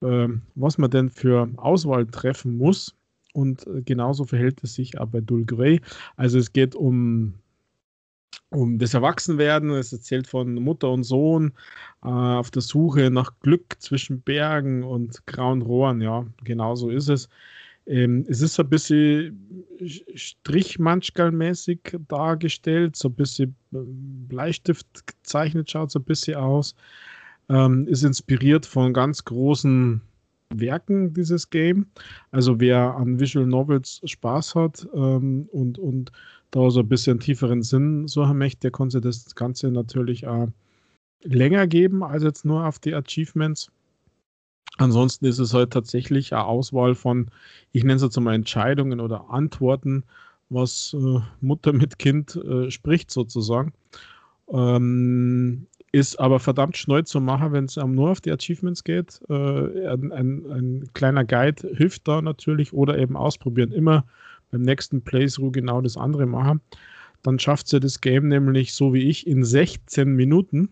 äh, 0.02 0.28
was 0.54 0.78
man 0.78 0.90
denn 0.90 1.08
für 1.08 1.48
Auswahl 1.56 2.06
treffen 2.06 2.58
muss. 2.58 2.96
Und 3.32 3.64
genauso 3.84 4.24
verhält 4.24 4.62
es 4.64 4.74
sich 4.74 4.98
auch 4.98 5.06
bei 5.06 5.20
Dull 5.20 5.44
Grey. 5.44 5.80
Also 6.16 6.38
es 6.38 6.52
geht 6.52 6.74
um, 6.74 7.34
um 8.50 8.78
das 8.78 8.94
Erwachsenwerden. 8.94 9.70
Es 9.70 9.92
erzählt 9.92 10.26
von 10.26 10.54
Mutter 10.54 10.90
und 10.90 11.04
Sohn 11.04 11.52
äh, 12.02 12.08
auf 12.08 12.50
der 12.50 12.62
Suche 12.62 13.10
nach 13.10 13.32
Glück 13.40 13.76
zwischen 13.78 14.20
Bergen 14.22 14.82
und 14.82 15.26
grauen 15.26 15.62
Rohren. 15.62 16.00
Ja, 16.00 16.26
genauso 16.44 16.90
ist 16.90 17.08
es. 17.08 17.28
Ähm, 17.86 18.24
es 18.28 18.40
ist 18.40 18.54
so 18.54 18.62
ein 18.62 18.68
bisschen 18.68 19.66
Strichmanschgal-mäßig 20.14 21.98
dargestellt, 22.08 22.96
so 22.96 23.08
ein 23.08 23.14
bisschen 23.14 23.56
ähm, 23.72 24.26
Bleistift 24.28 24.86
gezeichnet, 25.06 25.70
schaut 25.70 25.90
so 25.90 25.98
ein 25.98 26.04
bisschen 26.04 26.36
aus. 26.36 26.74
Ähm, 27.48 27.88
ist 27.88 28.04
inspiriert 28.04 28.64
von 28.66 28.92
ganz 28.92 29.24
großen 29.24 30.00
Werken, 30.54 31.14
dieses 31.14 31.50
Game. 31.50 31.86
Also 32.30 32.60
wer 32.60 32.94
an 32.96 33.18
Visual 33.18 33.46
Novels 33.46 34.00
Spaß 34.04 34.54
hat 34.54 34.86
ähm, 34.94 35.48
und, 35.50 35.78
und 35.78 36.12
da 36.50 36.70
so 36.70 36.80
ein 36.80 36.88
bisschen 36.88 37.20
tieferen 37.20 37.62
Sinn 37.62 38.08
so 38.08 38.26
haben 38.26 38.38
möchte, 38.38 38.60
der 38.60 38.70
konnte 38.70 39.00
das 39.00 39.34
Ganze 39.34 39.70
natürlich 39.70 40.26
auch 40.26 40.48
länger 41.22 41.66
geben 41.66 42.02
als 42.02 42.22
jetzt 42.22 42.44
nur 42.44 42.66
auf 42.66 42.78
die 42.78 42.94
Achievements. 42.94 43.70
Ansonsten 44.78 45.26
ist 45.26 45.38
es 45.38 45.52
halt 45.52 45.72
tatsächlich 45.72 46.32
eine 46.32 46.44
Auswahl 46.44 46.94
von, 46.94 47.30
ich 47.72 47.82
nenne 47.84 47.96
es 47.96 48.02
jetzt 48.02 48.18
mal 48.18 48.34
Entscheidungen 48.34 49.00
oder 49.00 49.28
Antworten, 49.30 50.04
was 50.48 50.96
äh, 50.98 51.20
Mutter 51.40 51.72
mit 51.72 51.98
Kind 51.98 52.36
äh, 52.36 52.70
spricht 52.70 53.10
sozusagen. 53.10 53.72
Ähm, 54.48 55.66
ist 55.92 56.20
aber 56.20 56.38
verdammt 56.38 56.76
schnell 56.76 57.04
zu 57.04 57.20
machen, 57.20 57.52
wenn 57.52 57.64
es 57.64 57.76
nur 57.76 58.10
auf 58.10 58.20
die 58.20 58.30
Achievements 58.30 58.84
geht. 58.84 59.20
Äh, 59.28 59.88
ein, 59.88 60.12
ein, 60.12 60.50
ein, 60.50 60.90
kleiner 60.94 61.24
Guide 61.24 61.68
hilft 61.74 62.06
da 62.06 62.22
natürlich 62.22 62.72
oder 62.72 62.96
eben 62.96 63.16
ausprobieren. 63.16 63.72
Immer 63.72 64.04
beim 64.50 64.62
nächsten 64.62 65.02
Playthrough 65.02 65.52
genau 65.52 65.80
das 65.80 65.96
andere 65.96 66.26
machen. 66.26 66.60
Dann 67.22 67.38
schafft 67.38 67.68
sie 67.68 67.80
das 67.80 68.00
Game 68.00 68.28
nämlich 68.28 68.72
so 68.72 68.94
wie 68.94 69.08
ich 69.08 69.26
in 69.26 69.44
16 69.44 70.14
Minuten 70.14 70.70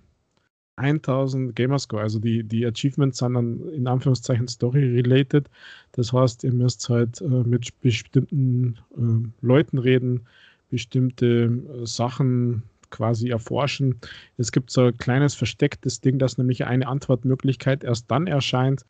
1000 0.76 1.54
Gamerscore. 1.54 2.02
Also 2.02 2.18
die, 2.18 2.44
die 2.44 2.64
Achievements 2.64 3.18
sind 3.18 3.34
dann 3.34 3.68
in 3.70 3.86
Anführungszeichen 3.86 4.48
Story-related. 4.48 5.48
Das 5.92 6.12
heißt, 6.12 6.44
ihr 6.44 6.52
müsst 6.52 6.88
halt 6.88 7.20
äh, 7.20 7.24
mit 7.24 7.78
bestimmten 7.80 8.78
äh, 8.96 9.46
Leuten 9.46 9.78
reden, 9.78 10.26
bestimmte 10.70 11.26
äh, 11.26 11.86
Sachen 11.86 12.62
quasi 12.90 13.28
erforschen. 13.28 14.00
Es 14.38 14.52
gibt 14.52 14.70
so 14.70 14.84
ein 14.84 14.96
kleines 14.96 15.34
verstecktes 15.34 16.00
Ding, 16.00 16.18
das 16.18 16.38
nämlich 16.38 16.64
eine 16.64 16.86
Antwortmöglichkeit 16.86 17.84
erst 17.84 18.10
dann 18.10 18.26
erscheint, 18.26 18.84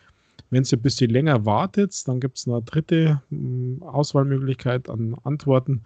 wenn 0.51 0.65
ihr 0.65 0.79
ein 0.79 0.83
bisschen 0.83 1.11
länger 1.11 1.45
wartet. 1.45 2.07
Dann 2.07 2.20
gibt 2.20 2.39
es 2.39 2.47
eine 2.47 2.62
dritte 2.62 3.23
äh, 3.31 3.85
Auswahlmöglichkeit 3.85 4.89
an 4.89 5.16
Antworten. 5.25 5.83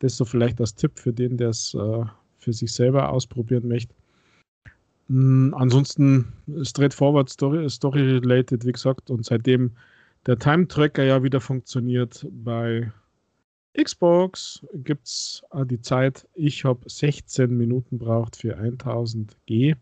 Das 0.00 0.16
so 0.16 0.24
vielleicht 0.24 0.58
das 0.60 0.74
Tipp 0.74 0.98
für 0.98 1.12
den, 1.12 1.36
der 1.36 1.50
es 1.50 1.74
äh, 1.74 2.04
für 2.38 2.52
sich 2.52 2.72
selber 2.72 3.10
ausprobieren 3.10 3.68
möchte. 3.68 3.94
Mm, 5.08 5.54
ansonsten 5.54 6.32
straightforward 6.62 7.28
Story, 7.28 7.68
Story 7.70 8.18
related, 8.18 8.64
wie 8.66 8.72
gesagt, 8.72 9.10
und 9.10 9.24
seitdem 9.24 9.72
der 10.26 10.38
Time 10.38 10.68
Tracker 10.68 11.04
ja 11.04 11.22
wieder 11.22 11.40
funktioniert 11.40 12.26
bei 12.30 12.92
Xbox, 13.80 14.64
gibt 14.74 15.06
es 15.06 15.42
äh, 15.52 15.64
die 15.64 15.80
Zeit, 15.80 16.28
ich 16.34 16.64
habe 16.64 16.88
16 16.88 17.56
Minuten 17.56 17.98
braucht 17.98 18.36
für 18.36 18.56
1000 18.56 19.36
G. 19.46 19.74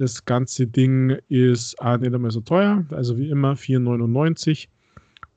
Das 0.00 0.24
ganze 0.24 0.66
Ding 0.66 1.18
ist 1.28 1.78
auch 1.78 1.98
nicht 1.98 2.14
einmal 2.14 2.30
so 2.30 2.40
teuer, 2.40 2.86
also 2.88 3.18
wie 3.18 3.28
immer 3.28 3.52
4,99 3.52 4.66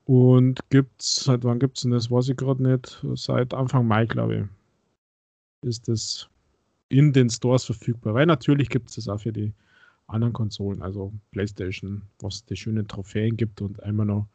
und 0.05 0.61
gibt 0.69 1.01
es, 1.01 1.15
seit 1.25 1.43
wann 1.43 1.59
gibt 1.59 1.75
es 1.77 1.83
denn 1.83 1.91
das, 1.91 2.09
weiß 2.09 2.29
ich 2.29 2.37
gerade 2.37 2.63
nicht, 2.63 3.05
seit 3.15 3.53
Anfang 3.53 3.85
Mai, 3.85 4.05
glaube 4.05 4.35
ich, 5.61 5.67
ist 5.67 5.89
das 5.89 6.29
in 6.87 7.11
den 7.11 7.29
Stores 7.29 7.65
verfügbar. 7.65 8.13
Weil 8.13 8.25
natürlich 8.25 8.69
gibt 8.69 8.89
es 8.89 8.95
das 8.95 9.09
auch 9.09 9.19
für 9.19 9.33
die 9.33 9.51
anderen 10.07 10.31
Konsolen, 10.31 10.81
also 10.81 11.11
PlayStation, 11.31 12.01
was 12.19 12.45
die 12.45 12.55
schönen 12.55 12.87
Trophäen 12.87 13.35
gibt 13.35 13.61
und 13.61 13.83
einmal 13.83 14.05
noch 14.05 14.27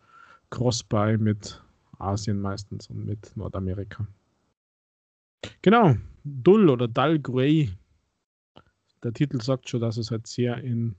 Cross-Buy 0.51 1.17
mit 1.17 1.63
Asien 1.99 2.39
meistens 2.39 2.89
und 2.91 3.07
mit 3.07 3.35
Nordamerika. 3.35 4.07
Genau, 5.63 5.97
Dull 6.23 6.69
oder 6.69 6.87
Dull 6.87 7.19
Grey. 7.19 7.71
Der 9.03 9.13
Titel 9.13 9.41
sagt 9.41 9.69
schon, 9.69 9.81
dass 9.81 9.97
es 9.97 10.11
halt 10.11 10.27
sehr 10.27 10.59
in 10.59 10.97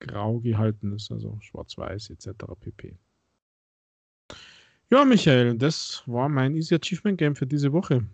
Grau 0.00 0.40
gehalten 0.40 0.92
ist, 0.92 1.12
also 1.12 1.38
schwarz-weiß 1.40 2.10
etc. 2.10 2.28
pp. 2.58 2.96
Ja, 4.90 5.04
Michael, 5.04 5.56
das 5.56 6.02
war 6.06 6.28
mein 6.28 6.54
Easy 6.54 6.74
Achievement 6.74 7.18
Game 7.18 7.36
für 7.36 7.46
diese 7.46 7.72
Woche. 7.72 8.04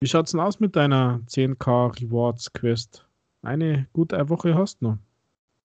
Wie 0.00 0.08
schaut's 0.08 0.32
denn 0.32 0.40
aus 0.40 0.60
mit 0.60 0.76
deiner 0.76 1.22
10k 1.26 2.00
Rewards 2.00 2.52
Quest? 2.52 3.06
eine 3.42 3.88
gute 3.92 4.28
Woche 4.28 4.54
hast 4.54 4.80
noch. 4.82 4.98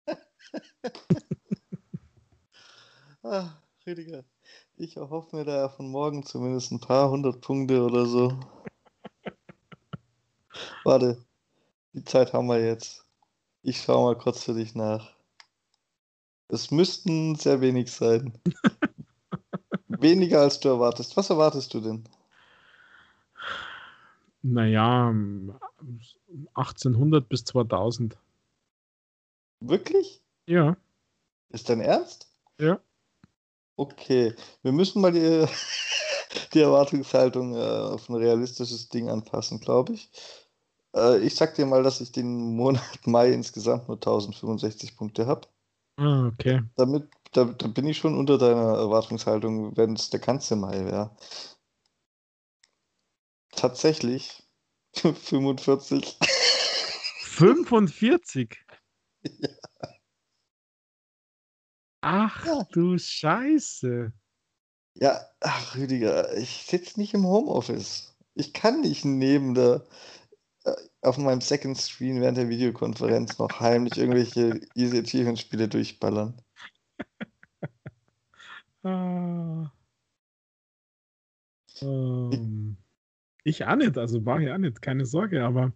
ah, 3.22 3.50
Rüdiger, 3.86 4.24
ich 4.76 4.96
erhoffe 4.96 5.36
mir 5.36 5.44
da 5.44 5.68
von 5.68 5.90
morgen 5.90 6.24
zumindest 6.24 6.72
ein 6.72 6.80
paar 6.80 7.10
hundert 7.10 7.42
Punkte 7.42 7.82
oder 7.82 8.06
so. 8.06 8.40
Warte, 10.84 11.22
die 11.98 12.04
Zeit 12.04 12.32
haben 12.32 12.46
wir 12.46 12.64
jetzt. 12.64 13.04
Ich 13.62 13.82
schaue 13.82 14.12
mal 14.12 14.18
kurz 14.20 14.44
für 14.44 14.54
dich 14.54 14.74
nach. 14.76 15.10
Es 16.46 16.70
müssten 16.70 17.34
sehr 17.34 17.60
wenig 17.60 17.90
sein. 17.90 18.38
Weniger 19.88 20.42
als 20.42 20.60
du 20.60 20.68
erwartest. 20.68 21.16
Was 21.16 21.28
erwartest 21.28 21.74
du 21.74 21.80
denn? 21.80 22.04
Naja, 24.42 25.12
1800 26.54 27.28
bis 27.28 27.44
2000. 27.44 28.16
Wirklich? 29.60 30.22
Ja. 30.46 30.76
Ist 31.50 31.68
dein 31.68 31.80
Ernst? 31.80 32.30
Ja. 32.60 32.80
Okay, 33.76 34.34
wir 34.62 34.72
müssen 34.72 35.02
mal 35.02 35.12
die, 35.12 35.46
die 36.54 36.60
Erwartungshaltung 36.60 37.56
äh, 37.56 37.58
auf 37.58 38.08
ein 38.08 38.14
realistisches 38.14 38.88
Ding 38.88 39.08
anpassen, 39.08 39.58
glaube 39.58 39.94
ich. 39.94 40.10
Äh, 40.98 41.18
ich 41.20 41.34
sag 41.34 41.54
dir 41.54 41.66
mal, 41.66 41.82
dass 41.82 42.00
ich 42.00 42.12
den 42.12 42.56
Monat 42.56 42.82
Mai 43.06 43.30
insgesamt 43.32 43.88
nur 43.88 43.96
1065 43.96 44.96
Punkte 44.96 45.26
habe. 45.26 45.48
Ah, 45.96 46.26
okay. 46.26 46.62
Damit 46.76 47.08
da, 47.32 47.44
da, 47.44 47.66
bin 47.68 47.86
ich 47.86 47.98
schon 47.98 48.16
unter 48.16 48.38
deiner 48.38 48.76
Erwartungshaltung, 48.78 49.76
wenn 49.76 49.94
es 49.94 50.10
der 50.10 50.20
ganze 50.20 50.56
Mai 50.56 50.84
wäre. 50.84 51.16
Tatsächlich 53.52 54.42
45. 54.94 56.18
45? 57.22 58.56
Ja. 59.40 59.48
Ach 62.00 62.46
Ja. 62.46 62.64
du 62.72 62.96
Scheiße. 62.96 64.12
Ja, 64.94 65.20
ach 65.40 65.76
Rüdiger, 65.76 66.36
ich 66.36 66.64
sitze 66.66 66.98
nicht 66.98 67.14
im 67.14 67.26
Homeoffice. 67.26 68.16
Ich 68.34 68.52
kann 68.52 68.80
nicht 68.80 69.04
neben 69.04 69.54
der 69.54 69.84
auf 71.02 71.18
meinem 71.18 71.40
Second 71.40 71.76
Screen 71.78 72.20
während 72.20 72.38
der 72.38 72.48
Videokonferenz 72.48 73.38
noch 73.38 73.60
heimlich 73.60 73.96
irgendwelche 73.96 74.60
Easy 74.74 74.98
Achievement 74.98 75.38
Spiele 75.38 75.68
durchballern. 75.68 76.34
Ah. 78.84 79.72
Ähm, 81.82 82.76
ich 83.42 83.64
auch 83.64 83.74
nicht, 83.74 83.98
also 83.98 84.24
war 84.24 84.40
ich 84.40 84.50
auch 84.50 84.58
nicht, 84.58 84.80
keine 84.80 85.04
Sorge, 85.04 85.44
aber 85.44 85.72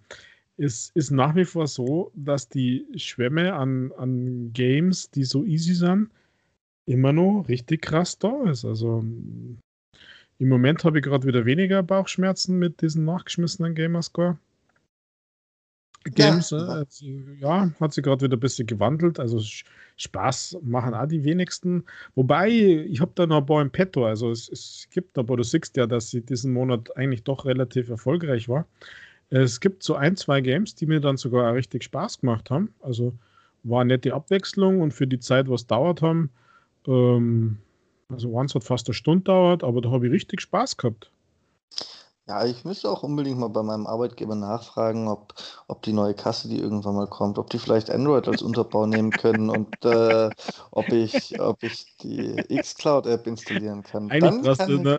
es 0.57 0.91
ist 0.95 1.11
nach 1.11 1.35
wie 1.35 1.45
vor 1.45 1.67
so, 1.67 2.13
dass 2.15 2.49
die 2.49 2.87
Schwemme 2.97 3.55
an, 3.55 3.91
an 3.99 4.53
Games, 4.53 5.11
die 5.11 5.25
so 5.25 5.45
easy 5.45 5.75
sind, 5.75 6.11
immer 6.87 7.13
noch 7.13 7.45
richtig 7.49 7.83
krass 7.83 8.19
da 8.19 8.45
ist. 8.45 8.65
Also 8.65 9.01
im 9.01 10.49
Moment 10.49 10.85
habe 10.85 10.99
ich 10.99 11.05
gerade 11.05 11.27
wieder 11.27 11.45
weniger 11.45 11.83
Bauchschmerzen 11.83 12.59
mit 12.59 12.83
diesen 12.83 13.05
nachgeschmissenen 13.05 13.75
Gamerscore. 13.75 14.39
Games, 16.05 16.51
Ja. 16.51 16.59
äh, 16.59 16.71
also, 16.81 17.07
ja, 17.41 17.71
hat 17.81 17.93
sich 17.93 18.03
gerade 18.05 18.25
wieder 18.25 18.37
ein 18.37 18.41
bisschen 18.41 18.67
gewandelt. 18.67 19.19
Also 19.21 19.41
Spaß 19.97 20.59
machen 20.63 20.95
auch 20.95 21.07
die 21.07 21.25
wenigsten. 21.25 21.85
Wobei, 22.15 22.49
ich 22.51 23.01
habe 23.01 23.13
da 23.15 23.27
noch 23.27 23.39
ein 23.39 23.47
paar 23.47 23.63
im 23.63 23.71
Petto. 23.71 24.07
Also 24.07 24.31
es, 24.31 24.49
es 24.49 24.89
gibt 24.91 25.19
aber, 25.19 25.37
du 25.37 25.43
siehst 25.45 25.77
ja, 25.77 25.87
dass 25.87 26.11
sie 26.11 26.23
diesen 26.23 26.53
Monat 26.53 26.97
eigentlich 26.97 27.25
doch 27.25 27.45
relativ 27.45 27.89
erfolgreich 27.91 28.49
war. 28.49 28.67
Es 29.31 29.61
gibt 29.61 29.83
so 29.83 29.95
ein, 29.95 30.17
zwei 30.17 30.41
Games, 30.41 30.75
die 30.75 30.87
mir 30.87 31.01
dann 31.01 31.17
sogar 31.17 31.51
auch 31.51 31.55
richtig 31.55 31.85
Spaß 31.85 32.21
gemacht 32.21 32.51
haben. 32.51 32.75
Also 32.83 33.15
war 33.65 33.85
nette 33.85 34.15
Abwechslung 34.15 34.81
und 34.81 34.93
für 34.93 35.07
die 35.07 35.21
Zeit, 35.21 35.49
was 35.49 35.67
dauert 35.67 36.03
haben, 36.03 36.31
ähm, 36.87 37.59
also 38.09 38.39
eins 38.39 38.55
hat 38.55 38.65
fast 38.65 38.89
eine 38.89 38.95
Stunde 38.95 39.25
dauert, 39.25 39.65
aber 39.65 39.81
da 39.81 39.91
habe 39.91 40.07
ich 40.07 40.13
richtig 40.13 40.41
Spaß 40.43 40.77
gehabt. 40.77 41.11
Ja, 42.33 42.47
ich 42.47 42.65
müsste 42.65 42.89
auch 42.89 43.03
unbedingt 43.03 43.39
mal 43.39 43.51
bei 43.51 43.63
meinem 43.63 43.87
Arbeitgeber 43.87 44.35
nachfragen, 44.35 45.07
ob, 45.07 45.35
ob 45.69 45.83
die 45.83 45.93
neue 45.93 46.15
Kasse, 46.15 46.49
die 46.49 46.59
irgendwann 46.59 46.95
mal 46.95 47.07
kommt, 47.07 47.37
ob 47.37 47.51
die 47.51 47.59
vielleicht 47.59 47.91
Android 47.91 48.27
als 48.27 48.41
Unterbau 48.41 48.87
nehmen 48.87 49.13
können 49.13 49.51
und 49.51 49.85
äh, 49.85 50.31
ob 50.71 50.91
ich, 50.95 51.39
ob 51.39 51.63
ich 51.63 51.95
die 51.99 52.43
Xcloud-App 52.59 53.27
installieren 53.27 53.83
kann. 53.83 54.11
Eigentlich 54.11 54.41
brauchst, 54.41 54.61
kann 54.61 54.71
du 54.71 54.75
ich, 54.77 54.81
eine, 54.81 54.99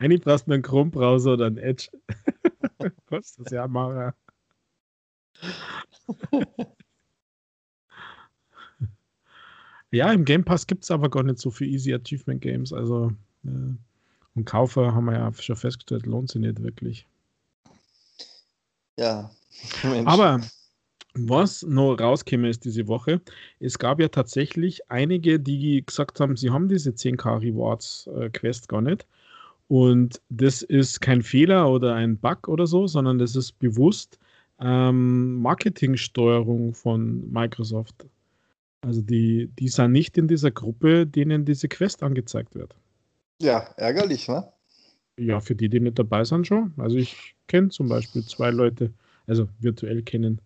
eigentlich 0.00 0.22
brauchst 0.22 0.48
du 0.48 0.52
einen 0.52 0.64
Chrome-Browser 0.64 1.34
oder 1.34 1.46
einen 1.46 1.58
Edge. 1.58 1.90
Kannst 3.08 3.38
das 3.38 3.52
ja 3.52 3.68
machen. 3.68 4.12
Ja, 9.92 10.12
im 10.12 10.24
Game 10.24 10.42
Pass 10.44 10.66
gibt 10.66 10.82
es 10.82 10.90
aber 10.90 11.08
gar 11.08 11.22
nicht 11.22 11.38
so 11.38 11.52
viele 11.52 11.70
Easy 11.70 11.94
Achievement 11.94 12.40
Games. 12.40 12.72
Also, 12.72 13.12
äh, 13.44 13.76
und 14.34 14.44
Kaufer 14.44 14.94
haben 14.94 15.06
wir 15.06 15.14
ja 15.14 15.32
schon 15.32 15.56
festgestellt, 15.56 16.06
lohnt 16.06 16.30
sich 16.30 16.40
nicht 16.40 16.62
wirklich. 16.62 17.06
ja, 18.98 19.30
Mensch. 19.82 20.08
Aber 20.08 20.40
was 21.14 21.62
noch 21.62 21.94
rauskäme 21.94 22.48
ist 22.48 22.64
diese 22.64 22.88
Woche, 22.88 23.20
es 23.60 23.78
gab 23.78 24.00
ja 24.00 24.08
tatsächlich 24.08 24.90
einige, 24.90 25.38
die 25.38 25.84
gesagt 25.86 26.18
haben, 26.18 26.36
sie 26.36 26.50
haben 26.50 26.68
diese 26.68 26.90
10k 26.90 27.40
Rewards 27.40 28.08
äh, 28.18 28.30
Quest 28.30 28.68
gar 28.68 28.80
nicht. 28.80 29.06
Und 29.68 30.20
das 30.28 30.62
ist 30.62 31.00
kein 31.00 31.22
Fehler 31.22 31.70
oder 31.70 31.94
ein 31.94 32.18
Bug 32.18 32.48
oder 32.48 32.66
so, 32.66 32.86
sondern 32.86 33.18
das 33.18 33.36
ist 33.36 33.58
bewusst 33.60 34.18
ähm, 34.60 35.40
Marketingsteuerung 35.40 36.74
von 36.74 37.30
Microsoft. 37.32 38.06
Also 38.82 39.00
die, 39.00 39.48
die 39.58 39.68
sind 39.68 39.92
nicht 39.92 40.18
in 40.18 40.28
dieser 40.28 40.50
Gruppe, 40.50 41.06
denen 41.06 41.44
diese 41.44 41.68
Quest 41.68 42.02
angezeigt 42.02 42.54
wird. 42.54 42.76
Ja, 43.40 43.68
ärgerlich, 43.76 44.28
ne? 44.28 44.52
Ja, 45.18 45.40
für 45.40 45.54
die, 45.54 45.68
die 45.68 45.80
nicht 45.80 45.98
dabei 45.98 46.24
sind 46.24 46.46
schon. 46.46 46.72
Also 46.76 46.96
ich 46.96 47.36
kenne 47.46 47.68
zum 47.68 47.88
Beispiel 47.88 48.24
zwei 48.24 48.50
Leute, 48.50 48.92
also 49.26 49.48
virtuell 49.60 50.02
kennen, 50.02 50.40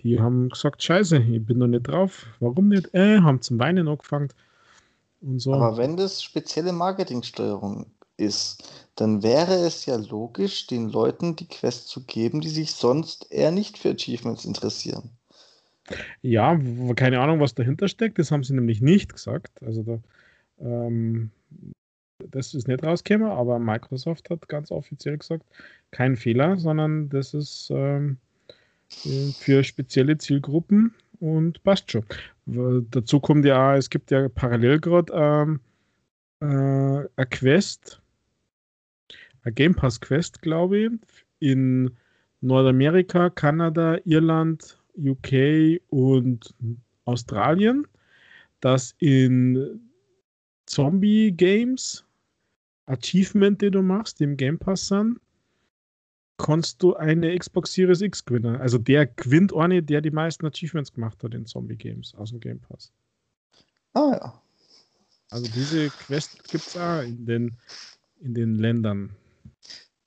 die 0.00 0.20
haben 0.20 0.48
gesagt, 0.48 0.82
scheiße, 0.82 1.18
ich 1.18 1.44
bin 1.44 1.58
noch 1.58 1.66
nicht 1.66 1.88
drauf. 1.88 2.26
Warum 2.40 2.68
nicht? 2.68 2.94
Äh, 2.94 3.20
haben 3.20 3.42
zum 3.42 3.58
Weinen 3.58 3.88
angefangen. 3.88 4.28
Und 5.20 5.40
so. 5.40 5.52
Aber 5.54 5.76
wenn 5.76 5.96
das 5.96 6.22
spezielle 6.22 6.72
Marketingsteuerung 6.72 7.86
ist, 8.16 8.70
dann 8.94 9.22
wäre 9.22 9.54
es 9.54 9.86
ja 9.86 9.96
logisch, 9.96 10.66
den 10.66 10.88
Leuten 10.88 11.36
die 11.36 11.48
Quest 11.48 11.88
zu 11.88 12.04
geben, 12.04 12.40
die 12.40 12.48
sich 12.48 12.72
sonst 12.72 13.30
eher 13.30 13.50
nicht 13.50 13.78
für 13.78 13.90
Achievements 13.90 14.44
interessieren. 14.44 15.10
Ja, 16.22 16.58
keine 16.94 17.20
Ahnung, 17.20 17.40
was 17.40 17.54
dahinter 17.54 17.88
steckt. 17.88 18.18
Das 18.18 18.30
haben 18.30 18.44
sie 18.44 18.54
nämlich 18.54 18.80
nicht 18.80 19.12
gesagt. 19.12 19.62
Also 19.62 19.82
da, 19.82 19.98
ähm, 20.60 21.30
das 22.30 22.54
ist 22.54 22.68
nicht 22.68 22.82
rausgekommen, 22.82 23.30
aber 23.30 23.58
Microsoft 23.58 24.30
hat 24.30 24.48
ganz 24.48 24.70
offiziell 24.70 25.18
gesagt, 25.18 25.44
kein 25.90 26.16
Fehler, 26.16 26.56
sondern 26.56 27.08
das 27.08 27.34
ist 27.34 27.70
ähm, 27.72 28.18
äh, 29.04 29.32
für 29.32 29.64
spezielle 29.64 30.18
Zielgruppen 30.18 30.94
und 31.20 31.62
passt 31.62 31.90
schon. 31.90 32.04
Dazu 32.46 33.20
kommt 33.20 33.44
ja, 33.44 33.76
es 33.76 33.90
gibt 33.90 34.10
ja 34.10 34.28
parallel 34.28 34.80
gerade 34.80 35.12
ähm, 35.12 35.60
äh, 36.40 37.08
eine 37.16 37.26
Quest, 37.30 38.00
eine 39.42 39.52
Game 39.52 39.74
Pass 39.74 40.00
Quest, 40.00 40.40
glaube 40.42 40.78
ich, 40.78 40.90
in 41.40 41.90
Nordamerika, 42.40 43.30
Kanada, 43.30 43.98
Irland, 44.04 44.78
UK 44.96 45.80
und 45.90 46.54
Australien, 47.04 47.86
dass 48.60 48.94
in 48.98 49.80
Zombie-Games 50.66 52.04
Achievement, 52.88 53.60
die 53.60 53.70
du 53.70 53.82
machst, 53.82 54.20
die 54.20 54.24
im 54.24 54.36
Game 54.36 54.58
Pass 54.58 54.88
sind, 54.88 55.20
kannst 56.38 56.82
du 56.82 56.94
eine 56.94 57.36
Xbox 57.36 57.72
Series 57.72 58.00
X 58.00 58.24
gewinnen. 58.24 58.56
Also 58.56 58.78
der 58.78 59.06
gewinnt 59.06 59.54
eine, 59.54 59.82
der 59.82 60.00
die 60.00 60.10
meisten 60.10 60.46
Achievements 60.46 60.92
gemacht 60.92 61.22
hat 61.22 61.34
in 61.34 61.46
Zombie-Games 61.46 62.14
aus 62.14 62.30
dem 62.30 62.40
Game 62.40 62.60
Pass. 62.60 62.92
Ah 63.92 64.12
ja. 64.12 64.42
Also 65.30 65.50
diese 65.52 65.90
Quest 65.90 66.42
gibt 66.48 66.66
es 66.66 66.76
auch 66.76 67.02
in 67.02 67.26
den, 67.26 67.58
in 68.20 68.34
den 68.34 68.54
Ländern. 68.54 69.10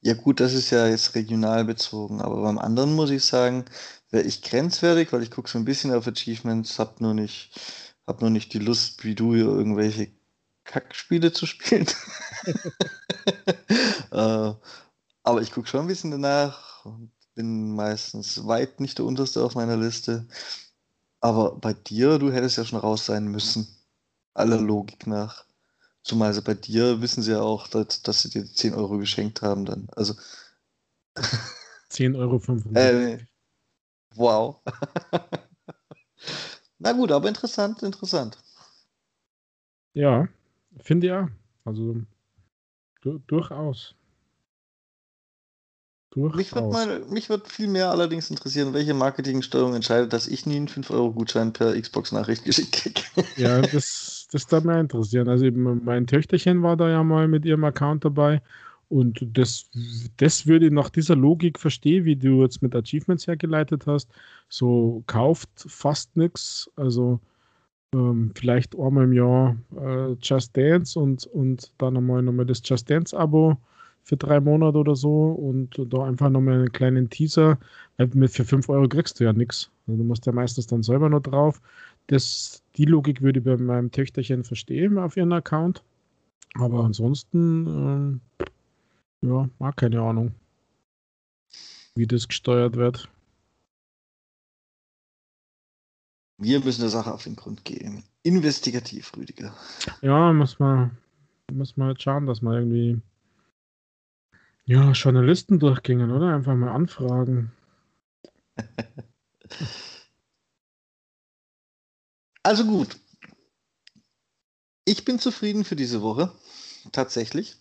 Ja 0.01 0.15
gut, 0.15 0.39
das 0.39 0.53
ist 0.53 0.71
ja 0.71 0.87
jetzt 0.87 1.13
regional 1.13 1.63
bezogen, 1.63 2.21
aber 2.21 2.41
beim 2.41 2.57
anderen 2.57 2.95
muss 2.95 3.11
ich 3.11 3.23
sagen, 3.23 3.65
wäre 4.09 4.25
ich 4.25 4.41
grenzwertig, 4.41 5.13
weil 5.13 5.21
ich 5.21 5.29
gucke 5.29 5.49
so 5.49 5.59
ein 5.59 5.65
bisschen 5.65 5.93
auf 5.93 6.07
Achievements, 6.07 6.79
hab 6.79 7.01
nur 7.01 7.13
nicht, 7.13 7.51
hab 8.07 8.21
nur 8.21 8.31
nicht 8.31 8.51
die 8.53 8.59
Lust, 8.59 9.03
wie 9.03 9.13
du 9.13 9.35
hier 9.35 9.45
irgendwelche 9.45 10.09
Kackspiele 10.63 11.33
zu 11.33 11.45
spielen. 11.45 11.87
äh, 14.11 14.53
aber 15.23 15.41
ich 15.41 15.51
gucke 15.51 15.67
schon 15.67 15.81
ein 15.81 15.87
bisschen 15.87 16.11
danach 16.11 16.85
und 16.85 17.11
bin 17.35 17.75
meistens 17.75 18.47
weit 18.47 18.79
nicht 18.79 18.97
der 18.97 19.05
unterste 19.05 19.43
auf 19.43 19.55
meiner 19.55 19.77
Liste. 19.77 20.27
Aber 21.19 21.55
bei 21.55 21.73
dir, 21.73 22.19
du 22.19 22.31
hättest 22.31 22.57
ja 22.57 22.65
schon 22.65 22.79
raus 22.79 23.05
sein 23.05 23.25
müssen. 23.25 23.67
Aller 24.33 24.59
Logik 24.59 25.07
nach. 25.07 25.45
Zumal 26.03 26.33
sie 26.33 26.41
bei 26.41 26.55
dir 26.55 27.01
wissen 27.01 27.21
sie 27.21 27.31
ja 27.31 27.41
auch, 27.41 27.67
dass, 27.67 28.01
dass 28.01 28.23
sie 28.23 28.29
dir 28.29 28.45
10 28.45 28.73
Euro 28.73 28.97
geschenkt 28.97 29.41
haben 29.41 29.65
dann. 29.65 29.87
Also, 29.95 30.15
10,95 31.91 32.15
Euro. 32.15 32.41
äh. 32.77 33.19
Wow. 34.15 34.61
Na 36.79 36.93
gut, 36.93 37.11
aber 37.11 37.27
interessant, 37.27 37.83
interessant. 37.83 38.37
Ja, 39.93 40.27
finde 40.79 41.19
auch. 41.19 41.27
Also 41.65 42.01
du, 43.01 43.19
durchaus. 43.27 43.95
Durchaus. 46.11 46.35
Mich 46.35 46.51
mal, 46.51 46.99
mich 47.05 47.29
wird 47.29 47.47
viel 47.47 47.69
mehr 47.69 47.89
allerdings 47.89 48.29
interessieren, 48.29 48.73
welche 48.73 48.93
Marketingsteuerung 48.93 49.75
entscheidet, 49.75 50.11
dass 50.11 50.27
ich 50.27 50.45
nie 50.45 50.57
einen 50.57 50.67
5-Euro-Gutschein 50.67 51.53
per 51.53 51.79
Xbox-Nachricht 51.79 52.43
geschickt 52.43 52.73
kriege. 52.73 53.01
Ja, 53.37 53.61
das, 53.61 54.27
das 54.29 54.45
darf 54.47 54.65
mich 54.65 54.75
interessieren. 54.75 55.29
Also 55.29 55.45
eben 55.45 55.83
mein 55.85 56.07
Töchterchen 56.07 56.63
war 56.63 56.75
da 56.75 56.89
ja 56.89 57.01
mal 57.03 57.29
mit 57.29 57.45
ihrem 57.45 57.63
Account 57.63 58.03
dabei 58.03 58.41
und 58.91 59.25
das, 59.37 59.69
das 60.17 60.47
würde 60.47 60.65
ich 60.65 60.71
nach 60.73 60.89
dieser 60.89 61.15
Logik 61.15 61.57
verstehen, 61.57 62.03
wie 62.03 62.17
du 62.17 62.41
jetzt 62.41 62.61
mit 62.61 62.75
Achievements 62.75 63.25
hergeleitet 63.25 63.87
hast. 63.87 64.09
So 64.49 65.01
kauft 65.07 65.49
fast 65.55 66.17
nichts, 66.17 66.69
also 66.75 67.21
ähm, 67.93 68.31
vielleicht 68.35 68.77
einmal 68.77 69.05
im 69.05 69.13
Jahr 69.13 69.55
äh, 69.75 70.13
Just 70.21 70.55
Dance 70.55 70.99
und, 70.99 71.25
und 71.27 71.73
dann 71.77 71.97
einmal 71.97 72.21
nochmal 72.21 72.45
das 72.45 72.61
Just 72.63 72.89
Dance-Abo 72.89 73.57
für 74.03 74.17
drei 74.17 74.39
Monate 74.39 74.77
oder 74.77 74.95
so 74.95 75.31
und 75.31 75.79
da 75.89 76.05
einfach 76.05 76.29
nochmal 76.29 76.55
einen 76.55 76.71
kleinen 76.71 77.09
Teaser. 77.09 77.59
Weil 77.97 78.27
für 78.27 78.45
5 78.45 78.67
Euro 78.69 78.87
kriegst 78.87 79.19
du 79.19 79.25
ja 79.25 79.33
nichts. 79.33 79.69
Also 79.87 79.97
du 79.97 80.03
musst 80.03 80.25
ja 80.25 80.31
meistens 80.31 80.67
dann 80.67 80.83
selber 80.83 81.09
noch 81.09 81.21
drauf. 81.21 81.61
Das, 82.07 82.63
die 82.77 82.85
Logik 82.85 83.21
würde 83.21 83.39
ich 83.39 83.45
bei 83.45 83.57
meinem 83.57 83.91
Töchterchen 83.91 84.43
verstehen 84.43 84.97
auf 84.97 85.17
ihren 85.17 85.33
Account. 85.33 85.83
Aber 86.55 86.83
ansonsten, 86.83 88.19
äh, 88.41 88.45
ja, 89.27 89.49
mag 89.59 89.77
keine 89.77 90.01
Ahnung, 90.01 90.33
wie 91.95 92.07
das 92.07 92.27
gesteuert 92.27 92.75
wird. 92.75 93.07
Wir 96.41 96.59
müssen 96.59 96.81
der 96.81 96.89
Sache 96.89 97.13
auf 97.13 97.23
den 97.23 97.35
Grund 97.35 97.63
gehen. 97.65 98.03
Investigativ, 98.23 99.11
Rüdiger. 99.15 99.53
Ja, 100.01 100.33
muss 100.33 100.57
man, 100.57 100.97
muss 101.53 101.77
man 101.77 101.89
halt 101.89 102.01
schauen, 102.01 102.25
dass 102.25 102.41
man 102.41 102.55
irgendwie 102.55 102.99
ja, 104.65 104.91
Journalisten 104.91 105.59
durchgingen, 105.59 106.11
oder? 106.11 106.33
Einfach 106.33 106.55
mal 106.55 106.71
anfragen. 106.71 107.51
Also 112.43 112.65
gut. 112.65 112.97
Ich 114.83 115.05
bin 115.05 115.19
zufrieden 115.19 115.63
für 115.63 115.75
diese 115.75 116.01
Woche. 116.01 116.31
Tatsächlich. 116.91 117.55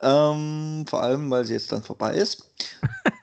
Ähm, 0.00 0.84
vor 0.88 1.04
allem, 1.04 1.30
weil 1.30 1.44
sie 1.44 1.52
jetzt 1.52 1.70
dann 1.70 1.84
vorbei 1.84 2.14
ist. 2.14 2.50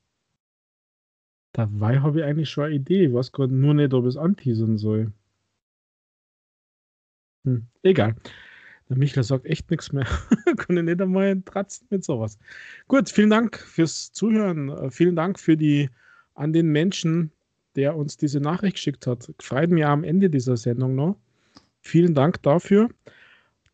Dabei 1.53 1.99
habe 1.99 2.19
ich 2.21 2.25
eigentlich 2.25 2.49
schon 2.49 2.63
eine 2.63 2.73
Idee. 2.73 3.05
Ich 3.05 3.13
weiß 3.13 3.31
gerade 3.33 3.53
nur 3.53 3.75
nicht, 3.75 3.93
ob 3.93 4.05
es 4.05 4.17
anteasern 4.17 4.79
soll. 4.79 5.13
Hm, 7.45 7.67
egal. 7.83 8.15
Der 8.89 8.97
Michael 8.97 9.23
sagt 9.23 9.45
echt 9.45 9.69
nichts 9.69 9.91
mehr. 9.91 10.05
Kann 10.57 10.75
ich 10.75 10.83
nicht 10.83 11.01
einmal 11.01 11.39
tratzen 11.43 11.85
mit 11.91 12.03
sowas. 12.03 12.39
Gut, 12.87 13.11
vielen 13.11 13.29
Dank 13.29 13.59
fürs 13.59 14.11
Zuhören. 14.11 14.69
Äh, 14.69 14.89
vielen 14.89 15.15
Dank 15.15 15.39
für 15.39 15.55
die 15.55 15.91
an 16.33 16.51
den 16.51 16.71
Menschen, 16.71 17.31
der 17.75 17.95
uns 17.95 18.17
diese 18.17 18.39
Nachricht 18.39 18.75
geschickt 18.75 19.07
hat. 19.07 19.31
Freut 19.39 19.69
mich 19.69 19.85
am 19.85 20.03
Ende 20.03 20.29
dieser 20.29 20.57
Sendung 20.57 20.95
noch. 20.95 21.15
Vielen 21.81 22.13
Dank 22.13 22.41
dafür. 22.43 22.89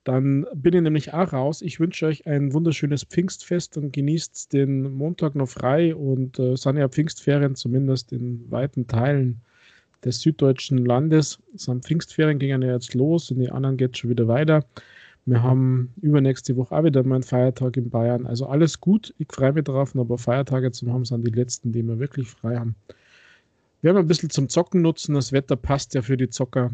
Dann 0.04 0.46
bin 0.54 0.74
ich 0.74 0.82
nämlich 0.82 1.14
auch 1.14 1.34
raus. 1.34 1.62
Ich 1.62 1.82
wünsche 1.82 2.06
euch 2.06 2.26
ein 2.26 2.54
wunderschönes 2.54 3.04
Pfingstfest 3.04 3.78
und 3.78 3.92
genießt 3.92 4.54
den 4.54 4.94
Montag 4.94 5.36
noch 5.36 5.50
frei 5.50 5.94
und 5.94 6.40
äh, 6.40 6.56
sind 6.56 6.78
ja 6.78 6.88
Pfingstferien, 6.88 7.56
zumindest 7.56 8.14
in 8.14 8.50
weiten 8.50 8.88
Teilen 8.88 9.42
des 10.06 10.22
süddeutschen 10.22 10.86
Landes. 10.86 11.40
Am 11.68 11.82
Pfingstferien 11.82 12.40
gingen 12.40 12.62
ja 12.62 12.74
jetzt 12.74 12.94
los 12.94 13.32
und 13.32 13.40
die 13.40 13.52
anderen 13.52 13.76
geht 13.76 13.98
schon 13.98 14.10
wieder 14.10 14.30
weiter. 14.30 14.64
Wir 15.26 15.44
haben 15.44 15.92
übernächste 16.02 16.56
Woche 16.56 16.74
auch 16.74 16.86
wieder 16.86 17.04
meinen 17.04 17.22
Feiertag 17.22 17.76
in 17.76 17.90
Bayern. 17.90 18.26
Also 18.26 18.46
alles 18.46 18.80
gut, 18.80 19.14
ich 19.18 19.28
freue 19.30 19.52
mich 19.52 19.66
drauf, 19.66 19.94
aber 19.94 20.18
Feiertage 20.18 20.72
zu 20.72 20.90
haben 20.90 21.04
sind 21.04 21.28
die 21.28 21.32
letzten, 21.32 21.74
die 21.74 21.86
wir 21.86 22.00
wirklich 22.00 22.30
frei 22.30 22.56
haben. 22.56 22.78
Wir 23.82 23.92
haben 23.92 23.98
ein 23.98 24.08
bisschen 24.08 24.30
zum 24.30 24.50
Zocken 24.50 24.82
nutzen. 24.82 25.16
Das 25.16 25.32
Wetter 25.32 25.56
passt 25.56 25.94
ja 25.94 26.02
für 26.02 26.18
die 26.18 26.30
Zocker. 26.30 26.72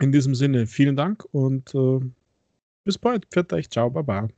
In 0.00 0.10
diesem 0.10 0.34
Sinne, 0.34 0.66
vielen 0.66 0.96
Dank 0.96 1.24
und 1.32 1.74
äh, 1.74 2.00
bis 2.84 2.98
bald. 2.98 3.26
Pfiat 3.26 3.52
euch. 3.52 3.70
Ciao, 3.70 3.90
baba. 3.90 4.28